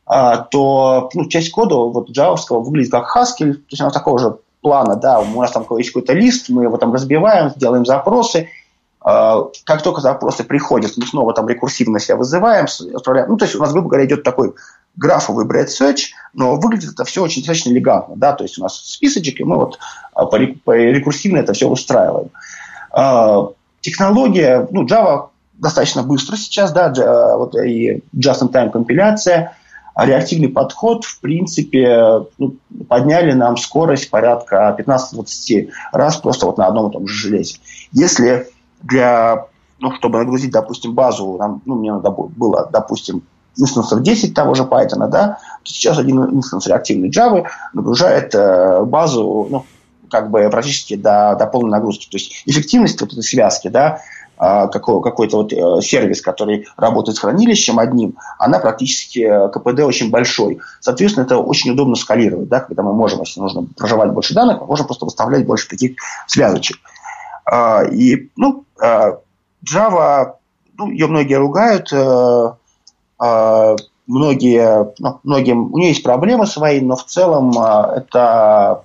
то 0.06 1.10
ну, 1.16 1.26
часть 1.30 1.50
кода 1.50 1.76
вот 1.76 2.12
джавовского 2.12 2.60
выглядит 2.60 2.92
как 2.92 3.16
Haskell, 3.16 3.54
то 3.54 3.70
есть 3.72 3.82
она 3.82 3.90
такого 3.90 4.20
же 4.20 4.38
плана, 4.64 4.96
да, 4.96 5.20
у 5.20 5.40
нас 5.40 5.52
там 5.52 5.68
есть 5.78 5.92
какой-то 5.92 6.14
лист, 6.14 6.50
мы 6.50 6.64
его 6.64 6.78
там 6.78 6.92
разбиваем, 6.92 7.52
делаем 7.56 7.86
запросы, 7.86 8.50
а, 9.02 9.50
как 9.66 9.84
только 9.84 10.02
запросы 10.02 10.44
приходят, 10.44 10.94
мы 10.98 11.06
снова 11.06 11.34
там 11.34 11.48
рекурсивно 11.48 12.00
себя 12.00 12.16
вызываем, 12.16 12.66
отправляем. 12.96 13.30
Ну, 13.30 13.38
то 13.38 13.46
есть 13.46 13.56
у 13.56 13.60
нас, 13.60 13.72
грубо 13.72 13.90
говоря, 13.90 14.06
идет 14.06 14.24
такой 14.24 14.54
графовый 14.96 15.46
bread 15.46 15.68
search, 15.68 16.14
но 16.34 16.56
выглядит 16.56 16.94
это 16.94 17.04
все 17.04 17.22
очень 17.22 17.42
достаточно 17.42 17.70
элегантно, 17.70 18.16
да, 18.16 18.34
то 18.34 18.44
есть 18.44 18.58
у 18.58 18.64
нас 18.64 18.80
списочек, 18.80 19.40
и 19.40 19.44
мы 19.44 19.58
вот 19.58 19.78
а, 20.16 20.26
рекурсивно 20.36 21.38
это 21.38 21.54
все 21.54 21.68
устраиваем. 21.68 22.30
А, 22.92 23.50
технология, 23.82 24.68
ну, 24.72 24.86
Java 24.86 25.28
достаточно 25.54 26.02
быстро 26.02 26.38
сейчас, 26.38 26.72
да, 26.72 27.38
вот 27.38 27.56
и 27.56 28.02
just-in-time 28.16 28.72
компиляция– 28.72 29.56
реактивный 29.96 30.50
подход, 30.50 31.06
в 31.06 31.20
принципе, 31.20 32.26
ну, 32.38 32.56
подняли 32.88 33.34
нам 33.34 33.58
скорость 33.58 34.10
порядка 34.10 34.76
15-20 34.78 35.70
раз 35.92 36.18
просто 36.18 36.46
вот 36.46 36.58
на 36.58 36.68
одном 36.68 36.90
и 36.90 36.94
том 36.94 37.08
же 37.08 37.14
железе. 37.14 37.58
Если 37.92 38.48
для, 38.82 39.46
ну, 39.80 39.94
чтобы 39.94 40.20
нагрузить, 40.20 40.52
допустим, 40.52 40.94
базу, 40.94 41.38
нам, 41.38 41.62
ну, 41.66 41.76
мне 41.76 41.94
надо 41.94 42.10
было, 42.12 42.70
допустим, 42.72 43.24
инстансов 43.56 44.02
10 44.02 44.34
того 44.34 44.56
же 44.56 44.64
Python, 44.64 45.08
да, 45.10 45.38
то 45.64 45.72
сейчас 45.72 46.00
один 46.00 46.24
инстанс 46.24 46.68
реактивной 46.68 47.10
Java 47.10 47.46
нагружает 47.74 48.34
э, 48.34 48.84
базу, 48.84 49.48
ну, 49.50 49.66
как 50.10 50.30
бы 50.32 50.48
практически 50.50 50.96
до, 50.96 51.36
до 51.38 51.48
полной 51.48 51.72
нагрузки. 51.72 52.10
То 52.10 52.18
есть 52.18 52.44
эффективность 52.46 53.00
вот 53.02 53.12
этой 53.12 53.24
связки, 53.24 53.68
да, 53.68 54.02
какой-то 54.44 55.38
вот 55.38 55.54
э, 55.54 55.82
сервис, 55.82 56.22
который 56.22 56.68
работает 56.76 57.18
с 57.18 57.20
хранилищем 57.20 57.80
одним, 57.80 58.18
она 58.38 58.60
практически 58.60 59.20
э, 59.20 59.50
КПД 59.50 59.82
очень 59.82 60.10
большой. 60.10 60.60
Соответственно, 60.82 61.24
это 61.24 61.38
очень 61.38 61.72
удобно 61.72 61.96
скалировать, 61.96 62.50
да, 62.50 62.60
когда 62.60 62.84
мы 62.84 62.94
можем, 62.94 63.22
если 63.22 63.40
нужно 63.40 63.66
проживать 63.78 64.12
больше 64.12 64.34
данных, 64.34 64.60
мы 64.62 64.68
можем 64.68 64.86
просто 64.86 65.06
выставлять 65.06 65.46
больше 65.46 65.70
таких 65.70 65.98
связочек. 66.28 66.78
А, 67.46 67.84
и, 67.84 68.30
ну, 68.36 68.66
а, 68.82 69.20
Java, 69.66 70.34
ну, 70.78 70.90
ее 70.90 71.08
многие 71.08 71.36
ругают, 71.36 71.94
э, 71.94 73.76
многие, 74.08 74.94
ну, 75.00 75.20
многим, 75.24 75.74
у 75.74 75.78
нее 75.78 75.90
есть 75.90 76.04
проблемы 76.04 76.48
свои, 76.48 76.82
но 76.82 76.98
в 76.98 77.06
целом 77.06 77.58
это 77.58 78.84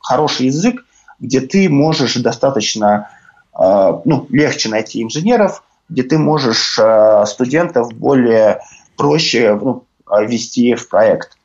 хороший 0.00 0.46
язык, 0.46 0.84
где 1.20 1.40
ты 1.40 1.70
можешь 1.70 2.16
достаточно 2.16 3.08
ну, 3.56 4.26
легче 4.30 4.68
найти 4.68 5.02
инженеров, 5.02 5.62
где 5.88 6.02
ты 6.02 6.18
можешь 6.18 6.78
э, 6.78 7.24
студентов 7.26 7.92
более 7.92 8.60
проще 8.96 9.54
ну, 9.54 9.84
ввести 10.06 10.74
в 10.74 10.88
проект. 10.88 11.36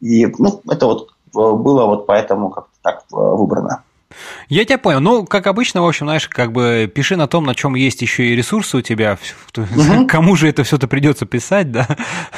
И 0.00 0.26
ну, 0.38 0.60
это 0.68 0.86
вот 0.86 1.10
было 1.32 1.86
вот 1.86 2.06
поэтому 2.06 2.50
как-то 2.50 2.72
так 2.82 3.04
выбрано. 3.10 3.84
Я 4.48 4.64
тебя 4.64 4.78
понял. 4.78 5.00
Ну, 5.00 5.26
как 5.26 5.46
обычно, 5.46 5.82
в 5.82 5.86
общем, 5.86 6.06
знаешь, 6.06 6.28
как 6.28 6.52
бы 6.52 6.90
пиши 6.92 7.16
на 7.16 7.26
том, 7.26 7.44
на 7.44 7.54
чем 7.54 7.74
есть 7.74 8.02
еще 8.02 8.26
и 8.26 8.36
ресурсы 8.36 8.78
у 8.78 8.80
тебя. 8.80 9.18
Угу. 9.54 10.06
Кому 10.06 10.34
же 10.34 10.48
это 10.48 10.64
все-то 10.64 10.88
придется 10.88 11.26
писать, 11.26 11.70
да? 11.70 11.86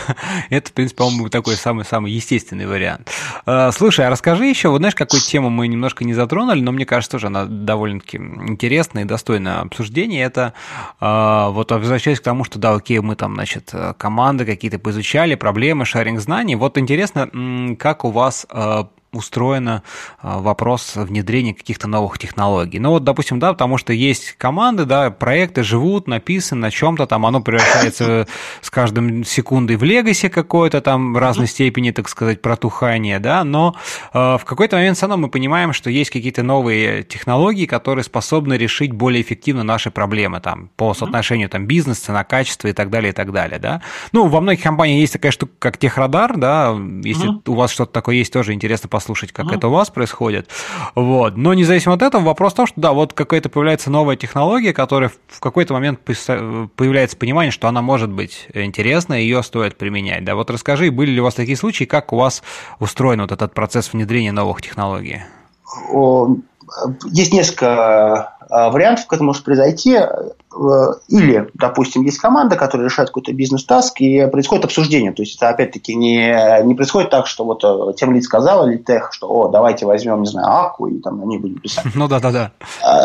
Это, 0.51 0.71
в 0.71 0.73
принципе, 0.73 0.99
по-моему, 0.99 1.29
такой 1.29 1.55
самый-самый 1.55 2.11
естественный 2.11 2.67
вариант. 2.67 3.09
А, 3.47 3.71
слушай, 3.71 4.05
а 4.05 4.11
расскажи 4.11 4.47
еще, 4.47 4.69
вот 4.69 4.79
знаешь, 4.79 4.97
какую 4.97 5.21
тему 5.21 5.49
мы 5.49 5.69
немножко 5.69 6.05
не 6.05 6.13
затронули, 6.13 6.61
но 6.61 6.73
мне 6.73 6.87
кажется, 6.87 7.13
тоже 7.13 7.29
она 7.29 7.45
довольно-таки 7.45 8.17
интересная 8.17 9.05
и 9.05 9.07
достойна 9.07 9.61
обсуждения. 9.61 10.25
Это 10.25 10.55
а, 10.99 11.51
вот 11.51 11.71
возвращаясь 11.71 12.19
к 12.19 12.25
тому, 12.25 12.43
что 12.43 12.59
да, 12.59 12.75
окей, 12.75 12.99
мы 12.99 13.15
там, 13.15 13.35
значит, 13.35 13.73
команды 13.97 14.45
какие-то 14.45 14.79
поизучали, 14.79 15.37
проблемы, 15.37 15.85
шаринг 15.85 16.21
знаний. 16.21 16.57
Вот 16.57 16.79
интересно, 16.79 17.77
как 17.79 18.05
у 18.05 18.11
вас 18.11 18.47
а, 18.51 18.89
устроено 19.17 19.83
а, 20.21 20.41
вопрос 20.41 20.93
внедрения 20.97 21.55
каких-то 21.55 21.89
новых 21.89 22.19
технологий. 22.19 22.79
Ну 22.79 22.91
вот, 22.91 23.05
допустим, 23.05 23.39
да, 23.39 23.53
потому 23.53 23.79
что 23.79 23.93
есть 23.93 24.33
команды, 24.33 24.85
да, 24.85 25.11
проекты 25.11 25.63
живут, 25.63 26.09
написаны 26.09 26.63
на 26.63 26.71
чем-то, 26.71 27.07
там 27.07 27.27
оно 27.27 27.41
превращается 27.41 28.27
с 28.61 28.71
каждым 28.71 29.25
секундой 29.25 29.77
в 29.77 29.83
легаси 29.83 30.29
какое-то 30.29 30.81
там 30.81 31.15
в 31.15 31.19
разной 31.19 31.47
степени, 31.47 31.91
так 31.91 32.09
сказать, 32.09 32.43
протухания, 32.43 33.21
да, 33.21 33.45
но 33.45 33.75
э, 34.13 34.19
в 34.19 34.43
какой-то 34.45 34.77
момент 34.77 34.97
все 34.97 35.07
равно 35.07 35.27
мы 35.27 35.31
понимаем, 35.31 35.73
что 35.73 35.91
есть 35.91 36.11
какие-то 36.11 36.43
новые 36.43 37.03
технологии, 37.03 37.67
которые 37.67 38.05
способны 38.05 38.55
решить 38.55 38.93
более 38.93 39.23
эффективно 39.23 39.63
наши 39.63 39.91
проблемы 39.91 40.41
там 40.41 40.71
по 40.77 40.95
соотношению 40.95 41.49
там 41.49 41.67
бизнес, 41.67 41.99
цена, 41.99 42.25
качество 42.25 42.69
и 42.69 42.73
так 42.73 42.91
далее, 42.91 43.11
и 43.11 43.15
так 43.15 43.33
далее, 43.33 43.59
да. 43.59 43.83
Ну, 44.13 44.27
во 44.29 44.41
многих 44.41 44.63
компаниях 44.63 45.01
есть 45.01 45.13
такая 45.13 45.33
штука, 45.33 45.53
как 45.59 45.79
техрадар, 45.79 46.37
да, 46.37 46.77
если 47.03 47.31
у 47.47 47.55
вас 47.55 47.71
что-то 47.71 47.93
такое 47.93 48.17
есть, 48.17 48.33
тоже 48.33 48.53
интересно 48.53 48.89
послушать 48.89 49.04
послушать, 49.05 49.33
как 49.33 49.47
mm 49.47 49.55
это 49.55 49.69
у 49.69 49.71
вас 49.71 49.91
происходит. 49.91 50.49
Вот. 50.95 51.37
Но 51.37 51.55
независимо 51.55 51.95
от 51.95 52.03
этого, 52.03 52.23
вопрос 52.23 52.55
в 52.55 52.57
том, 52.57 52.67
что 52.67 52.81
да, 52.81 52.93
вот 52.93 53.13
какая-то 53.13 53.49
появляется 53.49 53.91
новая 53.91 54.17
технология, 54.17 54.73
которая 54.73 55.11
в 55.29 55.39
какой-то 55.39 55.75
момент 55.75 56.01
появляется 56.01 57.17
понимание, 57.17 57.53
что 57.53 57.69
она 57.69 57.83
может 57.83 58.11
быть 58.11 58.49
интересна, 58.55 59.21
и 59.21 59.23
ее 59.23 59.43
стоит 59.43 59.77
применять. 59.77 60.25
Да, 60.25 60.35
вот 60.35 60.51
расскажи, 60.51 60.91
были 60.91 61.11
ли 61.11 61.21
у 61.21 61.25
вас 61.25 61.35
такие 61.35 61.57
случаи, 61.57 61.85
как 61.85 62.13
у 62.13 62.17
вас 62.17 62.43
устроен 62.81 63.21
вот 63.21 63.31
этот 63.31 63.55
процесс 63.55 63.93
внедрения 63.93 64.33
новых 64.33 64.61
технологий? 64.63 65.23
Есть 67.13 67.33
несколько 67.33 68.35
а, 68.51 68.71
вариантов, 68.71 69.07
как 69.07 69.19
это 69.19 69.25
может 69.25 69.45
произойти. 69.45 69.99
Э, 70.55 70.95
или, 71.09 71.49
допустим, 71.55 72.03
есть 72.03 72.19
команда, 72.19 72.57
которая 72.57 72.89
решает 72.89 73.09
какой-то 73.09 73.33
бизнес-таск, 73.33 74.01
и 74.01 74.27
происходит 74.27 74.65
обсуждение. 74.65 75.13
То 75.13 75.23
есть 75.23 75.37
это, 75.37 75.49
опять-таки, 75.49 75.95
не, 75.95 76.63
не 76.65 76.75
происходит 76.75 77.11
так, 77.11 77.27
что 77.27 77.45
вот 77.45 77.65
э, 77.65 77.93
тем 77.97 78.13
лид 78.13 78.25
сказал 78.25 78.69
или 78.69 78.79
тех, 78.79 79.13
что, 79.13 79.29
о, 79.29 79.49
давайте 79.49 79.87
возьмем, 79.87 80.23
не 80.23 80.29
знаю, 80.29 80.49
Аку, 80.49 80.87
и 80.87 81.01
там 81.01 81.19
на 81.19 81.25
ней 81.25 81.39
будем 81.39 81.59
писать. 81.59 81.85
Ну 81.95 82.09
да, 82.09 82.21
да, 82.21 82.33
да. 82.33 82.53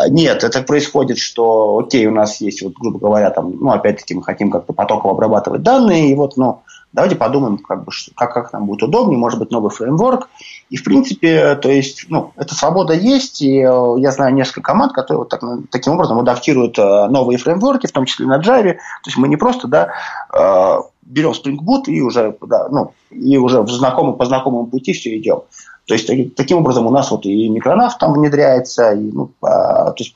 Нет, 0.08 0.44
это 0.44 0.62
происходит, 0.62 1.18
что, 1.18 1.78
окей, 1.78 2.06
у 2.06 2.12
нас 2.12 2.40
есть, 2.40 2.62
вот, 2.62 2.74
грубо 2.74 2.98
говоря, 2.98 3.30
там, 3.30 3.54
ну, 3.58 3.70
опять-таки, 3.70 4.14
мы 4.14 4.22
хотим 4.22 4.50
как-то 4.50 4.72
потоково 4.72 5.12
обрабатывать 5.12 5.62
данные, 5.62 6.10
и 6.10 6.14
вот, 6.14 6.36
ну, 6.36 6.62
давайте 6.92 7.16
подумаем, 7.16 7.58
как, 7.58 7.84
бы, 7.84 7.92
как, 8.14 8.34
как 8.34 8.52
нам 8.52 8.66
будет 8.66 8.82
удобнее, 8.82 9.18
может 9.18 9.38
быть, 9.38 9.50
новый 9.50 9.70
фреймворк. 9.70 10.28
И, 10.70 10.76
в 10.76 10.84
принципе, 10.84 11.54
то 11.56 11.68
есть, 11.68 12.06
ну, 12.08 12.32
эта 12.36 12.54
свобода 12.54 12.92
есть, 12.92 13.42
и 13.42 13.60
э, 13.60 13.94
я 13.98 14.10
знаю 14.12 14.34
несколько 14.34 14.62
команд, 14.62 14.92
которые 14.92 15.18
вот 15.20 15.28
так, 15.28 15.42
таким 15.70 15.94
образом 15.94 16.18
адаптируют 16.18 16.78
новые 16.78 17.38
фреймворки, 17.40 17.86
в 17.86 17.92
том 17.92 18.04
числе 18.04 18.26
на 18.26 18.38
Java. 18.38 18.74
То 18.74 19.06
есть, 19.06 19.16
мы 19.16 19.28
не 19.28 19.36
просто, 19.36 19.68
да, 19.68 19.92
э, 20.32 20.76
берем 21.02 21.30
Spring 21.30 21.58
Boot 21.58 21.84
и 21.86 22.00
уже, 22.00 22.36
да, 22.42 22.68
ну, 22.68 22.92
и 23.10 23.36
уже 23.38 23.62
в 23.62 23.70
знакомом, 23.70 24.16
по 24.16 24.26
знакомому 24.26 24.66
пути 24.66 24.92
все 24.92 25.16
идем. 25.18 25.42
То 25.86 25.94
есть, 25.94 26.06
таким 26.36 26.58
образом 26.58 26.86
у 26.86 26.90
нас 26.90 27.10
вот 27.10 27.26
и 27.26 27.48
микронав 27.48 27.98
там 27.98 28.12
внедряется, 28.12 28.92
и, 28.92 29.10
ну, 29.10 29.30
то 29.40 29.94
есть, 29.96 30.14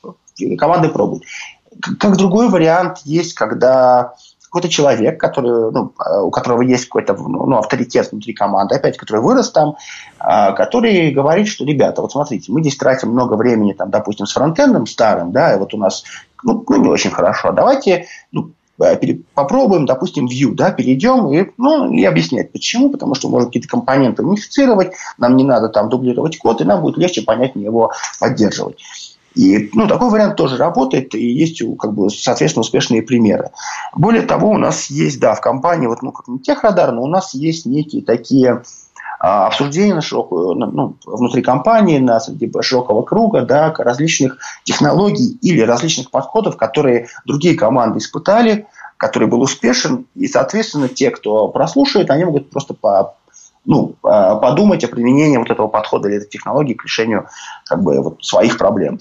команды 0.57 0.89
пробуют. 0.89 1.25
Как 1.99 2.17
другой 2.17 2.49
вариант 2.49 2.99
есть, 3.05 3.35
когда 3.35 4.15
какой-то 4.55 4.69
человек, 4.69 5.19
который, 5.19 5.73
ну, 5.73 5.93
у 6.23 6.31
которого 6.31 6.63
есть 6.63 6.85
какой-то 6.85 7.15
ну, 7.15 7.59
авторитет 7.59 8.13
внутри 8.13 8.35
команды, 8.35 8.77
опять, 8.77 8.97
который 8.97 9.21
вырос 9.21 9.51
там, 9.51 9.75
а, 10.21 10.53
который 10.53 11.11
говорит, 11.11 11.49
что, 11.49 11.65
ребята, 11.65 12.03
вот 12.03 12.13
смотрите, 12.13 12.53
мы 12.53 12.61
здесь 12.61 12.77
тратим 12.77 13.11
много 13.11 13.35
времени, 13.35 13.73
там, 13.73 13.91
допустим, 13.91 14.27
с 14.27 14.33
фронтендом 14.33 14.87
старым, 14.87 15.33
да, 15.33 15.53
и 15.53 15.59
вот 15.59 15.75
у 15.75 15.77
нас 15.77 16.05
ну, 16.45 16.65
ну 16.69 16.77
не 16.77 16.89
очень 16.89 17.11
хорошо, 17.11 17.51
давайте 17.51 18.07
ну, 18.31 18.53
э, 18.81 18.97
попробуем, 19.35 19.87
допустим, 19.87 20.29
Vue, 20.29 20.55
да, 20.55 20.71
перейдем 20.71 21.33
и, 21.33 21.51
ну, 21.57 21.93
и 21.93 22.05
объяснять, 22.05 22.53
почему, 22.53 22.91
потому 22.91 23.17
что 23.17 23.29
можем 23.29 23.49
какие-то 23.49 23.69
компоненты 23.69 24.23
унифицировать, 24.23 24.93
нам 25.19 25.37
не 25.37 25.43
надо 25.43 25.69
там 25.69 25.89
дублировать 25.89 26.39
код, 26.39 26.61
и 26.61 26.65
нам 26.65 26.81
будет 26.81 26.97
легче, 26.97 27.23
понятнее 27.23 27.65
его 27.65 27.91
поддерживать. 28.21 28.79
И 29.35 29.71
ну, 29.75 29.89
такой 29.89 30.11
вариант 30.11 30.37
тоже 30.37 30.57
работает, 30.57 31.15
и 31.15 31.27
есть, 31.27 31.61
как 31.79 31.93
бы, 31.93 32.09
соответственно, 32.09 32.61
успешные 32.63 33.03
примеры. 33.03 33.51
Более 33.95 34.23
того, 34.23 34.51
у 34.51 34.59
нас 34.59 34.87
есть, 34.87 35.19
да, 35.19 35.35
в 35.35 35.41
компании, 35.41 35.89
вот, 35.89 36.03
ну, 36.03 36.13
как 36.13 36.29
не 36.29 36.39
техрадар, 36.39 36.93
но 36.93 37.03
у 37.03 37.09
нас 37.09 37.35
есть 37.35 37.67
некие 37.67 38.03
такие 38.03 38.63
а, 39.19 39.49
обсуждения 39.49 39.95
на 39.95 40.03
широкую, 40.03 40.55
ну, 40.55 40.97
внутри 41.05 41.43
компании, 41.43 41.99
на 41.99 42.21
среди 42.21 42.51
широкого 42.61 43.03
круга, 43.03 43.43
да, 43.43 43.75
различных 43.77 44.39
технологий 44.63 45.39
или 45.43 45.63
различных 45.63 46.11
подходов, 46.11 46.57
которые 46.57 47.09
другие 47.25 47.57
команды 47.57 47.99
испытали, 47.99 48.67
который 48.97 49.27
был 49.27 49.43
успешен, 49.43 50.07
и, 50.15 50.29
соответственно, 50.29 50.89
те, 50.89 51.11
кто 51.11 51.49
прослушает, 51.49 52.11
они 52.11 52.25
могут 52.25 52.51
просто 52.51 52.75
по, 52.75 53.17
ну, 53.65 53.95
а, 54.05 54.37
подумать 54.37 54.85
о 54.85 54.89
применении 54.89 55.39
вот 55.39 55.51
этого 55.51 55.67
подхода 55.67 56.09
или 56.09 56.19
этой 56.19 56.29
технологии 56.29 56.75
к 56.75 56.85
решению 56.85 57.27
как 57.65 57.83
бы, 57.83 58.01
вот, 58.01 58.25
своих 58.25 58.59
проблем. 58.59 59.01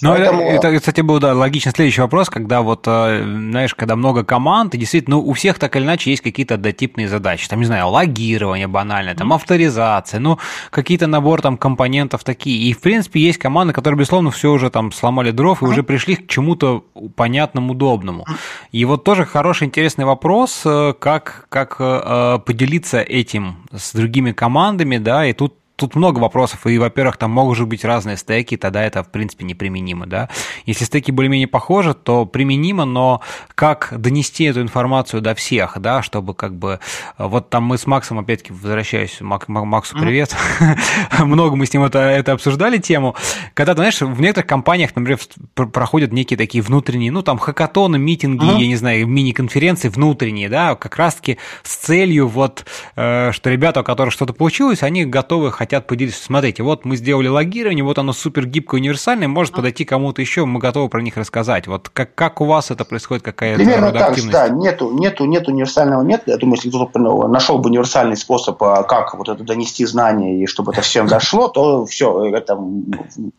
Ну, 0.00 0.10
Поэтому... 0.10 0.42
это, 0.42 0.68
это, 0.68 0.78
кстати, 0.78 1.00
был, 1.00 1.18
да, 1.18 1.34
логичный 1.34 1.72
следующий 1.72 2.00
вопрос, 2.00 2.28
когда 2.28 2.62
вот, 2.62 2.84
э, 2.86 3.22
знаешь, 3.22 3.74
когда 3.74 3.96
много 3.96 4.24
команд, 4.24 4.74
и 4.74 4.78
действительно, 4.78 5.16
ну, 5.16 5.22
у 5.22 5.32
всех 5.32 5.58
так 5.58 5.76
или 5.76 5.84
иначе 5.84 6.10
есть 6.10 6.22
какие-то 6.22 6.54
однотипные 6.54 7.08
задачи. 7.08 7.48
Там, 7.48 7.60
не 7.60 7.66
знаю, 7.66 7.88
логирование 7.88 8.66
банальное, 8.66 9.14
там, 9.14 9.32
авторизация, 9.32 10.20
ну, 10.20 10.38
какие-то 10.70 11.06
набор 11.06 11.42
там 11.42 11.56
компонентов 11.56 12.24
такие. 12.24 12.70
И, 12.70 12.72
в 12.72 12.80
принципе, 12.80 13.20
есть 13.20 13.38
команды, 13.38 13.72
которые, 13.72 13.98
безусловно, 13.98 14.30
все 14.30 14.50
уже 14.50 14.70
там 14.70 14.92
сломали 14.92 15.30
дров 15.30 15.62
и 15.62 15.66
уже 15.66 15.82
пришли 15.82 16.16
к 16.16 16.26
чему-то 16.28 16.84
понятному, 17.16 17.72
удобному. 17.72 18.26
И 18.70 18.84
вот 18.84 19.04
тоже 19.04 19.24
хороший, 19.24 19.66
интересный 19.66 20.04
вопрос, 20.04 20.62
э, 20.64 20.94
как, 20.98 21.46
как 21.48 21.76
э, 21.78 22.38
поделиться 22.44 23.00
этим 23.00 23.58
с 23.72 23.92
другими 23.92 24.32
командами, 24.32 24.98
да, 24.98 25.26
и 25.26 25.32
тут 25.32 25.54
тут 25.82 25.96
много 25.96 26.18
вопросов, 26.18 26.66
и, 26.66 26.78
во-первых, 26.78 27.16
там 27.16 27.30
могут 27.30 27.60
быть 27.62 27.84
разные 27.84 28.16
стеки, 28.16 28.56
тогда 28.56 28.82
это, 28.82 29.02
в 29.02 29.08
принципе, 29.10 29.44
неприменимо, 29.44 30.06
да. 30.06 30.28
Если 30.64 30.84
стеки 30.84 31.10
более-менее 31.10 31.48
похожи, 31.48 31.94
то 31.94 32.24
применимо, 32.24 32.84
но 32.84 33.20
как 33.54 33.92
донести 33.96 34.44
эту 34.44 34.62
информацию 34.62 35.20
до 35.20 35.34
всех, 35.34 35.78
да, 35.78 36.02
чтобы 36.02 36.34
как 36.34 36.54
бы... 36.54 36.80
Вот 37.18 37.50
там 37.50 37.64
мы 37.64 37.78
с 37.78 37.86
Максом, 37.86 38.18
опять-таки, 38.18 38.52
возвращаюсь, 38.52 39.20
Мак, 39.20 39.48
Максу 39.48 39.98
привет, 39.98 40.34
много 41.18 41.56
мы 41.56 41.66
с 41.66 41.72
ним 41.72 41.82
это, 41.82 41.98
это 41.98 42.32
обсуждали 42.32 42.78
тему, 42.78 43.16
когда, 43.54 43.74
знаешь, 43.74 44.00
в 44.00 44.20
некоторых 44.20 44.48
компаниях, 44.48 44.94
например, 44.94 45.18
проходят 45.54 46.12
некие 46.12 46.36
такие 46.36 46.62
внутренние, 46.62 47.10
ну, 47.10 47.22
там, 47.22 47.38
хакатоны, 47.38 47.98
митинги, 47.98 48.44
я 48.44 48.66
не 48.66 48.76
знаю, 48.76 49.06
мини-конференции 49.06 49.88
внутренние, 49.88 50.48
да, 50.48 50.74
как 50.74 50.96
раз-таки 50.96 51.38
с 51.62 51.76
целью 51.76 52.28
вот, 52.28 52.64
э, 52.96 53.32
что 53.32 53.50
ребята, 53.50 53.80
у 53.80 53.84
которых 53.84 54.12
что-то 54.12 54.32
получилось, 54.32 54.82
они 54.82 55.04
готовы 55.04 55.50
хотят 55.72 55.86
поделиться. 55.86 56.22
Смотрите, 56.22 56.62
вот 56.62 56.84
мы 56.84 56.96
сделали 56.96 57.28
логирование, 57.28 57.82
вот 57.82 57.98
оно 57.98 58.12
супер 58.12 58.46
гибкое, 58.46 58.80
универсальное, 58.80 59.26
может 59.26 59.54
подойти 59.54 59.86
кому-то 59.86 60.20
еще, 60.20 60.44
мы 60.44 60.60
готовы 60.60 60.90
про 60.90 61.00
них 61.00 61.16
рассказать. 61.16 61.66
Вот 61.66 61.88
как, 61.88 62.14
как 62.14 62.42
у 62.42 62.44
вас 62.44 62.70
это 62.70 62.84
происходит, 62.84 63.24
какая-то 63.24 63.58
Примерно 63.58 63.90
так 63.90 64.18
же, 64.18 64.30
да, 64.30 64.50
нету, 64.50 64.90
нету, 64.92 65.24
нет 65.24 65.48
универсального 65.48 66.02
метода. 66.02 66.32
Я 66.32 66.36
думаю, 66.36 66.56
если 66.56 66.68
кто-то 66.68 66.98
нашел 67.28 67.58
бы 67.58 67.70
универсальный 67.70 68.18
способ, 68.18 68.62
а, 68.62 68.82
как 68.82 69.14
вот 69.14 69.30
это 69.30 69.42
донести 69.44 69.86
знания 69.86 70.42
и 70.42 70.46
чтобы 70.46 70.72
это 70.72 70.82
всем 70.82 71.06
дошло, 71.06 71.48
то 71.48 71.86
все, 71.86 72.26
это 72.34 72.58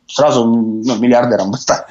сразу 0.08 0.46
ну, 0.46 0.98
миллиардером 0.98 1.52
бы 1.52 1.58
стать. 1.58 1.86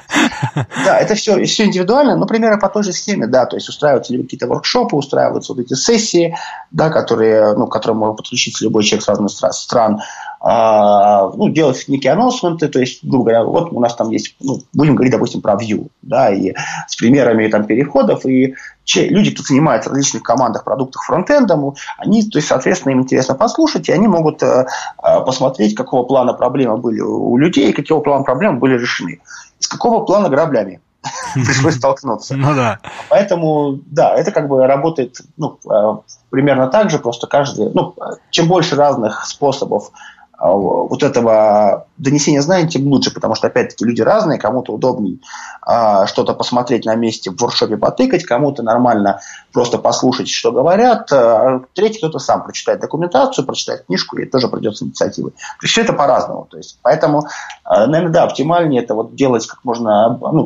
Да, 0.85 0.99
это 0.99 1.15
все, 1.15 1.43
все 1.45 1.65
индивидуально, 1.65 2.17
но 2.17 2.25
примерно 2.25 2.57
по 2.57 2.67
той 2.67 2.83
же 2.83 2.91
схеме, 2.91 3.27
да, 3.27 3.45
то 3.45 3.55
есть 3.55 3.69
устраиваются 3.69 4.15
какие-то 4.15 4.47
воркшопы, 4.47 4.95
устраиваются 4.95 5.53
вот 5.53 5.61
эти 5.61 5.73
сессии, 5.73 6.35
да, 6.71 6.89
которые, 6.89 7.53
ну, 7.53 7.67
к 7.67 7.71
которым 7.71 7.97
может 7.97 8.17
подключиться 8.17 8.65
любой 8.65 8.83
человек 8.83 9.05
с 9.05 9.07
разных 9.07 9.31
стран, 9.31 10.01
ну, 10.45 11.47
делать 11.47 11.85
некие 11.87 12.11
анонсменты, 12.11 12.67
то 12.67 12.77
есть, 12.77 12.99
грубо 13.01 13.23
говоря, 13.23 13.43
вот 13.45 13.71
у 13.71 13.79
нас 13.79 13.95
там 13.95 14.09
есть, 14.09 14.35
ну, 14.41 14.59
будем 14.73 14.95
говорить, 14.95 15.13
допустим, 15.13 15.41
про 15.41 15.53
Vue, 15.53 15.87
да, 16.01 16.33
и 16.33 16.53
с 16.85 16.97
примерами 16.97 17.47
там 17.47 17.63
переходов, 17.63 18.25
и 18.25 18.55
че, 18.83 19.07
люди, 19.07 19.31
кто 19.31 19.43
занимается 19.43 19.89
в 19.89 19.93
различных 19.93 20.21
командах, 20.21 20.65
продуктах 20.65 21.03
фронтендом, 21.03 21.75
они, 21.97 22.23
то 22.23 22.39
есть, 22.39 22.49
соответственно, 22.49 22.91
им 22.91 23.03
интересно 23.03 23.35
послушать, 23.35 23.87
и 23.87 23.93
они 23.93 24.09
могут 24.09 24.43
э, 24.43 24.65
э 25.01 25.21
посмотреть, 25.25 25.75
какого 25.75 26.03
плана 26.03 26.33
проблемы 26.33 26.75
были 26.75 26.99
у 26.99 27.37
людей, 27.37 27.71
какого 27.71 28.01
плана 28.01 28.25
проблемы 28.25 28.59
были 28.59 28.77
решены. 28.77 29.21
С 29.59 29.67
какого 29.67 30.03
плана 30.03 30.27
граблями 30.27 30.81
пришлось 31.35 31.77
столкнуться. 31.77 32.35
Ну 32.35 32.53
да. 32.53 32.79
Поэтому, 33.09 33.79
да, 33.85 34.13
это 34.13 34.31
как 34.31 34.49
бы 34.49 34.67
работает 34.67 35.21
ну, 35.37 35.57
э, 35.69 35.97
примерно 36.29 36.67
так 36.67 36.89
же, 36.89 36.99
просто 36.99 37.27
каждый, 37.27 37.71
ну, 37.73 37.95
чем 38.29 38.49
больше 38.49 38.75
разных 38.75 39.25
способов 39.25 39.91
а, 39.93 40.22
вот 40.39 41.03
этого 41.03 41.87
донесения 41.97 42.41
знаний, 42.41 42.67
тем 42.67 42.87
лучше, 42.87 43.13
потому 43.13 43.35
что, 43.35 43.47
опять-таки, 43.47 43.85
люди 43.85 44.01
разные, 44.01 44.39
кому-то 44.39 44.73
удобнее 44.73 45.19
а, 45.61 46.07
что-то 46.07 46.33
посмотреть 46.33 46.85
на 46.85 46.95
месте 46.95 47.29
в 47.29 47.39
воркшопе 47.39 47.77
потыкать, 47.77 48.23
кому-то 48.23 48.63
нормально 48.63 49.21
просто 49.53 49.77
послушать, 49.77 50.27
что 50.27 50.51
говорят, 50.51 51.11
а 51.13 51.61
третий 51.73 51.99
кто-то 51.99 52.19
сам 52.19 52.43
прочитает 52.43 52.81
документацию, 52.81 53.45
прочитает 53.45 53.85
книжку, 53.85 54.17
и 54.17 54.25
тоже 54.25 54.47
придет 54.47 54.75
с 54.75 54.81
инициативой. 54.81 55.31
То 55.31 55.37
есть 55.63 55.71
все 55.71 55.81
это 55.81 55.93
по-разному. 55.93 56.47
То 56.49 56.57
есть, 56.57 56.79
поэтому, 56.81 57.27
а, 57.63 57.85
наверное, 57.85 58.13
да, 58.13 58.23
оптимальнее 58.23 58.83
это 58.83 58.95
вот 58.95 59.15
делать 59.15 59.45
как 59.47 59.63
можно, 59.63 60.17
ну, 60.19 60.45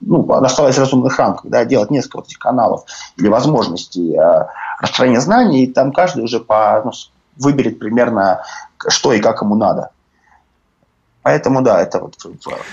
ну 0.00 0.32
оставаясь 0.32 0.78
разумных 0.78 1.18
рамках, 1.18 1.50
да, 1.50 1.64
делать 1.64 1.90
несколько 1.90 2.18
вот 2.18 2.26
этих 2.26 2.38
каналов 2.38 2.84
или 3.16 3.28
возможностей 3.28 4.16
а, 4.16 4.50
распространения 4.80 5.20
знаний, 5.20 5.64
и 5.64 5.72
там 5.72 5.92
каждый 5.92 6.22
уже 6.22 6.40
по, 6.40 6.82
ну, 6.84 6.92
выберет 7.38 7.78
примерно, 7.78 8.42
что 8.88 9.12
и 9.12 9.20
как 9.20 9.42
ему 9.42 9.54
надо. 9.54 9.90
Поэтому 11.22 11.62
да, 11.62 11.82
это 11.82 11.98
вот 12.00 12.14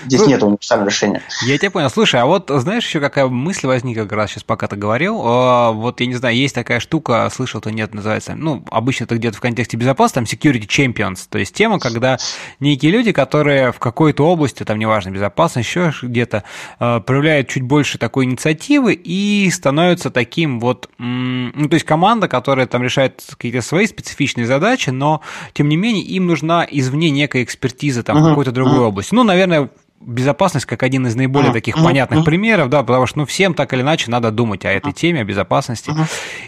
здесь 0.06 0.20
ну, 0.20 0.28
нет 0.28 0.42
универсального 0.42 0.88
решения. 0.88 1.20
Я 1.42 1.58
тебя 1.58 1.70
понял. 1.70 1.90
Слушай, 1.90 2.20
а 2.20 2.26
вот 2.26 2.48
знаешь 2.48 2.86
еще 2.86 3.00
какая 3.00 3.26
мысль 3.26 3.66
возникла 3.66 4.02
как 4.02 4.12
раз 4.12 4.30
сейчас, 4.30 4.44
пока 4.44 4.68
ты 4.68 4.76
говорил? 4.76 5.20
А, 5.24 5.72
вот 5.72 6.00
я 6.00 6.06
не 6.06 6.14
знаю, 6.14 6.36
есть 6.36 6.54
такая 6.54 6.78
штука, 6.78 7.28
слышал, 7.30 7.60
то 7.60 7.70
нет, 7.70 7.92
называется, 7.92 8.34
ну, 8.34 8.64
обычно 8.70 9.04
это 9.04 9.16
где-то 9.16 9.36
в 9.36 9.40
контексте 9.40 9.76
безопасности, 9.76 10.36
там 10.36 10.52
security 10.52 10.66
champions, 10.66 11.26
то 11.28 11.38
есть 11.38 11.54
тема, 11.54 11.80
когда 11.80 12.18
некие 12.60 12.92
люди, 12.92 13.12
которые 13.12 13.72
в 13.72 13.78
какой-то 13.80 14.26
области, 14.26 14.62
там 14.62 14.78
неважно, 14.78 15.10
безопасность, 15.10 15.68
еще 15.68 15.92
где-то, 16.00 16.44
а, 16.78 17.00
проявляют 17.00 17.48
чуть 17.48 17.64
больше 17.64 17.98
такой 17.98 18.24
инициативы 18.24 18.94
и 18.94 19.50
становятся 19.50 20.10
таким 20.10 20.60
вот, 20.60 20.88
ну, 20.98 21.68
то 21.68 21.74
есть 21.74 21.84
команда, 21.84 22.28
которая 22.28 22.66
там 22.66 22.82
решает 22.82 23.22
какие-то 23.28 23.60
свои 23.60 23.86
специфичные 23.86 24.46
задачи, 24.46 24.90
но, 24.90 25.20
тем 25.52 25.68
не 25.68 25.76
менее, 25.76 26.04
им 26.04 26.26
нужна 26.26 26.66
извне 26.70 27.10
некая 27.10 27.42
экспертиза, 27.42 28.04
там, 28.04 28.16
uh-huh 28.16 28.35
какой-то 28.36 28.52
другой 28.52 28.80
uh-huh. 28.80 28.88
области. 28.88 29.14
Ну, 29.14 29.22
наверное, 29.24 29.70
безопасность 29.98 30.66
как 30.66 30.82
один 30.82 31.06
из 31.06 31.16
наиболее 31.16 31.52
таких 31.52 31.74
понятных 31.74 32.24
примеров, 32.24 32.68
да, 32.68 32.82
потому 32.82 33.06
что 33.06 33.20
ну, 33.20 33.24
всем 33.24 33.54
так 33.54 33.72
или 33.72 33.80
иначе 33.80 34.10
надо 34.10 34.30
думать 34.30 34.66
о 34.66 34.70
этой 34.70 34.92
теме, 34.92 35.22
о 35.22 35.24
безопасности. 35.24 35.90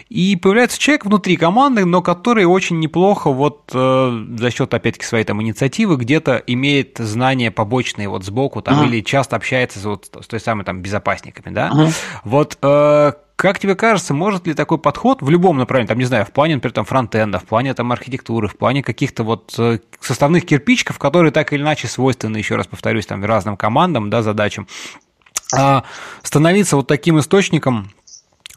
И 0.07 0.35
появляется 0.35 0.79
человек 0.79 1.05
внутри 1.05 1.35
команды, 1.35 1.85
но 1.85 2.01
который 2.03 2.45
очень 2.45 2.79
неплохо 2.79 3.31
вот 3.31 3.71
э, 3.73 4.25
за 4.37 4.51
счет, 4.51 4.71
опять-таки, 4.73 5.05
своей 5.05 5.23
там 5.23 5.41
инициативы 5.41 5.97
где-то 5.97 6.43
имеет 6.45 6.97
знания 6.99 7.49
побочные 7.49 8.07
вот 8.07 8.23
сбоку 8.23 8.61
там 8.61 8.85
или 8.85 9.01
часто 9.01 9.35
общается 9.35 9.79
вот 9.89 10.09
с 10.21 10.27
той 10.27 10.39
самой 10.39 10.63
там 10.63 10.81
безопасниками, 10.81 11.53
да. 11.53 11.91
Вот 12.23 12.57
э, 12.61 13.13
как 13.39 13.57
тебе 13.57 13.73
кажется, 13.73 14.13
может 14.13 14.47
ли 14.47 14.53
такой 14.53 14.77
подход 14.79 15.21
в 15.21 15.29
любом 15.29 15.57
направлении, 15.57 15.87
там, 15.87 15.97
не 15.97 16.03
знаю, 16.03 16.25
в 16.25 16.31
плане, 16.31 16.55
например, 16.55 16.73
там, 16.73 16.83
фронтенда, 16.83 17.39
в 17.39 17.45
плане 17.45 17.73
там, 17.73 17.89
архитектуры, 17.93 18.49
в 18.49 18.57
плане 18.57 18.83
каких-то 18.83 19.23
вот 19.23 19.55
э, 19.57 19.79
составных 20.01 20.45
кирпичиков, 20.45 20.99
которые 20.99 21.31
так 21.31 21.53
или 21.53 21.61
иначе 21.61 21.87
свойственны, 21.87 22.35
еще 22.35 22.57
раз 22.57 22.67
повторюсь, 22.67 23.05
там, 23.05 23.23
разным 23.23 23.55
командам, 23.55 24.09
да, 24.09 24.23
задачам, 24.23 24.67
а 25.55 25.83
становиться 26.21 26.75
вот 26.75 26.87
таким 26.87 27.17
источником 27.17 27.91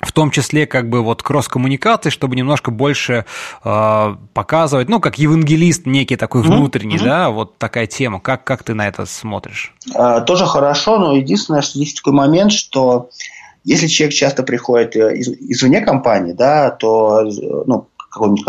в 0.01 0.11
том 0.11 0.33
числе 0.33 0.67
как 0.67 0.89
бы 0.89 1.01
вот 1.01 1.23
кросс-коммуникации, 1.23 2.11
чтобы 2.11 2.35
немножко 2.35 2.73
больше 2.73 3.25
э, 3.63 4.17
показывать, 4.35 4.89
ну, 4.89 4.99
как 4.99 5.17
евангелист 5.17 5.87
некий 5.87 6.17
такой 6.17 6.43
внутренний, 6.43 6.97
mm-hmm. 6.97 7.05
да, 7.05 7.31
вот 7.31 7.57
такая 7.57 7.87
тема. 7.87 8.19
Как, 8.19 8.43
как 8.43 8.65
ты 8.65 8.75
на 8.75 8.89
это 8.89 9.07
смотришь? 9.07 9.73
А, 9.95 10.23
тоже 10.23 10.45
хорошо, 10.47 10.99
но 10.99 11.15
единственное, 11.15 11.63
что 11.63 11.79
есть 11.79 11.99
такой 11.99 12.15
момент, 12.15 12.51
что 12.51 13.11
если 13.65 13.87
человек 13.87 14.15
часто 14.15 14.43
приходит 14.43 14.97
э, 14.97 15.17
из, 15.17 15.29
извне 15.29 15.81
компании, 15.81 16.33
да, 16.33 16.71
то 16.71 17.23
ну, 17.67 17.89
какой-нибудь 18.13 18.45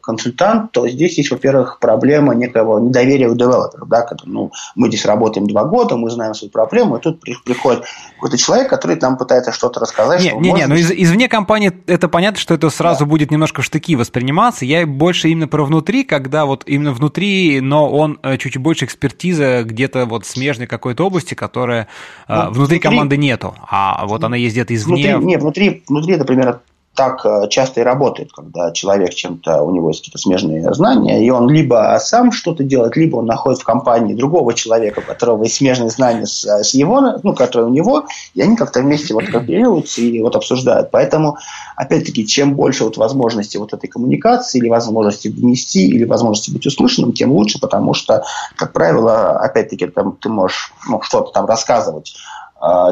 консультант, 0.00 0.70
то 0.72 0.88
здесь 0.88 1.18
есть, 1.18 1.30
во-первых, 1.30 1.78
проблема 1.80 2.34
некого 2.34 2.78
недоверия 2.78 3.28
у 3.28 3.34
девелоперов. 3.34 3.88
Да, 3.88 4.02
когда, 4.02 4.24
ну, 4.26 4.52
мы 4.76 4.88
здесь 4.88 5.04
работаем 5.04 5.46
два 5.48 5.64
года, 5.64 5.96
мы 5.96 6.08
знаем 6.10 6.34
свою 6.34 6.52
проблему, 6.52 6.96
и 6.96 7.00
тут 7.00 7.20
приходит 7.20 7.84
какой-то 8.14 8.38
человек, 8.38 8.70
который 8.70 8.96
там 8.96 9.16
пытается 9.16 9.50
что-то 9.52 9.80
рассказать. 9.80 10.22
Не, 10.22 10.30
что 10.30 10.38
не, 10.38 10.52
не, 10.52 10.66
но 10.66 10.76
из, 10.76 10.92
извне 10.92 11.28
компании 11.28 11.72
это 11.86 12.08
понятно, 12.08 12.38
что 12.38 12.54
это 12.54 12.70
сразу 12.70 13.00
да. 13.00 13.06
будет 13.06 13.30
немножко 13.32 13.62
в 13.62 13.64
штыки 13.64 13.96
восприниматься. 13.96 14.64
Я 14.64 14.86
больше 14.86 15.28
именно 15.28 15.48
про 15.48 15.64
внутри, 15.64 16.04
когда 16.04 16.46
вот 16.46 16.62
именно 16.66 16.92
внутри, 16.92 17.60
но 17.60 17.90
он 17.90 18.18
э, 18.22 18.36
чуть-чуть 18.36 18.62
больше 18.62 18.84
экспертиза 18.84 19.64
где-то 19.64 20.06
вот 20.06 20.26
смежной 20.26 20.68
какой-то 20.68 21.04
области, 21.04 21.34
которая 21.34 21.88
э, 22.28 22.34
ну, 22.34 22.36
внутри, 22.42 22.58
внутри 22.58 22.78
команды 22.78 23.16
нету, 23.16 23.54
а 23.68 24.06
вот 24.06 24.22
она 24.22 24.36
есть 24.36 24.54
где-то 24.54 24.74
извне. 24.74 25.16
Внутри, 25.16 25.26
не, 25.26 25.36
внутри, 25.38 25.82
внутри, 25.88 26.16
например, 26.16 26.60
так 26.98 27.24
э, 27.24 27.48
часто 27.48 27.80
и 27.80 27.84
работает, 27.84 28.32
когда 28.32 28.72
человек 28.72 29.14
чем-то, 29.14 29.62
у 29.62 29.70
него 29.70 29.90
есть 29.90 30.00
какие-то 30.00 30.18
смежные 30.18 30.74
знания, 30.74 31.24
и 31.24 31.30
он 31.30 31.48
либо 31.48 31.96
сам 32.00 32.32
что-то 32.32 32.64
делает, 32.64 32.96
либо 32.96 33.18
он 33.18 33.26
находит 33.26 33.60
в 33.60 33.64
компании 33.64 34.14
другого 34.14 34.52
человека, 34.52 34.98
у 34.98 35.02
которого 35.02 35.44
есть 35.44 35.54
смежные 35.54 35.90
знания 35.90 36.26
с, 36.26 36.44
с 36.44 36.74
его, 36.74 37.00
ну, 37.22 37.34
которые 37.36 37.68
у 37.68 37.72
него, 37.72 38.06
и 38.34 38.42
они 38.42 38.56
как-то 38.56 38.80
вместе 38.80 39.14
вот 39.14 39.26
кооперируются 39.26 40.00
и 40.00 40.20
вот 40.20 40.34
обсуждают. 40.34 40.90
Поэтому, 40.90 41.36
опять-таки, 41.76 42.26
чем 42.26 42.56
больше 42.56 42.82
вот 42.82 42.96
возможностей 42.96 43.58
вот 43.58 43.72
этой 43.72 43.86
коммуникации, 43.86 44.58
или 44.58 44.68
возможности 44.68 45.28
внести, 45.28 45.86
или 45.86 46.02
возможности 46.02 46.50
быть 46.50 46.66
услышанным, 46.66 47.12
тем 47.12 47.30
лучше, 47.30 47.60
потому 47.60 47.94
что, 47.94 48.24
как 48.56 48.72
правило, 48.72 49.38
опять-таки, 49.38 49.86
там, 49.86 50.16
ты 50.20 50.28
можешь 50.30 50.72
ну, 50.88 51.00
что-то 51.00 51.30
там 51.30 51.46
рассказывать 51.46 52.16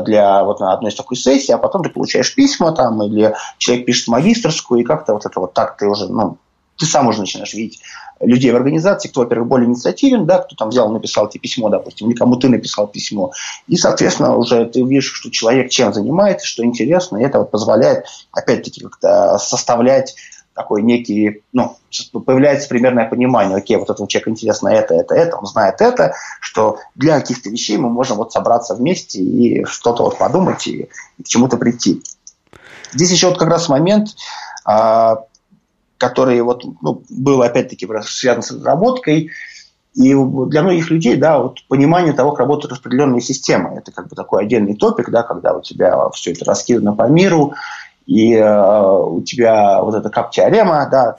для 0.05 0.45
вот 0.45 0.61
на 0.61 0.73
одной 0.73 0.91
из 0.91 0.95
такой 0.95 1.17
сессии, 1.17 1.53
а 1.53 1.59
потом 1.59 1.83
ты 1.83 1.91
получаешь 1.91 2.35
письма 2.35 2.73
там, 2.73 3.03
или 3.03 3.35
человек 3.59 3.87
пишет 3.87 4.09
магистрскую, 4.09 4.81
и 4.81 4.85
как-то 4.85 5.13
вот 5.13 5.27
это 5.27 5.41
вот 5.41 5.55
так 5.55 5.77
ты 5.77 5.87
уже, 5.87 6.09
ну, 6.09 6.39
ты 6.79 6.87
сам 6.87 7.09
уже 7.09 7.21
начинаешь 7.21 7.55
видеть 7.55 7.81
людей 8.21 8.51
в 8.51 8.57
организации, 8.57 9.09
кто, 9.09 9.21
во-первых, 9.21 9.49
более 9.49 9.69
инициативен, 9.69 10.25
да, 10.27 10.39
кто 10.39 10.57
там 10.57 10.71
взял, 10.71 10.91
написал 10.91 11.29
тебе 11.29 11.41
письмо, 11.41 11.69
допустим, 11.69 12.09
или 12.09 12.17
кому 12.17 12.37
ты 12.37 12.49
написал 12.49 12.87
письмо. 12.87 13.33
И, 13.67 13.77
соответственно, 13.77 14.37
уже 14.37 14.65
ты 14.67 14.83
видишь, 14.83 15.13
что 15.13 15.31
человек 15.31 15.71
чем 15.71 15.93
занимается, 15.93 16.47
что 16.47 16.65
интересно, 16.65 17.19
и 17.19 17.25
это 17.25 17.41
вот 17.41 17.51
позволяет, 17.51 18.07
опять-таки, 18.33 18.83
как-то 18.83 19.39
составлять 19.39 20.15
такой 20.57 20.83
некий, 20.83 21.43
ну, 21.53 21.77
появляется 22.13 22.69
примерное 22.69 23.07
понимание, 23.07 23.59
окей, 23.59 23.77
вот 23.77 23.91
этому 23.91 24.09
человеку 24.09 24.31
интересно 24.31 24.69
это, 24.69 24.95
это, 24.95 25.15
это, 25.15 25.37
он 25.37 25.47
знает 25.47 25.81
это, 25.81 26.15
что 26.41 26.79
для 26.95 27.21
каких-то 27.21 27.51
вещей 27.51 27.77
мы 27.77 27.91
можем 27.91 28.17
вот 28.17 28.33
собраться 28.33 28.75
вместе 28.75 29.21
и 29.21 29.65
что-то 29.67 30.03
вот 30.03 30.19
подумать 30.19 30.67
и, 30.67 30.89
и 31.19 31.23
к 31.23 31.29
чему-то 31.29 31.59
прийти. 31.59 32.03
Здесь 32.93 33.13
еще 33.13 33.29
вот 33.29 33.39
как 33.39 33.49
раз 33.49 33.69
момент, 33.69 34.09
а, 34.65 35.25
который 35.99 36.41
вот 36.41 36.65
ну, 36.81 37.03
был 37.11 37.43
опять-таки 37.43 37.87
связан 38.03 38.43
с 38.43 38.51
разработкой, 38.51 39.31
и 39.95 40.15
для 40.15 40.63
многих 40.63 40.91
людей, 40.91 41.17
да, 41.17 41.39
вот 41.39 41.61
понимание 41.69 42.13
того, 42.13 42.31
как 42.31 42.41
работают 42.41 42.73
распределенные 42.73 43.23
системы, 43.23 43.79
это 43.79 43.93
как 43.93 44.09
бы 44.09 44.17
такой 44.17 44.45
отдельный 44.45 44.75
топик, 44.75 45.11
да, 45.11 45.23
когда 45.23 45.55
у 45.55 45.63
тебя 45.63 46.11
все 46.11 46.33
это 46.33 46.45
раскидано 46.45 46.95
по 46.95 47.09
миру, 47.09 47.55
и 48.07 48.35
э, 48.35 49.01
у 49.01 49.21
тебя 49.23 49.83
вот 49.83 49.95
эта 49.95 50.09
кап-теорема, 50.11 50.89
да, 50.91 51.17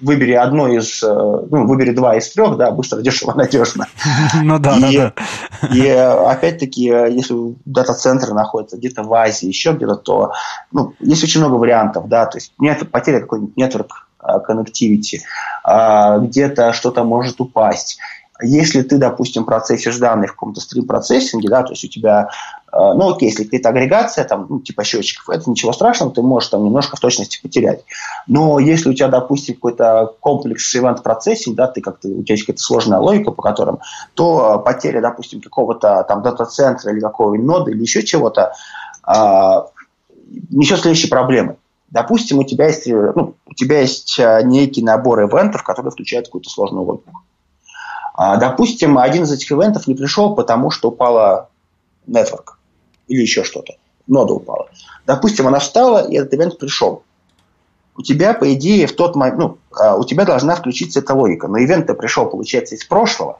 выбери 0.00 0.32
одно 0.32 0.68
из, 0.68 1.02
э, 1.02 1.06
ну, 1.06 1.66
выбери 1.66 1.92
два 1.92 2.16
из 2.16 2.30
трех, 2.30 2.56
да, 2.56 2.70
быстро, 2.70 3.00
дешево, 3.02 3.32
надежно. 3.32 3.86
Ну 4.42 4.58
да, 4.58 4.76
и, 4.76 4.96
да, 4.96 5.12
да. 5.62 5.68
И 5.74 5.88
опять-таки, 5.88 6.82
если 6.82 7.56
дата-центр 7.64 8.32
находится 8.32 8.76
где-то 8.76 9.02
в 9.02 9.12
Азии, 9.14 9.46
еще 9.46 9.72
где-то, 9.72 9.96
то 9.96 10.32
ну, 10.72 10.94
есть 11.00 11.24
очень 11.24 11.40
много 11.40 11.54
вариантов, 11.54 12.08
да, 12.08 12.26
то 12.26 12.38
есть 12.38 12.52
нет 12.58 12.90
потеря 12.90 13.20
какой-нибудь 13.20 13.56
network 13.56 13.88
э, 14.22 14.38
connectivity, 14.48 15.20
а, 15.64 16.18
где-то 16.18 16.72
что-то 16.72 17.04
может 17.04 17.40
упасть. 17.40 17.98
Если 18.42 18.82
ты, 18.82 18.98
допустим, 18.98 19.44
процессишь 19.44 19.98
данные 19.98 20.28
в 20.28 20.32
каком-то 20.32 20.60
стрим-процессинге, 20.60 21.48
да, 21.48 21.62
то 21.62 21.72
есть 21.72 21.84
у 21.84 21.88
тебя, 21.88 22.30
э, 22.72 22.76
ну 22.76 23.10
окей, 23.10 23.28
если 23.28 23.44
какая-то 23.44 23.68
агрегация, 23.68 24.24
там, 24.24 24.46
ну, 24.48 24.60
типа 24.60 24.84
счетчиков, 24.84 25.28
это 25.30 25.48
ничего 25.48 25.72
страшного, 25.72 26.12
ты 26.12 26.22
можешь 26.22 26.48
там 26.48 26.64
немножко 26.64 26.96
в 26.96 27.00
точности 27.00 27.40
потерять. 27.42 27.84
Но 28.26 28.58
если 28.58 28.90
у 28.90 28.94
тебя, 28.94 29.08
допустим, 29.08 29.54
какой-то 29.54 30.14
комплекс 30.20 30.74
event 30.74 31.02
процессинг, 31.02 31.56
да, 31.56 31.66
ты 31.66 31.80
как-то, 31.80 32.08
у 32.08 32.22
тебя 32.22 32.34
есть 32.34 32.44
какая-то 32.44 32.62
сложная 32.62 32.98
логика, 32.98 33.30
по 33.30 33.42
которым, 33.42 33.78
то 34.14 34.58
потеря, 34.58 35.00
допустим, 35.00 35.40
какого-то 35.40 36.04
там 36.08 36.22
дата-центра 36.22 36.92
или 36.92 37.00
какого-нибудь 37.00 37.46
нода 37.46 37.70
или 37.70 37.80
еще 37.80 38.02
чего-то, 38.02 38.52
э, 39.06 39.62
несет 40.50 40.80
следующие 40.80 41.10
проблемы. 41.10 41.56
Допустим, 41.90 42.38
у 42.38 42.44
тебя 42.44 42.68
есть, 42.68 42.86
ну, 42.86 43.34
у 43.46 43.54
тебя 43.54 43.80
есть 43.80 44.16
э, 44.18 44.42
некий 44.44 44.82
набор 44.82 45.22
ивентов, 45.22 45.64
которые 45.64 45.90
включают 45.90 46.26
какую-то 46.26 46.48
сложную 46.48 46.84
логику. 46.84 47.10
А, 48.22 48.36
допустим, 48.36 48.98
один 48.98 49.22
из 49.22 49.32
этих 49.32 49.50
ивентов 49.50 49.86
не 49.86 49.94
пришел, 49.94 50.34
потому 50.34 50.70
что 50.70 50.90
упала 50.90 51.48
network 52.06 52.50
или 53.08 53.22
еще 53.22 53.44
что-то. 53.44 53.76
Нода 54.06 54.34
упала. 54.34 54.68
Допустим, 55.06 55.46
она 55.46 55.58
встала, 55.58 56.06
и 56.06 56.18
этот 56.18 56.34
ивент 56.34 56.58
пришел. 56.58 57.02
У 57.96 58.02
тебя, 58.02 58.34
по 58.34 58.52
идее, 58.52 58.86
в 58.86 58.94
тот 58.94 59.16
момент, 59.16 59.38
ну, 59.38 59.58
а, 59.74 59.96
у 59.96 60.04
тебя 60.04 60.26
должна 60.26 60.54
включиться 60.54 60.98
эта 60.98 61.14
логика. 61.14 61.48
Но 61.48 61.60
ивент-то 61.60 61.94
пришел, 61.94 62.26
получается, 62.26 62.74
из 62.74 62.84
прошлого. 62.84 63.38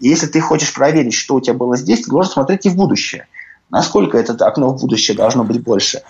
И 0.00 0.08
если 0.08 0.26
ты 0.26 0.40
хочешь 0.40 0.72
проверить, 0.72 1.12
что 1.12 1.34
у 1.34 1.42
тебя 1.42 1.52
было 1.52 1.76
здесь, 1.76 2.00
ты 2.00 2.10
должен 2.10 2.32
смотреть 2.32 2.64
и 2.64 2.70
в 2.70 2.76
будущее. 2.76 3.26
Насколько 3.68 4.16
это 4.16 4.32
окно 4.46 4.70
в 4.70 4.80
будущее 4.80 5.18
должно 5.18 5.44
быть 5.44 5.62
больше. 5.62 6.00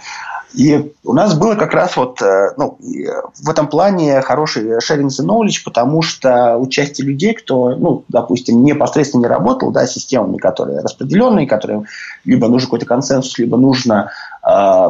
И 0.54 0.92
у 1.04 1.12
нас 1.12 1.34
было 1.34 1.54
как 1.54 1.72
раз 1.72 1.96
вот 1.96 2.20
э, 2.20 2.50
ну, 2.58 2.78
в 2.80 3.48
этом 3.48 3.68
плане 3.68 4.20
хороший 4.20 4.78
sharing 4.78 5.08
the 5.08 5.24
knowledge, 5.24 5.62
потому 5.64 6.02
что 6.02 6.56
участие 6.58 7.06
людей, 7.06 7.32
кто, 7.32 7.70
ну, 7.70 8.04
допустим, 8.08 8.62
непосредственно 8.62 9.22
не 9.22 9.28
работал 9.28 9.70
да, 9.70 9.86
системами, 9.86 10.36
которые 10.36 10.80
распределенные, 10.80 11.46
которым 11.46 11.86
либо 12.24 12.48
нужен 12.48 12.66
какой-то 12.66 12.86
консенсус, 12.86 13.38
либо 13.38 13.56
нужно 13.56 14.10
э, 14.46 14.88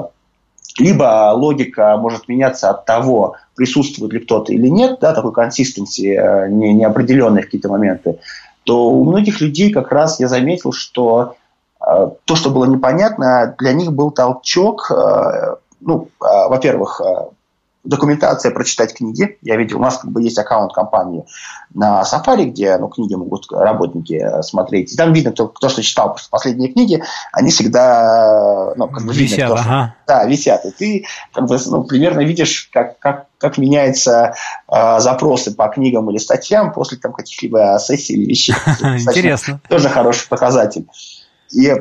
либо 0.79 1.33
логика 1.35 1.97
может 1.97 2.29
меняться 2.29 2.71
от 2.71 2.85
того, 2.85 3.37
присутствует 3.55 4.13
ли 4.13 4.21
кто-то 4.21 4.53
или 4.53 4.69
нет, 4.69 4.99
да, 5.01 5.15
такой 5.15 5.33
консистенции, 5.33 6.17
э, 6.17 6.49
не, 6.49 6.73
неопределенные 6.73 7.45
какие-то 7.45 7.69
моменты, 7.69 8.19
то 8.65 8.91
у 8.91 9.05
многих 9.05 9.41
людей 9.41 9.73
как 9.73 9.93
раз 9.93 10.21
я 10.21 10.29
заметил, 10.29 10.73
что 10.73 11.35
э, 11.35 11.42
то, 12.25 12.37
что 12.37 12.51
было 12.51 12.65
непонятно, 12.65 13.55
для 13.59 13.73
них 13.73 13.93
был 13.93 14.11
толчок, 14.11 14.91
э, 14.91 15.57
ну, 15.81 16.09
э, 16.21 16.49
во-первых, 16.49 17.01
э, 17.01 17.31
документация 17.85 18.53
прочитать 18.53 18.95
книги. 18.95 19.39
Я 19.43 19.57
видел, 19.57 19.79
у 19.79 19.81
нас 19.81 19.99
как 19.99 20.11
бы 20.11 20.23
есть 20.23 20.39
аккаунт 20.39 20.73
компании 20.73 21.25
на 21.75 22.03
Safari, 22.03 22.45
где 22.45 22.77
ну, 22.77 22.89
книги 22.89 23.15
могут 23.15 23.51
работники 23.51 24.43
смотреть. 24.43 24.93
И 24.93 24.97
там 24.97 25.13
видно, 25.13 25.33
кто, 25.33 25.49
кто 25.49 25.69
что 25.69 25.83
читал 25.83 26.17
последние 26.31 26.73
книги, 26.73 27.03
они 27.33 27.51
всегда 27.51 28.75
ну, 28.77 28.89
как 28.89 29.05
бы 29.05 29.13
висят. 29.13 29.39
Видно, 29.39 29.47
кто, 29.47 29.55
ага. 29.57 29.95
Да, 30.07 30.25
висят. 30.27 30.65
И 30.65 30.71
ты 30.71 31.07
как 31.33 31.47
бы, 31.47 31.59
ну, 31.67 31.85
примерно 31.85 32.21
видишь, 32.21 32.69
как, 32.73 32.99
как, 32.99 33.27
как 33.39 33.59
меняются 33.59 34.35
э, 34.69 35.01
запросы 35.01 35.53
по 35.53 35.67
книгам 35.69 36.09
или 36.11 36.19
статьям 36.19 36.73
после 36.73 36.99
там, 36.99 37.13
каких-либо 37.13 37.79
сессий 37.81 38.15
или 38.15 38.27
вещей. 38.27 38.55
Интересно. 38.81 39.61
Тоже 39.69 39.89
хороший 39.89 40.29
показатель. 40.29 40.87
И 41.53 41.73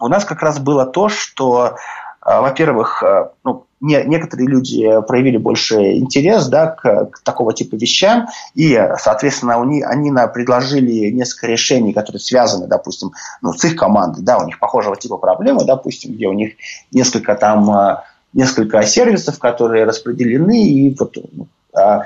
у 0.00 0.08
нас 0.08 0.24
как 0.24 0.42
раз 0.42 0.58
было 0.58 0.86
то, 0.86 1.08
что, 1.08 1.76
э, 2.24 2.40
во-первых, 2.40 3.02
э, 3.02 3.28
ну, 3.44 3.66
не, 3.80 4.02
некоторые 4.04 4.48
люди 4.48 5.00
проявили 5.06 5.36
больше 5.36 5.98
интерес 5.98 6.46
да, 6.48 6.68
к, 6.68 7.06
к 7.06 7.20
такого 7.22 7.52
типа 7.52 7.74
вещам, 7.74 8.26
и, 8.54 8.80
соответственно, 8.98 9.58
у 9.58 9.64
них, 9.64 9.86
они 9.86 10.10
на, 10.10 10.26
предложили 10.26 11.10
несколько 11.10 11.48
решений, 11.48 11.92
которые 11.92 12.20
связаны, 12.20 12.66
допустим, 12.66 13.12
ну, 13.42 13.52
с 13.52 13.64
их 13.64 13.76
командой, 13.76 14.22
да, 14.22 14.38
у 14.38 14.46
них 14.46 14.58
похожего 14.58 14.96
типа 14.96 15.18
проблемы, 15.18 15.64
допустим, 15.64 16.14
где 16.14 16.28
у 16.28 16.32
них 16.32 16.54
несколько 16.92 17.34
там 17.34 17.70
э, 17.76 17.96
несколько 18.32 18.82
сервисов, 18.84 19.38
которые 19.38 19.84
распределены, 19.84 20.66
и 20.66 20.96
вот 20.98 21.16
ну, 21.32 21.46
а, 21.74 22.02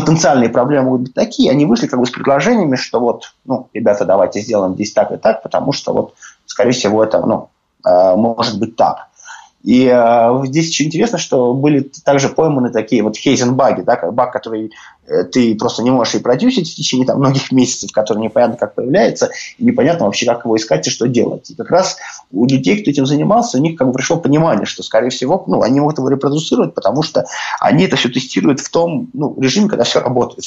потенциальные 0.00 0.50
проблемы 0.50 0.84
могут 0.84 1.02
быть 1.02 1.14
такие, 1.14 1.50
они 1.50 1.64
вышли 1.64 1.86
как 1.86 1.98
бы 1.98 2.06
с 2.06 2.10
предложениями, 2.10 2.76
что 2.76 3.00
вот, 3.00 3.34
ну, 3.44 3.68
ребята, 3.74 4.04
давайте 4.04 4.40
сделаем 4.40 4.74
здесь 4.74 4.92
так 4.92 5.12
и 5.12 5.16
так, 5.16 5.42
потому 5.42 5.72
что 5.72 5.92
вот, 5.92 6.14
скорее 6.46 6.72
всего, 6.72 7.02
это, 7.02 7.20
ну, 7.24 7.50
а, 7.84 8.16
может 8.16 8.58
быть 8.58 8.76
так. 8.76 9.08
И 9.64 9.90
э, 9.92 10.46
здесь 10.46 10.68
очень 10.68 10.86
интересно, 10.86 11.18
что 11.18 11.52
были 11.52 11.90
также 12.04 12.28
пойманы 12.28 12.70
такие 12.70 13.02
вот 13.02 13.16
хейзенбаги, 13.16 13.80
да, 13.82 13.96
баг, 14.12 14.32
который 14.32 14.70
э, 15.06 15.24
ты 15.24 15.56
просто 15.56 15.82
не 15.82 15.90
можешь 15.90 16.14
и 16.14 16.20
продюсить 16.20 16.70
в 16.70 16.76
течение 16.76 17.06
там, 17.06 17.18
многих 17.18 17.50
месяцев, 17.50 17.90
который 17.90 18.20
непонятно 18.20 18.56
как 18.56 18.76
появляется, 18.76 19.30
и 19.58 19.64
непонятно 19.64 20.06
вообще, 20.06 20.26
как 20.26 20.44
его 20.44 20.56
искать 20.56 20.86
и 20.86 20.90
что 20.90 21.08
делать. 21.08 21.50
И 21.50 21.56
как 21.56 21.70
раз 21.70 21.96
у 22.30 22.46
людей, 22.46 22.80
кто 22.80 22.90
этим 22.90 23.04
занимался, 23.04 23.58
у 23.58 23.60
них 23.60 23.76
как 23.76 23.88
бы 23.88 23.94
пришло 23.94 24.16
понимание, 24.16 24.64
что, 24.64 24.84
скорее 24.84 25.10
всего, 25.10 25.42
ну, 25.48 25.62
они 25.62 25.80
могут 25.80 25.98
его 25.98 26.08
репродуцировать, 26.08 26.74
потому 26.74 27.02
что 27.02 27.26
они 27.60 27.84
это 27.84 27.96
все 27.96 28.10
тестируют 28.10 28.60
в 28.60 28.70
том 28.70 29.10
ну, 29.12 29.34
режиме, 29.40 29.68
когда 29.68 29.82
все 29.82 30.00
работает. 30.00 30.44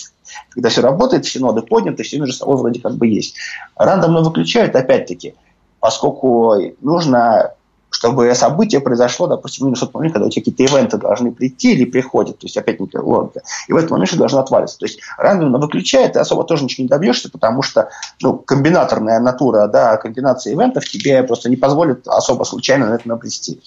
Когда 0.52 0.70
все 0.70 0.82
работает, 0.82 1.26
все 1.26 1.40
ноды 1.40 1.64
подняты, 1.64 2.04
все 2.04 2.18
между 2.18 2.34
собой 2.34 2.56
вроде 2.56 2.80
как 2.80 2.96
бы 2.96 3.08
есть. 3.08 3.36
Рандомно 3.76 4.22
выключают, 4.22 4.74
опять-таки, 4.74 5.36
поскольку 5.82 6.56
нужно 6.80 7.56
чтобы 7.92 8.34
событие 8.34 8.82
произошло, 8.82 9.28
допустим, 9.28 9.66
именно 9.66 9.76
в 9.76 9.82
тот 9.82 9.94
момент, 9.94 10.14
когда 10.14 10.28
у 10.28 10.30
тебя 10.30 10.42
какие-то 10.42 10.64
ивенты 10.64 10.98
должны 10.98 11.32
прийти 11.32 11.74
или 11.74 11.86
приходят, 11.86 12.40
то 12.40 12.46
есть 12.46 12.58
опять 12.58 12.80
некая 12.80 13.02
логика, 13.02 13.42
и 13.68 13.74
в 13.74 13.78
этот 13.78 13.92
момент 13.92 14.10
что 14.10 14.18
должно 14.18 14.40
отвалиться. 14.40 14.80
То 14.80 14.86
есть 14.86 15.00
рандомно 15.18 15.60
выключает, 15.60 16.14
ты 16.14 16.20
особо 16.20 16.44
тоже 16.46 16.64
ничего 16.64 16.84
не 16.84 16.90
добьешься, 16.90 17.30
потому 17.30 17.62
что 17.62 17.90
ну, 18.22 18.38
комбинаторная 18.38 19.20
натура, 19.20 19.68
да, 19.68 19.98
комбинация 19.98 20.54
ивентов 20.54 20.86
тебе 20.86 21.22
просто 21.24 21.50
не 21.50 21.58
позволит 21.58 22.08
особо 22.08 22.46
случайно 22.46 22.88
на 22.88 22.96
это 22.96 23.08
набрести. 23.08 23.62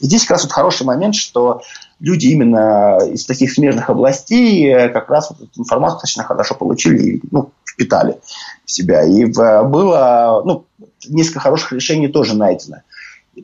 И 0.00 0.06
здесь 0.06 0.22
как 0.22 0.32
раз 0.32 0.42
вот 0.44 0.52
хороший 0.52 0.84
момент, 0.84 1.14
что 1.14 1.62
люди 2.00 2.26
именно 2.26 2.98
из 3.10 3.24
таких 3.26 3.52
смежных 3.52 3.90
областей 3.90 4.66
э, 4.66 4.88
как 4.90 5.08
раз 5.08 5.30
вот 5.30 5.40
эту 5.40 5.60
информацию 5.60 5.96
достаточно 5.96 6.24
хорошо 6.24 6.54
получили 6.54 7.02
и 7.02 7.22
ну, 7.30 7.50
впитали 7.64 8.18
в 8.64 8.70
себя. 8.70 9.02
И 9.04 9.24
было 9.24 10.42
ну, 10.44 10.66
несколько 11.08 11.40
хороших 11.40 11.72
решений 11.72 12.08
тоже 12.08 12.36
найдено. 12.36 12.78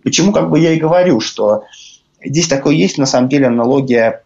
Почему 0.03 0.33
как 0.33 0.51
бы 0.51 0.59
я 0.59 0.73
и 0.73 0.79
говорю, 0.79 1.21
что 1.21 1.65
здесь 2.25 2.49
такое 2.49 2.75
есть 2.75 2.99
на 2.99 3.07
самом 3.07 3.29
деле 3.29 3.47
аналогия, 3.47 4.23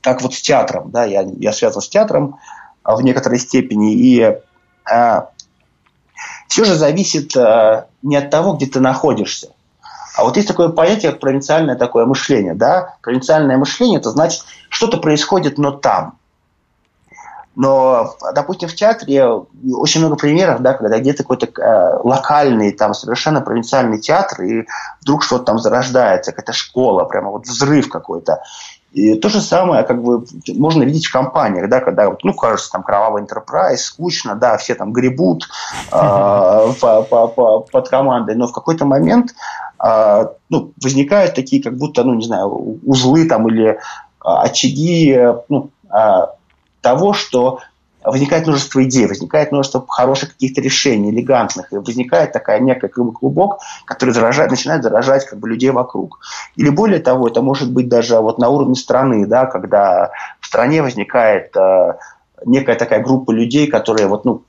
как 0.00 0.22
вот 0.22 0.34
с 0.34 0.40
театром, 0.40 0.90
да, 0.90 1.04
я, 1.04 1.22
я 1.38 1.52
связан 1.52 1.82
с 1.82 1.88
театром 1.88 2.38
а, 2.82 2.96
в 2.96 3.02
некоторой 3.02 3.38
степени, 3.38 3.94
и 3.94 4.36
а, 4.84 5.28
все 6.48 6.64
же 6.64 6.74
зависит 6.74 7.36
а, 7.36 7.86
не 8.02 8.16
от 8.16 8.30
того, 8.30 8.54
где 8.54 8.66
ты 8.66 8.80
находишься, 8.80 9.52
а 10.16 10.24
вот 10.24 10.36
есть 10.36 10.48
такое 10.48 10.68
понятие, 10.70 11.12
как 11.12 11.20
провинциальное 11.20 11.76
такое 11.76 12.04
мышление, 12.04 12.54
да, 12.54 12.96
провинциальное 13.02 13.56
мышление, 13.56 13.98
это 14.00 14.10
значит, 14.10 14.44
что-то 14.68 14.98
происходит, 14.98 15.58
но 15.58 15.70
там– 15.70 16.18
но, 17.54 18.14
допустим, 18.34 18.68
в 18.68 18.74
театре 18.74 19.24
очень 19.26 20.00
много 20.00 20.16
примеров, 20.16 20.60
да, 20.60 20.72
когда 20.72 20.98
где-то 20.98 21.22
какой-то 21.22 21.46
э, 21.46 22.00
локальный, 22.02 22.72
там, 22.72 22.94
совершенно 22.94 23.42
провинциальный 23.42 24.00
театр, 24.00 24.42
и 24.42 24.66
вдруг 25.02 25.22
что-то 25.22 25.44
там 25.44 25.58
зарождается, 25.58 26.32
какая-то 26.32 26.54
школа, 26.54 27.04
прямо 27.04 27.30
вот 27.30 27.46
взрыв 27.46 27.90
какой-то. 27.90 28.42
И 28.92 29.14
то 29.14 29.28
же 29.28 29.40
самое, 29.40 29.84
как 29.84 30.02
бы, 30.02 30.24
можно 30.54 30.82
видеть 30.82 31.06
в 31.06 31.12
компаниях, 31.12 31.68
да, 31.68 31.80
когда, 31.80 32.10
ну, 32.22 32.34
кажется, 32.34 32.70
там, 32.72 32.82
кровавый 32.82 33.22
enterprise, 33.22 33.76
скучно, 33.76 34.34
да, 34.34 34.56
все 34.56 34.74
там 34.74 34.92
гребут 34.92 35.48
э, 35.90 35.92
по, 35.92 37.02
по, 37.02 37.28
по, 37.28 37.60
под 37.60 37.88
командой, 37.88 38.34
но 38.34 38.46
в 38.46 38.52
какой-то 38.52 38.86
момент 38.86 39.34
э, 39.82 40.26
ну, 40.48 40.72
возникают 40.82 41.34
такие, 41.34 41.62
как 41.62 41.76
будто, 41.76 42.04
ну, 42.04 42.14
не 42.14 42.24
знаю, 42.24 42.80
узлы 42.84 43.26
там 43.26 43.48
или 43.48 43.70
э, 43.70 43.76
очаги, 44.22 45.18
ну, 45.48 45.70
э, 45.90 46.26
того, 46.82 47.12
что 47.14 47.60
возникает 48.04 48.46
множество 48.46 48.82
идей, 48.82 49.06
возникает 49.06 49.52
множество 49.52 49.84
хороших 49.86 50.32
каких-то 50.32 50.60
решений, 50.60 51.10
элегантных, 51.10 51.72
и 51.72 51.76
возникает 51.76 52.32
такая 52.32 52.60
некая 52.60 52.88
клубок, 52.88 53.60
который 53.84 54.12
заражает, 54.12 54.50
начинает 54.50 54.82
заражать 54.82 55.26
как 55.26 55.38
бы, 55.38 55.48
людей 55.48 55.70
вокруг. 55.70 56.20
Или 56.56 56.68
более 56.68 56.98
того, 56.98 57.28
это 57.28 57.42
может 57.42 57.70
быть 57.72 57.88
даже 57.88 58.18
вот 58.18 58.38
на 58.38 58.48
уровне 58.48 58.74
страны, 58.74 59.26
да, 59.26 59.46
когда 59.46 60.10
в 60.40 60.46
стране 60.46 60.82
возникает 60.82 61.56
э, 61.56 61.94
некая 62.46 62.76
такая 62.76 63.02
группа 63.02 63.30
людей, 63.30 63.66
которые 63.66 64.06
вот, 64.06 64.24
ну, 64.24 64.42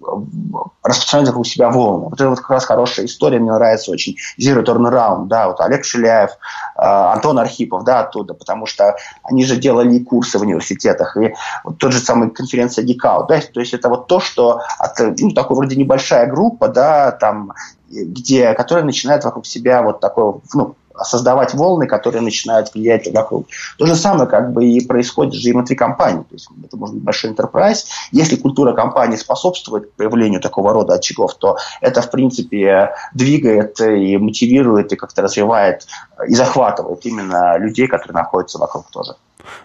распространяют 0.84 1.30
вокруг 1.30 1.48
себя 1.48 1.70
волны. 1.70 2.06
Вот 2.10 2.16
это 2.16 2.30
вот 2.30 2.40
как 2.40 2.50
раз 2.50 2.66
хорошая 2.66 3.06
история, 3.06 3.40
мне 3.40 3.52
нравится 3.52 3.92
очень. 3.92 4.18
Zero 4.40 4.64
Turnaround, 4.64 5.28
да, 5.28 5.48
вот 5.48 5.60
Олег 5.62 5.86
Шиляев, 5.86 6.32
э, 6.32 6.36
Антон 6.76 7.40
Архипов, 7.40 7.84
да, 7.84 8.02
оттуда, 8.02 8.34
потому 8.34 8.66
что 8.66 8.96
они 9.24 9.46
же 9.46 9.58
делали 9.58 10.00
курсы 10.00 10.38
в 10.38 10.42
университетах, 10.42 11.18
и 11.18 11.34
вот 11.64 11.78
тот 11.78 11.94
же 11.94 12.00
самый 12.00 12.30
конференция 12.30 12.84
Дикау, 12.84 13.26
да, 13.28 13.40
то 13.42 13.60
есть 13.60 13.74
это 13.74 13.90
вот 13.90 14.08
то, 14.08 14.20
что 14.20 14.62
от, 14.80 15.00
ну, 15.20 15.32
такой 15.32 15.56
вроде 15.56 15.76
небольшая 15.76 16.28
группа, 16.28 16.68
да, 16.68 17.12
там, 17.12 17.54
где, 17.90 18.54
которая 18.54 18.86
начинает 18.86 19.24
вокруг 19.24 19.46
себя 19.46 19.82
вот 19.84 20.00
такой, 20.00 20.42
ну, 20.54 20.76
создавать 21.02 21.54
волны, 21.54 21.88
которые 21.88 22.22
начинают 22.22 22.74
влиять 22.74 23.12
вокруг. 23.14 23.48
То 23.78 23.86
же 23.86 23.96
самое 23.96 24.28
как 24.28 24.54
бы 24.54 24.66
и 24.66 24.86
происходит 24.86 25.34
же 25.34 25.50
и 25.50 25.54
внутри 25.54 25.76
компании. 25.76 26.24
То 26.24 26.34
есть 26.34 26.48
это 26.64 26.78
может 26.78 26.96
быть 26.96 27.04
большой 27.04 27.32
enterprise. 27.32 27.86
Если 28.12 28.36
культура 28.36 28.74
компании 28.74 29.16
способствует 29.16 29.94
появлению 29.94 30.42
такого 30.42 30.74
рода 30.74 30.96
очагов, 30.96 31.36
то 31.36 31.58
это, 31.82 32.02
в 32.02 32.12
принципе, 32.12 32.94
двигает 33.14 33.80
и 33.82 34.18
мотивирует, 34.18 34.92
и 34.94 34.96
как-то 34.96 35.22
развивает, 35.22 35.88
и 36.28 36.36
захватывает 36.36 37.06
именно 37.06 37.58
людей, 37.58 37.88
которые 37.88 38.16
находятся 38.16 38.60
вокруг 38.60 38.86
тоже. 38.92 39.16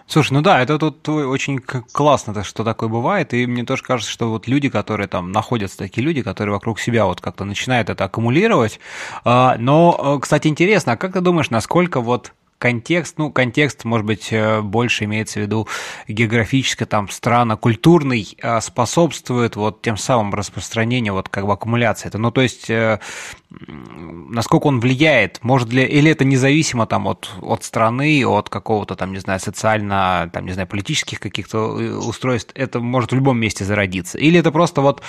Слушай, 0.07 0.33
ну 0.33 0.41
да, 0.41 0.61
это 0.61 0.77
тут 0.77 1.07
очень 1.07 1.59
классно, 1.59 2.43
что 2.43 2.63
такое 2.63 2.89
бывает, 2.89 3.33
и 3.33 3.45
мне 3.45 3.63
тоже 3.63 3.83
кажется, 3.83 4.11
что 4.11 4.29
вот 4.29 4.47
люди, 4.47 4.69
которые 4.69 5.07
там 5.07 5.31
находятся, 5.31 5.77
такие 5.77 6.03
люди, 6.05 6.21
которые 6.21 6.53
вокруг 6.53 6.79
себя 6.79 7.05
вот 7.05 7.21
как-то 7.21 7.45
начинают 7.45 7.89
это 7.89 8.03
аккумулировать. 8.05 8.79
А, 9.23 9.55
но, 9.57 10.17
э, 10.17 10.19
кстати, 10.21 10.47
интересно, 10.47 10.93
а 10.93 10.97
как 10.97 11.13
ты 11.13 11.21
думаешь, 11.21 11.49
насколько 11.49 12.01
вот 12.01 12.33
контекст, 12.59 13.17
ну, 13.17 13.31
контекст, 13.31 13.85
может 13.85 14.05
быть, 14.05 14.27
э, 14.31 14.61
больше 14.61 15.05
имеется 15.05 15.39
в 15.39 15.43
виду 15.43 15.67
географически, 16.07 16.85
там, 16.85 17.09
страна, 17.09 17.55
культурный, 17.55 18.37
а, 18.43 18.59
способствует 18.59 19.55
вот 19.55 19.81
тем 19.81 19.95
самым 19.95 20.33
распространению, 20.33 21.13
вот 21.13 21.29
как 21.29 21.45
бы 21.45 21.53
аккумуляции. 21.53 22.11
Ну, 22.13 22.31
то 22.31 22.41
есть, 22.41 22.69
э, 22.69 22.99
насколько 23.49 24.67
он 24.67 24.81
влияет, 24.81 25.39
может 25.41 25.71
ли, 25.71 25.83
или 25.83 26.11
это 26.11 26.25
независимо 26.25 26.85
там 26.85 27.07
от, 27.07 27.31
от 27.41 27.63
страны, 27.63 28.25
от 28.27 28.49
какого-то 28.49 28.95
там, 28.95 29.13
не 29.13 29.19
знаю, 29.19 29.39
социально, 29.39 30.29
там, 30.33 30.45
не 30.45 30.51
знаю, 30.51 30.67
политических 30.67 31.21
каких-то 31.21 31.79
э, 31.79 31.95
устройств, 31.95 32.51
это 32.55 32.81
может 32.81 33.13
в 33.13 33.15
любом 33.15 33.39
месте 33.39 33.63
зародиться. 33.63 34.17
Или 34.17 34.39
это 34.39 34.51
просто 34.51 34.81
вот 34.81 35.01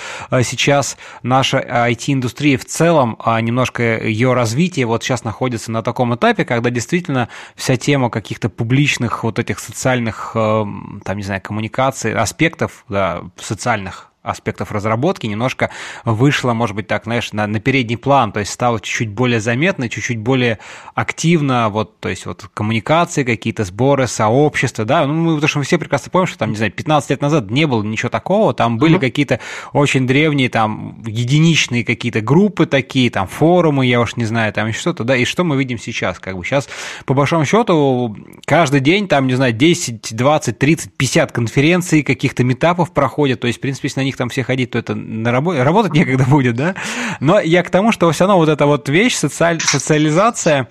сейчас 0.43 0.97
наша 1.21 1.59
IT-индустрия 1.59 2.57
в 2.57 2.63
целом, 2.63 3.17
а 3.19 3.41
немножко 3.41 4.01
ее 4.01 4.33
развитие 4.33 4.85
вот 4.85 5.03
сейчас 5.03 5.25
находится 5.25 5.69
на 5.69 5.83
таком 5.83 6.15
этапе, 6.15 6.45
когда 6.45 6.69
действительно 6.69 7.27
вся 7.55 7.77
тема 7.77 8.09
каких-то 8.09 8.49
публичных 8.49 9.23
вот 9.23 9.39
этих 9.39 9.59
социальных, 9.59 10.31
эм, 10.35 11.01
там, 11.03 11.17
не 11.17 11.23
знаю, 11.23 11.41
коммуникаций, 11.41 12.13
аспектов, 12.13 12.85
да, 12.89 13.23
социальных 13.37 14.10
аспектов 14.23 14.71
разработки 14.71 15.25
немножко 15.25 15.71
вышло, 16.05 16.53
может 16.53 16.75
быть, 16.75 16.87
так, 16.87 17.05
знаешь, 17.05 17.33
на, 17.33 17.47
на 17.47 17.59
передний 17.59 17.97
план, 17.97 18.31
то 18.31 18.39
есть 18.39 18.51
стало 18.51 18.79
чуть-чуть 18.79 19.09
более 19.09 19.39
заметно, 19.39 19.89
чуть-чуть 19.89 20.19
более 20.19 20.59
активно, 20.93 21.69
вот, 21.69 21.99
то 21.99 22.09
есть 22.09 22.27
вот 22.27 22.47
коммуникации 22.53 23.23
какие-то, 23.23 23.63
сборы, 23.63 24.05
сообщества, 24.05 24.85
да, 24.85 25.07
ну, 25.07 25.13
мы, 25.13 25.35
потому 25.35 25.47
что 25.47 25.57
мы 25.59 25.65
все 25.65 25.79
прекрасно 25.79 26.11
помним, 26.11 26.27
что 26.27 26.37
там, 26.37 26.51
не 26.51 26.57
знаю, 26.57 26.71
15 26.71 27.09
лет 27.09 27.21
назад 27.21 27.49
не 27.49 27.65
было 27.65 27.81
ничего 27.81 28.09
такого, 28.09 28.53
там 28.53 28.77
были 28.77 28.97
mm-hmm. 28.97 28.99
какие-то 28.99 29.39
очень 29.73 30.05
древние, 30.05 30.49
там, 30.49 31.01
единичные 31.05 31.83
какие-то 31.83 32.21
группы 32.21 32.67
такие, 32.67 33.09
там, 33.09 33.27
форумы, 33.27 33.87
я 33.87 33.99
уж 33.99 34.17
не 34.17 34.25
знаю, 34.25 34.53
там, 34.53 34.71
что-то, 34.71 35.03
да, 35.03 35.15
и 35.15 35.25
что 35.25 35.43
мы 35.43 35.57
видим 35.57 35.79
сейчас, 35.79 36.19
как 36.19 36.37
бы, 36.37 36.45
сейчас, 36.45 36.69
по 37.05 37.15
большому 37.15 37.45
счету, 37.45 38.15
каждый 38.45 38.81
день, 38.81 39.07
там, 39.07 39.25
не 39.25 39.33
знаю, 39.33 39.53
10, 39.53 40.15
20, 40.15 40.59
30, 40.59 40.93
50 40.93 41.31
конференций, 41.31 42.03
каких-то 42.03 42.43
метапов 42.43 42.91
проходят, 42.91 43.39
то 43.39 43.47
есть, 43.47 43.57
в 43.57 43.61
принципе, 43.61 43.87
если 43.87 44.01
на 44.01 44.03
них 44.03 44.10
них 44.11 44.17
там 44.17 44.29
все 44.29 44.43
ходить, 44.43 44.71
то 44.71 44.77
это 44.77 44.95
на 44.95 45.31
рабо... 45.31 45.55
работать 45.63 45.93
некогда 45.93 46.25
будет, 46.25 46.55
да? 46.55 46.75
Но 47.19 47.39
я 47.39 47.63
к 47.63 47.69
тому, 47.69 47.91
что 47.91 48.11
все 48.11 48.25
равно 48.25 48.37
вот 48.37 48.49
эта 48.49 48.65
вот 48.65 48.87
вещь, 48.89 49.15
социаль... 49.15 49.59
социализация, 49.59 50.67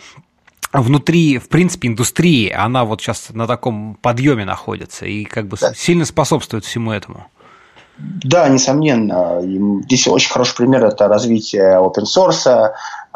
внутри, 0.73 1.39
в 1.39 1.49
принципе, 1.49 1.89
индустрии, 1.89 2.51
она 2.51 2.85
вот 2.85 3.01
сейчас 3.01 3.31
на 3.31 3.47
таком 3.47 3.97
подъеме 4.01 4.45
находится 4.45 5.07
и 5.07 5.25
как 5.25 5.49
бы 5.49 5.57
да. 5.61 5.75
сильно 5.75 6.05
способствует 6.05 6.65
всему 6.65 6.93
этому. 6.93 7.27
Да, 7.99 8.49
несомненно. 8.49 9.41
Здесь 9.85 10.09
очень 10.09 10.31
хороший 10.31 10.57
пример– 10.57 10.85
это 10.87 11.07
развитие 11.09 11.79
open 11.79 12.05
source, 12.05 12.71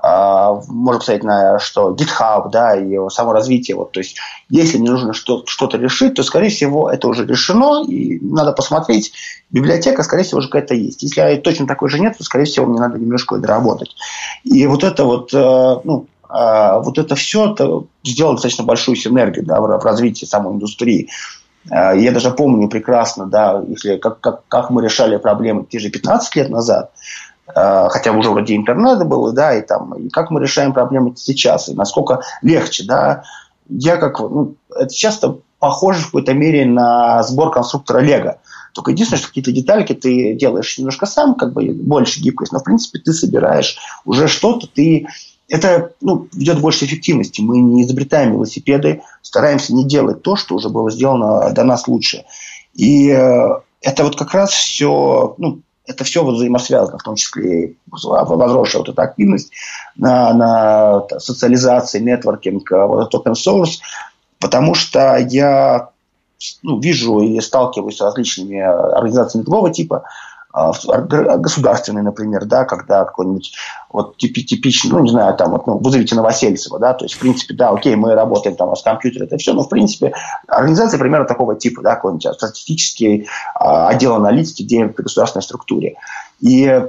можно 0.07 0.99
посмотреть 0.99 1.25
на 1.25 1.59
что 1.59 1.93
GitHub, 1.93 2.51
да, 2.51 2.77
и 2.77 2.91
его 2.91 3.09
само 3.09 3.33
развитие. 3.33 3.77
Вот, 3.77 3.93
то 3.93 4.01
есть, 4.01 4.17
если 4.51 4.79
не 4.79 4.89
нужно 4.89 5.15
что-то 5.15 5.79
решить, 5.79 6.15
то, 6.15 6.23
скорее 6.23 6.51
всего, 6.51 6.91
это 6.91 7.09
уже 7.09 7.25
решено, 7.25 7.85
и 7.89 8.19
надо 8.21 8.53
посмотреть. 8.53 9.13
Библиотека, 9.51 10.03
скорее 10.03 10.25
всего, 10.25 10.39
уже 10.39 10.49
какая-то 10.49 10.75
есть. 10.75 11.03
Если 11.03 11.37
точно 11.37 11.67
такой 11.67 11.89
же 11.89 12.01
нет, 12.01 12.19
то, 12.19 12.25
скорее 12.25 12.45
всего, 12.45 12.67
мне 12.67 12.81
надо 12.81 12.99
немножко 12.99 13.39
доработать. 13.39 13.95
И 14.43 14.67
вот 14.67 14.85
это 14.85 15.05
вот, 15.05 15.33
э, 15.33 15.77
ну, 15.85 16.07
а, 16.29 16.81
вот 16.81 16.99
это 16.99 17.15
все 17.15 17.53
это 17.53 17.85
сделало 18.03 18.35
достаточно 18.35 18.65
большую 18.65 18.97
синергию 18.97 19.47
да, 19.47 19.61
в 19.61 19.85
развитии 19.85 20.25
самой 20.25 20.55
индустрии. 20.55 21.09
А, 21.71 21.95
я 21.95 22.11
даже 22.13 22.31
помню 22.31 22.69
прекрасно, 22.69 23.27
да, 23.27 23.63
если 23.69 23.97
как, 23.97 24.21
как, 24.21 24.43
как 24.49 24.71
мы 24.71 24.83
решали 24.83 25.17
проблемы 25.17 25.65
те 25.65 25.79
же 25.79 25.91
15 25.91 26.37
лет 26.37 26.51
назад, 26.51 26.91
Э, 27.34 27.34
хотя 27.47 28.13
уже 28.13 28.31
вроде 28.31 28.57
интернета 28.57 29.05
было, 29.05 29.33
да, 29.33 29.55
и 29.55 29.63
там, 29.63 29.95
и 29.95 30.09
как 30.09 30.31
мы 30.31 30.41
решаем 30.41 30.73
проблемы 30.73 31.15
сейчас, 31.17 31.69
и 31.69 31.75
насколько 31.75 32.21
легче, 32.43 32.85
да. 32.85 33.25
Я 33.69 33.97
как, 33.97 34.21
ну, 34.21 34.55
это 34.75 34.95
часто 34.95 35.39
похоже 35.59 36.01
в 36.01 36.07
какой-то 36.07 36.35
мере 36.35 36.67
на 36.67 37.23
сбор 37.23 37.51
конструктора 37.51 38.01
Лего. 38.01 38.39
Только 38.75 38.91
единственное, 38.91 39.19
что 39.19 39.29
какие-то 39.29 39.53
детальки 39.53 39.95
ты 39.95 40.35
делаешь 40.35 40.77
немножко 40.77 41.07
сам, 41.07 41.35
как 41.35 41.53
бы 41.53 41.73
больше 41.73 42.21
гибкость, 42.21 42.53
но 42.53 42.59
в 42.59 42.65
принципе 42.65 42.99
ты 42.99 43.13
собираешь 43.13 43.79
уже 44.05 44.29
что-то, 44.29 44.67
ты 44.67 45.07
это 45.49 45.93
ну, 46.01 46.29
ведет 46.33 46.61
больше 46.61 46.85
эффективности. 46.85 47.41
Мы 47.41 47.59
не 47.59 47.83
изобретаем 47.83 48.33
велосипеды, 48.33 49.03
стараемся 49.23 49.75
не 49.75 49.85
делать 49.85 50.23
то, 50.23 50.37
что 50.37 50.55
уже 50.55 50.69
было 50.69 50.91
сделано 50.91 51.51
до 51.51 51.65
нас 51.65 51.87
лучше. 51.87 52.25
И 52.75 53.11
э, 53.11 53.49
это 53.81 54.05
вот 54.05 54.17
как 54.17 54.35
раз 54.35 54.51
все, 54.51 55.35
ну, 55.39 55.61
это 55.87 56.05
все 56.05 56.25
взаимосвязано, 56.25 56.99
в 56.99 57.03
том 57.03 57.17
числе 57.17 57.65
и 57.65 57.77
возросшая 57.91 58.81
вот 58.81 58.89
эта 58.89 59.03
активность 59.03 59.53
на, 59.97 60.33
на 60.33 61.19
социализации, 61.19 62.01
нетворкинг, 62.01 62.71
э, 62.73 62.87
вот 62.87 63.09
этот 63.09 63.27
open 63.27 63.35
source, 63.35 63.81
потому 64.41 64.75
что 64.75 65.17
я 65.19 65.91
ну, 66.63 66.81
вижу 66.81 67.21
и 67.21 67.41
сталкиваюсь 67.41 67.97
с 67.97 68.01
различными 68.01 68.59
организациями 68.61 69.45
другого 69.45 69.73
типа, 69.73 69.99
а, 69.99 70.34
государственный, 70.55 72.03
например, 72.03 72.45
да, 72.45 72.65
когда 72.65 73.05
какой-нибудь 73.05 73.55
вот 73.91 74.17
типичный, 74.17 74.93
ну, 74.93 75.01
не 75.01 75.11
знаю, 75.11 75.37
там, 75.37 75.51
вот, 75.51 75.67
ну, 75.67 75.79
вызовите 75.79 76.15
Новосельцева, 76.15 76.79
да, 76.79 76.95
то 76.95 77.05
есть, 77.05 77.17
в 77.17 77.19
принципе, 77.19 77.55
да, 77.55 77.71
окей, 77.71 77.97
мы 77.97 78.15
работаем 78.15 78.55
там 78.55 78.75
с 78.77 78.83
компьютером, 78.83 79.27
это 79.27 79.37
все, 79.37 79.53
но, 79.53 79.65
в 79.65 79.69
принципе, 79.69 80.15
организация 80.47 80.99
примерно 80.99 81.27
такого 81.27 81.57
типа, 81.57 81.83
да, 81.83 81.97
какой-нибудь 81.97 82.35
статистический 82.35 83.29
а, 83.57 83.89
отдел 83.89 84.15
аналитики 84.15 84.63
где-нибудь 84.63 84.95
при 84.95 85.03
государственной 85.03 85.43
структуре. 85.43 85.97
И 86.41 86.87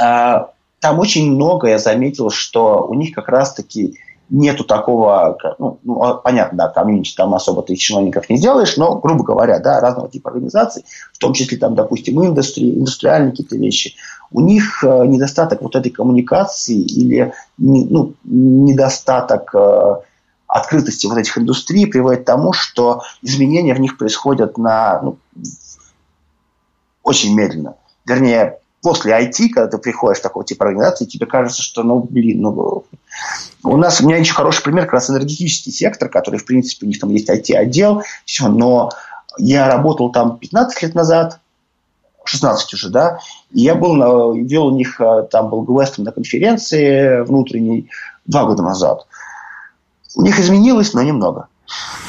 а, 0.00 0.50
там 0.80 0.98
очень 0.98 1.32
много 1.32 1.68
я 1.68 1.78
заметил, 1.78 2.30
что 2.30 2.86
у 2.86 2.94
них 2.94 3.14
как 3.14 3.28
раз-таки 3.28 3.98
нету 4.30 4.64
такого, 4.64 5.36
ну, 5.58 5.78
ну 5.82 6.02
а, 6.02 6.14
понятно, 6.14 6.56
да, 6.56 6.68
комьюнити 6.68 7.14
там 7.14 7.34
особо 7.34 7.62
ты 7.62 7.74
чиновников 7.76 8.30
не 8.30 8.36
сделаешь, 8.36 8.76
но, 8.76 8.96
грубо 8.96 9.24
говоря, 9.24 9.58
да, 9.58 9.80
разного 9.80 10.08
типа 10.08 10.30
организаций, 10.30 10.84
в 11.12 11.18
том 11.18 11.32
числе 11.32 11.58
там, 11.58 11.74
допустим, 11.74 12.24
индустрии, 12.24 12.78
индустриальные 12.78 13.32
какие-то 13.32 13.56
вещи, 13.56 13.96
у 14.30 14.40
них 14.40 14.84
э, 14.84 15.06
недостаток 15.06 15.62
вот 15.62 15.74
этой 15.74 15.90
коммуникации 15.90 16.80
или 16.80 17.34
не, 17.58 17.84
ну, 17.84 18.14
недостаток 18.24 19.54
э, 19.54 19.96
открытости 20.46 21.06
вот 21.06 21.18
этих 21.18 21.36
индустрий 21.36 21.86
приводит 21.86 22.22
к 22.22 22.26
тому, 22.26 22.52
что 22.52 23.02
изменения 23.22 23.74
в 23.74 23.80
них 23.80 23.98
происходят 23.98 24.56
на 24.56 25.02
ну, 25.02 25.18
очень 27.02 27.34
медленно. 27.34 27.74
Вернее, 28.06 28.59
после 28.82 29.12
IT, 29.12 29.50
когда 29.50 29.68
ты 29.68 29.78
приходишь 29.78 30.18
в 30.18 30.22
такого 30.22 30.44
типа 30.44 30.66
организации, 30.66 31.04
тебе 31.04 31.26
кажется, 31.26 31.62
что, 31.62 31.82
ну, 31.82 32.00
блин, 32.00 32.40
ну, 32.40 32.84
у 33.62 33.76
нас, 33.76 34.00
у 34.00 34.06
меня 34.06 34.18
очень 34.18 34.34
хороший 34.34 34.62
пример, 34.62 34.84
как 34.84 34.94
раз 34.94 35.10
энергетический 35.10 35.72
сектор, 35.72 36.08
который, 36.08 36.38
в 36.38 36.44
принципе, 36.44 36.86
у 36.86 36.88
них 36.88 36.98
там 36.98 37.10
есть 37.10 37.28
IT-отдел, 37.28 38.02
все, 38.24 38.48
но 38.48 38.90
я 39.38 39.68
работал 39.68 40.10
там 40.10 40.38
15 40.38 40.82
лет 40.82 40.94
назад, 40.94 41.40
16 42.24 42.74
уже, 42.74 42.90
да, 42.90 43.18
и 43.50 43.60
я 43.62 43.74
был, 43.74 43.94
на, 43.94 44.38
вел 44.38 44.66
у 44.66 44.76
них, 44.76 45.00
э, 45.00 45.26
там 45.30 45.50
был 45.50 45.62
гвестом 45.62 46.04
на 46.04 46.12
конференции 46.12 47.22
внутренней 47.22 47.88
два 48.26 48.44
года 48.44 48.62
назад. 48.62 49.06
У 50.16 50.22
них 50.22 50.38
изменилось, 50.38 50.92
но 50.94 51.02
немного. 51.02 51.48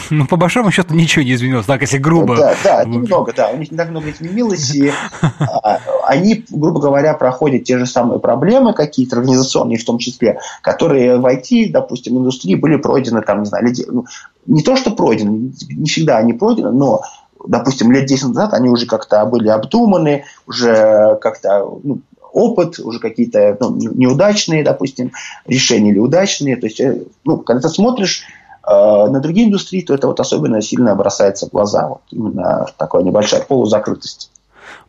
Ну, 0.10 0.28
по 0.28 0.36
большому 0.36 0.72
счету 0.72 0.94
ничего 0.94 1.24
не 1.24 1.34
изменилось, 1.34 1.66
так 1.66 1.82
если 1.82 1.98
грубо. 1.98 2.36
Да, 2.36 2.56
да, 2.64 2.84
немного, 2.84 3.32
да. 3.34 3.50
У 3.50 3.58
них 3.58 3.72
не 3.72 3.78
так 3.78 3.90
много 3.90 4.12
изменилось, 4.12 4.70
и 4.76 4.92
а, 5.40 5.80
они, 6.06 6.46
грубо 6.50 6.80
говоря, 6.80 7.14
проходят 7.14 7.64
те 7.64 7.78
же 7.78 7.86
самые 7.86 8.20
проблемы 8.20 8.74
какие-то 8.74 9.18
организационные 9.18 9.78
в 9.78 9.86
том 9.86 9.98
числе, 9.98 10.40
которые 10.62 11.18
в 11.18 11.26
IT, 11.26 11.72
допустим, 11.72 12.18
индустрии 12.18 12.56
были 12.56 12.78
пройдены, 12.78 13.22
там, 13.22 13.42
не 13.42 13.46
знаю, 13.46 13.66
лет, 13.66 13.78
ну, 13.88 14.06
не 14.46 14.64
то, 14.64 14.76
что 14.76 14.92
пройдены, 14.92 15.54
не 15.70 15.86
всегда 15.88 16.18
они 16.18 16.34
пройдены, 16.34 16.72
но 16.72 17.02
допустим, 17.46 17.92
лет 17.92 18.06
10 18.06 18.28
назад 18.30 18.54
они 18.54 18.70
уже 18.70 18.86
как-то 18.86 19.26
были 19.26 19.48
обдуманы, 19.48 20.26
уже 20.46 21.18
как-то 21.22 21.80
ну, 21.84 22.02
опыт, 22.32 22.78
уже 22.78 23.00
какие-то 23.00 23.58
ну, 23.60 23.76
неудачные, 23.76 24.64
допустим, 24.64 25.12
решения 25.48 25.90
или 25.90 25.98
удачные. 25.98 26.56
То 26.56 26.68
есть, 26.68 26.80
э, 26.80 27.02
ну, 27.26 27.38
когда 27.38 27.62
ты 27.62 27.70
смотришь 27.70 28.26
Э, 28.64 29.08
на 29.08 29.20
другие 29.20 29.48
индустрии, 29.48 29.82
то 29.82 29.94
это 29.94 30.08
вот 30.08 30.20
особенно 30.20 30.62
сильно 30.62 30.96
бросается 30.96 31.48
в 31.48 31.50
глаза. 31.50 31.88
Вот 31.88 32.02
именно 32.12 32.68
такая 32.78 33.04
небольшая 33.04 33.42
полузакрытость. 33.42 34.32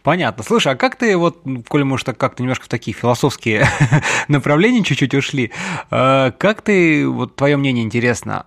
Понятно. 0.03 0.43
Слушай, 0.43 0.73
а 0.73 0.77
как 0.77 0.97
ты, 0.97 1.17
вот, 1.17 1.43
коли 1.69 1.85
мы 1.85 1.95
уж 1.95 2.03
так 2.03 2.19
как-то 2.19 2.43
немножко 2.43 2.65
в 2.65 2.69
такие 2.69 2.93
философские 2.93 3.69
направления 4.29 4.83
чуть-чуть 4.83 5.15
ушли, 5.15 5.53
э, 5.91 6.33
как 6.37 6.63
ты, 6.63 7.09
вот 7.09 7.37
твое 7.37 7.57
мнение 7.57 7.85
интересно, 7.85 8.43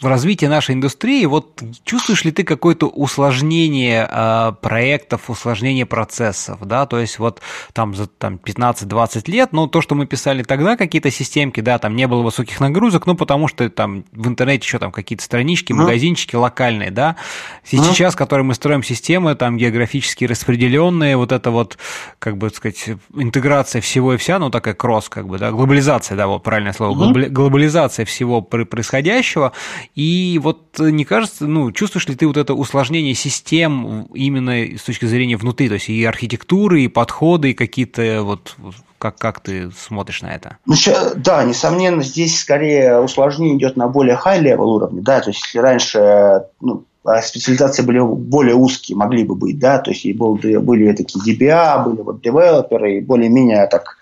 в 0.00 0.06
развитии 0.06 0.46
нашей 0.46 0.74
индустрии, 0.74 1.24
вот 1.26 1.62
чувствуешь 1.84 2.24
ли 2.24 2.32
ты 2.32 2.42
какое-то 2.42 2.88
усложнение 2.88 4.08
э, 4.10 4.52
проектов, 4.60 5.30
усложнение 5.30 5.86
процессов, 5.86 6.58
да, 6.62 6.86
то 6.86 6.98
есть 6.98 7.20
вот 7.20 7.40
там 7.72 7.94
за 7.94 8.08
там, 8.08 8.40
15-20 8.42 9.30
лет, 9.30 9.52
ну, 9.52 9.68
то, 9.68 9.80
что 9.80 9.94
мы 9.94 10.06
писали 10.06 10.42
тогда, 10.42 10.76
какие-то 10.76 11.10
системки, 11.10 11.60
да, 11.60 11.78
там 11.78 11.94
не 11.94 12.08
было 12.08 12.22
высоких 12.22 12.58
нагрузок, 12.58 13.06
ну, 13.06 13.14
потому 13.14 13.46
что 13.46 13.68
там 13.70 14.04
в 14.10 14.26
интернете 14.26 14.64
еще 14.64 14.80
там 14.80 14.90
какие-то 14.90 15.22
странички, 15.22 15.72
магазинчики 15.72 16.34
локальные, 16.34 16.90
да, 16.90 17.16
сейчас, 17.64 18.16
которые 18.16 18.44
мы 18.44 18.54
строим 18.54 18.82
системы, 18.82 19.36
там 19.36 19.56
географические 19.56 20.31
распределенные, 20.32 21.16
вот 21.16 21.32
это 21.32 21.50
вот, 21.50 21.78
как 22.18 22.36
бы 22.36 22.50
сказать, 22.50 22.90
интеграция 23.14 23.80
всего 23.80 24.14
и 24.14 24.16
вся, 24.16 24.38
ну 24.38 24.50
такая 24.50 24.74
кросс, 24.74 25.08
как 25.08 25.28
бы, 25.28 25.38
да, 25.38 25.50
глобализация, 25.50 26.16
да, 26.16 26.26
вот 26.26 26.42
правильное 26.42 26.72
слово, 26.72 26.90
угу. 26.90 27.20
глобализация 27.30 28.04
всего 28.04 28.42
происходящего, 28.42 29.52
и 29.94 30.40
вот 30.42 30.78
не 30.78 31.04
кажется, 31.04 31.46
ну, 31.46 31.72
чувствуешь 31.72 32.08
ли 32.08 32.14
ты 32.14 32.26
вот 32.26 32.36
это 32.36 32.54
усложнение 32.54 33.14
систем 33.14 34.08
именно 34.14 34.76
с 34.76 34.82
точки 34.82 35.04
зрения 35.06 35.36
внутри, 35.36 35.68
то 35.68 35.74
есть 35.74 35.88
и 35.88 36.04
архитектуры, 36.04 36.82
и 36.82 36.88
подходы, 36.88 37.50
и 37.50 37.54
какие-то 37.54 38.22
вот 38.22 38.56
как, 39.02 39.18
как 39.18 39.40
ты 39.40 39.70
смотришь 39.72 40.22
на 40.22 40.32
это? 40.32 40.58
Ну, 40.64 40.74
да, 41.16 41.42
несомненно, 41.42 42.04
здесь 42.04 42.38
скорее 42.38 43.00
усложнение 43.00 43.56
идет 43.56 43.76
на 43.76 43.88
более 43.88 44.16
high-level 44.16 44.64
уровне. 44.64 45.00
Да? 45.00 45.20
То 45.20 45.30
есть, 45.30 45.42
если 45.44 45.58
раньше 45.58 46.44
ну, 46.60 46.84
специализации 47.22 47.82
были 47.82 48.00
более 48.00 48.54
узкие, 48.54 48.96
могли 48.96 49.24
бы 49.24 49.34
быть, 49.34 49.58
да, 49.58 49.78
то 49.78 49.90
есть 49.90 50.04
и 50.04 50.12
был, 50.12 50.36
были 50.36 50.92
такие 50.92 51.36
DBA, 51.36 51.84
были 51.84 52.00
вот 52.00 52.20
девелоперы, 52.22 52.98
и 52.98 53.00
более-менее 53.00 53.66
так 53.66 53.96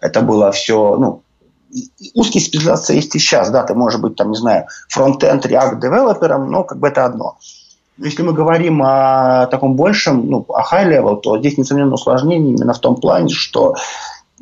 это 0.00 0.22
было 0.22 0.50
все, 0.50 0.96
ну, 0.96 1.22
узкие 2.14 2.42
специализации 2.42 2.96
есть 2.96 3.14
и 3.14 3.18
сейчас, 3.18 3.50
да, 3.50 3.62
ты 3.62 3.74
можешь 3.74 4.00
быть, 4.00 4.16
там, 4.16 4.30
не 4.30 4.36
знаю, 4.36 4.66
front-end, 4.88 5.46
React 5.46 5.77
developer 5.77 6.32
ом, 6.32 6.50
но 6.50 6.64
как 6.64 6.78
бы 6.78 6.88
это 6.88 7.04
одно. 7.04 7.38
Если 7.98 8.22
мы 8.22 8.32
говорим 8.32 8.82
о 8.82 9.46
таком 9.50 9.74
большем, 9.74 10.26
ну, 10.26 10.44
о 10.48 10.62
high 10.62 10.88
level, 10.88 11.20
то 11.20 11.38
здесь, 11.38 11.58
несомненно, 11.58 11.94
усложнение 11.94 12.54
именно 12.54 12.72
в 12.72 12.78
том 12.78 12.96
плане, 12.96 13.28
что 13.28 13.74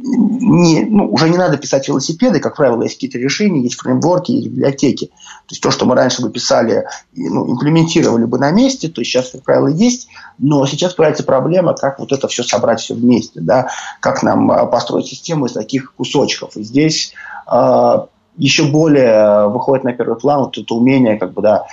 не, 0.00 0.84
ну, 0.84 1.12
уже 1.12 1.28
не 1.28 1.36
надо 1.36 1.56
писать 1.56 1.88
велосипеды, 1.88 2.38
как 2.38 2.56
правило, 2.56 2.82
есть 2.82 2.94
какие-то 2.94 3.18
решения, 3.18 3.62
есть 3.62 3.80
фреймворки, 3.80 4.30
есть 4.30 4.48
библиотеки. 4.48 5.06
То 5.06 5.50
есть 5.50 5.62
то, 5.62 5.70
что 5.72 5.86
мы 5.86 5.96
раньше 5.96 6.22
бы 6.22 6.30
писали, 6.30 6.86
ну, 7.14 7.50
имплементировали 7.52 8.24
бы 8.24 8.38
на 8.38 8.52
месте, 8.52 8.88
то 8.88 9.00
есть 9.00 9.10
сейчас, 9.10 9.30
как 9.30 9.42
правило, 9.42 9.66
есть, 9.66 10.08
но 10.38 10.64
сейчас 10.66 10.94
появляется 10.94 11.24
проблема, 11.24 11.74
как 11.74 11.98
вот 11.98 12.12
это 12.12 12.28
все 12.28 12.44
собрать 12.44 12.80
все 12.80 12.94
вместе, 12.94 13.40
да, 13.40 13.70
как 13.98 14.22
нам 14.22 14.50
а, 14.52 14.66
построить 14.66 15.06
систему 15.06 15.46
из 15.46 15.52
таких 15.52 15.92
кусочков. 15.94 16.56
И 16.56 16.62
здесь 16.62 17.12
э, 17.50 17.98
еще 18.36 18.64
более 18.64 19.48
выходит 19.48 19.84
на 19.84 19.92
первый 19.92 20.16
план 20.16 20.44
вот 20.44 20.56
это 20.56 20.74
умение, 20.74 21.18
как 21.18 21.32
бы, 21.32 21.42
да, 21.42 21.66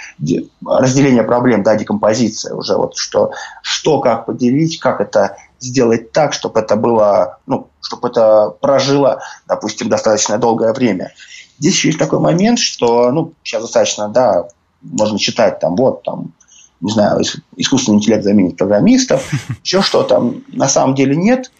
разделение 0.65 1.23
проблем, 1.23 1.61
да, 1.61 1.75
декомпозиция 1.75 2.55
уже, 2.55 2.75
вот 2.75 2.97
что, 2.97 3.31
что 3.61 3.99
как 3.99 4.25
поделить, 4.25 4.79
как 4.79 4.99
это 4.99 5.37
сделать 5.59 6.11
так, 6.11 6.33
чтобы 6.33 6.59
это 6.59 6.75
было, 6.75 7.39
ну, 7.45 7.69
чтобы 7.81 8.09
это 8.09 8.53
прожило, 8.61 9.21
допустим, 9.47 9.89
достаточно 9.89 10.37
долгое 10.37 10.73
время. 10.73 11.13
Здесь 11.59 11.73
еще 11.73 11.87
есть 11.89 11.99
такой 11.99 12.19
момент, 12.19 12.59
что, 12.59 13.11
ну, 13.11 13.33
сейчас 13.43 13.61
достаточно, 13.61 14.09
да, 14.09 14.47
можно 14.81 15.17
читать 15.17 15.59
там, 15.59 15.75
вот, 15.75 16.03
там, 16.03 16.33
не 16.81 16.91
знаю, 16.91 17.21
искусственный 17.55 17.97
интеллект 17.97 18.23
заменит 18.23 18.57
программистов, 18.57 19.31
еще 19.63 19.81
что-то. 19.81 20.33
На 20.49 20.67
самом 20.67 20.95
деле 20.95 21.15
нет. 21.15 21.51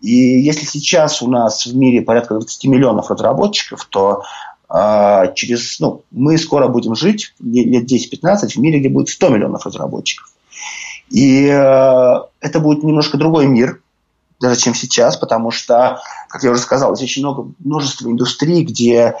И 0.00 0.40
если 0.40 0.64
сейчас 0.64 1.20
у 1.20 1.28
нас 1.28 1.66
в 1.66 1.76
мире 1.76 2.02
порядка 2.02 2.34
20 2.34 2.64
миллионов 2.64 3.10
разработчиков, 3.10 3.84
то 3.84 4.22
э, 4.72 5.32
через, 5.34 5.78
ну, 5.78 6.04
мы 6.10 6.38
скоро 6.38 6.68
будем 6.68 6.94
жить 6.94 7.34
лет 7.40 7.90
10-15 7.90 8.48
в 8.48 8.56
мире, 8.56 8.78
где 8.78 8.88
будет 8.88 9.08
100 9.10 9.28
миллионов 9.28 9.66
разработчиков. 9.66 10.32
И 11.10 11.46
э, 11.46 12.20
это 12.40 12.60
будет 12.60 12.84
немножко 12.84 13.18
другой 13.18 13.46
мир, 13.46 13.82
даже 14.40 14.60
чем 14.60 14.74
сейчас, 14.74 15.16
потому 15.16 15.50
что, 15.50 16.00
как 16.28 16.42
я 16.42 16.50
уже 16.50 16.60
сказал, 16.60 16.94
здесь 16.96 17.10
очень 17.10 17.22
много, 17.22 17.52
множество 17.58 18.08
индустрий, 18.08 18.64
где 18.64 19.14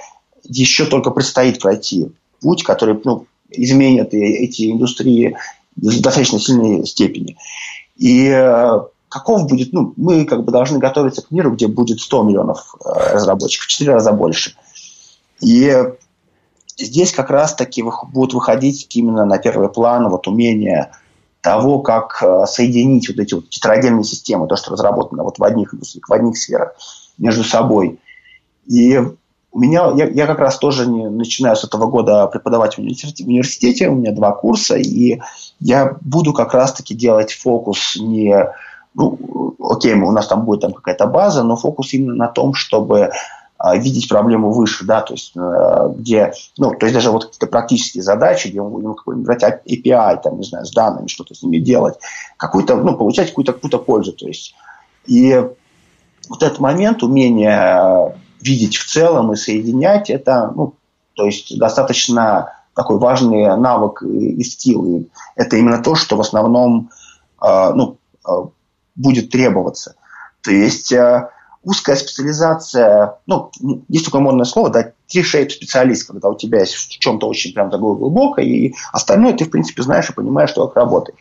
еще 0.44 0.86
только 0.86 1.10
предстоит 1.10 1.60
пройти 1.60 2.10
путь, 2.40 2.62
который 2.62 2.98
ну, 3.04 3.26
изменит 3.50 4.14
эти 4.14 4.70
индустрии 4.70 5.36
в 5.76 6.00
достаточно 6.00 6.38
сильной 6.38 6.86
степени. 6.86 7.36
И 7.96 8.28
э, 8.28 8.80
каков 9.08 9.46
будет, 9.46 9.72
ну, 9.72 9.92
мы 9.96 10.24
как 10.24 10.44
бы 10.44 10.52
должны 10.52 10.78
готовиться 10.78 11.22
к 11.22 11.30
миру, 11.30 11.52
где 11.52 11.66
будет 11.66 12.00
100 12.00 12.22
миллионов 12.22 12.74
э, 12.82 13.14
разработчиков, 13.14 13.66
в 13.66 13.70
4 13.70 13.92
раза 13.92 14.12
больше. 14.12 14.54
И 15.40 15.74
здесь 16.78 17.12
как 17.12 17.30
раз-таки 17.30 17.84
будут 18.12 18.32
выходить 18.32 18.86
именно 18.96 19.24
на 19.24 19.38
первый 19.38 19.68
план 19.68 20.08
вот 20.08 20.28
умение 20.28 20.92
того, 21.40 21.80
как 21.80 22.22
э, 22.22 22.44
соединить 22.46 23.08
вот 23.08 23.18
эти 23.18 23.34
вот 23.34 23.48
тетрагенные 23.48 24.04
системы, 24.04 24.46
то, 24.46 24.56
что 24.56 24.72
разработано 24.72 25.22
вот 25.22 25.38
в 25.38 25.44
одних 25.44 25.74
индустриях, 25.74 26.08
в 26.08 26.12
одних 26.12 26.36
сферах 26.36 26.74
между 27.18 27.44
собой. 27.44 27.98
И 28.66 29.00
у 29.52 29.58
меня, 29.58 29.90
я, 29.96 30.06
я 30.06 30.26
как 30.26 30.38
раз 30.38 30.58
тоже 30.58 30.86
не, 30.86 31.08
начинаю 31.08 31.56
с 31.56 31.64
этого 31.64 31.86
года 31.86 32.26
преподавать 32.26 32.74
в 32.74 32.78
университете, 32.78 33.24
в 33.24 33.28
университете, 33.28 33.88
у 33.88 33.94
меня 33.94 34.12
два 34.12 34.32
курса, 34.32 34.76
и 34.76 35.20
я 35.58 35.96
буду 36.02 36.32
как 36.32 36.54
раз-таки 36.54 36.94
делать 36.94 37.32
фокус 37.32 37.96
не, 37.96 38.48
ну, 38.94 39.56
окей, 39.58 39.94
у 39.94 40.10
нас 40.12 40.26
там 40.28 40.44
будет 40.44 40.60
там 40.60 40.72
какая-то 40.72 41.06
база, 41.06 41.42
но 41.42 41.56
фокус 41.56 41.92
именно 41.94 42.14
на 42.14 42.28
том, 42.28 42.54
чтобы 42.54 43.10
видеть 43.76 44.08
проблему 44.08 44.52
выше, 44.52 44.86
да, 44.86 45.02
то 45.02 45.12
есть 45.12 45.32
э, 45.36 45.92
где, 45.96 46.32
ну, 46.56 46.70
то 46.70 46.86
есть 46.86 46.94
даже 46.94 47.10
вот 47.10 47.26
какие-то 47.26 47.46
практические 47.46 48.02
задачи, 48.02 48.48
где 48.48 48.62
мы 48.62 48.70
будем 48.70 49.22
брать 49.22 49.42
API, 49.42 50.20
там, 50.22 50.38
не 50.38 50.44
знаю, 50.44 50.64
с 50.64 50.72
данными, 50.72 51.08
что-то 51.08 51.34
с 51.34 51.42
ними 51.42 51.58
делать, 51.58 51.98
какую-то, 52.38 52.76
ну, 52.76 52.96
получать 52.96 53.28
какую-то 53.28 53.52
какую 53.52 53.78
пользу, 53.80 54.12
то 54.12 54.26
есть. 54.26 54.54
И 55.06 55.34
вот 56.28 56.42
этот 56.42 56.58
момент, 56.58 57.02
умение 57.02 58.12
э, 58.12 58.18
видеть 58.40 58.76
в 58.76 58.90
целом 58.90 59.32
и 59.32 59.36
соединять, 59.36 60.08
это, 60.08 60.50
ну, 60.54 60.74
то 61.14 61.26
есть 61.26 61.58
достаточно 61.58 62.54
такой 62.74 62.98
важный 62.98 63.56
навык 63.58 64.02
и 64.02 64.42
скилл. 64.42 64.86
И 64.86 65.08
это 65.36 65.56
именно 65.56 65.82
то, 65.82 65.94
что 65.94 66.16
в 66.16 66.20
основном, 66.22 66.90
э, 67.42 67.72
ну, 67.74 67.98
будет 68.94 69.30
требоваться. 69.30 69.96
То 70.42 70.50
есть 70.50 70.94
узкая 71.62 71.96
специализация, 71.96 73.16
ну, 73.26 73.50
есть 73.88 74.06
такое 74.06 74.20
модное 74.20 74.44
слово, 74.44 74.70
да, 74.70 74.92
T-shape 75.08 75.50
специалист, 75.50 76.06
когда 76.06 76.28
у 76.28 76.34
тебя 76.34 76.60
есть 76.60 76.74
в 76.74 76.98
чем-то 76.98 77.28
очень 77.28 77.52
прям 77.52 77.70
такое 77.70 77.94
глубокое, 77.94 78.44
и 78.44 78.74
остальное 78.92 79.34
ты, 79.34 79.44
в 79.44 79.50
принципе, 79.50 79.82
знаешь 79.82 80.08
и 80.08 80.14
понимаешь, 80.14 80.50
что 80.50 80.66
как 80.66 80.76
работает. 80.76 81.18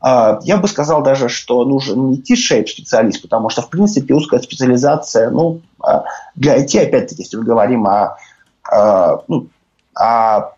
А, 0.00 0.40
я 0.42 0.56
бы 0.56 0.66
сказал 0.66 1.02
даже, 1.02 1.28
что 1.28 1.64
нужен 1.64 2.10
не 2.10 2.16
T-shape 2.16 2.66
специалист, 2.66 3.22
потому 3.22 3.50
что, 3.50 3.62
в 3.62 3.68
принципе, 3.68 4.14
узкая 4.14 4.40
специализация, 4.40 5.30
ну, 5.30 5.60
а, 5.80 6.04
для 6.34 6.58
IT, 6.58 6.78
опять-таки, 6.78 7.22
если 7.22 7.36
мы 7.36 7.44
говорим 7.44 7.86
о, 7.86 8.16
о, 8.64 9.22
ну, 9.28 9.48
о 9.94 10.52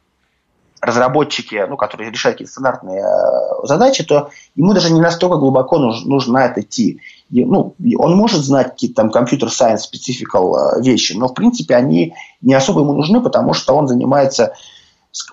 разработчике, 0.82 1.66
ну, 1.66 1.76
который 1.76 2.10
решает 2.10 2.34
какие-то 2.34 2.50
стандартные 2.50 3.02
э, 3.02 3.66
задачи, 3.66 4.02
то 4.02 4.30
ему 4.56 4.74
даже 4.74 4.92
не 4.92 5.00
настолько 5.00 5.36
глубоко 5.36 5.78
нужно, 5.78 6.10
нужно 6.10 6.38
это 6.38 6.60
идти. 6.60 7.00
И, 7.30 7.44
ну, 7.44 7.76
он 7.98 8.16
может 8.16 8.42
знать 8.42 8.70
какие-то 8.70 8.96
там 8.96 9.10
компьютер-сайенс 9.10 9.84
спецификал 9.84 10.56
э, 10.56 10.82
вещи, 10.82 11.12
но, 11.12 11.28
в 11.28 11.34
принципе, 11.34 11.76
они 11.76 12.14
не 12.40 12.52
особо 12.52 12.80
ему 12.80 12.94
нужны, 12.94 13.20
потому 13.20 13.54
что 13.54 13.76
он 13.76 13.86
занимается 13.86 14.54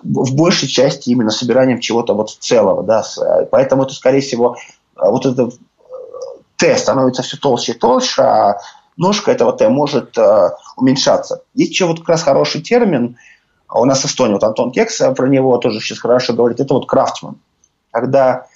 в 0.04 0.36
большей 0.36 0.68
части 0.68 1.10
именно 1.10 1.30
собиранием 1.30 1.80
чего-то 1.80 2.14
вот 2.14 2.30
целого. 2.30 2.84
Да, 2.84 3.02
э, 3.20 3.46
поэтому 3.50 3.82
это, 3.82 3.92
скорее 3.92 4.20
всего, 4.20 4.54
э, 4.54 5.00
вот 5.02 5.26
этот 5.26 5.54
Т 6.54 6.76
становится 6.76 7.22
все 7.22 7.36
толще 7.36 7.72
и 7.72 7.74
толще, 7.76 8.22
а 8.22 8.58
ножка 8.96 9.32
этого 9.32 9.52
Т 9.52 9.68
может 9.68 10.16
э, 10.16 10.50
уменьшаться. 10.76 11.42
Есть 11.54 11.72
еще 11.72 11.86
вот 11.86 11.98
как 11.98 12.10
раз 12.10 12.22
хороший 12.22 12.62
термин– 12.62 13.16
у 13.72 13.84
нас 13.84 14.02
в 14.02 14.06
Эстонии, 14.06 14.34
вот 14.34 14.44
Антон 14.44 14.72
Кекс 14.72 15.00
про 15.16 15.26
него 15.28 15.56
тоже 15.58 15.80
сейчас 15.80 15.98
хорошо 15.98 16.32
говорит, 16.32 16.60
это 16.60 16.74
вот 16.74 16.86
крафтман. 16.86 17.36
Когда 17.90 18.46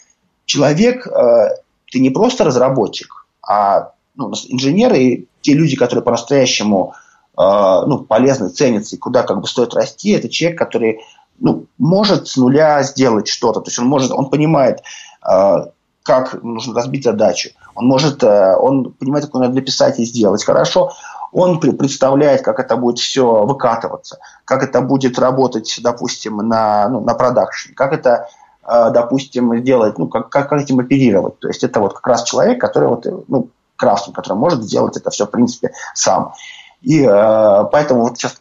человек, 0.45 1.07
э, 1.07 1.57
ты 1.91 2.01
не 2.01 2.11
просто 2.11 2.45
разработчик, 2.45 3.27
а 3.47 3.93
ну, 4.16 4.32
инженеры 4.49 4.99
и 4.99 5.28
те 5.41 5.55
люди, 5.55 5.77
которые 5.77 6.03
по-настоящему 6.03 6.95
э, 7.36 7.41
ну, 7.41 8.01
полезны, 8.01 8.49
ценятся 8.49 8.97
и 8.97 8.99
куда 8.99 9.23
как 9.23 9.41
бы 9.41 9.47
стоит 9.47 9.74
расти, 9.74 10.11
это 10.11 10.28
человек, 10.28 10.59
который 10.59 11.01
ну, 11.39 11.66
может 11.78 12.28
с 12.28 12.36
нуля 12.36 12.82
сделать 12.82 13.28
что-то. 13.28 13.61
То 13.61 13.69
есть 13.69 13.78
он 13.78 13.86
может, 13.86 14.11
он 14.12 14.31
понимает, 14.31 14.82
э, 15.28 15.66
как 16.03 16.43
нужно 16.43 16.74
разбить 16.74 17.05
задачу. 17.05 17.51
Он 17.74 17.86
может, 17.86 18.23
э, 18.23 18.57
он 18.57 18.93
понимает, 18.93 19.27
как 19.27 19.35
надо 19.35 19.55
написать 19.55 19.99
и 19.99 20.05
сделать 20.05 20.45
хорошо 20.45 20.93
он 21.35 21.59
представляет, 21.59 22.43
как 22.43 22.61
это 22.61 22.77
будет 22.77 22.98
все 23.01 23.44
выкатываться, 23.44 24.19
как 24.44 24.62
это 24.62 24.81
будет 24.81 25.19
работать, 25.19 25.81
допустим, 25.82 26.36
на, 26.36 26.89
ну, 26.89 27.01
на 27.01 27.15
продакшене, 27.15 27.74
как 27.74 27.93
это, 27.93 28.28
э, 28.62 28.90
допустим, 28.93 29.59
сделать, 29.59 29.98
ну, 29.98 30.06
как, 30.06 30.28
как 30.28 30.52
этим 30.52 30.78
оперировать. 30.78 31.40
То 31.40 31.48
есть 31.48 31.65
это 31.65 31.81
вот 31.81 31.93
как 31.93 32.06
раз 32.06 32.23
человек, 32.23 32.61
который 32.61 32.89
вот, 32.89 33.05
ну, 33.27 33.48
крафтинг, 33.74 34.15
который 34.15 34.39
может 34.39 34.62
сделать 34.62 34.97
это 34.97 35.11
все, 35.11 35.27
в 35.27 35.31
принципе, 35.31 35.73
сам. 35.93 36.35
И 36.82 37.02
э, 37.02 37.65
поэтому 37.73 38.02
вот 38.02 38.16
сейчас 38.16 38.36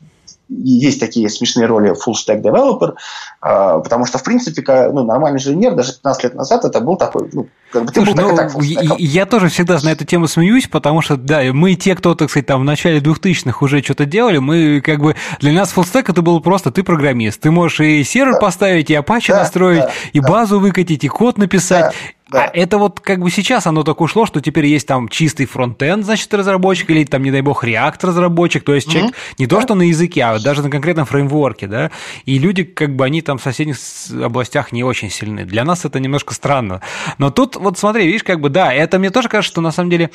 есть 0.64 1.00
такие 1.00 1.30
смешные 1.30 1.68
роли 1.68 1.92
full 1.92 2.14
stack 2.14 2.42
developer, 2.42 2.96
а, 3.42 3.80
потому 3.80 4.06
что, 4.06 4.18
в 4.18 4.24
принципе, 4.24 4.64
ну, 4.92 5.04
нормальный 5.04 5.38
инженер 5.38 5.76
даже 5.76 5.94
15 5.94 6.24
лет 6.24 6.36
назад 6.36 6.66
это 6.66 6.80
был 6.80 6.96
такой, 6.96 7.30
ну, 7.34 7.48
как 7.72 7.86
бы 7.86 7.92
ты 7.92 8.02
Слушай, 8.02 8.16
был 8.16 8.30
ну, 8.30 8.36
так, 8.36 8.56
и 8.62 8.76
так 8.76 9.00
Я 9.00 9.26
тоже 9.26 9.50
всегда 9.50 9.80
на 9.82 9.92
эту 9.92 10.06
тему 10.06 10.28
смеюсь, 10.28 10.68
потому 10.68 11.02
что, 11.02 11.18
да, 11.18 11.42
мы 11.52 11.76
те, 11.76 11.96
кто, 11.96 12.16
так 12.16 12.30
сказать, 12.30 12.46
там 12.46 12.62
в 12.62 12.64
начале 12.64 13.00
2000-х 13.00 13.58
уже 13.66 13.82
что-то 13.82 14.06
делали, 14.06 14.38
мы 14.38 14.82
как 14.82 15.00
бы, 15.00 15.16
для 15.40 15.52
нас 15.54 15.74
full 15.76 15.84
stack 15.84 16.06
это 16.10 16.22
было 16.22 16.40
просто 16.40 16.72
ты 16.72 16.84
программист, 16.84 17.42
ты 17.42 17.52
можешь 17.52 17.80
и 17.80 18.04
сервер 18.04 18.34
да. 18.34 18.40
поставить, 18.40 18.90
и 18.90 18.94
Apache 18.94 19.30
да, 19.30 19.40
настроить, 19.40 19.80
да, 19.80 19.92
и 20.14 20.20
да. 20.20 20.28
базу 20.28 20.60
выкатить, 20.60 21.04
и 21.04 21.08
код 21.08 21.38
написать, 21.38 21.94
да. 21.94 22.23
Да. 22.34 22.46
А 22.46 22.52
это 22.52 22.80
вот 22.80 23.00
как 23.00 23.20
бы 23.20 23.30
сейчас 23.30 23.68
оно 23.68 23.84
так 23.84 24.02
ушло, 24.02 24.26
что 24.26 24.42
теперь 24.42 24.66
есть 24.66 24.88
там 24.88 25.08
чистый 25.08 25.46
фронтенд, 25.46 26.04
значит, 26.04 26.34
разработчик, 26.34 26.90
или 26.90 27.04
там, 27.06 27.22
не 27.24 27.32
дай 27.32 27.42
бог, 27.42 27.64
React 27.64 28.08
разработчик, 28.08 28.64
то 28.64 28.74
есть 28.74 28.90
человек 28.90 29.12
mm-hmm. 29.12 29.36
не 29.38 29.48
то, 29.48 29.62
что 29.62 29.76
на 29.76 29.84
языке, 29.84 30.24
а 30.24 30.40
даже 30.40 30.64
на 30.64 30.70
конкретном 30.70 31.06
фреймворке, 31.06 31.68
да, 31.68 31.92
и 32.26 32.40
люди, 32.40 32.64
как 32.64 32.96
бы, 32.96 33.06
они 33.06 33.22
там 33.22 33.38
в 33.38 33.44
соседних 33.44 33.78
областях 34.24 34.72
не 34.72 34.84
очень 34.84 35.12
сильны. 35.12 35.46
Для 35.46 35.64
нас 35.64 35.86
это 35.86 36.00
немножко 36.00 36.34
странно. 36.34 36.82
Но 37.20 37.30
тут 37.30 37.56
вот 37.56 37.78
смотри, 37.78 38.08
видишь, 38.08 38.24
как 38.24 38.40
бы, 38.40 38.50
да, 38.50 38.74
это 38.74 38.98
мне 38.98 39.12
тоже 39.12 39.30
кажется, 39.30 39.54
что 39.54 39.62
на 39.62 39.72
самом 39.72 39.92
деле 39.92 40.10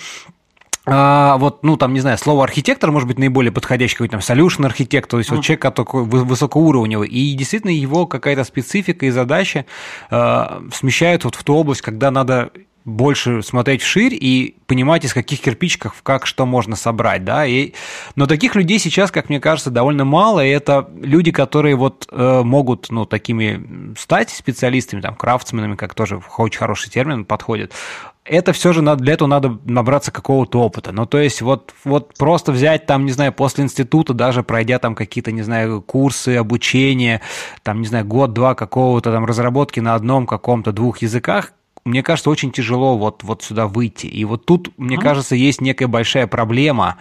а, 0.91 1.37
вот, 1.39 1.63
ну, 1.63 1.77
там, 1.77 1.95
не 1.95 2.01
знаю, 2.01 2.19
слово 2.19 2.45
архитектор 2.45 2.91
может 2.91 3.09
быть 3.09 3.19
наиболее 3.19 3.53
подходящий, 3.53 3.95
какой-то 3.95 4.19
там 4.19 4.21
solution 4.21 4.67
архитектор, 4.67 5.11
то 5.11 5.19
есть 5.19 5.31
mm. 5.31 5.37
вот 5.37 5.45
человек 5.45 5.75
такой 5.75 6.05
высокоуровневый, 6.05 7.09
и 7.09 7.35
действительно 7.35 7.71
его 7.71 8.07
какая-то 8.07 8.45
специфика 8.45 9.07
и 9.07 9.11
задача 9.11 9.67
э, 10.11 10.61
смещают 10.73 11.25
вот 11.25 11.35
в 11.35 11.45
ту 11.45 11.55
область, 11.55 11.83
когда 11.83 12.11
надо 12.11 12.51
больше 12.89 13.43
смотреть 13.43 13.83
вширь 13.83 14.15
и 14.15 14.57
понимать, 14.67 15.05
из 15.05 15.13
каких 15.13 15.41
кирпичиков 15.41 16.03
как 16.03 16.27
что 16.27 16.47
можно 16.47 16.75
собрать, 16.75 17.25
да, 17.25 17.47
и, 17.47 17.73
но 18.17 18.27
таких 18.27 18.55
людей 18.55 18.79
сейчас, 18.79 19.11
как 19.11 19.29
мне 19.29 19.41
кажется, 19.41 19.71
довольно 19.71 20.05
мало, 20.05 20.45
и 20.45 20.49
это 20.49 20.89
люди, 21.01 21.31
которые 21.31 21.77
вот 21.77 22.09
э, 22.11 22.43
могут, 22.43 22.91
ну, 22.91 23.05
такими 23.05 23.95
стать 23.99 24.31
специалистами, 24.31 25.01
там, 25.01 25.15
крафтсменами, 25.15 25.77
как 25.77 25.95
тоже 25.95 26.21
очень 26.37 26.59
хороший 26.59 26.91
термин 26.91 27.25
подходит, 27.25 27.73
это 28.29 28.53
все 28.53 28.73
же 28.73 28.83
надо, 28.83 29.03
для 29.03 29.15
этого 29.15 29.29
надо 29.29 29.59
набраться 29.65 30.13
какого-то 30.13 30.61
опыта. 30.61 30.93
Ну, 30.93 31.07
то 31.07 31.19
есть 31.19 31.43
вот, 31.43 31.75
вот 31.85 32.17
просто 32.19 32.53
взять 32.53 32.87
там, 32.87 33.05
не 33.07 33.13
знаю, 33.13 33.33
после 33.33 33.65
института, 33.65 34.15
даже 34.15 34.43
пройдя 34.43 34.79
там 34.79 34.95
какие-то, 34.95 35.33
не 35.33 35.43
знаю, 35.43 35.83
курсы, 35.83 36.37
обучение, 36.37 37.21
там, 37.63 37.81
не 37.81 37.87
знаю, 37.87 38.05
год-два 38.05 38.55
какого-то 38.55 39.13
там 39.13 39.25
разработки 39.25 39.81
на 39.81 39.95
одном 39.95 40.27
каком-то 40.27 40.73
двух 40.73 40.99
языках, 40.99 41.53
мне 41.85 42.03
кажется, 42.03 42.31
очень 42.31 42.53
тяжело 42.53 42.99
вот, 42.99 43.23
вот 43.23 43.43
сюда 43.43 43.67
выйти. 43.67 44.07
И 44.07 44.25
вот 44.25 44.45
тут, 44.45 44.71
мне 44.77 44.97
mm-hmm. 44.97 45.01
кажется, 45.01 45.35
есть 45.35 45.61
некая 45.61 45.87
большая 45.87 46.27
проблема, 46.27 46.99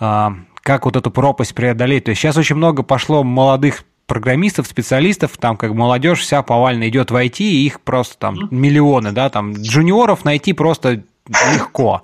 э, 0.00 0.28
как 0.62 0.86
вот 0.86 0.96
эту 0.96 1.10
пропасть 1.10 1.54
преодолеть. 1.54 2.04
То 2.04 2.10
есть 2.10 2.20
сейчас 2.20 2.36
очень 2.36 2.56
много 2.56 2.82
пошло 2.82 3.22
молодых 3.22 3.84
программистов, 4.06 4.66
специалистов, 4.66 5.36
там 5.38 5.56
как 5.56 5.72
молодежь 5.72 6.20
вся 6.20 6.42
повально 6.42 6.88
идет 6.88 7.10
в 7.10 7.16
IT, 7.16 7.38
и 7.38 7.66
их 7.66 7.80
просто 7.80 8.18
там 8.18 8.48
миллионы, 8.50 9.12
да, 9.12 9.30
там 9.30 9.54
джуниоров 9.54 10.24
найти 10.24 10.52
просто 10.52 11.04
легко. 11.26 12.02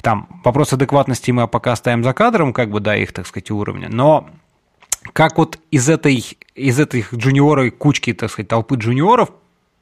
Там 0.00 0.28
вопрос 0.44 0.72
адекватности 0.72 1.30
мы 1.30 1.46
пока 1.48 1.72
оставим 1.72 2.02
за 2.02 2.12
кадром, 2.12 2.52
как 2.52 2.70
бы, 2.70 2.80
да, 2.80 2.96
их, 2.96 3.12
так 3.12 3.26
сказать, 3.26 3.50
уровня, 3.50 3.88
но 3.90 4.28
как 5.12 5.36
вот 5.36 5.58
из 5.70 5.88
этой, 5.88 6.24
из 6.54 6.80
этой 6.80 7.04
джуниора 7.14 7.70
кучки, 7.70 8.12
так 8.14 8.30
сказать, 8.30 8.48
толпы 8.48 8.76
джуниоров 8.76 9.30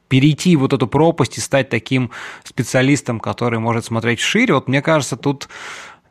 перейти 0.09 0.56
вот 0.56 0.72
эту 0.72 0.86
пропасть 0.89 1.39
и 1.39 1.40
стать 1.40 1.68
таким 1.68 2.10
специалистом, 2.44 3.20
который 3.20 3.60
может 3.60 3.84
смотреть 3.84 4.20
шире, 4.20 4.55
вот 4.55 4.68
мне 4.68 4.82
кажется, 4.82 5.16
тут, 5.16 5.48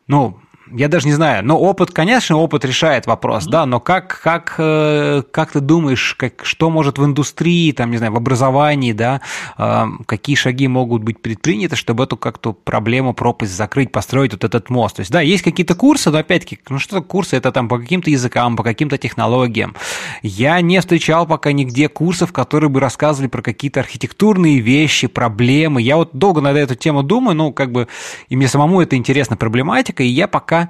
ну, 0.08 0.40
я 0.74 0.88
даже 0.88 1.08
не 1.08 1.14
знаю, 1.14 1.46
но 1.46 1.60
опыт, 1.60 1.92
конечно, 1.92 2.38
опыт 2.38 2.66
решает 2.66 3.08
вопрос, 3.08 3.46
да, 3.46 3.66
но 3.66 3.80
как, 3.80 4.20
как, 4.22 4.56
э, 4.58 5.24
как 5.32 5.52
ты 5.52 5.60
думаешь, 5.60 6.16
как, 6.18 6.46
что 6.46 6.70
может 6.70 6.98
в 6.98 7.06
индустрии, 7.06 7.72
там, 7.72 7.92
не 7.92 7.98
знаю, 7.98 8.14
в 8.14 8.16
образовании, 8.16 8.94
да, 8.94 9.22
э, 9.58 9.86
какие 10.06 10.36
шаги 10.36 10.68
могут 10.68 11.04
быть 11.04 11.22
предприняты, 11.22 11.76
чтобы 11.76 12.04
эту 12.04 12.18
как-то 12.18 12.54
проблему, 12.54 13.14
пропасть 13.14 13.54
закрыть, 13.54 13.92
построить 13.92 14.34
вот 14.34 14.44
этот 14.44 14.70
мост? 14.70 14.98
То 14.98 15.02
есть, 15.02 15.12
да, 15.12 15.22
есть 15.22 15.44
какие-то 15.44 15.76
курсы, 15.76 16.10
но 16.12 16.20
опять-таки, 16.20 16.60
ну 16.70 16.80
что 16.80 17.02
курсы? 17.02 17.36
Это 17.36 17.52
там 17.52 17.68
по 17.68 17.78
каким-то 17.78 18.10
языкам, 18.10 18.56
по 18.56 18.64
каким-то 18.64 18.98
технологиям. 18.98 19.76
Я 20.22 20.62
не 20.62 20.80
встречал 20.80 21.26
пока 21.26 21.52
нигде 21.52 21.90
курсов, 21.90 22.32
которые 22.32 22.70
бы 22.70 22.80
рассказывали 22.80 23.28
про 23.28 23.42
какие-то 23.42 23.80
архитектурные 23.80 24.60
вещи, 24.60 25.08
проблемы. 25.08 25.82
Я 25.82 25.98
вот 25.98 26.12
долго 26.14 26.42
над 26.42 26.56
эту 26.58 26.76
тему 26.76 27.04
думаю, 27.04 27.36
ну, 27.36 27.52
как 27.52 27.72
бы, 27.72 27.88
и 28.30 28.36
мне 28.36 28.48
самому 28.48 28.82
это 28.82 28.96
интересна 28.96 29.36
проблематика, 29.36 30.04
и 30.04 30.08
я 30.08 30.28
пока 30.28 30.61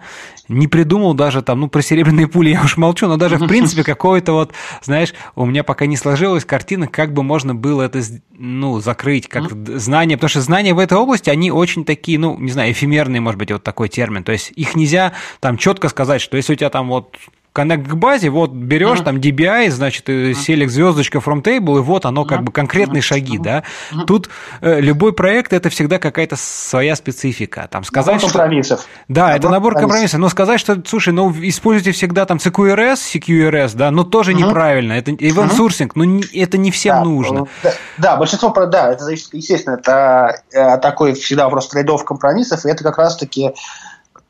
не 0.48 0.68
придумал 0.68 1.14
даже 1.14 1.42
там, 1.42 1.60
ну, 1.62 1.68
про 1.68 1.82
серебряные 1.82 2.28
пули 2.28 2.50
я 2.50 2.62
уж 2.62 2.78
молчу, 2.78 3.08
но 3.08 3.18
даже 3.18 3.38
в 3.38 3.48
принципе 3.50 3.84
какое-то 3.84 4.34
вот, 4.34 4.54
знаешь, 4.82 5.14
у 5.36 5.46
меня 5.46 5.64
пока 5.64 5.86
не 5.86 5.98
сложилась 5.98 6.46
картина, 6.46 6.88
как 6.88 7.14
бы 7.14 7.24
можно 7.24 7.56
было 7.56 7.84
это, 7.84 8.02
ну, 8.38 8.80
закрыть, 8.80 9.28
как 9.28 9.52
знания, 9.80 10.18
потому 10.18 10.30
что 10.30 10.42
знания 10.42 10.74
в 10.74 10.80
этой 10.80 10.98
области, 10.98 11.30
они 11.30 11.52
очень 11.52 11.86
такие, 11.86 12.20
ну, 12.20 12.38
не 12.38 12.52
знаю, 12.52 12.72
эфемерные, 12.72 13.22
может 13.22 13.40
быть, 13.40 13.52
вот 13.52 13.64
такой 13.64 13.90
термин, 13.90 14.24
то 14.24 14.32
есть 14.32 14.52
их 14.56 14.76
нельзя 14.76 15.14
там 15.40 15.58
четко 15.58 15.90
сказать, 15.90 16.22
что 16.22 16.38
если 16.38 16.54
у 16.54 16.56
тебя 16.56 16.70
там 16.70 16.90
вот 16.90 17.16
коннект 17.54 17.88
к 17.88 17.94
базе, 17.96 18.30
вот 18.30 18.52
берешь 18.52 19.00
uh-huh. 19.00 19.04
там 19.04 19.18
DBI, 19.18 19.70
значит, 19.72 20.08
uh-huh. 20.08 20.32
select 20.32 20.70
звездочка 20.70 21.18
from 21.18 21.44
table, 21.44 21.78
и 21.78 21.82
вот 21.82 22.06
оно 22.06 22.24
как 22.24 22.40
uh-huh. 22.40 22.44
бы 22.44 22.52
конкретные 22.52 23.02
шаги, 23.02 23.38
да. 23.38 23.64
Uh-huh. 23.92 24.06
Тут 24.06 24.30
э, 24.62 24.80
любой 24.80 25.14
проект 25.14 25.52
это 25.52 25.70
всегда 25.70 26.00
какая-то 26.00 26.38
своя 26.38 26.96
специфика. 26.96 27.68
Там 27.70 27.84
сказать, 27.84 28.16
набор 28.16 28.32
компромиссов. 28.32 28.88
Да, 29.08 29.22
набор 29.24 29.36
это 29.36 29.50
набор 29.50 29.76
компромиссов. 29.76 30.20
Но 30.20 30.30
сказать, 30.30 30.60
что, 30.60 30.82
слушай, 30.86 31.14
ну 31.14 31.32
используйте 31.42 31.92
всегда 31.92 32.26
там 32.26 32.38
CQRS, 32.38 33.00
CQRS, 33.16 33.76
да, 33.76 33.92
ну 33.92 34.06
тоже 34.06 34.32
uh-huh. 34.32 34.48
неправильно. 34.48 34.94
Это 34.94 35.12
event 35.12 35.52
sourcing, 35.58 35.88
uh-huh. 35.88 35.92
ну 35.96 36.22
это 36.34 36.58
не 36.58 36.72
всем 36.72 36.96
да, 36.96 37.04
нужно. 37.04 37.48
Да, 37.64 37.74
да, 37.98 38.16
большинство, 38.18 38.52
да, 38.66 38.92
это 38.92 39.10
естественно, 39.10 39.76
это 39.76 40.42
э, 40.54 40.78
такой 40.78 41.14
всегда 41.14 41.46
вопрос 41.46 41.68
трейдов 41.68 42.06
компромиссов, 42.06 42.66
и 42.66 42.70
это 42.70 42.84
как 42.84 42.98
раз-таки 42.98 43.52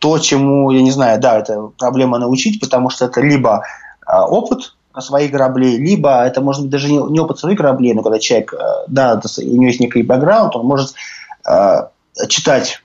то, 0.01 0.17
чему, 0.17 0.71
я 0.71 0.81
не 0.81 0.89
знаю, 0.89 1.19
да, 1.21 1.37
это 1.37 1.69
проблема 1.77 2.17
научить, 2.17 2.59
потому 2.59 2.89
что 2.89 3.05
это 3.05 3.21
либо 3.21 3.63
а, 4.03 4.25
опыт 4.25 4.73
своих 4.99 5.31
кораблей, 5.31 5.77
либо 5.77 6.23
это 6.23 6.41
может 6.41 6.63
быть 6.63 6.71
даже 6.71 6.91
не, 6.91 7.19
опыт 7.19 7.37
своих 7.37 7.57
кораблей, 7.57 7.93
но 7.93 8.01
когда 8.01 8.17
человек, 8.17 8.51
а, 8.55 8.83
да, 8.87 9.21
у 9.37 9.41
него 9.41 9.67
есть 9.67 9.79
некий 9.79 10.01
бэкграунд, 10.01 10.55
он 10.55 10.65
может 10.65 10.95
э, 11.47 11.87
читать 12.27 12.81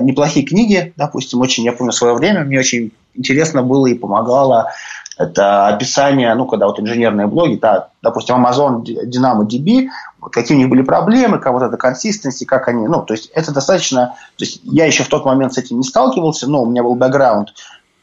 неплохие 0.00 0.44
книги, 0.44 0.92
допустим, 0.96 1.40
очень, 1.40 1.64
я 1.64 1.72
помню, 1.72 1.92
в 1.92 1.96
свое 1.96 2.14
время 2.14 2.44
мне 2.44 2.58
очень 2.58 2.92
интересно 3.14 3.62
было 3.62 3.86
и 3.86 3.94
помогало 3.94 4.72
это 5.18 5.68
описание, 5.68 6.34
ну, 6.34 6.46
когда 6.46 6.66
вот 6.66 6.78
инженерные 6.78 7.26
блоги, 7.26 7.56
да, 7.56 7.88
допустим, 8.02 8.36
Amazon 8.36 8.82
DynamoDB, 8.82 9.88
какие 10.30 10.56
у 10.56 10.60
них 10.60 10.68
были 10.68 10.82
проблемы, 10.82 11.38
как 11.38 11.52
вот 11.52 11.62
это 11.62 11.76
консистенции, 11.76 12.44
как 12.44 12.68
они, 12.68 12.86
ну, 12.86 13.02
то 13.02 13.14
есть 13.14 13.30
это 13.34 13.52
достаточно, 13.52 14.14
то 14.36 14.44
есть 14.44 14.60
я 14.64 14.86
еще 14.86 15.04
в 15.04 15.08
тот 15.08 15.24
момент 15.24 15.54
с 15.54 15.58
этим 15.58 15.78
не 15.78 15.84
сталкивался, 15.84 16.50
но 16.50 16.62
у 16.62 16.66
меня 16.66 16.82
был 16.82 16.94
бэкграунд 16.94 17.54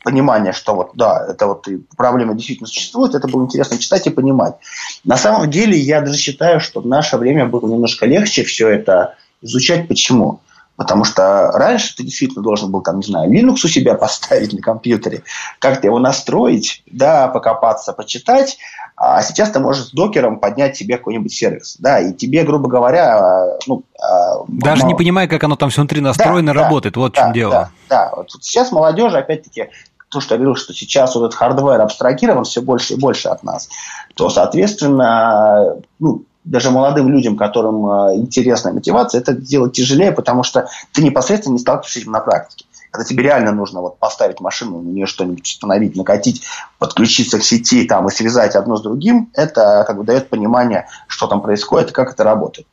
понимание, 0.03 0.53
что 0.53 0.75
вот, 0.75 0.91
да, 0.95 1.25
это 1.29 1.47
вот 1.47 1.67
проблема 1.95 2.33
действительно 2.33 2.67
существует, 2.67 3.15
это 3.15 3.27
было 3.27 3.43
интересно 3.43 3.77
читать 3.77 4.05
и 4.07 4.09
понимать. 4.09 4.55
На 5.03 5.17
самом 5.17 5.49
деле 5.49 5.77
я 5.77 6.01
даже 6.01 6.17
считаю, 6.17 6.59
что 6.59 6.81
в 6.81 6.87
наше 6.87 7.17
время 7.17 7.45
было 7.45 7.67
немножко 7.67 8.05
легче 8.05 8.43
все 8.43 8.69
это 8.69 9.15
изучать. 9.41 9.87
Почему? 9.87 10.41
Потому 10.75 11.03
что 11.03 11.51
раньше 11.51 11.95
ты 11.95 12.03
действительно 12.03 12.41
должен 12.41 12.71
был, 12.71 12.81
там, 12.81 12.97
не 12.97 13.05
знаю, 13.05 13.31
Linux 13.31 13.57
у 13.63 13.67
себя 13.67 13.93
поставить 13.95 14.53
на 14.53 14.61
компьютере, 14.61 15.23
как-то 15.59 15.87
его 15.87 15.99
настроить, 15.99 16.83
да, 16.91 17.27
покопаться, 17.27 17.93
почитать, 17.93 18.57
а 18.95 19.21
сейчас 19.21 19.49
ты 19.49 19.59
можешь 19.59 19.85
с 19.85 19.91
докером 19.91 20.39
поднять 20.39 20.77
себе 20.77 20.97
какой-нибудь 20.97 21.33
сервис, 21.33 21.77
да, 21.79 21.99
и 21.99 22.13
тебе, 22.13 22.43
грубо 22.43 22.69
говоря, 22.69 23.57
ну... 23.67 23.83
А, 23.99 24.43
Даже 24.47 24.83
но... 24.83 24.89
не 24.89 24.95
понимая, 24.95 25.27
как 25.27 25.43
оно 25.43 25.55
там 25.55 25.69
все 25.69 25.81
внутри 25.81 26.01
настроено, 26.01 26.53
да, 26.53 26.61
работает, 26.61 26.95
вот 26.95 27.13
да, 27.13 27.21
в 27.21 27.23
чем 27.23 27.33
дело. 27.33 27.51
Да, 27.51 27.69
да. 27.89 28.11
Вот 28.15 28.31
сейчас 28.41 28.71
молодежи, 28.71 29.17
опять-таки, 29.17 29.69
то, 30.09 30.21
что 30.21 30.35
я 30.35 30.37
говорил, 30.37 30.55
что 30.55 30.73
сейчас 30.73 31.15
вот 31.15 31.25
этот 31.25 31.35
hardware 31.35 31.81
абстрагирован 31.81 32.43
все 32.43 32.61
больше 32.61 32.93
и 32.93 32.99
больше 32.99 33.29
от 33.29 33.43
нас, 33.43 33.67
то, 34.13 34.29
соответственно, 34.29 35.77
ну, 35.99 36.23
даже 36.43 36.71
молодым 36.71 37.09
людям, 37.09 37.37
которым 37.37 37.85
э, 37.85 38.15
интересна 38.17 38.73
мотивация, 38.73 39.21
это 39.21 39.33
делать 39.33 39.73
тяжелее, 39.73 40.11
потому 40.11 40.43
что 40.43 40.67
ты 40.91 41.03
непосредственно 41.03 41.53
не 41.53 41.59
сталкиваешься 41.59 41.99
с 41.99 42.01
этим 42.01 42.11
на 42.11 42.19
практике. 42.19 42.65
Когда 42.91 43.05
тебе 43.05 43.23
реально 43.23 43.53
нужно 43.53 43.81
вот 43.81 43.97
поставить 43.97 44.39
машину, 44.39 44.81
на 44.81 44.89
нее 44.89 45.07
что-нибудь 45.07 45.47
установить, 45.47 45.95
накатить, 45.95 46.43
подключиться 46.77 47.39
к 47.39 47.43
сети 47.43 47.85
там, 47.85 48.07
и 48.07 48.11
связать 48.11 48.55
одно 48.55 48.77
с 48.77 48.81
другим, 48.81 49.31
это 49.33 49.83
как 49.87 49.97
бы 49.97 50.03
дает 50.03 50.29
понимание, 50.29 50.87
что 51.07 51.27
там 51.27 51.41
происходит 51.41 51.89
и 51.89 51.93
как 51.93 52.13
это 52.13 52.23
работает. 52.23 52.67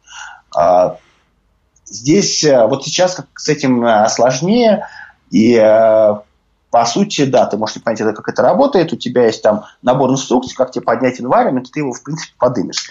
А, 0.55 0.99
здесь 1.87 2.45
э, 2.45 2.67
вот 2.67 2.85
сейчас 2.85 3.15
как 3.15 3.27
с 3.37 3.49
этим 3.49 3.85
э, 3.85 4.09
сложнее, 4.09 4.87
и 5.31 5.57
по 6.71 6.85
сути, 6.85 7.25
да, 7.25 7.47
ты 7.47 7.57
можешь 7.57 7.77
не 7.77 7.83
понять, 7.83 8.01
как 8.15 8.29
это 8.29 8.43
работает, 8.43 8.93
у 8.93 8.97
тебя 8.97 9.27
есть 9.27 9.43
там 9.43 9.65
набор 9.83 10.11
инструкций, 10.11 10.57
как 10.57 10.71
тебе 10.71 10.85
поднять 10.85 11.21
environment, 11.21 11.67
ты 11.73 11.81
его, 11.81 11.93
в 11.93 12.03
принципе, 12.03 12.33
подымешь. 12.39 12.91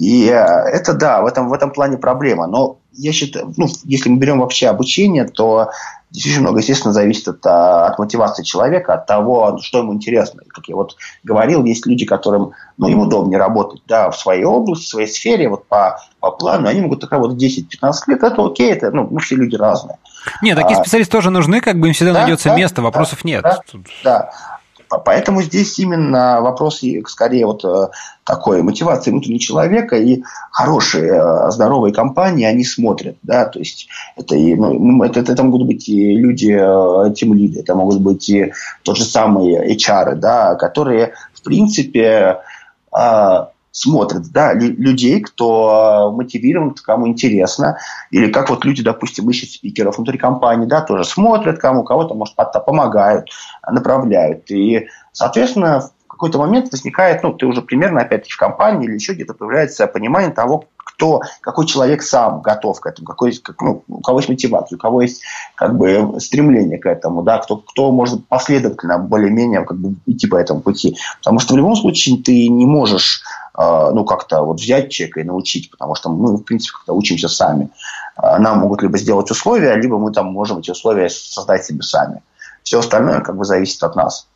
И 0.00 0.28
э, 0.28 0.32
это 0.32 0.94
да, 0.94 1.20
в 1.20 1.26
этом, 1.26 1.50
в 1.50 1.52
этом 1.52 1.72
плане 1.72 1.98
проблема. 1.98 2.46
Но 2.46 2.78
я 2.92 3.12
считаю, 3.12 3.52
ну, 3.58 3.68
если 3.84 4.08
мы 4.08 4.16
берем 4.16 4.40
вообще 4.40 4.68
обучение, 4.68 5.26
то 5.26 5.72
действительно 6.10 6.44
много, 6.44 6.60
естественно, 6.60 6.94
зависит 6.94 7.28
от, 7.28 7.46
а, 7.46 7.88
от 7.88 7.98
мотивации 7.98 8.42
человека, 8.42 8.94
от 8.94 9.04
того, 9.04 9.58
что 9.60 9.80
ему 9.80 9.92
интересно. 9.92 10.40
Как 10.48 10.68
я 10.68 10.74
вот 10.74 10.96
говорил, 11.22 11.66
есть 11.66 11.84
люди, 11.84 12.06
которым 12.06 12.52
ну, 12.78 12.88
им 12.88 13.00
удобнее 13.00 13.38
работать 13.38 13.82
да, 13.86 14.10
в 14.10 14.18
своей 14.18 14.44
области, 14.44 14.86
в 14.86 14.88
своей 14.88 15.06
сфере, 15.06 15.50
вот 15.50 15.68
по, 15.68 16.00
по 16.18 16.30
плану, 16.30 16.66
они 16.66 16.80
могут 16.80 17.00
так 17.00 17.12
работать 17.12 17.36
10-15 17.36 17.92
лет, 18.06 18.22
это 18.22 18.42
окей, 18.42 18.72
это, 18.72 18.90
ну, 18.92 19.06
мы 19.10 19.20
все 19.20 19.36
люди 19.36 19.54
разные. 19.54 19.98
Нет, 20.40 20.56
такие 20.56 20.78
а, 20.78 20.82
специалисты 20.82 21.12
тоже 21.12 21.28
нужны, 21.28 21.60
как 21.60 21.78
бы 21.78 21.88
им 21.88 21.92
всегда 21.92 22.14
да, 22.14 22.20
найдется 22.20 22.48
да, 22.48 22.56
место, 22.56 22.80
вопросов 22.80 23.18
да, 23.22 23.28
нет. 23.28 23.42
Да, 23.42 23.60
да. 24.02 24.30
Поэтому 24.98 25.42
здесь 25.42 25.78
именно 25.78 26.40
вопрос 26.40 26.82
скорее 27.06 27.46
вот 27.46 27.64
э, 27.64 27.88
такой 28.24 28.62
мотивации 28.62 29.12
внутреннего 29.12 29.38
человека 29.38 29.96
и 29.96 30.22
хорошие 30.50 31.12
э, 31.12 31.50
здоровые 31.50 31.94
компании 31.94 32.44
они 32.44 32.64
смотрят, 32.64 33.16
да, 33.22 33.44
то 33.44 33.60
есть 33.60 33.88
это, 34.16 34.34
и, 34.34 34.54
ну, 34.54 35.02
это, 35.04 35.20
это 35.20 35.42
могут 35.44 35.66
быть 35.66 35.88
и 35.88 36.16
люди, 36.16 36.56
э, 36.58 37.14
тем 37.14 37.34
лиды, 37.34 37.60
это 37.60 37.76
могут 37.76 38.00
быть 38.00 38.28
и 38.28 38.52
тот 38.82 38.96
же 38.96 39.04
самый 39.04 39.74
HR, 39.76 40.16
да, 40.16 40.56
которые 40.56 41.14
в 41.34 41.42
принципе 41.42 42.38
смотрят 43.72 44.30
да, 44.32 44.52
людей, 44.54 45.20
кто 45.20 46.12
мотивирован, 46.16 46.74
кому 46.74 47.08
интересно, 47.08 47.78
или 48.10 48.30
как 48.30 48.50
вот 48.50 48.64
люди, 48.64 48.82
допустим, 48.82 49.30
ищут 49.30 49.50
спикеров 49.50 49.96
внутри 49.96 50.18
компании, 50.18 50.66
да, 50.66 50.80
тоже 50.80 51.04
смотрят, 51.04 51.58
кому 51.58 51.84
кого-то, 51.84 52.14
может, 52.14 52.34
помогают, 52.66 53.30
направляют. 53.68 54.50
И, 54.50 54.88
соответственно, 55.12 55.80
в 55.80 56.08
какой-то 56.08 56.38
момент 56.38 56.70
возникает, 56.72 57.22
ну, 57.22 57.32
ты 57.32 57.46
уже 57.46 57.62
примерно, 57.62 58.00
опять-таки, 58.00 58.32
в 58.32 58.36
компании 58.36 58.86
или 58.86 58.94
еще 58.94 59.14
где-то 59.14 59.34
появляется 59.34 59.86
понимание 59.86 60.32
того, 60.32 60.64
кто, 60.84 61.22
какой 61.40 61.66
человек 61.66 62.02
сам 62.02 62.42
готов 62.42 62.80
к 62.80 62.86
этому, 62.86 63.06
какой, 63.06 63.32
как, 63.36 63.60
ну, 63.62 63.82
у 63.88 64.00
кого 64.00 64.18
есть 64.18 64.28
мотивация, 64.28 64.76
у 64.76 64.78
кого 64.78 65.02
есть 65.02 65.22
как 65.54 65.76
бы 65.76 66.18
стремление 66.20 66.78
к 66.78 66.86
этому, 66.86 67.22
да, 67.22 67.38
кто, 67.38 67.56
кто 67.56 67.92
может 67.92 68.26
последовательно 68.26 68.98
более-менее 68.98 69.64
как 69.64 69.78
бы 69.78 69.94
идти 70.06 70.26
по 70.26 70.36
этому 70.36 70.60
пути. 70.60 70.96
Потому 71.18 71.38
что 71.38 71.54
в 71.54 71.56
любом 71.56 71.76
случае 71.76 72.22
ты 72.22 72.48
не 72.48 72.66
можешь 72.66 73.22
э, 73.56 73.90
ну, 73.92 74.04
как-то 74.04 74.42
вот 74.42 74.60
взять 74.60 74.90
человека 74.90 75.20
и 75.20 75.24
научить, 75.24 75.70
потому 75.70 75.94
что 75.94 76.10
мы, 76.10 76.36
в 76.36 76.42
принципе, 76.42 76.76
как-то 76.76 76.92
учимся 76.92 77.28
сами. 77.28 77.70
Э, 78.22 78.38
нам 78.38 78.58
могут 78.58 78.82
либо 78.82 78.98
сделать 78.98 79.30
условия, 79.30 79.74
либо 79.74 79.98
мы 79.98 80.12
там 80.12 80.26
можем 80.26 80.58
эти 80.58 80.70
условия 80.70 81.08
создать 81.08 81.64
себе 81.64 81.82
сами. 81.82 82.22
Все 82.62 82.78
остальное 82.78 83.20
как 83.20 83.36
бы 83.36 83.44
зависит 83.44 83.82
от 83.82 83.96
нас. 83.96 84.26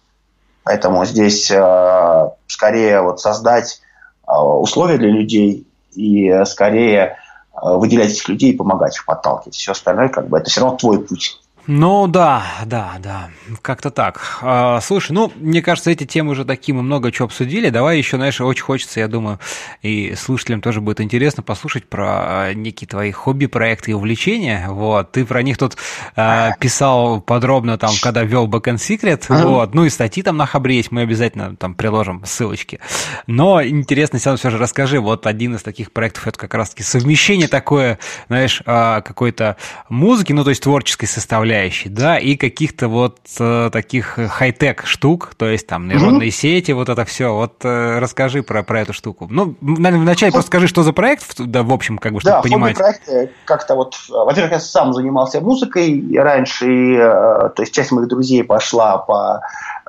Поэтому 0.62 1.04
здесь 1.04 1.50
э, 1.50 2.30
скорее 2.46 3.02
вот 3.02 3.20
создать 3.20 3.80
условия 4.26 4.96
для 4.96 5.10
людей 5.10 5.66
и 5.96 6.28
э, 6.28 6.44
скорее 6.44 7.16
э, 7.54 7.76
выделять 7.76 8.12
этих 8.12 8.28
людей 8.28 8.52
и 8.52 8.56
помогать 8.56 8.96
их 8.96 9.06
подталкивать. 9.06 9.54
Все 9.54 9.72
остальное 9.72 10.08
как 10.08 10.28
бы 10.28 10.38
это 10.38 10.50
все 10.50 10.60
равно 10.60 10.76
твой 10.76 11.02
путь. 11.02 11.40
Ну 11.66 12.06
да, 12.06 12.44
да, 12.66 12.96
да, 12.98 13.30
как-то 13.62 13.90
так. 13.90 14.38
А, 14.42 14.80
слушай, 14.82 15.12
ну, 15.12 15.32
мне 15.36 15.62
кажется, 15.62 15.90
эти 15.90 16.04
темы 16.04 16.32
уже 16.32 16.44
такие, 16.44 16.74
мы 16.74 16.82
много 16.82 17.10
чего 17.10 17.24
обсудили. 17.26 17.70
Давай 17.70 17.96
еще, 17.96 18.18
знаешь, 18.18 18.38
очень 18.40 18.62
хочется, 18.62 19.00
я 19.00 19.08
думаю, 19.08 19.38
и 19.80 20.14
слушателям 20.14 20.60
тоже 20.60 20.82
будет 20.82 21.00
интересно 21.00 21.42
послушать 21.42 21.86
про 21.86 22.06
а, 22.06 22.52
некие 22.52 22.86
твои 22.86 23.12
хобби-проекты 23.12 23.92
и 23.92 23.94
увлечения. 23.94 24.66
Вот, 24.68 25.12
ты 25.12 25.24
про 25.24 25.42
них 25.42 25.56
тут 25.56 25.78
а, 26.16 26.52
писал 26.60 27.22
подробно, 27.22 27.78
там, 27.78 27.92
когда 28.02 28.24
вел 28.24 28.46
Backend 28.46 28.76
Secret, 28.76 29.26
mm-hmm. 29.26 29.46
вот, 29.46 29.74
ну 29.74 29.86
и 29.86 29.90
статьи 29.90 30.22
там 30.22 30.36
на 30.36 30.44
Хабре 30.44 30.76
есть, 30.76 30.90
мы 30.90 31.00
обязательно 31.00 31.56
там 31.56 31.74
приложим 31.74 32.22
ссылочки. 32.26 32.78
Но 33.26 33.64
интересно, 33.64 34.18
все 34.18 34.30
равно 34.30 34.38
все 34.38 34.50
же 34.50 34.58
расскажи, 34.58 35.00
вот 35.00 35.26
один 35.26 35.54
из 35.54 35.62
таких 35.62 35.92
проектов, 35.92 36.26
это 36.26 36.38
как 36.38 36.52
раз-таки 36.52 36.82
совмещение 36.82 37.48
такое, 37.48 37.98
знаешь, 38.28 38.62
а, 38.66 39.00
какой-то 39.00 39.56
музыки, 39.88 40.34
ну, 40.34 40.44
то 40.44 40.50
есть 40.50 40.62
творческой 40.62 41.06
составляющей, 41.06 41.53
составляющей, 41.54 41.88
да, 41.88 42.18
и 42.18 42.36
каких-то 42.36 42.88
вот 42.88 43.18
э, 43.38 43.70
таких 43.72 44.18
хай-тек 44.28 44.86
штук, 44.86 45.34
то 45.36 45.46
есть 45.46 45.66
там 45.66 45.88
нейронные 45.88 46.28
mm-hmm. 46.28 46.32
сети, 46.32 46.72
вот 46.72 46.88
это 46.88 47.04
все. 47.04 47.34
Вот 47.34 47.64
э, 47.64 47.98
расскажи 47.98 48.42
про, 48.42 48.62
про 48.62 48.80
эту 48.80 48.92
штуку. 48.92 49.26
Ну, 49.30 49.54
наверное, 49.60 50.00
вначале 50.00 50.32
просто 50.32 50.48
скажи, 50.48 50.66
что 50.66 50.82
за 50.82 50.92
проект, 50.92 51.34
да, 51.38 51.62
в 51.62 51.72
общем, 51.72 51.98
как 51.98 52.12
бы, 52.12 52.20
чтобы 52.20 52.36
да, 52.36 52.42
понимать. 52.42 52.76
Да, 52.76 52.84
проект 52.84 53.32
как-то 53.44 53.74
вот, 53.74 53.94
во-первых, 54.08 54.52
я 54.52 54.60
сам 54.60 54.92
занимался 54.92 55.40
музыкой 55.40 56.04
раньше, 56.16 56.66
и, 56.66 56.96
э, 56.96 57.50
то 57.54 57.62
есть 57.62 57.72
часть 57.72 57.92
моих 57.92 58.08
друзей 58.08 58.44
пошла 58.44 58.98
по 58.98 59.40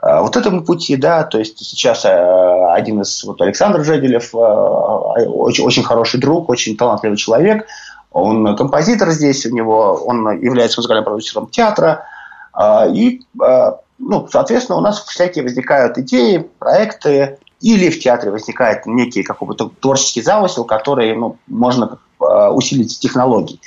э, 0.02 0.20
вот 0.22 0.38
этому 0.38 0.64
пути, 0.64 0.96
да, 0.96 1.24
то 1.24 1.40
есть 1.40 1.60
сейчас 1.60 2.06
э, 2.06 2.74
один 2.74 3.02
из, 3.02 3.24
вот 3.24 3.42
Александр 3.42 3.84
Жеделев, 3.84 4.30
очень, 4.34 5.66
очень 5.66 5.84
хороший 5.84 6.20
друг, 6.20 6.50
очень 6.50 6.78
талантливый 6.78 7.18
человек, 7.18 7.68
он 8.16 8.56
композитор 8.56 9.12
здесь, 9.12 9.46
у 9.46 9.54
него, 9.54 10.02
он 10.06 10.42
является 10.42 10.80
музыкальным 10.80 11.04
продюсером 11.04 11.48
театра. 11.48 12.06
А, 12.54 12.88
и, 12.88 13.20
а, 13.42 13.80
ну, 14.00 14.26
соответственно, 14.32 14.78
у 14.78 14.82
нас 14.82 15.04
всякие 15.04 15.44
возникают 15.44 15.98
идеи, 15.98 16.50
проекты, 16.58 17.40
или 17.60 17.90
в 17.90 18.00
театре 18.00 18.32
возникает 18.32 18.86
некий 18.86 19.22
какой-то 19.22 19.70
творческий 19.82 20.22
замысел, 20.22 20.64
который 20.64 21.14
ну, 21.14 21.36
можно 21.48 21.98
а, 22.22 22.52
усилить 22.52 22.98
технологией. 22.98 23.60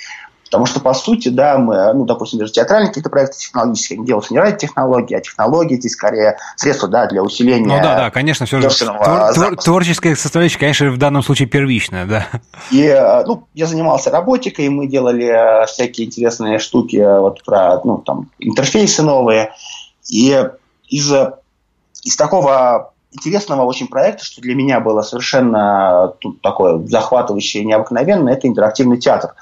Потому 0.51 0.65
что, 0.67 0.81
по 0.81 0.95
сути, 0.95 1.29
да, 1.29 1.59
мы, 1.59 1.93
ну, 1.93 2.07
допустим, 2.07 2.39
даже 2.39 2.53
театральные 2.53 2.89
какие-то 2.89 3.11
проекты 3.11 3.37
технологические, 3.37 3.99
они 3.99 4.07
делаются 4.07 4.33
не 4.33 4.41
ради 4.41 4.57
технологии, 4.57 5.15
а 5.15 5.21
технологии 5.21 5.77
здесь 5.77 5.93
скорее 5.93 6.39
средства, 6.57 6.89
да, 6.89 7.07
для 7.07 7.23
усиления. 7.23 7.77
Ну 7.77 7.83
да, 7.83 7.97
да, 7.97 8.11
конечно, 8.11 8.47
все 8.47 8.61
же 8.61 8.69
твор, 8.69 9.33
твор, 9.35 9.57
творческая 9.57 10.17
составляющая, 10.17 10.59
конечно, 10.59 10.91
в 10.91 10.97
данном 10.97 11.23
случае 11.23 11.49
первичная, 11.49 12.07
да. 12.07 12.27
И, 12.71 12.83
э, 12.83 13.25
ну, 13.27 13.47
я 13.53 13.67
занимался 13.67 14.11
роботикой, 14.11 14.71
мы 14.71 14.87
делали 14.87 15.27
э, 15.27 15.67
всякие 15.67 16.07
интересные 16.07 16.59
штуки, 16.59 16.97
вот 16.97 17.45
про, 17.45 17.81
ну, 17.85 17.99
там, 17.99 18.31
интерфейсы 18.39 19.03
новые. 19.03 19.53
И 20.11 20.49
из, 20.89 21.13
из 22.05 22.17
такого 22.17 22.93
интересного 23.13 23.63
очень 23.63 23.89
проекта, 23.89 24.25
что 24.25 24.41
для 24.41 24.55
меня 24.55 24.81
было 24.81 25.03
совершенно 25.03 26.13
тут 26.21 26.41
такое 26.43 26.79
захватывающее 26.87 27.63
и 27.63 27.67
необыкновенное, 27.67 28.35
это 28.35 28.47
интерактивный 28.47 28.99
театр. 28.99 29.35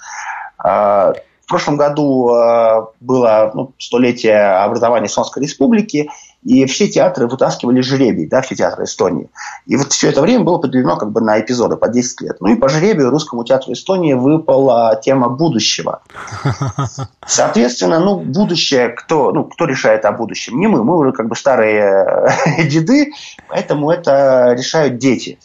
А, 0.59 1.12
в 1.47 1.49
прошлом 1.49 1.77
году 1.77 2.28
а, 2.31 2.89
было 3.01 3.53
ну, 3.55 3.73
столетие 3.78 4.37
образования 4.37 5.07
Эстонской 5.07 5.43
республики, 5.43 6.09
и 6.47 6.65
все 6.66 6.87
театры 6.87 7.27
вытаскивали 7.27 7.81
жребий, 7.81 8.28
да, 8.28 8.41
все 8.41 8.55
театры 8.55 8.85
Эстонии. 8.85 9.31
И 9.66 9.77
вот 9.77 9.93
все 9.93 10.11
это 10.11 10.23
время 10.23 10.45
было 10.45 10.59
поделено 10.59 10.97
как 10.97 11.11
бы 11.11 11.20
на 11.20 11.41
эпизоды 11.41 11.77
по 11.77 11.89
10 11.89 12.20
лет. 12.20 12.37
Ну 12.41 12.49
и 12.49 12.57
по 12.57 12.69
жребию 12.69 13.11
русскому 13.11 13.43
театру 13.43 13.73
Эстонии 13.73 14.15
выпала 14.15 15.01
тема 15.03 15.28
будущего. 15.28 16.03
Соответственно, 17.27 17.99
ну, 17.99 18.20
будущее, 18.20 18.91
кто, 18.91 19.33
ну, 19.33 19.45
кто 19.45 19.65
решает 19.65 20.05
о 20.05 20.12
будущем? 20.12 20.61
Не 20.61 20.69
мы, 20.69 20.85
мы 20.85 20.97
уже 20.97 21.11
как 21.11 21.28
бы 21.28 21.35
старые 21.35 22.28
деды, 22.70 23.12
поэтому 23.49 23.91
это 23.91 24.55
решают 24.57 24.99
дети. 24.99 25.39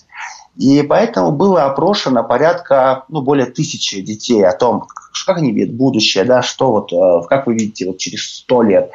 И 0.58 0.82
поэтому 0.84 1.32
было 1.32 1.64
опрошено 1.64 2.24
порядка, 2.24 3.06
ну, 3.08 3.22
более 3.22 3.46
тысячи 3.46 4.02
детей 4.02 4.46
о 4.46 4.52
том, 4.52 4.86
как 5.26 5.38
они 5.38 5.52
видят 5.52 5.74
будущее, 5.74 6.26
да, 6.26 6.42
что 6.42 6.72
вот, 6.72 6.92
э, 6.92 7.28
как 7.28 7.48
вы 7.48 7.54
видите 7.54 7.88
вот 7.88 7.98
через 7.98 8.36
сто 8.36 8.62
лет. 8.62 8.92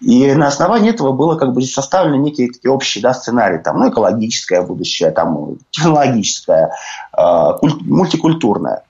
И 0.00 0.32
на 0.34 0.48
основании 0.48 0.90
этого 0.90 1.12
было 1.12 1.36
как 1.36 1.52
бы 1.52 1.62
составлены 1.62 2.20
некие 2.20 2.52
такие 2.52 2.70
общие 2.70 3.02
да, 3.02 3.12
сценарии, 3.14 3.58
там, 3.58 3.78
ну, 3.78 3.90
экологическое 3.90 4.62
будущее, 4.62 5.10
там, 5.10 5.56
технологическое, 5.70 6.72
э, 7.16 7.22
куль- 7.60 7.82
мультикультурное. 7.82 8.84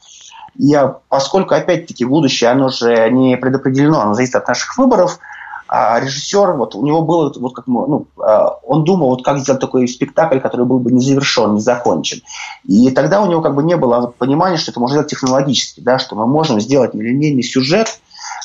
И 0.59 0.77
поскольку, 1.09 1.55
опять-таки, 1.55 2.05
будущее, 2.05 2.51
оно 2.51 2.69
же 2.69 3.11
не 3.11 3.37
предопределено, 3.37 4.01
оно 4.01 4.15
зависит 4.15 4.37
от 4.37 4.47
наших 4.47 4.77
выборов– 4.77 5.19
а 5.77 5.99
режиссер, 5.99 6.53
вот 6.53 6.77
у 6.77 6.87
него 6.87 7.03
было, 7.03 7.33
вот 7.35 7.53
как 7.53 7.67
мы, 7.67 7.89
ну, 7.89 8.07
а, 8.17 8.59
он 8.63 8.85
думал, 8.85 9.09
вот 9.09 9.25
как 9.25 9.41
сделать 9.41 9.61
такой 9.61 9.89
спектакль, 9.89 10.39
который 10.39 10.67
был 10.67 10.79
бы 10.79 10.93
не 10.93 11.05
завершен, 11.05 11.55
не 11.55 11.61
закончен. 11.61 12.23
И 12.65 12.91
тогда 12.93 13.21
у 13.21 13.27
него 13.27 13.41
как 13.41 13.57
бы 13.57 13.65
не 13.65 13.77
было 13.77 14.07
понимания, 14.07 14.57
что 14.57 14.71
это 14.71 14.79
можно 14.79 14.95
сделать 14.95 15.11
технологически, 15.11 15.81
да, 15.81 15.99
что 15.99 16.15
мы 16.15 16.29
можем 16.29 16.61
сделать 16.61 16.95
нелинейный 16.95 17.43
сюжет, 17.43 17.99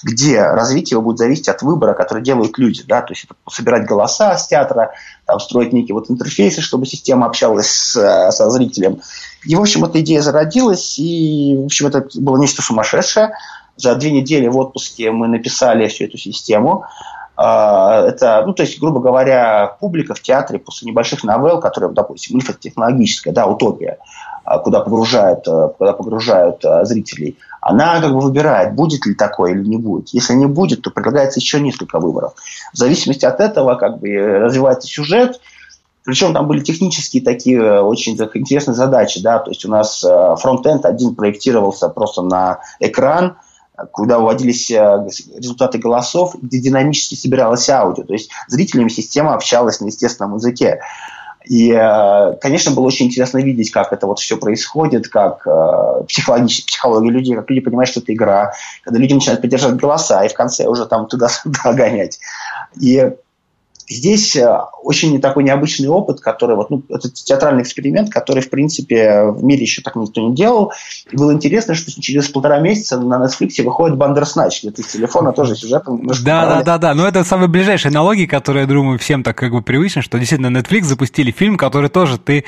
где 0.03 0.41
развитие 0.41 0.95
его 0.95 1.03
будет 1.03 1.19
зависеть 1.19 1.49
от 1.49 1.61
выбора, 1.61 1.93
который 1.93 2.23
делают 2.23 2.57
люди, 2.57 2.81
да, 2.87 3.01
то 3.01 3.13
есть 3.13 3.25
это 3.25 3.35
собирать 3.47 3.85
голоса 3.85 4.35
с 4.35 4.47
театра, 4.47 4.93
там, 5.27 5.39
строить 5.39 5.71
некие 5.71 5.93
вот 5.93 6.09
интерфейсы, 6.09 6.61
чтобы 6.61 6.87
система 6.87 7.27
общалась 7.27 7.69
с, 7.69 8.31
со 8.31 8.49
зрителем. 8.49 9.01
И, 9.45 9.55
в 9.55 9.61
общем, 9.61 9.85
эта 9.85 10.01
идея 10.01 10.21
зародилась, 10.21 10.97
и, 10.97 11.55
в 11.59 11.65
общем, 11.65 11.87
это 11.87 12.07
было 12.15 12.37
нечто 12.37 12.63
сумасшедшее. 12.63 13.33
За 13.77 13.95
две 13.95 14.11
недели 14.11 14.47
в 14.47 14.57
отпуске 14.57 15.11
мы 15.11 15.27
написали 15.27 15.87
всю 15.87 16.05
эту 16.05 16.17
систему. 16.17 16.85
А, 17.41 18.05
это, 18.05 18.43
ну, 18.45 18.53
то 18.53 18.63
есть, 18.63 18.81
грубо 18.81 18.99
говоря, 18.99 19.77
публика 19.79 20.13
в 20.13 20.19
театре 20.19 20.59
после 20.59 20.89
небольших 20.91 21.23
новелл, 21.23 21.61
которые, 21.61 21.89
допустим, 21.93 22.35
мифотехнологическая, 22.35 23.33
да, 23.33 23.47
утопия, 23.47 23.99
а, 24.43 24.59
куда 24.59 24.81
погружают, 24.81 25.47
а, 25.47 25.69
куда 25.69 25.93
погружают 25.93 26.65
зрителей, 26.83 27.37
она 27.61 28.01
как 28.01 28.11
бы 28.11 28.19
выбирает, 28.19 28.75
будет 28.75 29.05
ли 29.05 29.15
такое 29.15 29.53
или 29.53 29.65
не 29.65 29.77
будет. 29.77 30.09
Если 30.09 30.33
не 30.33 30.47
будет, 30.47 30.81
то 30.81 30.91
предлагается 30.91 31.39
еще 31.39 31.61
несколько 31.61 31.99
выборов. 31.99 32.33
В 32.73 32.77
зависимости 32.77 33.23
от 33.23 33.39
этого 33.39 33.75
как 33.75 33.99
бы 33.99 34.09
развивается 34.09 34.89
сюжет, 34.89 35.39
причем 36.03 36.33
там 36.33 36.45
были 36.45 36.59
технические 36.59 37.23
такие 37.23 37.59
э, 37.59 37.79
очень 37.79 38.17
интересные 38.33 38.75
задачи, 38.75 39.21
да, 39.21 39.39
то 39.39 39.51
есть 39.51 39.63
у 39.63 39.69
нас 39.69 40.03
э, 40.03 40.35
фронтенд 40.41 40.85
один 40.85 41.15
проектировался 41.15 41.87
просто 41.87 42.21
на 42.21 42.59
экран, 42.81 43.37
куда 43.91 44.19
вводились 44.19 44.69
э, 44.71 45.07
результаты 45.35 45.77
голосов, 45.77 46.35
где 46.41 46.59
динамически 46.59 47.15
собиралось 47.15 47.69
аудио. 47.69 48.03
То 48.03 48.13
есть 48.13 48.29
зрителями 48.47 48.89
система 48.89 49.33
общалась 49.33 49.79
на 49.79 49.87
естественном 49.87 50.35
языке. 50.35 50.79
И, 51.45 51.71
э, 51.71 52.35
конечно, 52.41 52.71
было 52.71 52.85
очень 52.85 53.07
интересно 53.07 53.39
видеть, 53.39 53.71
как 53.71 53.93
это 53.93 54.05
вот 54.07 54.19
все 54.19 54.37
происходит, 54.37 55.07
как 55.07 55.47
э, 55.47 56.03
психологически, 56.07 56.67
психология 56.67 57.09
людей, 57.09 57.35
как 57.35 57.49
люди 57.49 57.61
понимают, 57.61 57.89
что 57.89 58.01
это 58.01 58.13
игра, 58.13 58.53
когда 58.83 58.99
люди 58.99 59.13
начинают 59.13 59.41
поддерживать 59.41 59.77
голоса, 59.77 60.23
и 60.25 60.29
в 60.29 60.33
конце 60.33 60.67
уже 60.67 60.85
там 60.85 61.07
туда-сюда 61.07 61.73
гонять. 61.73 62.19
И 62.79 63.13
Здесь 63.89 64.35
э, 64.35 64.47
очень 64.83 65.19
такой 65.19 65.43
необычный 65.43 65.87
опыт, 65.87 66.21
который 66.21 66.55
вот, 66.55 66.69
ну, 66.69 66.83
это 66.89 67.09
театральный 67.09 67.63
эксперимент, 67.63 68.11
который, 68.11 68.43
в 68.43 68.49
принципе, 68.51 69.23
в 69.23 69.43
мире 69.43 69.63
еще 69.63 69.81
так 69.81 69.95
никто 69.95 70.21
не 70.21 70.35
делал. 70.35 70.71
И 71.11 71.17
было 71.17 71.33
интересно, 71.33 71.73
что 71.73 71.99
через 71.99 72.29
полтора 72.29 72.59
месяца 72.59 72.99
на 72.99 73.25
Netflix 73.25 73.61
выходит 73.63 73.97
Бандерснач, 73.97 74.61
где 74.61 74.71
ты 74.71 74.83
с 74.83 74.87
телефона 74.87 75.33
тоже 75.33 75.55
сюжетом 75.55 76.05
Да, 76.05 76.45
да, 76.45 76.61
да, 76.63 76.77
да. 76.77 76.93
Но 76.93 77.07
это 77.07 77.23
самые 77.23 77.47
ближайшие 77.47 77.89
аналогии, 77.89 78.27
которые, 78.27 78.61
я 78.61 78.67
думаю, 78.67 78.99
всем 78.99 79.23
так 79.23 79.35
как 79.35 79.51
бы 79.51 79.63
привычны, 79.63 80.03
что 80.03 80.19
действительно 80.19 80.55
Netflix 80.55 80.83
запустили 80.83 81.31
фильм, 81.31 81.57
который 81.57 81.89
тоже 81.89 82.19
ты, 82.19 82.45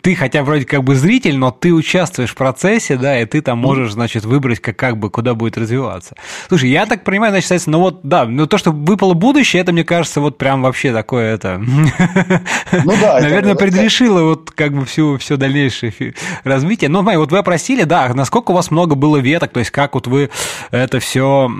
ты 0.00 0.16
хотя 0.16 0.42
вроде 0.42 0.64
как 0.64 0.82
бы 0.82 0.96
зритель, 0.96 1.36
но 1.36 1.52
ты 1.52 1.72
участвуешь 1.72 2.30
в 2.30 2.34
процессе, 2.34 2.96
да, 2.96 3.20
и 3.20 3.26
ты 3.26 3.42
там 3.42 3.58
можешь, 3.58 3.92
значит, 3.92 4.24
выбрать, 4.24 4.58
как, 4.58 4.76
как 4.76 4.98
бы, 4.98 5.08
куда 5.08 5.34
будет 5.34 5.56
развиваться. 5.56 6.16
Слушай, 6.48 6.70
я 6.70 6.86
так 6.86 7.04
понимаю, 7.04 7.32
значит, 7.32 7.66
ну 7.66 7.78
вот, 7.78 8.00
да, 8.02 8.24
но 8.24 8.46
то, 8.46 8.58
что 8.58 8.72
выпало 8.72 9.14
будущее, 9.14 9.62
это, 9.62 9.72
мне 9.72 9.84
кажется, 9.84 10.20
вот 10.20 10.36
прям 10.36 10.62
вообще 10.62 10.79
вообще 10.80 10.92
такое 10.92 11.34
это... 11.34 11.58
Ну 11.58 12.92
да. 13.00 13.20
Наверное, 13.20 13.54
предрешило 13.54 14.22
вот 14.22 14.50
как 14.50 14.72
бы 14.72 14.84
всю, 14.84 15.18
все 15.18 15.36
дальнейшее 15.36 16.14
развитие. 16.44 16.88
Ну, 16.88 17.02
вот 17.02 17.32
вы 17.32 17.38
опросили, 17.38 17.82
да, 17.82 18.10
насколько 18.14 18.52
у 18.52 18.54
вас 18.54 18.70
много 18.70 18.94
было 18.94 19.18
веток, 19.18 19.52
то 19.52 19.60
есть 19.60 19.70
как 19.70 19.94
вот 19.94 20.06
вы 20.06 20.30
это 20.70 21.00
все... 21.00 21.50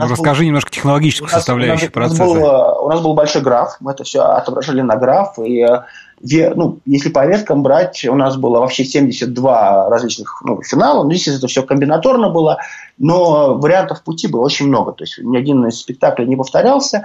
Расскажи 0.00 0.46
немножко 0.46 0.70
технологическую 0.70 1.28
составляющую 1.28 1.90
процесса. 1.90 2.24
У 2.24 2.88
нас 2.88 3.00
был 3.00 3.14
большой 3.14 3.42
граф, 3.42 3.76
мы 3.80 3.92
это 3.92 4.04
все 4.04 4.20
отображали 4.20 4.80
на 4.80 4.96
граф, 4.96 5.38
и 5.38 5.60
э, 5.60 6.54
ну, 6.54 6.78
если 6.86 7.10
по 7.10 7.26
веткам 7.26 7.62
брать, 7.62 8.04
у 8.04 8.14
нас 8.14 8.36
было 8.36 8.60
вообще 8.60 8.84
72 8.84 9.88
различных 9.90 10.42
ну, 10.44 10.62
финала. 10.62 11.04
Ну, 11.04 11.12
здесь 11.12 11.36
это 11.36 11.46
все 11.46 11.62
комбинаторно 11.62 12.30
было, 12.30 12.58
но 12.98 13.58
вариантов 13.58 14.02
пути 14.02 14.28
было 14.28 14.42
очень 14.42 14.68
много. 14.68 14.92
То 14.92 15.04
есть 15.04 15.18
ни 15.18 15.36
один 15.36 15.66
из 15.66 15.78
спектаклей 15.78 16.26
не 16.26 16.36
повторялся. 16.36 17.04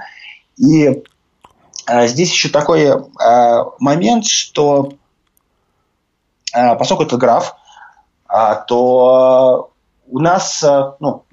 И 0.60 0.84
э, 0.84 1.02
здесь 1.88 2.30
еще 2.30 2.48
такой 2.48 2.82
э, 2.84 3.64
момент, 3.78 4.26
что 4.26 4.92
э, 6.54 6.76
поскольку 6.76 7.04
это 7.04 7.16
граф, 7.16 7.56
э, 8.28 8.56
то 8.66 9.72
у 10.08 10.18
нас 10.18 10.64
ну, 10.98 11.24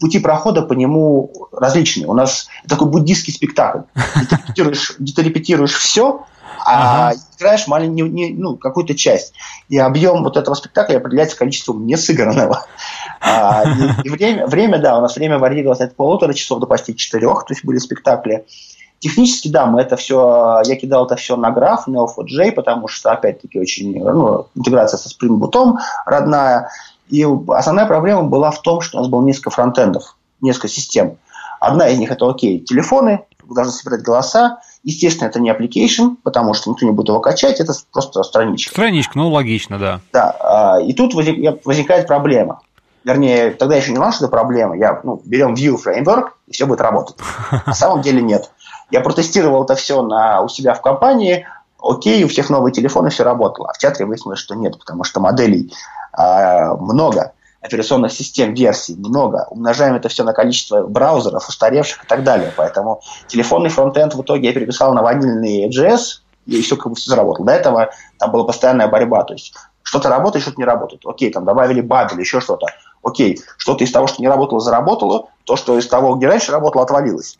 пути 0.00 0.18
прохода 0.18 0.62
по 0.62 0.72
нему 0.72 1.32
различные. 1.52 2.08
У 2.08 2.12
нас 2.12 2.48
такой 2.68 2.88
буддийский 2.88 3.32
спектакль. 3.32 3.82
Ты 3.94 4.36
репетируешь, 4.36 4.96
ты 5.14 5.22
репетируешь 5.22 5.74
все, 5.74 6.26
а 6.64 7.08
ага. 7.08 7.18
играешь 7.38 7.66
маленькую, 7.66 8.12
не, 8.12 8.30
ну, 8.30 8.56
какую-то 8.56 8.94
часть. 8.94 9.34
И 9.68 9.78
объем 9.78 10.22
вот 10.22 10.36
этого 10.36 10.54
спектакля 10.54 10.98
определяется 10.98 11.36
количеством 11.36 11.86
несыгранного. 11.86 12.66
А, 13.20 13.64
и, 13.64 14.06
и 14.06 14.10
время, 14.10 14.46
время, 14.46 14.78
да, 14.78 14.98
у 14.98 15.00
нас 15.00 15.16
время 15.16 15.38
варьировалось 15.38 15.80
от 15.80 15.96
полутора 15.96 16.34
часов 16.34 16.60
до 16.60 16.66
почти 16.66 16.96
четырех, 16.96 17.44
то 17.46 17.52
есть 17.52 17.64
были 17.64 17.78
спектакли. 17.78 18.46
Технически, 19.02 19.48
да, 19.48 19.66
мы 19.66 19.80
это 19.80 19.96
все, 19.96 20.62
я 20.64 20.76
кидал 20.76 21.06
это 21.06 21.16
все 21.16 21.34
на 21.34 21.50
граф, 21.50 21.88
Neo4j, 21.88 22.52
потому 22.52 22.86
что, 22.86 23.10
опять-таки, 23.10 23.58
очень, 23.58 23.98
ну, 23.98 24.46
интеграция 24.54 24.96
со 24.96 25.08
Spring 25.08 25.40
Boot 25.40 25.74
родная. 26.06 26.70
И 27.08 27.26
основная 27.48 27.86
проблема 27.86 28.22
была 28.22 28.52
в 28.52 28.62
том, 28.62 28.80
что 28.80 28.98
у 28.98 29.00
нас 29.00 29.10
было 29.10 29.20
несколько 29.22 29.50
фронтендов, 29.50 30.16
несколько 30.40 30.68
систем. 30.68 31.16
Одна 31.58 31.88
из 31.88 31.98
них 31.98 32.12
это, 32.12 32.30
окей, 32.30 32.60
телефоны, 32.60 33.24
вы 33.42 33.56
должны 33.56 33.72
собирать 33.72 34.02
голоса, 34.02 34.60
Естественно, 34.84 35.28
это 35.28 35.38
не 35.38 35.50
application, 35.50 36.16
потому 36.24 36.54
что 36.54 36.70
никто 36.70 36.84
не 36.84 36.92
будет 36.92 37.08
его 37.08 37.20
качать, 37.20 37.60
это 37.60 37.72
просто 37.92 38.22
страничка. 38.24 38.72
Страничка, 38.72 39.16
ну 39.16 39.28
логично, 39.28 39.78
да. 39.78 40.00
Да, 40.12 40.36
а, 40.40 40.80
и 40.80 40.92
тут 40.92 41.14
возникает 41.14 42.08
проблема. 42.08 42.60
Вернее, 43.04 43.52
тогда 43.52 43.76
еще 43.76 43.90
не 43.90 43.96
знал, 43.96 44.12
что 44.12 44.24
это 44.24 44.30
проблема. 44.30 44.76
Я, 44.76 45.00
ну, 45.04 45.20
берем 45.24 45.54
Vue 45.54 45.76
Framework, 45.76 46.30
и 46.48 46.52
все 46.52 46.66
будет 46.66 46.80
работать. 46.80 47.16
На 47.66 47.74
самом 47.74 48.02
деле 48.02 48.22
нет. 48.22 48.50
Я 48.92 49.00
протестировал 49.00 49.64
это 49.64 49.74
все 49.74 50.02
на, 50.02 50.42
у 50.42 50.48
себя 50.48 50.74
в 50.74 50.82
компании, 50.82 51.46
окей, 51.82 52.22
у 52.24 52.28
всех 52.28 52.50
новые 52.50 52.72
телефоны, 52.72 53.08
все 53.10 53.24
работало. 53.24 53.70
А 53.70 53.72
в 53.72 53.78
театре 53.78 54.04
выяснилось, 54.04 54.38
что 54.38 54.54
нет, 54.54 54.78
потому 54.78 55.02
что 55.02 55.18
моделей 55.18 55.72
э, 56.16 56.74
много 56.74 57.32
операционных 57.62 58.12
систем, 58.12 58.54
версий 58.54 58.96
много. 58.96 59.46
Умножаем 59.48 59.94
это 59.94 60.08
все 60.08 60.24
на 60.24 60.32
количество 60.32 60.82
браузеров, 60.82 61.48
устаревших 61.48 62.04
и 62.04 62.06
так 62.06 62.22
далее. 62.22 62.52
Поэтому 62.56 63.00
телефонный 63.28 63.70
фронтенд 63.70 64.14
в 64.14 64.22
итоге 64.22 64.48
я 64.48 64.54
переписал 64.54 64.92
на 64.92 65.02
ванильный 65.02 65.68
JS, 65.70 66.20
и 66.46 66.60
все 66.60 66.76
как 66.76 66.88
бы 66.88 66.96
все 66.96 67.10
заработало. 67.10 67.46
До 67.46 67.52
этого 67.52 67.90
там 68.18 68.30
была 68.30 68.44
постоянная 68.44 68.88
борьба. 68.88 69.22
То 69.24 69.34
есть 69.34 69.54
что-то 69.82 70.08
работает, 70.10 70.42
что-то 70.42 70.60
не 70.60 70.64
работает. 70.64 71.02
Окей, 71.06 71.32
там 71.32 71.44
добавили 71.44 71.80
баг 71.80 72.12
или 72.12 72.20
еще 72.20 72.40
что-то. 72.40 72.66
Окей, 73.02 73.40
что-то 73.56 73.84
из 73.84 73.92
того, 73.92 74.06
что 74.06 74.20
не 74.20 74.28
работало, 74.28 74.60
заработало, 74.60 75.28
то, 75.44 75.56
что 75.56 75.78
из 75.78 75.86
того, 75.88 76.14
где 76.14 76.26
раньше 76.26 76.52
работало, 76.52 76.84
отвалилось. 76.84 77.38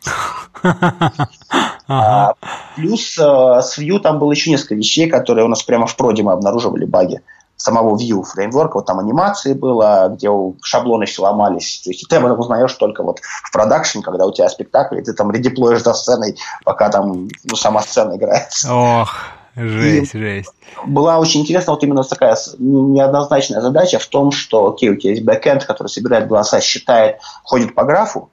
А, 1.85 2.35
плюс 2.77 3.17
э, 3.17 3.21
с 3.21 3.77
Vue 3.77 3.99
там 3.99 4.17
было 4.17 4.31
еще 4.31 4.49
несколько 4.49 4.75
вещей, 4.75 5.09
которые 5.09 5.43
у 5.43 5.49
нас 5.49 5.63
прямо 5.63 5.85
в 5.85 5.97
проде 5.97 6.23
мы 6.23 6.31
обнаруживали 6.31 6.85
баги 6.85 7.21
самого 7.63 7.97
Vue 7.97 8.23
фреймворка, 8.23 8.75
вот 8.75 8.85
там 8.85 8.99
анимации 8.99 9.53
было, 9.53 10.09
где 10.13 10.29
шаблоны 10.61 11.05
все 11.05 11.21
ломались. 11.23 11.81
То 11.83 11.91
есть 11.91 12.07
ты 12.07 12.15
об 12.17 12.25
этом 12.25 12.39
узнаешь 12.39 12.73
только 12.73 13.03
вот 13.03 13.19
в 13.21 13.51
продакшн, 13.51 14.01
когда 14.01 14.25
у 14.25 14.31
тебя 14.31 14.49
спектакль, 14.49 14.99
и 14.99 15.03
ты 15.03 15.13
там 15.13 15.31
редеплоишь 15.31 15.83
за 15.83 15.93
сценой, 15.93 16.37
пока 16.65 16.89
там 16.89 17.29
ну, 17.43 17.55
сама 17.55 17.81
сцена 17.81 18.15
играет. 18.15 18.49
Ох, 18.69 19.15
жесть, 19.55 20.15
и 20.15 20.17
жесть. 20.17 20.53
Была 20.85 21.19
очень 21.19 21.41
интересная 21.41 21.73
вот 21.73 21.83
именно 21.83 22.03
такая 22.03 22.37
неоднозначная 22.57 23.61
задача 23.61 23.99
в 23.99 24.07
том, 24.07 24.31
что, 24.31 24.69
окей, 24.69 24.89
у 24.89 24.95
тебя 24.95 25.11
есть 25.11 25.23
бэкэнд, 25.23 25.65
который 25.65 25.87
собирает 25.87 26.27
голоса, 26.27 26.61
считает, 26.61 27.19
ходит 27.43 27.75
по 27.75 27.83
графу, 27.83 28.29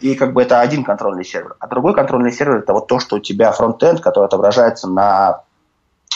и 0.00 0.14
как 0.14 0.32
бы 0.32 0.42
это 0.42 0.60
один 0.60 0.84
контрольный 0.84 1.24
сервер. 1.24 1.54
А 1.60 1.68
другой 1.68 1.94
контрольный 1.94 2.32
сервер 2.32 2.58
это 2.58 2.72
вот 2.72 2.88
то, 2.88 2.98
что 2.98 3.16
у 3.16 3.20
тебя 3.20 3.52
фронтенд, 3.52 4.00
который 4.00 4.24
отображается 4.24 4.88
на, 4.88 5.42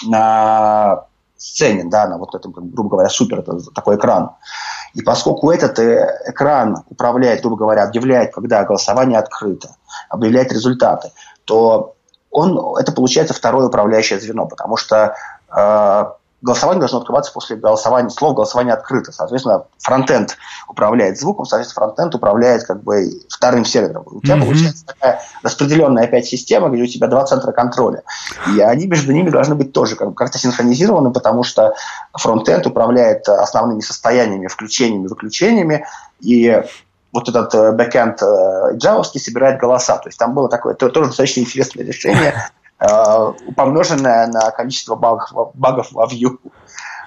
на 0.05 1.05
сцене, 1.37 1.85
да, 1.85 2.09
на 2.09 2.19
вот 2.19 2.35
этом, 2.35 2.53
грубо 2.53 2.91
говоря, 2.91 3.09
супер, 3.09 3.41
это 3.41 3.59
такой 3.75 3.97
экран. 3.97 4.31
И 4.95 5.03
поскольку 5.03 5.51
этот 5.51 5.79
э, 5.79 6.23
экран 6.27 6.85
управляет, 6.89 7.43
грубо 7.43 7.57
говоря, 7.57 7.85
объявляет, 7.85 8.35
когда 8.35 8.65
голосование 8.65 9.19
открыто, 9.19 9.77
объявляет 10.09 10.53
результаты, 10.53 11.13
то 11.45 11.96
он, 12.37 12.77
это 12.79 12.93
получается 12.93 13.33
второе 13.33 13.69
управляющее 13.69 14.21
звено, 14.21 14.47
потому 14.47 14.77
что 14.77 15.15
э, 15.57 16.05
голосование 16.43 16.81
должно 16.81 16.99
открываться 16.99 17.33
после 17.33 17.57
голосования, 17.57 18.11
слов 18.11 18.35
голосования 18.35 18.75
открыто. 18.75 19.11
Соответственно, 19.11 19.65
фронтенд 19.79 20.37
управляет 20.69 21.19
звуком, 21.19 21.47
соответственно, 21.47 21.87
фронтенд 21.87 22.15
управляет 22.15 22.65
как 22.65 22.83
бы 22.83 23.11
вторым 23.31 23.65
сервером. 23.65 24.05
У 24.05 24.21
тебя 24.21 24.37
mm-hmm. 24.37 24.45
получается 24.45 24.85
такая 24.85 25.23
распределенная 25.43 26.05
опять 26.05 26.27
система, 26.27 26.69
где 26.69 26.83
у 26.83 26.87
тебя 26.87 27.07
два 27.07 27.25
центра 27.25 27.53
контроля. 27.53 28.03
И 28.55 28.61
они 28.61 28.87
между 28.87 29.13
ними 29.13 29.31
должны 29.31 29.55
быть 29.55 29.73
тоже 29.73 29.97
как- 29.97 30.15
как-то 30.15 30.39
синхронизированы, 30.39 31.13
потому 31.13 31.43
что 31.43 31.73
фронтенд 32.13 32.67
управляет 32.67 33.27
основными 33.31 33.81
состояниями, 33.81 34.49
включениями, 34.49 35.07
выключениями, 35.07 35.87
и 36.21 36.63
вот 37.17 37.29
этот 37.29 37.77
бэкэнд 37.77 38.23
э, 38.23 38.77
джавовский 38.77 39.21
собирает 39.21 39.59
голоса. 39.59 39.97
То 39.99 40.09
есть 40.09 40.19
там 40.19 40.35
было 40.35 40.49
такое 40.49 40.75
тоже 40.75 41.07
достаточно 41.07 41.41
интересное 41.41 41.85
решение, 41.85 42.35
Э, 42.79 43.33
помноженное 43.57 44.27
на 44.27 44.51
количество 44.51 44.97
багов, 44.97 45.55
багов 45.55 45.93
во 45.93 46.07
Vue. 46.07 46.39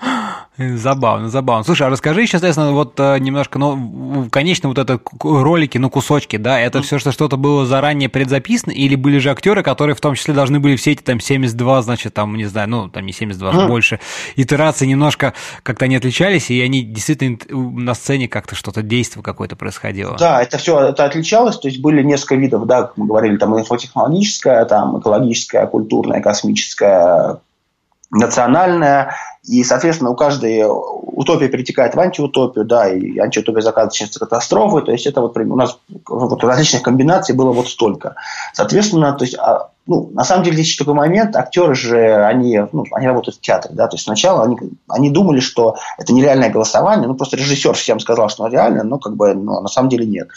Забавно, 0.57 1.29
забавно. 1.29 1.63
Слушай, 1.63 1.87
а 1.87 1.89
расскажи 1.89 2.21
еще, 2.21 2.31
соответственно, 2.31 2.73
вот 2.73 2.99
э, 2.99 3.17
немножко, 3.19 3.57
ну, 3.59 4.27
конечно, 4.29 4.67
вот 4.67 4.77
это 4.77 4.99
ролики, 5.21 5.77
ну, 5.77 5.89
кусочки, 5.89 6.35
да, 6.35 6.59
это 6.59 6.81
все, 6.81 6.99
что 6.99 7.13
что-то 7.13 7.37
было 7.37 7.65
заранее 7.65 8.09
предзаписано, 8.09 8.71
или 8.71 8.95
были 8.95 9.19
же 9.19 9.31
актеры, 9.31 9.63
которые 9.63 9.95
в 9.95 10.01
том 10.01 10.15
числе 10.15 10.33
должны 10.33 10.59
были 10.59 10.75
все 10.75 10.91
эти 10.91 11.01
там 11.01 11.21
72, 11.21 11.81
значит, 11.81 12.13
там, 12.13 12.35
не 12.35 12.45
знаю, 12.45 12.69
ну, 12.69 12.89
там 12.89 13.05
не 13.05 13.13
72, 13.13 13.51
mm. 13.51 13.67
больше 13.67 13.99
итерации 14.35 14.85
немножко 14.85 15.33
как-то 15.63 15.87
не 15.87 15.95
отличались, 15.95 16.49
и 16.49 16.61
они 16.61 16.81
действительно 16.81 17.37
на 17.49 17.93
сцене 17.93 18.27
как-то 18.27 18.55
что-то, 18.55 18.81
действие 18.81 19.23
какое-то 19.23 19.55
происходило. 19.55 20.17
Да, 20.17 20.41
это 20.41 20.57
все 20.57 20.79
это 20.89 21.05
отличалось, 21.05 21.57
то 21.57 21.69
есть 21.69 21.79
были 21.79 22.03
несколько 22.03 22.35
видов, 22.35 22.65
да, 22.65 22.81
как 22.81 22.97
мы 22.97 23.07
говорили, 23.07 23.37
там 23.37 23.57
инфотехнологическая, 23.57 24.65
там 24.65 24.99
экологическая, 24.99 25.65
культурная, 25.67 26.21
космическая, 26.21 27.39
национальная, 28.11 29.15
и, 29.43 29.63
соответственно, 29.63 30.09
у 30.09 30.15
каждой 30.15 30.63
утопия 30.67 31.47
перетекает 31.47 31.95
в 31.95 31.99
антиутопию, 31.99 32.65
да, 32.65 32.89
и 32.89 33.17
антиутопия 33.17 33.61
заканчивается 33.61 34.19
катастрофой, 34.19 34.83
то 34.83 34.91
есть 34.91 35.05
это 35.05 35.21
вот 35.21 35.37
у 35.37 35.55
нас 35.55 35.79
вот 36.07 36.43
различных 36.43 36.81
комбинаций 36.81 37.35
было 37.35 37.51
вот 37.51 37.67
столько. 37.67 38.15
Соответственно, 38.53 39.13
то 39.13 39.23
есть, 39.23 39.35
а, 39.37 39.69
ну, 39.87 40.09
на 40.13 40.23
самом 40.23 40.43
деле 40.43 40.57
здесь 40.57 40.75
такой 40.75 40.93
момент, 40.93 41.35
актеры 41.35 41.73
же, 41.73 42.23
они, 42.25 42.61
ну, 42.71 42.83
они 42.91 43.07
работают 43.07 43.37
в 43.37 43.41
театре, 43.41 43.73
да, 43.73 43.87
то 43.87 43.95
есть 43.95 44.03
сначала 44.03 44.43
они, 44.43 44.57
они 44.89 45.09
думали, 45.09 45.39
что 45.39 45.77
это 45.97 46.13
нереальное 46.13 46.49
голосование, 46.49 47.07
ну, 47.07 47.15
просто 47.15 47.37
режиссер 47.37 47.73
всем 47.73 47.99
сказал, 47.99 48.29
что 48.29 48.43
оно 48.43 48.53
реально, 48.53 48.83
но 48.83 48.99
как 48.99 49.15
бы, 49.15 49.33
ну, 49.33 49.61
на 49.61 49.69
самом 49.69 49.89
деле 49.89 50.05
нет. 50.05 50.27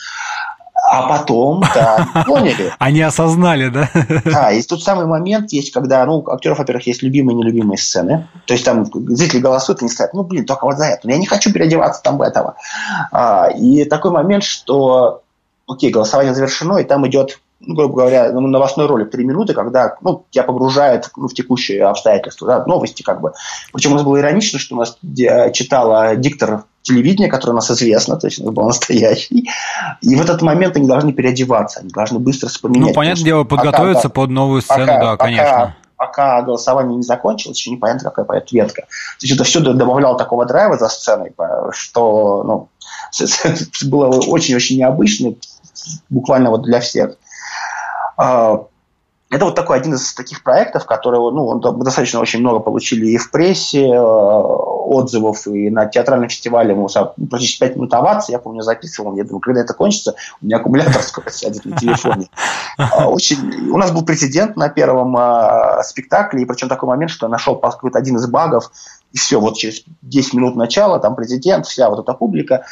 А 0.85 1.07
потом, 1.07 1.63
да, 1.75 2.09
поняли. 2.27 2.73
Они 2.79 3.01
осознали, 3.01 3.69
да? 3.69 3.89
Да, 4.25 4.51
и 4.51 4.61
тут 4.63 4.83
самый 4.83 5.07
момент 5.07 5.53
есть, 5.53 5.73
когда, 5.73 6.05
ну, 6.05 6.19
у 6.19 6.31
актеров, 6.31 6.59
во-первых, 6.59 6.87
есть 6.87 7.03
любимые 7.03 7.37
и 7.37 7.39
нелюбимые 7.39 7.79
сцены. 7.79 8.27
То 8.47 8.55
есть 8.55 8.65
там 8.65 8.85
зрители 8.85 9.41
голосуют, 9.41 9.81
они 9.81 9.89
скажут, 9.89 10.15
ну, 10.15 10.25
блин, 10.25 10.45
только 10.45 10.65
вот 10.65 10.79
за 10.79 10.87
это. 10.87 11.07
Но 11.07 11.13
я 11.13 11.19
не 11.19 11.27
хочу 11.27 11.53
переодеваться 11.53 12.03
там 12.03 12.19
в 12.19 12.23
этого. 12.23 12.57
А, 13.13 13.49
и 13.57 13.85
такой 13.85 14.11
момент, 14.11 14.43
что, 14.43 15.23
окей, 15.69 15.91
голосование 15.91 16.35
завершено, 16.35 16.79
и 16.79 16.85
там 16.85 17.07
идет 17.07 17.39
ну, 17.65 17.77
грубо 17.77 17.95
говоря, 17.95 18.33
новостной 18.33 18.87
ролик 18.87 19.13
три 19.13 19.25
минуты, 19.25 19.55
когда 19.55 19.97
ну, 20.01 20.25
тебя 20.31 20.43
погружает 20.43 21.11
ну, 21.17 21.29
в 21.29 21.35
текущие 21.35 21.85
обстоятельства, 21.85 22.49
да, 22.49 22.67
новости 22.67 23.03
как 23.03 23.21
бы. 23.21 23.35
Причем 23.73 23.93
у 23.93 23.95
нас 23.95 24.03
было 24.03 24.19
иронично, 24.19 24.59
что 24.59 24.75
у 24.75 24.79
нас 24.79 24.99
читала 25.53 26.17
диктор 26.17 26.65
телевидения, 26.83 27.29
которое 27.29 27.53
у 27.53 27.57
нас 27.57 27.71
известно, 27.71 28.17
то 28.17 28.27
есть 28.27 28.41
он 28.41 28.53
был 28.53 28.65
настоящий. 28.65 29.49
И 30.01 30.17
в 30.17 30.21
этот 30.21 30.43
момент 30.43 30.77
они 30.77 30.87
должны 30.87 31.13
переодеваться, 31.13 31.81
они 31.81 31.91
должны 31.91 32.19
быстро 32.19 32.49
вспоминать. 32.49 32.89
Ну, 32.89 32.95
понятное 32.95 33.25
дело, 33.25 33.45
подготовиться 33.45 34.09
пока, 34.09 34.23
под 34.23 34.31
новую 34.31 34.63
сцену, 34.63 34.87
пока, 34.87 35.01
да, 35.01 35.17
конечно. 35.17 35.77
Пока 35.97 36.43
голосование 36.43 36.97
не 36.97 37.05
закончилось, 37.05 37.59
еще 37.59 37.71
непонятно, 37.71 38.11
какая 38.11 38.25
пойдет 38.25 38.51
ветка. 38.51 38.83
То 38.83 38.89
есть 39.21 39.35
это 39.35 39.45
все 39.45 39.61
добавляло 39.61 40.19
такого 40.19 40.45
драйва 40.45 40.77
за 40.77 40.89
сценой, 40.89 41.33
что 41.71 42.43
ну, 42.43 42.69
было 43.89 44.09
очень-очень 44.09 44.79
необычно, 44.79 45.35
буквально 46.11 46.51
вот 46.51 46.63
для 46.63 46.81
всех. 46.81 47.17
Это 49.33 49.47
вот 49.47 49.55
такой 49.55 49.79
один 49.79 49.95
из 49.95 50.13
таких 50.13 50.43
проектов, 50.43 50.85
которого, 50.85 51.31
ну, 51.31 51.55
мы 51.55 51.85
достаточно 51.85 52.21
очень 52.21 52.41
много 52.41 52.61
получили 52.61 53.07
и 53.07 53.17
в 53.17 53.31
прессе 53.31 53.87
э, 53.87 53.99
отзывов, 53.99 55.47
и 55.47 55.71
на 55.71 55.87
театральном 55.87 56.29
фестивале 56.29 56.75
мы 56.75 56.87
практически 57.31 57.61
5 57.61 57.77
минут 57.77 57.95
оваций, 57.95 58.33
я 58.33 58.39
помню, 58.39 58.61
записывал, 58.61 59.17
я 59.17 59.25
думаю, 59.25 59.41
когда 59.41 59.63
это 59.63 59.73
кончится, 59.73 60.17
у 60.43 60.45
меня 60.45 60.59
аккумулятор 60.59 61.01
скоро 61.03 61.31
сядет 61.31 61.65
на 61.65 61.79
телефоне. 61.79 62.29
А, 62.79 63.09
очень... 63.09 63.71
У 63.71 63.79
нас 63.79 63.91
был 63.91 64.03
прецедент 64.05 64.57
на 64.57 64.69
первом 64.69 65.17
э, 65.17 65.83
спектакле, 65.83 66.43
и 66.43 66.45
причем 66.45 66.69
такой 66.69 66.89
момент, 66.89 67.11
что 67.11 67.27
я 67.27 67.31
нашел 67.31 67.57
какой-то 67.57 67.99
один 67.99 68.17
из 68.17 68.27
багов, 68.27 68.71
и 69.13 69.19
все, 69.19 69.41
вот 69.41 69.57
через 69.57 69.83
10 70.03 70.35
минут 70.35 70.57
начала, 70.57 70.99
там 70.99 71.15
президент, 71.15 71.67
вся 71.67 71.89
вот 71.89 72.01
эта 72.01 72.13
публика, 72.13 72.65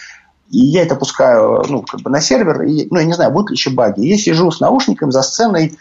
и 0.51 0.59
я 0.59 0.83
это 0.83 0.95
пускаю 0.97 1.63
ну, 1.69 1.83
как 1.83 2.01
бы 2.01 2.11
на 2.11 2.21
сервер, 2.21 2.63
и, 2.63 2.87
ну, 2.91 2.99
я 2.99 3.05
не 3.05 3.15
знаю, 3.15 3.31
будут 3.31 3.51
ли 3.51 3.55
еще 3.55 3.71
баги. 3.71 4.05
Я 4.05 4.19
сижу 4.19 4.51
с 4.51 4.61
наушником 4.61 5.13
за 5.13 5.23
сценой, 5.23 5.79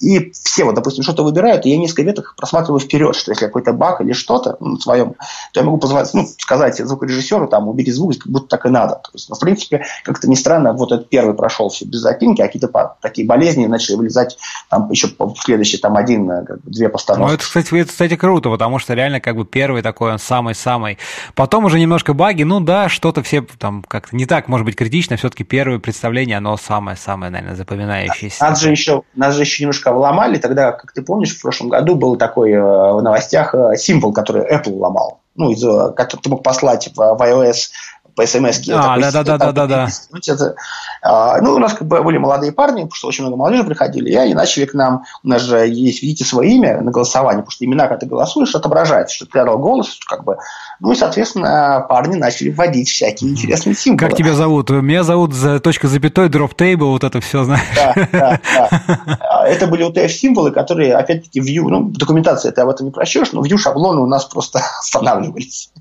и 0.00 0.30
все, 0.32 0.64
вот, 0.64 0.74
допустим, 0.74 1.02
что-то 1.02 1.24
выбирают, 1.24 1.66
и 1.66 1.70
я 1.70 1.76
несколько 1.76 2.02
веток 2.02 2.34
просматриваю 2.36 2.80
вперед, 2.80 3.16
что 3.16 3.32
если 3.32 3.46
какой-то 3.46 3.72
баг 3.72 4.00
или 4.00 4.12
что-то 4.12 4.56
ну, 4.60 4.78
своем, 4.78 5.14
то 5.52 5.60
я 5.60 5.62
могу 5.64 5.78
позвать, 5.78 6.10
ну, 6.14 6.26
сказать 6.38 6.76
звукорежиссеру, 6.76 7.48
там, 7.48 7.68
убери 7.68 7.90
звук, 7.90 8.16
как 8.18 8.30
будто 8.30 8.46
так 8.48 8.66
и 8.66 8.68
надо. 8.68 8.94
То 8.94 9.10
есть, 9.14 9.28
ну, 9.28 9.34
в 9.34 9.40
принципе, 9.40 9.84
как-то 10.04 10.28
не 10.28 10.36
странно, 10.36 10.72
вот 10.72 10.92
этот 10.92 11.08
первый 11.08 11.34
прошел 11.34 11.68
все 11.68 11.84
без 11.84 11.98
запинки, 11.98 12.40
а 12.40 12.46
какие-то 12.46 12.96
такие 13.00 13.26
болезни 13.26 13.66
начали 13.66 13.96
вылезать 13.96 14.38
там 14.70 14.90
еще 14.90 15.08
в 15.18 15.34
следующий, 15.38 15.78
там, 15.78 15.96
один, 15.96 16.30
э, 16.30 16.44
как 16.44 16.62
бы, 16.62 16.70
две 16.70 16.88
постановки. 16.88 17.28
Ну, 17.28 17.34
это, 17.34 17.42
кстати, 17.42 17.74
это, 17.74 17.90
кстати, 17.90 18.16
круто, 18.16 18.50
потому 18.50 18.78
что 18.78 18.94
реально, 18.94 19.20
как 19.20 19.36
бы, 19.36 19.44
первый 19.44 19.82
такой, 19.82 20.12
он 20.12 20.18
самый-самый. 20.18 20.98
Потом 21.34 21.64
уже 21.64 21.80
немножко 21.80 22.14
баги, 22.14 22.44
ну, 22.44 22.60
да, 22.60 22.88
что-то 22.88 23.22
все 23.22 23.44
там 23.58 23.82
как-то 23.82 24.14
не 24.14 24.26
так, 24.26 24.48
может 24.48 24.64
быть, 24.64 24.76
критично, 24.76 25.16
все-таки 25.16 25.44
первое 25.44 25.78
представление, 25.78 26.36
оно 26.36 26.56
самое-самое, 26.56 27.32
наверное, 27.32 27.56
запоминающееся. 27.56 28.44
Нас 28.44 28.60
же 28.60 28.70
еще, 28.70 29.02
нас 29.14 29.34
же 29.34 29.42
еще 29.42 29.64
немножко 29.64 29.87
вломали. 29.92 30.38
Тогда, 30.38 30.72
как 30.72 30.92
ты 30.92 31.02
помнишь, 31.02 31.36
в 31.36 31.42
прошлом 31.42 31.68
году 31.68 31.94
был 31.94 32.16
такой 32.16 32.52
э, 32.52 32.60
в 32.60 33.02
новостях 33.02 33.54
э, 33.54 33.76
символ, 33.76 34.12
который 34.12 34.42
Apple 34.50 34.76
ломал. 34.76 35.20
Ну, 35.34 35.50
из, 35.50 35.62
э, 35.64 35.92
который 35.94 36.20
ты 36.20 36.30
мог 36.30 36.42
послать 36.42 36.88
в, 36.88 36.96
в 36.96 37.22
iOS 37.22 37.70
по 38.18 38.26
смс 38.26 38.68
А, 38.68 38.98
да, 38.98 39.12
да, 39.12 39.22
да, 39.22 39.38
да, 39.38 39.52
да, 39.52 39.66
да. 39.68 39.88
Это, 40.26 40.56
а, 41.02 41.40
ну, 41.40 41.54
у 41.54 41.58
нас 41.60 41.74
как 41.74 41.86
бы 41.86 42.02
были 42.02 42.18
молодые 42.18 42.50
парни, 42.50 42.82
потому 42.82 42.94
что 42.94 43.06
очень 43.06 43.22
много 43.22 43.36
молодежи 43.36 43.62
приходили, 43.62 44.10
и 44.10 44.16
они 44.16 44.34
начали 44.34 44.64
к 44.64 44.74
нам, 44.74 45.04
у 45.22 45.28
нас 45.28 45.42
же 45.42 45.58
есть, 45.58 46.02
видите, 46.02 46.24
свое 46.24 46.50
имя 46.50 46.80
на 46.80 46.90
голосование, 46.90 47.42
потому 47.42 47.52
что 47.52 47.64
имена, 47.64 47.84
когда 47.84 48.00
ты 48.00 48.06
голосуешь, 48.06 48.56
отображается, 48.56 49.14
что 49.14 49.26
ты 49.26 49.44
дал 49.44 49.56
голос, 49.58 50.00
как 50.04 50.24
бы, 50.24 50.38
ну 50.80 50.92
и, 50.92 50.94
соответственно, 50.94 51.84
парни 51.88 52.16
начали 52.16 52.50
вводить 52.50 52.88
всякие 52.88 53.30
интересные 53.30 53.74
символы. 53.74 53.98
Как 53.98 54.16
тебя 54.16 54.34
зовут? 54.34 54.70
Меня 54.70 55.02
зовут 55.02 55.34
за 55.34 55.58
точка 55.58 55.88
запятой, 55.88 56.28
дроп 56.28 56.54
тейбл, 56.54 56.90
вот 56.90 57.02
это 57.02 57.20
все, 57.20 57.42
знаешь. 57.44 57.62
Да, 57.74 57.94
да, 58.12 58.40
да. 58.54 59.46
Это 59.48 59.66
были 59.66 59.88
UTF-символы, 59.88 60.52
которые, 60.52 60.94
опять-таки, 60.94 61.40
view, 61.40 61.68
ну, 61.68 61.88
документация 61.88 62.52
ты 62.52 62.60
об 62.60 62.68
этом 62.68 62.86
не 62.86 62.92
прочтешь, 62.92 63.32
но 63.32 63.44
view 63.44 63.56
шаблоны 63.56 64.00
у 64.00 64.06
нас 64.06 64.24
просто 64.24 64.60
останавливались. 64.80 65.72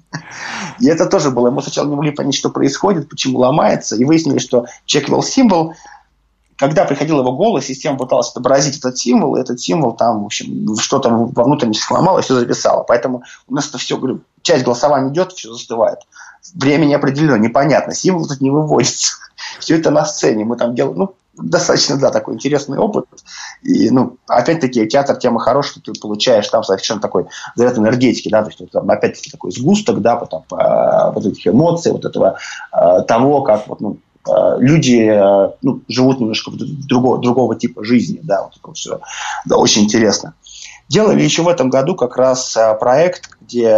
И 0.80 0.88
это 0.88 1.06
тоже 1.06 1.30
было. 1.30 1.52
Мы 1.52 1.62
сначала 1.62 1.88
не 1.88 1.96
могли 1.96 2.12
понять, 2.12 2.36
что 2.36 2.50
происходит, 2.50 3.10
почему 3.10 3.40
ломается, 3.40 3.96
и 3.96 4.04
выяснили, 4.04 4.40
что 4.40 4.66
ввел 4.92 5.22
символ, 5.22 5.76
когда 6.58 6.86
приходил 6.86 7.20
его 7.20 7.34
голос, 7.34 7.66
система 7.66 7.98
пыталась 7.98 8.32
отобразить 8.32 8.80
этот 8.80 8.98
символ, 8.98 9.36
и 9.36 9.40
этот 9.40 9.60
символ 9.60 9.94
там, 9.94 10.24
в 10.24 10.26
общем, 10.26 10.76
что-то 10.78 11.10
во 11.10 11.44
внутренности 11.44 11.84
сломало, 11.84 12.22
все 12.22 12.34
записало. 12.40 12.84
Поэтому 12.84 13.24
у 13.48 13.54
нас 13.54 13.70
это 13.70 13.78
все, 13.78 13.98
говорю, 13.98 14.22
часть 14.48 14.64
голосования 14.64 15.12
идет, 15.12 15.34
все 15.34 15.52
застывает. 15.52 16.00
Время 16.56 16.86
не 16.86 16.96
определено, 16.96 17.36
непонятно, 17.36 17.94
символ 17.94 18.26
тут 18.26 18.40
не 18.40 18.50
выводится. 18.50 19.18
Все 19.60 19.78
это 19.78 19.92
на 19.92 20.06
сцене, 20.06 20.46
мы 20.46 20.56
там 20.56 20.74
делаем, 20.74 20.98
ну, 20.98 21.16
достаточно, 21.36 21.98
да, 21.98 22.12
такой 22.12 22.36
интересный 22.36 22.78
опыт. 22.78 23.06
И, 23.62 23.90
ну, 23.90 24.18
опять-таки, 24.28 24.88
театр 24.88 25.18
тема 25.18 25.40
хорошая, 25.40 25.84
ты 25.84 25.92
получаешь 26.00 26.48
там 26.48 26.64
совершенно 26.64 27.02
такой 27.02 27.26
заряд 27.56 27.78
энергетики, 27.78 28.30
да, 28.30 28.44
то 28.44 28.50
есть, 28.50 28.72
там, 28.72 28.90
опять-таки, 28.90 29.30
такой 29.30 29.52
сгусток, 29.52 30.02
да, 30.02 30.16
потом, 30.16 30.44
по, 30.48 31.12
вот 31.14 31.26
этих 31.26 31.46
эмоций, 31.46 31.92
вот 31.92 32.06
этого 32.06 32.38
э, 32.72 33.02
того, 33.06 33.42
как 33.42 33.68
вот, 33.68 33.82
ну, 33.82 33.98
э, 34.28 34.56
люди 34.60 35.10
э, 35.10 35.52
ну, 35.62 35.82
живут 35.90 36.22
немножко 36.22 36.52
другого, 36.56 37.20
другого 37.20 37.56
типа 37.58 37.84
жизни, 37.84 38.22
да, 38.24 38.44
вот 38.44 38.54
это 38.58 38.74
все, 38.74 39.02
да, 39.46 39.58
очень 39.58 39.84
интересно. 39.84 40.34
Делали 40.90 41.22
еще 41.22 41.44
в 41.44 41.48
этом 41.48 41.70
году 41.70 41.96
как 41.96 42.16
раз 42.16 42.58
проект, 42.80 43.30
где 43.42 43.76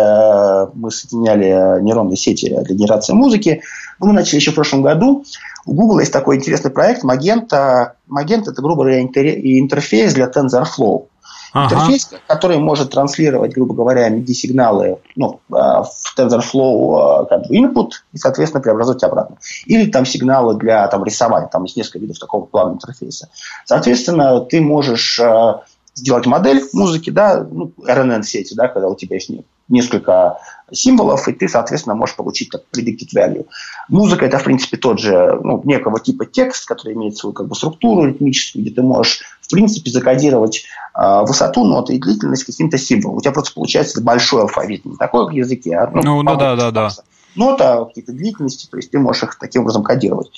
мы 0.73 0.91
соединяли 0.91 1.81
нейронные 1.81 2.17
сети 2.17 2.49
для 2.49 2.75
генерации 2.75 3.13
музыки. 3.13 3.61
Мы 3.99 4.13
начали 4.13 4.35
еще 4.35 4.51
в 4.51 4.55
прошлом 4.55 4.81
году. 4.81 5.23
У 5.65 5.73
Google 5.73 5.99
есть 5.99 6.13
такой 6.13 6.37
интересный 6.37 6.71
проект 6.71 7.03
Magenta. 7.03 7.93
Magenta– 8.09 8.51
это, 8.51 8.61
грубо 8.61 8.83
говоря, 8.83 9.01
интерфейс 9.01 10.13
для 10.13 10.27
TensorFlow. 10.27 11.05
Ага. 11.51 11.75
Интерфейс, 11.75 12.11
который 12.27 12.57
может 12.57 12.91
транслировать, 12.91 13.53
грубо 13.53 13.73
говоря, 13.73 14.09
MIDI-сигналы 14.09 14.99
ну, 15.15 15.39
а, 15.51 15.83
в 15.83 16.13
TensorFlow 16.17 17.21
а, 17.21 17.25
как 17.25 17.47
бы 17.47 17.55
input 17.55 17.89
и, 18.13 18.17
соответственно, 18.17 18.61
преобразовать 18.61 19.03
обратно. 19.03 19.37
Или 19.65 19.89
там 19.89 20.05
сигналы 20.05 20.55
для 20.55 20.87
там, 20.87 21.03
рисования. 21.03 21.47
Там 21.47 21.63
есть 21.63 21.75
несколько 21.75 21.99
видов 21.99 22.19
такого 22.19 22.45
плана 22.45 22.73
интерфейса. 22.73 23.29
Соответственно, 23.65 24.41
ты 24.41 24.61
можешь 24.61 25.19
а, 25.19 25.63
сделать 25.99 26.25
модель 26.25 26.63
музыки, 26.73 27.09
да, 27.09 27.45
ну, 27.49 27.71
RNN-сети, 27.77 28.55
да, 28.55 28.67
когда 28.67 28.87
у 28.87 28.95
тебя 28.95 29.15
есть 29.15 29.29
несколько 29.67 30.39
символов, 30.71 31.27
и 31.27 31.33
ты, 31.33 31.47
соответственно, 31.47 31.95
можешь 31.95 32.15
получить 32.15 32.49
так 32.49 32.63
predicted 32.75 33.09
value. 33.15 33.45
Музыка– 33.87 34.25
это, 34.27 34.39
в 34.39 34.43
принципе, 34.43 34.77
тот 34.77 34.99
же, 34.99 35.39
ну, 35.43 35.61
некого 35.65 35.99
типа 35.99 36.25
текст, 36.25 36.67
который 36.67 36.93
имеет 36.93 37.17
свою 37.17 37.33
как 37.33 37.47
бы, 37.47 37.55
структуру 37.55 38.05
ритмическую, 38.05 38.63
где 38.63 38.73
ты 38.73 38.81
можешь, 38.81 39.21
в 39.41 39.51
принципе, 39.51 39.91
закодировать 39.91 40.65
э, 40.95 41.21
высоту 41.21 41.65
ноты 41.65 41.95
и 41.95 41.99
длительность 41.99 42.43
каким-то 42.43 42.77
символом. 42.77 43.17
У 43.17 43.21
тебя 43.21 43.31
просто 43.31 43.53
получается 43.53 44.01
большой 44.01 44.41
алфавит, 44.41 44.85
не 44.85 44.95
такой, 44.95 45.25
как 45.25 45.33
в 45.33 45.37
языке, 45.37 45.75
а 45.75 45.89
ну, 45.93 46.01
ну, 46.01 46.23
ну 46.23 46.35
да, 46.35 46.55
да, 46.55 46.71
да. 46.71 46.89
Нота, 47.35 47.85
какие-то 47.85 48.11
длительности, 48.11 48.67
то 48.69 48.77
есть 48.77 48.89
ты 48.91 48.99
можешь 48.99 49.23
их 49.23 49.37
таким 49.37 49.61
образом 49.61 49.83
кодировать. 49.83 50.31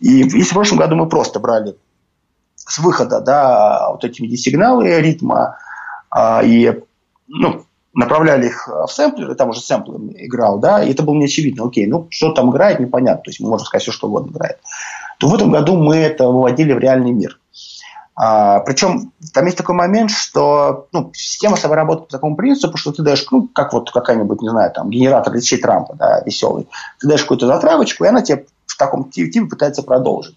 И 0.00 0.08
если 0.08 0.42
в 0.42 0.54
прошлом 0.54 0.78
году 0.78 0.96
мы 0.96 1.08
просто 1.08 1.38
брали 1.38 1.76
с 2.72 2.78
выхода, 2.78 3.20
да, 3.20 3.90
вот 3.90 4.02
эти 4.02 4.22
MIDI-сигналы 4.22 4.98
ритма, 5.02 5.58
а, 6.10 6.42
и, 6.42 6.80
ну, 7.28 7.66
направляли 7.92 8.46
их 8.46 8.66
в 8.66 8.88
сэмплер, 8.88 9.30
и 9.30 9.34
там 9.34 9.50
уже 9.50 9.60
сэмплер 9.60 9.96
играл, 10.16 10.58
да, 10.58 10.82
и 10.82 10.90
это 10.90 11.02
было 11.02 11.14
не 11.14 11.26
очевидно, 11.26 11.66
окей, 11.66 11.86
ну, 11.86 12.06
что 12.08 12.32
там 12.32 12.50
играет, 12.50 12.80
непонятно, 12.80 13.24
то 13.24 13.30
есть 13.30 13.40
мы 13.40 13.50
можем 13.50 13.66
сказать 13.66 13.82
все, 13.82 13.92
что 13.92 14.08
угодно 14.08 14.30
играет. 14.30 14.58
То 15.18 15.28
в 15.28 15.34
этом 15.34 15.50
году 15.50 15.76
мы 15.76 15.96
это 15.96 16.26
выводили 16.28 16.72
в 16.72 16.78
реальный 16.78 17.12
мир. 17.12 17.38
А, 18.14 18.60
причем 18.60 19.12
там 19.34 19.44
есть 19.44 19.58
такой 19.58 19.74
момент, 19.74 20.10
что 20.10 20.88
ну, 20.92 21.10
система 21.12 21.56
собой 21.56 21.76
работает 21.76 22.08
по 22.08 22.12
такому 22.12 22.36
принципу, 22.36 22.78
что 22.78 22.92
ты 22.92 23.02
даешь, 23.02 23.26
ну, 23.30 23.48
как 23.52 23.74
вот 23.74 23.90
какая-нибудь, 23.90 24.40
не 24.40 24.48
знаю, 24.48 24.72
там, 24.72 24.88
генератор 24.88 25.34
речей 25.34 25.58
Трампа, 25.58 25.94
да, 25.94 26.22
веселый, 26.24 26.68
ты 27.00 27.06
даешь 27.06 27.22
какую-то 27.22 27.46
затравочку, 27.46 28.04
и 28.04 28.08
она 28.08 28.22
тебе 28.22 28.46
в 28.64 28.78
таком 28.78 29.10
типе 29.10 29.42
пытается 29.42 29.82
продолжить. 29.82 30.36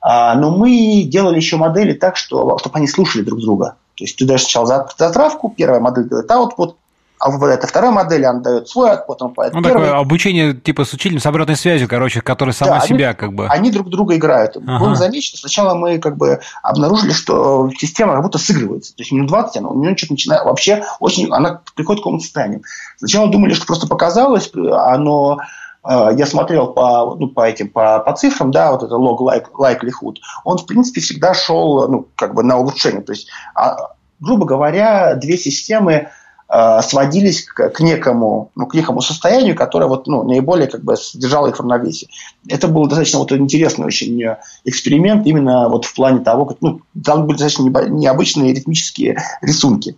А, 0.00 0.34
но 0.34 0.50
мы 0.56 1.04
делали 1.04 1.36
еще 1.36 1.56
модели 1.56 1.92
так, 1.92 2.16
что, 2.16 2.58
чтобы 2.58 2.78
они 2.78 2.86
слушали 2.86 3.22
друг 3.22 3.40
друга. 3.40 3.76
То 3.96 4.04
есть 4.04 4.16
ты 4.16 4.24
даешь 4.24 4.42
сначала 4.42 4.88
затравку, 4.96 5.52
первая 5.54 5.80
модель 5.80 6.08
делает 6.08 6.30
output, 6.30 6.74
а 7.18 7.30
в 7.30 7.44
этой 7.44 7.66
второй 7.66 7.90
модели 7.90 8.24
она 8.24 8.40
дает 8.40 8.66
свой 8.66 8.92
output, 8.92 9.16
он 9.20 9.34
Ну, 9.36 9.62
первый. 9.62 9.62
такое 9.62 9.98
обучение 9.98 10.54
типа 10.54 10.86
с 10.86 10.94
учителем, 10.94 11.20
с 11.20 11.26
обратной 11.26 11.56
связью, 11.56 11.86
короче, 11.86 12.22
который 12.22 12.54
сама 12.54 12.78
да, 12.78 12.86
себя 12.86 13.08
они, 13.08 13.16
как 13.16 13.34
бы... 13.34 13.46
Они 13.46 13.70
друг 13.70 13.90
друга 13.90 14.16
играют. 14.16 14.56
Ага. 14.56 14.78
Было 14.78 14.94
замечено, 14.94 15.36
сначала 15.36 15.74
мы 15.74 15.98
как 15.98 16.16
бы 16.16 16.40
обнаружили, 16.62 17.12
что 17.12 17.70
система 17.78 18.14
как 18.14 18.22
будто 18.22 18.38
сыгрывается. 18.38 18.96
То 18.96 19.02
есть 19.02 19.12
минут 19.12 19.28
20 19.28 19.56
она, 19.58 19.68
у 19.68 19.78
нее 19.78 19.94
что-то 19.98 20.14
начинает... 20.14 20.44
Вообще 20.46 20.82
очень... 20.98 21.30
Она 21.30 21.60
приходит 21.74 22.00
к 22.00 22.04
какому-то 22.04 22.24
состоянию. 22.24 22.62
Сначала 22.96 23.30
думали, 23.30 23.52
что 23.52 23.66
просто 23.66 23.86
показалось, 23.86 24.50
но 24.54 25.36
Э, 25.36 25.42
я 25.84 26.26
смотрел 26.26 26.68
по, 26.68 27.16
ну, 27.18 27.28
по 27.28 27.48
этим 27.48 27.68
по, 27.68 28.00
по 28.00 28.12
цифрам, 28.12 28.50
да, 28.50 28.72
вот 28.72 28.82
это 28.82 28.94
log 28.96 29.18
likelihood, 29.58 30.16
он 30.44 30.58
в 30.58 30.66
принципе 30.66 31.00
всегда 31.00 31.32
шел 31.34 31.88
ну, 31.88 32.06
как 32.16 32.34
бы 32.34 32.42
на 32.42 32.58
улучшение. 32.58 33.00
То 33.00 33.12
есть, 33.12 33.28
а, 33.54 33.92
грубо 34.20 34.44
говоря, 34.44 35.14
две 35.14 35.38
системы 35.38 36.08
э, 36.48 36.80
сводились 36.82 37.44
к, 37.44 37.70
к 37.70 37.80
некому, 37.80 38.50
ну, 38.54 38.66
к 38.66 38.74
некому 38.74 39.00
состоянию, 39.00 39.56
которое 39.56 39.86
вот, 39.86 40.06
ну, 40.06 40.22
наиболее 40.22 40.68
как 40.68 40.84
бы 40.84 40.96
держало 41.14 41.46
их 41.48 41.56
в 41.56 41.60
равновесии. 41.60 42.08
Это 42.46 42.68
был 42.68 42.86
достаточно 42.86 43.18
вот 43.18 43.32
интересный 43.32 43.86
очень 43.86 44.22
эксперимент 44.64 45.26
именно 45.26 45.70
вот 45.70 45.86
в 45.86 45.94
плане 45.94 46.20
того, 46.20 46.44
как, 46.44 46.58
ну, 46.60 46.82
там 47.02 47.26
были 47.26 47.38
достаточно 47.38 47.88
необычные 47.88 48.52
ритмические 48.52 49.16
рисунки. 49.40 49.96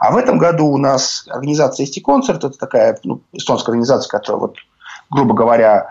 А 0.00 0.10
в 0.10 0.16
этом 0.16 0.36
году 0.36 0.66
у 0.66 0.78
нас 0.78 1.26
организация 1.28 1.86
ST 1.86 2.02
Concert, 2.04 2.38
это 2.38 2.50
такая 2.50 2.98
ну, 3.04 3.20
эстонская 3.32 3.72
организация, 3.72 4.10
которая 4.10 4.40
вот 4.40 4.56
грубо 5.12 5.34
говоря, 5.34 5.88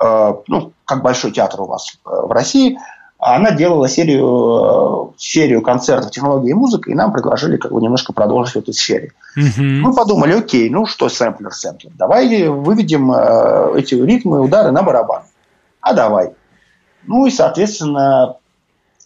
э, 0.00 0.34
ну, 0.46 0.72
как 0.84 1.02
Большой 1.02 1.32
театр 1.32 1.62
у 1.62 1.66
вас 1.66 1.98
э, 2.06 2.08
в 2.08 2.30
России, 2.30 2.78
она 3.18 3.50
делала 3.50 3.88
серию, 3.88 5.12
э, 5.12 5.18
серию 5.18 5.60
концертов 5.60 6.12
технологии 6.12 6.50
и 6.50 6.54
музыка, 6.54 6.90
и 6.90 6.94
нам 6.94 7.12
предложили 7.12 7.56
как 7.56 7.72
бы 7.72 7.80
немножко 7.80 8.12
продолжить 8.12 8.54
в 8.54 8.58
этой 8.58 8.74
сфере. 8.74 9.12
Mm-hmm. 9.36 9.80
Мы 9.80 9.94
подумали, 9.94 10.38
окей, 10.38 10.70
ну 10.70 10.86
что 10.86 11.08
сэмплер, 11.08 11.52
сэмплер, 11.52 11.90
давай 11.94 12.48
выведем 12.48 13.12
эти 13.12 13.94
ритмы, 13.94 14.40
удары 14.40 14.70
на 14.70 14.82
барабан. 14.82 15.22
А 15.80 15.92
давай. 15.92 16.32
Ну 17.06 17.26
и, 17.26 17.30
соответственно, 17.30 18.36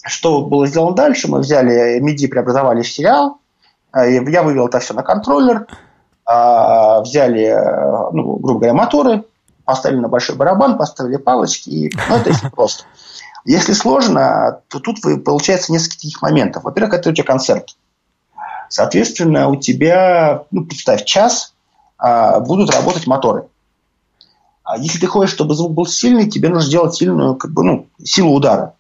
Что 0.05 0.43
было 0.43 0.67
сделано 0.67 0.95
дальше? 0.95 1.29
Мы 1.29 1.41
взяли 1.41 2.01
MIDI, 2.01 2.29
преобразовали 2.29 2.83
в 2.83 2.89
сериал, 2.89 3.39
я 3.95 4.43
вывел 4.43 4.69
это 4.69 4.79
все 4.79 4.95
на 4.95 5.03
контроллер, 5.03 5.67
взяли, 6.25 7.57
ну, 8.13 8.37
грубо 8.37 8.61
говоря, 8.61 8.75
моторы, 8.75 9.25
поставили 9.69 10.01
на 10.01 10.09
большой 10.09 10.35
барабан, 10.35 10.79
поставили 10.79 11.19
палочки, 11.19 11.69
и, 11.69 11.93
ну, 12.09 12.17
это 12.17 12.31
если 12.31 12.49
просто. 12.49 12.85
Если 13.45 13.75
сложно, 13.75 14.63
то 14.69 14.81
тут 14.81 15.05
вы, 15.05 15.21
получается 15.21 15.73
несколько 15.73 15.97
таких 15.97 16.23
моментов. 16.23 16.65
Во-первых, 16.65 16.95
это 16.95 17.11
у 17.11 17.13
тебя 17.13 17.27
концерт. 17.27 17.77
Соответственно, 18.71 19.49
у 19.49 19.57
тебя, 19.57 20.45
ну, 20.51 20.65
представь, 20.65 21.05
час 21.05 21.53
а, 21.99 22.41
будут 22.41 22.71
работать 22.71 23.07
моторы. 23.07 23.45
А 24.65 24.79
если 24.79 25.01
ты 25.01 25.07
хочешь, 25.07 25.35
чтобы 25.35 25.55
звук 25.55 25.75
был 25.75 25.85
сильный, 25.85 26.31
тебе 26.31 26.49
нужно 26.49 26.67
сделать 26.67 26.95
сильную, 26.95 27.37
как 27.37 27.53
бы, 27.53 27.63
ну, 27.63 27.89
силу 28.03 28.33
удара. 28.33 28.73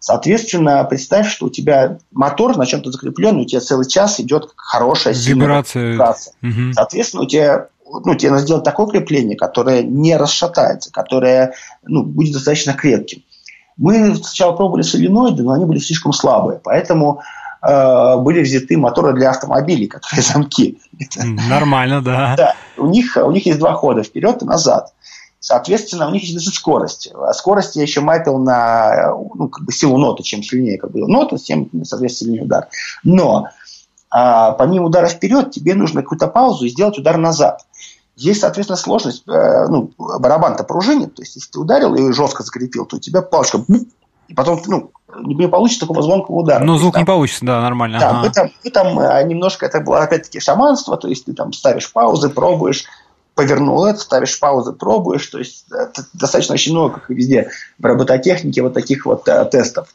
Соответственно, 0.00 0.82
представь, 0.82 1.30
что 1.30 1.46
у 1.46 1.50
тебя 1.50 1.98
мотор 2.10 2.56
на 2.56 2.66
чем-то 2.66 2.90
закреплен, 2.90 3.36
у 3.36 3.44
тебя 3.44 3.60
целый 3.60 3.88
час 3.88 4.18
идет 4.18 4.50
хорошая 4.56 5.14
сильная 5.14 5.46
вибрация. 5.46 5.92
вибрация. 5.92 6.34
Угу. 6.42 6.72
Соответственно, 6.74 7.22
у 7.22 7.26
тебя 7.26 7.68
ну, 7.86 8.14
тебе 8.14 8.30
надо 8.30 8.42
сделать 8.42 8.64
такое 8.64 8.86
крепление, 8.86 9.36
которое 9.36 9.82
не 9.82 10.16
расшатается, 10.16 10.90
которое 10.90 11.54
ну, 11.84 12.02
будет 12.02 12.34
достаточно 12.34 12.72
крепким. 12.72 13.22
Мы 13.76 14.14
сначала 14.16 14.52
пробовали 14.52 14.82
соленоиды, 14.82 15.42
но 15.42 15.52
они 15.52 15.64
были 15.64 15.78
слишком 15.78 16.12
слабые, 16.12 16.60
поэтому 16.62 17.22
э, 17.62 18.16
были 18.18 18.42
взяты 18.42 18.76
моторы 18.76 19.12
для 19.14 19.30
автомобилей, 19.30 19.86
которые 19.88 20.22
замки. 20.22 20.78
Нормально, 21.16 22.00
да. 22.02 22.34
Да, 22.36 22.54
у 22.76 22.86
них, 22.86 23.16
у 23.16 23.30
них 23.30 23.46
есть 23.46 23.58
два 23.58 23.74
хода, 23.74 24.02
вперед 24.02 24.42
и 24.42 24.46
назад. 24.46 24.92
Соответственно, 25.40 26.08
у 26.08 26.10
них 26.10 26.22
есть 26.22 26.36
даже 26.36 26.50
скорость. 26.50 27.12
А 27.14 27.34
скорость 27.34 27.76
я 27.76 27.82
еще 27.82 28.00
мапил 28.00 28.38
на 28.38 29.14
ну, 29.34 29.50
как 29.50 29.66
бы 29.66 29.72
силу 29.72 29.98
ноты. 29.98 30.22
Чем 30.22 30.42
сильнее 30.42 30.78
как 30.78 30.90
бы, 30.90 31.06
нота, 31.06 31.36
тем, 31.36 31.68
соответственно, 31.84 32.30
сильнее 32.30 32.44
удар. 32.44 32.68
Но 33.02 33.50
а, 34.16 34.52
помимо 34.52 34.86
удара 34.86 35.08
вперед, 35.08 35.50
тебе 35.50 35.74
нужно 35.74 36.02
какую-то 36.02 36.28
паузу 36.28 36.66
и 36.66 36.68
сделать 36.68 36.96
удар 36.96 37.16
назад. 37.18 37.66
Есть, 38.14 38.42
соответственно, 38.42 38.76
сложность, 38.76 39.24
э, 39.26 39.66
ну, 39.66 39.90
барабан-то 39.98 40.62
пружинит, 40.62 41.16
то 41.16 41.22
есть, 41.22 41.34
если 41.34 41.50
ты 41.50 41.58
ударил 41.58 41.96
и 41.96 42.12
жестко 42.12 42.44
закрепил, 42.44 42.86
то 42.86 42.94
у 42.94 43.00
тебя 43.00 43.22
палочка, 43.22 43.60
и 44.28 44.34
потом, 44.34 44.62
ну, 44.68 44.92
не 45.18 45.48
получится 45.48 45.80
такого 45.80 46.00
звонкого 46.00 46.36
удара. 46.36 46.62
Ну, 46.62 46.78
звук 46.78 46.92
там, 46.92 47.02
не 47.02 47.06
получится, 47.06 47.44
да, 47.44 47.60
нормально. 47.60 47.98
Да, 47.98 48.10
ага. 48.10 48.30
там, 48.30 48.50
вы 48.62 48.70
там 48.70 49.00
э, 49.00 49.24
немножко, 49.24 49.66
это 49.66 49.80
было 49.80 49.98
опять-таки 50.04 50.38
шаманство, 50.38 50.96
то 50.96 51.08
есть, 51.08 51.24
ты 51.24 51.32
там 51.32 51.52
ставишь 51.52 51.92
паузы, 51.92 52.28
пробуешь, 52.28 52.84
повернул 53.34 53.84
это, 53.84 53.98
ставишь 53.98 54.38
паузы, 54.38 54.74
пробуешь, 54.74 55.26
то 55.26 55.40
есть, 55.40 55.64
это 55.72 56.04
достаточно 56.12 56.54
очень 56.54 56.70
много, 56.70 57.00
как 57.00 57.10
и 57.10 57.14
везде, 57.14 57.50
в 57.80 57.84
робототехнике 57.84 58.62
вот 58.62 58.74
таких 58.74 59.06
вот 59.06 59.26
э, 59.26 59.44
тестов. 59.46 59.88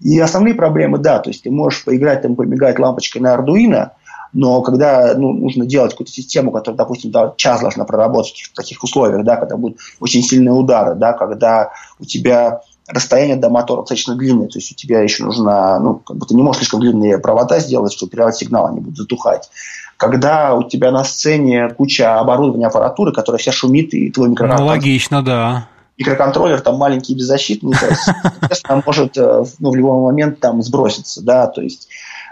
И 0.00 0.18
основные 0.18 0.54
проблемы, 0.54 0.98
да, 0.98 1.18
то 1.18 1.30
есть, 1.30 1.42
ты 1.42 1.50
можешь 1.50 1.84
поиграть, 1.84 2.22
там, 2.22 2.36
помигать 2.36 2.78
лампочкой 2.78 3.22
на 3.22 3.34
Arduino, 3.34 3.90
но 4.32 4.60
когда 4.60 5.14
ну, 5.16 5.32
нужно 5.32 5.64
делать 5.64 5.92
какую-то 5.92 6.12
систему, 6.12 6.50
которая, 6.50 6.76
допустим, 6.76 7.12
час 7.36 7.60
должна 7.60 7.84
проработать 7.84 8.50
в 8.52 8.54
таких 8.54 8.82
условиях, 8.82 9.24
да, 9.24 9.36
когда 9.36 9.56
будут 9.56 9.78
очень 10.00 10.22
сильные 10.22 10.52
удары, 10.52 10.94
да, 10.94 11.14
когда 11.14 11.70
у 11.98 12.04
тебя 12.04 12.60
расстояние 12.86 13.36
до 13.36 13.48
мотора 13.48 13.80
достаточно 13.80 14.14
длинное, 14.14 14.48
то 14.48 14.58
есть 14.58 14.72
у 14.72 14.74
тебя 14.74 15.00
еще 15.00 15.24
нужно, 15.24 15.78
ну, 15.80 15.94
как 15.94 16.16
бы 16.18 16.26
ты 16.26 16.34
не 16.34 16.42
можешь 16.42 16.58
слишком 16.58 16.80
длинные 16.80 17.18
провода 17.18 17.58
сделать, 17.60 17.92
чтобы 17.92 18.10
передавать 18.10 18.36
сигнал, 18.36 18.66
они 18.66 18.80
будут 18.80 18.98
затухать. 18.98 19.48
Когда 19.96 20.54
у 20.54 20.62
тебя 20.62 20.90
на 20.92 21.04
сцене 21.04 21.70
куча 21.70 22.20
оборудования, 22.20 22.66
аппаратуры, 22.66 23.12
которая 23.12 23.40
вся 23.40 23.52
шумит, 23.52 23.94
и 23.94 24.10
твой 24.10 24.28
микроконтроллер... 24.28 24.66
Ну, 24.66 24.78
логично, 24.78 25.22
да. 25.22 25.68
Микроконтроллер 25.98 26.60
там 26.60 26.76
маленький 26.76 27.14
и 27.14 27.16
беззащитный, 27.16 27.72
то 27.72 27.86
есть, 27.86 28.08
естественно, 28.42 28.82
может 28.84 29.16
э, 29.16 29.44
ну, 29.58 29.70
в 29.70 29.76
любой 29.76 30.02
момент 30.02 30.40
там 30.40 30.62
сброситься, 30.62 31.22
да, 31.22 31.46
то 31.46 31.62
есть 31.62 31.88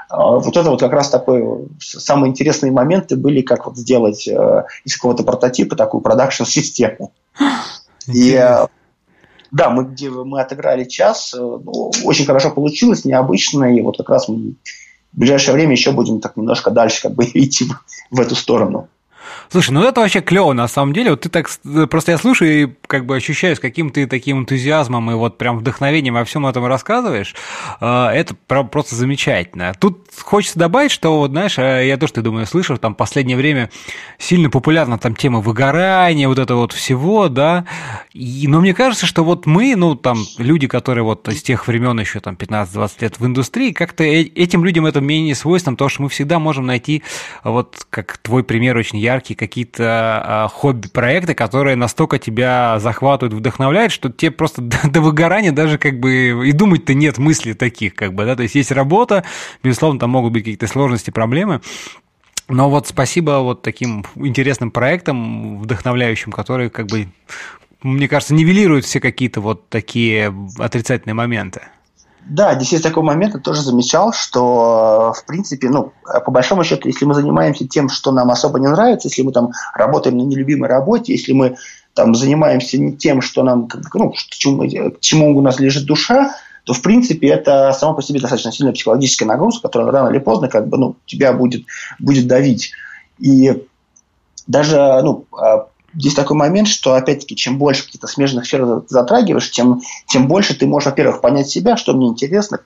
а, 0.09 0.39
вот 0.39 0.57
это 0.57 0.70
вот 0.70 0.81
как 0.81 0.93
раз 0.93 1.09
такой 1.11 1.69
самые 1.81 2.31
интересные 2.31 2.73
моменты 2.73 3.16
были, 3.16 3.43
как 3.43 3.66
вот 3.66 3.77
сделать 3.77 4.28
э, 4.28 4.65
из 4.85 4.97
какого-то 4.97 5.23
прототипа 5.23 5.77
такую 5.77 6.03
продакшн-систему. 6.03 7.12
И 8.07 8.32
э, 8.32 8.66
да, 9.51 9.70
мы, 9.70 9.85
где 9.85 10.11
мы 10.11 10.41
отыграли 10.41 10.85
час, 10.85 11.35
э, 11.35 11.39
ну, 11.39 11.91
очень 12.05 12.27
хорошо 12.27 12.51
получилось, 12.51 13.05
необычно, 13.05 13.74
и 13.74 13.81
вот 13.81 13.97
как 13.99 14.11
раз 14.11 14.28
мы 14.28 14.55
в 15.12 15.19
ближайшее 15.19 15.55
время 15.55 15.73
еще 15.73 15.93
будем 15.93 16.20
так 16.20 16.36
немножко 16.36 16.70
дальше 16.70 17.03
как 17.03 17.15
бы 17.15 17.24
идти 17.35 17.65
в, 17.65 18.16
в 18.16 18.20
эту 18.20 18.35
сторону. 18.35 18.89
Слушай, 19.50 19.70
ну 19.70 19.84
это 19.84 20.00
вообще 20.00 20.20
клево 20.20 20.52
на 20.52 20.68
самом 20.68 20.92
деле. 20.92 21.10
Вот 21.10 21.22
ты 21.22 21.28
так 21.28 21.48
просто 21.90 22.12
я 22.12 22.18
слушаю 22.18 22.62
и 22.62 22.68
как 22.86 23.06
бы 23.06 23.16
ощущаю, 23.16 23.56
с 23.56 23.60
каким 23.60 23.90
ты 23.90 24.06
таким 24.06 24.40
энтузиазмом 24.40 25.10
и 25.10 25.14
вот 25.14 25.38
прям 25.38 25.58
вдохновением 25.58 26.14
во 26.14 26.24
всем 26.24 26.46
этом 26.46 26.66
рассказываешь. 26.66 27.34
А, 27.80 28.12
это 28.12 28.34
просто 28.34 28.94
замечательно. 28.94 29.72
Тут 29.78 30.08
хочется 30.22 30.58
добавить, 30.58 30.90
что 30.90 31.18
вот 31.18 31.30
знаешь, 31.30 31.58
а, 31.58 31.80
я 31.80 31.96
тоже, 31.96 32.14
ты 32.14 32.22
думаю, 32.22 32.46
слышал, 32.46 32.78
там 32.78 32.94
в 32.94 32.96
последнее 32.96 33.36
время 33.36 33.70
сильно 34.18 34.50
популярна 34.50 34.98
там 34.98 35.14
тема 35.14 35.40
выгорания, 35.40 36.28
вот 36.28 36.38
это 36.38 36.54
вот 36.54 36.72
всего, 36.72 37.28
да. 37.28 37.64
И, 38.12 38.46
но 38.48 38.60
мне 38.60 38.74
кажется, 38.74 39.06
что 39.06 39.24
вот 39.24 39.46
мы, 39.46 39.76
ну 39.76 39.94
там 39.94 40.24
люди, 40.38 40.66
которые 40.66 41.04
вот 41.04 41.28
из 41.28 41.42
тех 41.42 41.66
времен 41.66 41.98
еще 42.00 42.20
там 42.20 42.34
15-20 42.34 42.90
лет 43.00 43.20
в 43.20 43.26
индустрии, 43.26 43.72
как-то 43.72 44.04
э, 44.04 44.22
этим 44.22 44.64
людям 44.64 44.86
это 44.86 45.00
менее 45.00 45.34
свойственно, 45.34 45.74
потому 45.74 45.88
что 45.88 46.02
мы 46.02 46.08
всегда 46.08 46.38
можем 46.38 46.66
найти 46.66 47.02
вот 47.42 47.86
как 47.90 48.18
твой 48.18 48.44
пример 48.44 48.76
очень 48.76 48.98
яркий, 48.98 49.34
какие-то 49.35 49.85
а, 49.85 50.48
хобби-проекты, 50.48 51.35
которые 51.35 51.77
настолько 51.77 52.19
тебя 52.19 52.78
захватывают, 52.78 53.35
вдохновляют, 53.35 53.93
что 53.93 54.11
тебе 54.11 54.31
просто 54.31 54.62
до, 54.62 54.89
до 54.89 55.01
выгорания 55.01 55.52
даже 55.52 55.78
как 55.78 56.01
бы 56.01 56.48
и 56.48 56.52
думать-то 56.52 56.94
нет 56.94 57.19
мыслей 57.19 57.55
таких, 57.55 57.94
как 57.94 58.15
бы, 58.15 58.24
да, 58.24 58.36
то 58.36 58.43
есть 58.43 58.55
есть 58.55 58.73
работа, 58.73 59.24
безусловно, 59.62 60.01
там 60.01 60.11
могут 60.11 60.32
быть 60.32 60.43
какие-то 60.43 60.66
сложности, 60.66 61.11
проблемы, 61.11 61.61
но 62.48 62.69
вот 62.69 62.86
спасибо 62.86 63.40
вот 63.43 63.62
таким 63.62 64.05
интересным 64.16 64.70
проектам, 64.70 65.61
вдохновляющим, 65.61 66.31
которые 66.31 66.69
как 66.70 66.86
бы, 66.86 67.09
мне 67.82 68.09
кажется, 68.09 68.35
нивелируют 68.35 68.85
все 68.85 69.01
какие-то 69.01 69.40
вот 69.40 69.69
такие 69.69 70.35
отрицательные 70.59 71.15
моменты. 71.15 71.62
Да, 72.26 72.55
здесь 72.55 72.72
есть 72.72 72.84
такой 72.84 73.02
момент, 73.02 73.34
я 73.34 73.40
тоже 73.40 73.62
замечал, 73.62 74.12
что, 74.12 75.12
в 75.14 75.26
принципе, 75.26 75.68
ну, 75.68 75.92
по 76.24 76.30
большому 76.30 76.64
счету, 76.64 76.88
если 76.88 77.05
мы 77.05 77.14
занимаемся 77.14 77.68
тем, 77.68 77.90
что 77.90 78.12
нам 78.12 78.30
особо 78.30 78.59
не 78.59 78.66
нравится, 78.66 79.09
если 79.09 79.22
мы 79.22 79.32
там 79.32 79.52
работаем 79.74 80.16
на 80.16 80.22
нелюбимой 80.22 80.68
работе, 80.68 81.12
если 81.12 81.32
мы 81.32 81.56
там 81.92 82.14
занимаемся 82.14 82.78
не 82.78 82.96
тем, 82.96 83.20
что 83.20 83.42
нам, 83.42 83.68
ну, 83.92 84.10
к 84.10 84.16
чему, 84.30 84.66
чему 85.01 85.36
у 85.36 85.42
нас 85.42 85.60
лежит 85.60 85.84
душа, 85.84 86.34
то, 86.64 86.72
в 86.72 86.80
принципе, 86.80 87.28
это 87.28 87.72
само 87.72 87.94
по 87.94 88.02
себе 88.02 88.20
достаточно 88.20 88.52
сильная 88.52 88.72
психологическая 88.72 89.28
нагрузка, 89.28 89.68
которая 89.68 89.92
рано 89.92 90.09
или 90.09 90.18
поздно 90.18 90.48
как 90.48 90.68
бы, 90.68 90.78
ну, 90.78 90.96
тебя 91.05 91.34
будет, 91.34 91.66
будет 91.98 92.26
давить. 92.26 92.72
И 93.18 93.64
даже 94.46 94.76
ну, 95.02 95.26
а, 95.32 95.66
здесь 95.96 96.14
такой 96.14 96.36
момент, 96.36 96.68
что, 96.68 96.94
опять-таки, 96.94 97.36
чем 97.36 97.58
больше 97.58 97.84
каких-то 97.84 98.06
смежных 98.06 98.46
сфер 98.46 98.82
затрагиваешь, 98.88 99.50
тем, 99.50 99.80
тем 100.06 100.28
больше 100.28 100.54
ты 100.54 100.66
можешь, 100.66 100.86
во-первых, 100.86 101.20
понять 101.20 101.48
себя, 101.48 101.76
что 101.76 101.94
мне 101.94 102.08
интересно, 102.08 102.60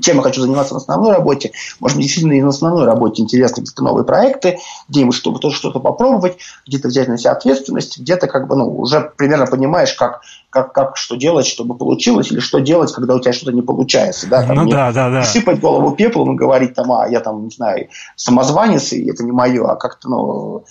чем 0.00 0.16
я 0.16 0.22
хочу 0.22 0.40
заниматься 0.40 0.74
на 0.74 0.78
основной 0.78 1.12
работе. 1.12 1.52
Может 1.80 1.96
быть, 1.96 2.06
действительно 2.06 2.32
и 2.32 2.42
на 2.42 2.48
основной 2.48 2.86
работе 2.86 3.22
интересны 3.22 3.62
какие-то 3.62 3.84
новые 3.84 4.04
проекты, 4.04 4.58
где-нибудь 4.88 5.14
чтобы 5.14 5.40
тоже 5.40 5.56
что-то 5.56 5.78
попробовать, 5.78 6.38
где-то 6.66 6.88
взять 6.88 7.08
на 7.08 7.18
себя 7.18 7.32
ответственность, 7.32 7.98
где-то 7.98 8.26
как 8.26 8.48
бы, 8.48 8.56
ну, 8.56 8.78
уже 8.78 9.12
примерно 9.16 9.46
понимаешь, 9.46 9.92
как, 9.92 10.22
как, 10.48 10.72
как 10.72 10.96
что 10.96 11.16
делать, 11.16 11.46
чтобы 11.46 11.76
получилось, 11.76 12.32
или 12.32 12.40
что 12.40 12.60
делать, 12.60 12.92
когда 12.92 13.14
у 13.14 13.20
тебя 13.20 13.32
что-то 13.32 13.52
не 13.52 13.62
получается. 13.62 14.26
Да? 14.26 14.46
Там 14.46 14.56
ну 14.56 14.70
да, 14.70 14.92
да, 14.92 15.10
да. 15.10 15.22
Сыпать 15.22 15.60
голову 15.60 15.94
пеплом 15.94 16.34
и 16.34 16.36
говорить 16.36 16.74
там, 16.74 16.90
а, 16.92 17.06
я 17.06 17.20
там, 17.20 17.44
не 17.44 17.50
знаю, 17.50 17.88
самозванец, 18.16 18.92
и 18.92 19.10
это 19.10 19.22
не 19.22 19.32
мое, 19.32 19.66
а 19.66 19.76
как-то, 19.76 20.08
ну... 20.08 20.64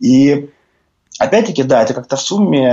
И 0.00 0.50
Опять-таки, 1.18 1.62
да, 1.62 1.82
это 1.82 1.94
как-то 1.94 2.16
в 2.16 2.20
сумме, 2.20 2.72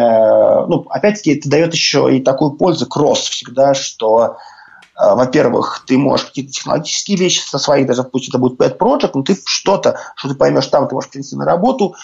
ну, 0.68 0.86
опять-таки, 0.90 1.36
это 1.36 1.50
дает 1.50 1.74
еще 1.74 2.16
и 2.16 2.22
такую 2.22 2.52
пользу 2.52 2.88
кросс 2.88 3.30
всегда, 3.30 3.76
что, 3.76 4.38
э, 4.96 5.14
во-первых, 5.14 5.84
ты 5.86 5.98
можешь 5.98 6.26
какие-то 6.28 6.52
технологические 6.52 7.18
вещи 7.18 7.40
со 7.40 7.60
своих, 7.60 7.86
даже 7.86 8.04
пусть 8.04 8.30
это 8.30 8.40
будет 8.40 8.60
pet 8.60 8.78
project, 8.80 9.12
но 9.14 9.22
ты 9.22 9.38
что-то, 9.46 10.00
что 10.16 10.30
ты 10.30 10.36
поймешь 10.36 10.66
там, 10.68 10.88
ты 10.88 10.96
можешь 10.96 11.12
принести 11.12 11.36
на 11.36 11.46
работу, 11.46 11.96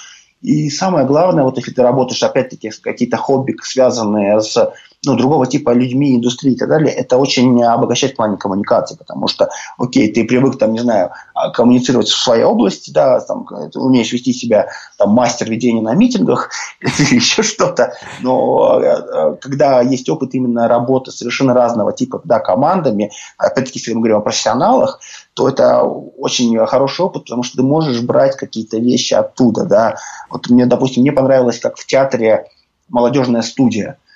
и 0.42 0.70
самое 0.70 1.08
главное, 1.08 1.44
вот 1.44 1.58
если 1.58 1.72
ты 1.72 1.82
работаешь, 1.82 2.22
опять-таки, 2.22 2.70
какие-то 2.70 3.18
хобби, 3.18 3.56
связанные 3.64 4.40
с 4.40 4.72
ну, 5.08 5.18
другого 5.18 5.48
типа 5.48 5.72
людьми, 5.72 6.16
индустрии 6.16 6.54
и 6.54 6.58
так 6.58 6.70
далее, 6.70 6.94
это 6.94 7.18
очень 7.18 7.64
обогащает 7.64 8.14
в 8.14 8.18
плане 8.18 8.38
коммуникации, 8.38 8.96
потому 8.96 9.28
что, 9.28 9.50
окей, 9.78 10.12
ты 10.12 10.26
привык, 10.26 10.58
там, 10.58 10.74
не 10.74 10.80
знаю, 10.80 11.12
а, 11.34 11.50
коммуницировать 11.50 12.08
в 12.10 12.22
своей 12.22 12.44
области, 12.44 12.92
да, 12.92 13.20
там, 13.22 13.48
ты 13.72 13.80
умеешь 13.80 14.12
вести 14.12 14.34
себя, 14.34 14.68
там, 14.98 15.12
мастер 15.12 15.50
ведения 15.50 15.82
на 15.82 15.94
митингах 15.94 16.52
еще 16.82 17.42
что-то, 17.42 17.94
но 18.22 18.80
э, 18.82 19.36
когда 19.42 19.82
есть 19.82 20.10
опыт 20.10 20.36
именно 20.36 20.68
работы 20.68 21.12
совершенно 21.12 21.54
разного 21.54 21.94
типа, 21.94 22.22
да, 22.26 22.40
командами, 22.40 23.12
опять-таки, 23.38 23.80
если 23.80 23.94
мы 23.94 24.02
говорим 24.02 24.18
о 24.18 24.22
профессионалах, 24.22 25.00
то 25.34 25.48
это 25.48 25.84
очень 25.84 26.58
хороший 26.66 27.06
опыт, 27.06 27.24
потому 27.24 27.44
что 27.44 27.58
ты 27.58 27.64
можешь 27.64 28.02
брать 28.02 28.36
какие-то 28.36 28.78
вещи 28.78 29.14
оттуда, 29.14 29.66
да. 29.66 29.96
Вот 30.30 30.50
мне, 30.50 30.66
допустим, 30.66 31.04
мне 31.04 31.12
понравилось, 31.12 31.60
как 31.60 31.78
в 31.78 31.86
театре 31.86 32.48
молодежная 32.90 33.42
студия– 33.42 33.98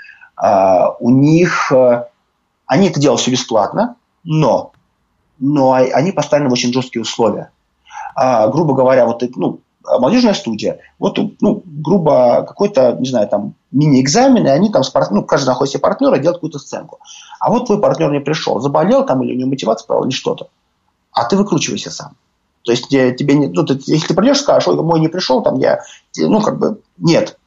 у 1.00 1.10
них, 1.12 1.72
э, 1.72 2.06
они 2.66 2.88
это 2.88 3.00
делают 3.00 3.22
все 3.22 3.32
бесплатно, 3.32 3.96
Но, 4.24 4.72
но 5.40 5.74
они 5.74 6.12
поставлены 6.12 6.50
в 6.50 6.54
очень 6.54 6.74
жесткие 6.74 7.02
условия. 7.02 7.52
А, 8.16 8.48
грубо 8.48 8.74
говоря, 8.74 9.06
вот 9.06 9.24
ну, 9.36 9.60
молодежная 9.84 10.34
студия, 10.34 10.80
вот, 11.00 11.20
ну, 11.42 11.64
грубо, 11.66 12.44
какой-то, 12.48 12.94
не 12.94 13.08
знаю, 13.08 13.28
там, 13.28 13.54
мини-экзамен, 13.72 14.46
и 14.46 14.50
они 14.50 14.70
там, 14.70 14.84
с 14.84 14.94
ну, 15.12 15.24
каждый 15.24 15.48
находит 15.48 15.74
себе 15.74 15.82
партнера, 15.82 16.18
делает 16.18 16.38
какую-то 16.38 16.60
сценку. 16.60 17.00
А 17.40 17.50
вот 17.50 17.66
твой 17.66 17.80
партнер 17.80 18.12
не 18.12 18.20
пришел, 18.20 18.60
заболел 18.60 19.06
там, 19.06 19.24
или 19.24 19.34
у 19.34 19.38
него 19.38 19.50
мотивация 19.50 19.88
пропала, 19.88 20.06
или 20.06 20.14
что-то. 20.14 20.50
А 21.12 21.26
ты 21.26 21.38
выкручивайся 21.38 21.92
сам. 21.92 22.16
То 22.64 22.72
есть 22.72 22.90
тебе 22.90 23.34
не, 23.34 23.48
ну, 23.48 23.66
ты, 23.66 23.80
если 23.86 24.08
ты 24.08 24.14
придешь, 24.14 24.42
скажешь, 24.42 24.68
ой, 24.68 24.76
мой 24.76 25.00
не 25.00 25.08
пришел, 25.08 25.42
там 25.42 25.58
я, 25.58 25.82
ну, 26.18 26.42
как 26.42 26.60
бы, 26.60 26.82
нет. 26.98 27.38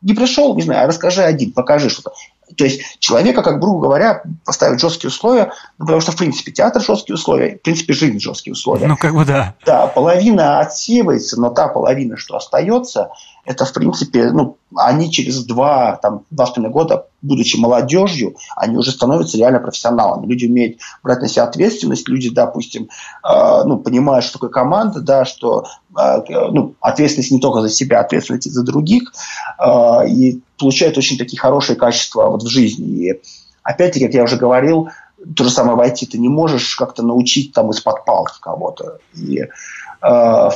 Не 0.00 0.14
пришел, 0.14 0.54
не 0.56 0.62
знаю, 0.62 0.88
расскажи 0.88 1.22
один, 1.22 1.52
покажи 1.52 1.88
что-то. 1.90 2.12
То 2.56 2.64
есть 2.64 2.98
человека, 2.98 3.42
как 3.42 3.60
грубо 3.60 3.82
говоря, 3.82 4.22
поставить 4.44 4.80
жесткие 4.80 5.08
условия, 5.08 5.52
ну, 5.78 5.86
потому 5.86 6.00
что, 6.00 6.12
в 6.12 6.16
принципе, 6.16 6.52
театр 6.52 6.82
жесткие 6.82 7.14
условия, 7.14 7.56
в 7.56 7.62
принципе, 7.62 7.92
жизнь 7.94 8.20
жесткие 8.20 8.52
условия. 8.52 8.86
Ну, 8.86 8.96
как 8.96 9.14
бы 9.14 9.24
да. 9.24 9.54
Да, 9.64 9.86
половина 9.86 10.60
отсеивается, 10.60 11.40
но 11.40 11.50
та 11.50 11.68
половина, 11.68 12.16
что 12.16 12.36
остается, 12.36 13.10
это, 13.44 13.64
в 13.64 13.72
принципе, 13.72 14.30
ну, 14.30 14.56
они 14.76 15.10
через 15.10 15.44
два, 15.44 15.96
там, 15.96 16.24
два 16.30 16.46
с 16.46 16.50
половиной 16.50 16.72
года, 16.72 17.06
будучи 17.22 17.56
молодежью, 17.56 18.36
они 18.56 18.76
уже 18.76 18.90
становятся 18.90 19.38
реально 19.38 19.60
профессионалами. 19.60 20.26
Люди 20.26 20.46
умеют 20.46 20.78
брать 21.02 21.20
на 21.22 21.28
себя 21.28 21.44
ответственность, 21.44 22.08
люди, 22.08 22.30
допустим, 22.30 22.88
э, 23.24 23.62
ну, 23.64 23.78
понимают, 23.78 24.24
что 24.24 24.34
такое 24.34 24.50
команда, 24.50 25.00
да, 25.00 25.24
что 25.24 25.66
э, 25.96 26.22
ну, 26.50 26.74
ответственность 26.80 27.30
не 27.30 27.40
только 27.40 27.62
за 27.62 27.70
себя, 27.70 28.00
ответственность 28.00 28.46
и 28.46 28.50
за 28.50 28.64
других, 28.64 29.12
э, 29.58 30.08
и 30.08 30.42
получают 30.58 30.98
очень 30.98 31.16
такие 31.16 31.38
хорошие 31.38 31.76
качества 31.76 32.28
вот 32.28 32.42
в 32.42 32.48
жизни. 32.48 32.86
И 32.86 33.20
опять-таки, 33.62 34.06
как 34.06 34.14
я 34.14 34.24
уже 34.24 34.36
говорил, 34.36 34.88
то 35.36 35.44
же 35.44 35.50
самое 35.50 35.76
войти 35.76 36.06
ты 36.06 36.18
не 36.18 36.28
можешь 36.28 36.74
как-то 36.74 37.04
научить 37.04 37.52
там 37.52 37.70
из-под 37.70 38.04
палки 38.04 38.34
кого-то. 38.40 38.98
И, 39.14 39.38
э, 39.38 39.48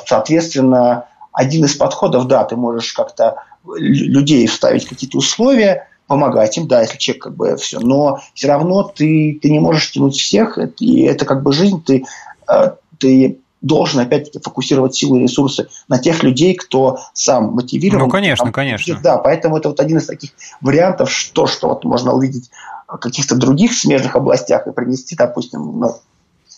соответственно, 0.07 1.05
один 1.33 1.65
из 1.65 1.77
подходов, 1.77 2.27
да, 2.27 2.45
ты 2.45 2.57
можешь 2.57 2.93
как-то 2.93 3.43
людей 3.75 4.47
вставить 4.47 4.87
какие-то 4.87 5.19
условия, 5.19 5.89
помогать 6.07 6.57
им, 6.57 6.69
да, 6.69 6.83
если 6.83 6.99
человек 6.99 7.25
как 7.25 7.37
бы 7.37 7.57
все, 7.57 7.81
но 7.81 8.21
все 8.35 8.49
равно 8.49 8.83
ты, 8.85 9.39
ты 9.41 9.51
не 9.51 9.59
можешь 9.59 9.93
тянуть 9.93 10.17
всех, 10.17 10.59
и 10.79 11.03
это 11.03 11.25
как 11.25 11.43
бы 11.43 11.53
жизнь, 11.53 11.83
ты, 11.83 12.05
э, 12.49 12.73
ты 12.99 13.39
должен 13.61 14.01
опять-таки 14.01 14.39
фокусировать 14.39 14.95
силы 14.95 15.19
и 15.19 15.23
ресурсы 15.23 15.69
на 15.89 15.99
тех 15.99 16.23
людей, 16.23 16.55
кто 16.55 16.99
сам 17.13 17.53
мотивирован. 17.53 18.05
Ну, 18.05 18.11
конечно, 18.11 18.45
там, 18.45 18.53
конечно. 18.53 18.99
Да, 19.03 19.19
поэтому 19.19 19.57
это 19.57 19.69
вот 19.69 19.81
один 19.81 19.99
из 19.99 20.07
таких 20.07 20.31
вариантов, 20.61 21.11
что, 21.11 21.47
что 21.47 21.69
вот 21.69 21.85
можно 21.85 22.13
увидеть 22.13 22.51
в 22.87 22.99
каких-то 22.99 23.35
других 23.35 23.73
смежных 23.73 24.15
областях 24.15 24.67
и 24.67 24.73
принести, 24.73 25.17
допустим, 25.17 25.81
ну, 25.81 25.97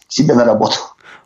себе 0.09 0.35
на 0.35 0.45
работу. 0.45 0.77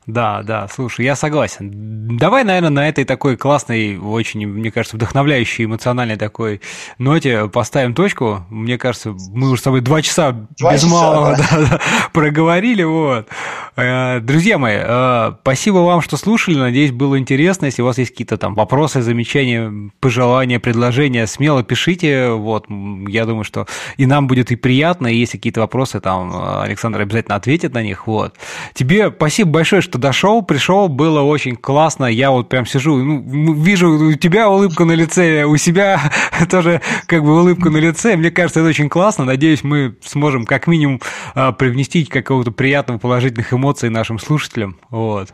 Да, 0.07 0.43
да, 0.43 0.67
слушай, 0.67 1.05
я 1.05 1.15
согласен. 1.15 2.17
Давай, 2.19 2.43
наверное, 2.43 2.71
на 2.71 2.89
этой 2.89 3.05
такой 3.05 3.37
классной, 3.37 3.99
очень, 3.99 4.49
мне 4.49 4.73
кажется, 4.73 4.97
вдохновляющей, 4.97 5.65
эмоциональной 5.65 6.17
такой 6.17 6.61
ноте 6.99 7.49
поставим 7.49 7.95
точку. 7.95 8.45
Мне 8.51 8.79
кажется, 8.79 9.15
мы 9.31 9.51
уже 9.51 9.61
с 9.61 9.65
тобой 9.65 9.81
два 9.81 10.03
часа 10.03 10.49
два 10.59 10.73
без 10.73 10.83
часа, 10.83 10.93
малого 10.93 11.37
да. 11.37 11.47
Да, 11.53 11.59
да, 11.71 11.81
проговорили. 12.13 12.83
Вот. 12.83 13.29
Э, 13.77 14.19
друзья 14.21 14.59
мои, 14.59 14.79
э, 14.79 15.33
спасибо 15.43 15.79
вам, 15.79 16.01
что 16.01 16.17
слушали. 16.17 16.57
Надеюсь, 16.57 16.91
было 16.91 17.17
интересно. 17.17 17.67
Если 17.67 17.83
у 17.83 17.85
вас 17.85 17.99
есть 17.99 18.11
какие-то 18.11 18.39
там 18.39 18.55
вопросы, 18.55 19.03
замечания, 19.03 19.91
пожелания, 20.01 20.59
предложения, 20.59 21.29
смело 21.29 21.63
пишите. 21.63 22.31
Вот, 22.31 22.67
я 22.69 23.25
думаю, 23.25 23.45
что 23.45 23.67
и 23.99 24.07
нам 24.07 24.27
будет 24.27 24.51
и 24.51 24.57
приятно. 24.57 25.07
И 25.07 25.17
если 25.17 25.37
какие-то 25.37 25.61
вопросы, 25.61 26.01
там 26.01 26.61
Александр 26.61 27.03
обязательно 27.03 27.37
ответит 27.37 27.73
на 27.73 27.83
них. 27.83 28.09
Вот. 28.09 28.35
Тебе 28.75 29.11
спасибо 29.11 29.51
большое, 29.51 29.81
что 29.81 29.92
что 29.93 29.99
дошел, 29.99 30.41
пришел, 30.41 30.89
было 30.89 31.21
очень 31.21 31.55
классно. 31.55 32.07
Я 32.07 32.31
вот 32.31 32.49
прям 32.49 32.65
сижу, 32.65 32.97
ну, 32.97 33.53
вижу 33.53 33.91
у 33.91 34.15
тебя 34.15 34.49
улыбку 34.49 34.87
на 34.87 34.93
лице, 34.93 35.45
у 35.45 35.59
себя 35.59 36.01
тоже 36.51 36.81
как 37.07 37.23
бы 37.23 37.39
улыбку 37.39 37.69
на 37.69 37.77
лице. 37.77 38.17
Мне 38.17 38.31
кажется, 38.31 38.61
это 38.61 38.71
очень 38.71 38.89
классно. 38.89 39.27
Надеюсь, 39.27 39.63
мы 39.63 39.95
сможем 40.03 40.47
как 40.47 40.67
минимум 40.67 41.03
а, 41.35 41.53
привнести 41.53 42.07
какого-то 42.07 42.53
приятного, 42.53 42.99
положительных 42.99 43.53
эмоций 43.53 43.91
нашим 43.91 44.19
слушателям. 44.19 44.79
Вот. 44.89 45.29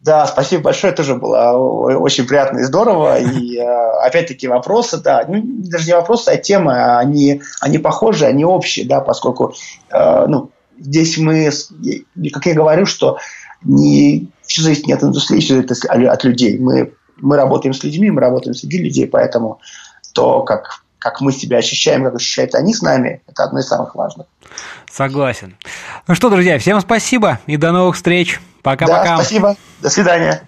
Да, 0.00 0.26
спасибо 0.26 0.62
большое, 0.62 0.94
тоже 0.94 1.16
было 1.16 1.52
очень 1.98 2.26
приятно 2.26 2.60
и 2.60 2.62
здорово. 2.62 3.20
И 3.20 3.58
а, 3.58 4.06
опять-таки 4.06 4.48
вопросы, 4.48 4.96
да, 5.02 5.22
ну, 5.28 5.42
даже 5.44 5.86
не 5.86 5.94
вопросы, 5.94 6.30
а 6.30 6.38
темы, 6.38 6.96
они, 6.96 7.42
они 7.60 7.76
похожи, 7.76 8.24
они 8.24 8.46
общие, 8.46 8.86
да, 8.86 9.02
поскольку 9.02 9.52
а, 9.90 10.26
ну, 10.26 10.50
здесь 10.78 11.18
мы, 11.18 11.50
как 12.32 12.46
я 12.46 12.54
говорю, 12.54 12.86
что 12.86 13.18
не, 13.62 14.28
все 14.46 14.62
зависит 14.62 14.86
не 14.86 14.92
от 14.92 15.02
индустрии, 15.02 15.40
все 15.40 15.54
зависит 15.54 15.84
от 15.90 16.24
людей. 16.24 16.58
Мы, 16.58 16.92
мы 17.16 17.36
работаем 17.36 17.74
с 17.74 17.82
людьми, 17.82 18.10
мы 18.10 18.20
работаем 18.20 18.54
среди 18.54 18.78
людей, 18.78 19.06
поэтому 19.06 19.60
то, 20.12 20.42
как, 20.42 20.82
как 20.98 21.20
мы 21.20 21.32
себя 21.32 21.58
ощущаем, 21.58 22.04
как 22.04 22.14
ощущают 22.14 22.54
они 22.54 22.74
с 22.74 22.82
нами, 22.82 23.22
это 23.26 23.44
одно 23.44 23.60
из 23.60 23.66
самых 23.66 23.94
важных. 23.94 24.26
Согласен. 24.90 25.56
Ну 26.06 26.14
что, 26.14 26.30
друзья, 26.30 26.58
всем 26.58 26.80
спасибо 26.80 27.40
и 27.46 27.56
до 27.56 27.72
новых 27.72 27.96
встреч. 27.96 28.40
Пока-пока. 28.62 29.04
Да, 29.04 29.16
спасибо. 29.16 29.56
До 29.80 29.90
свидания. 29.90 30.42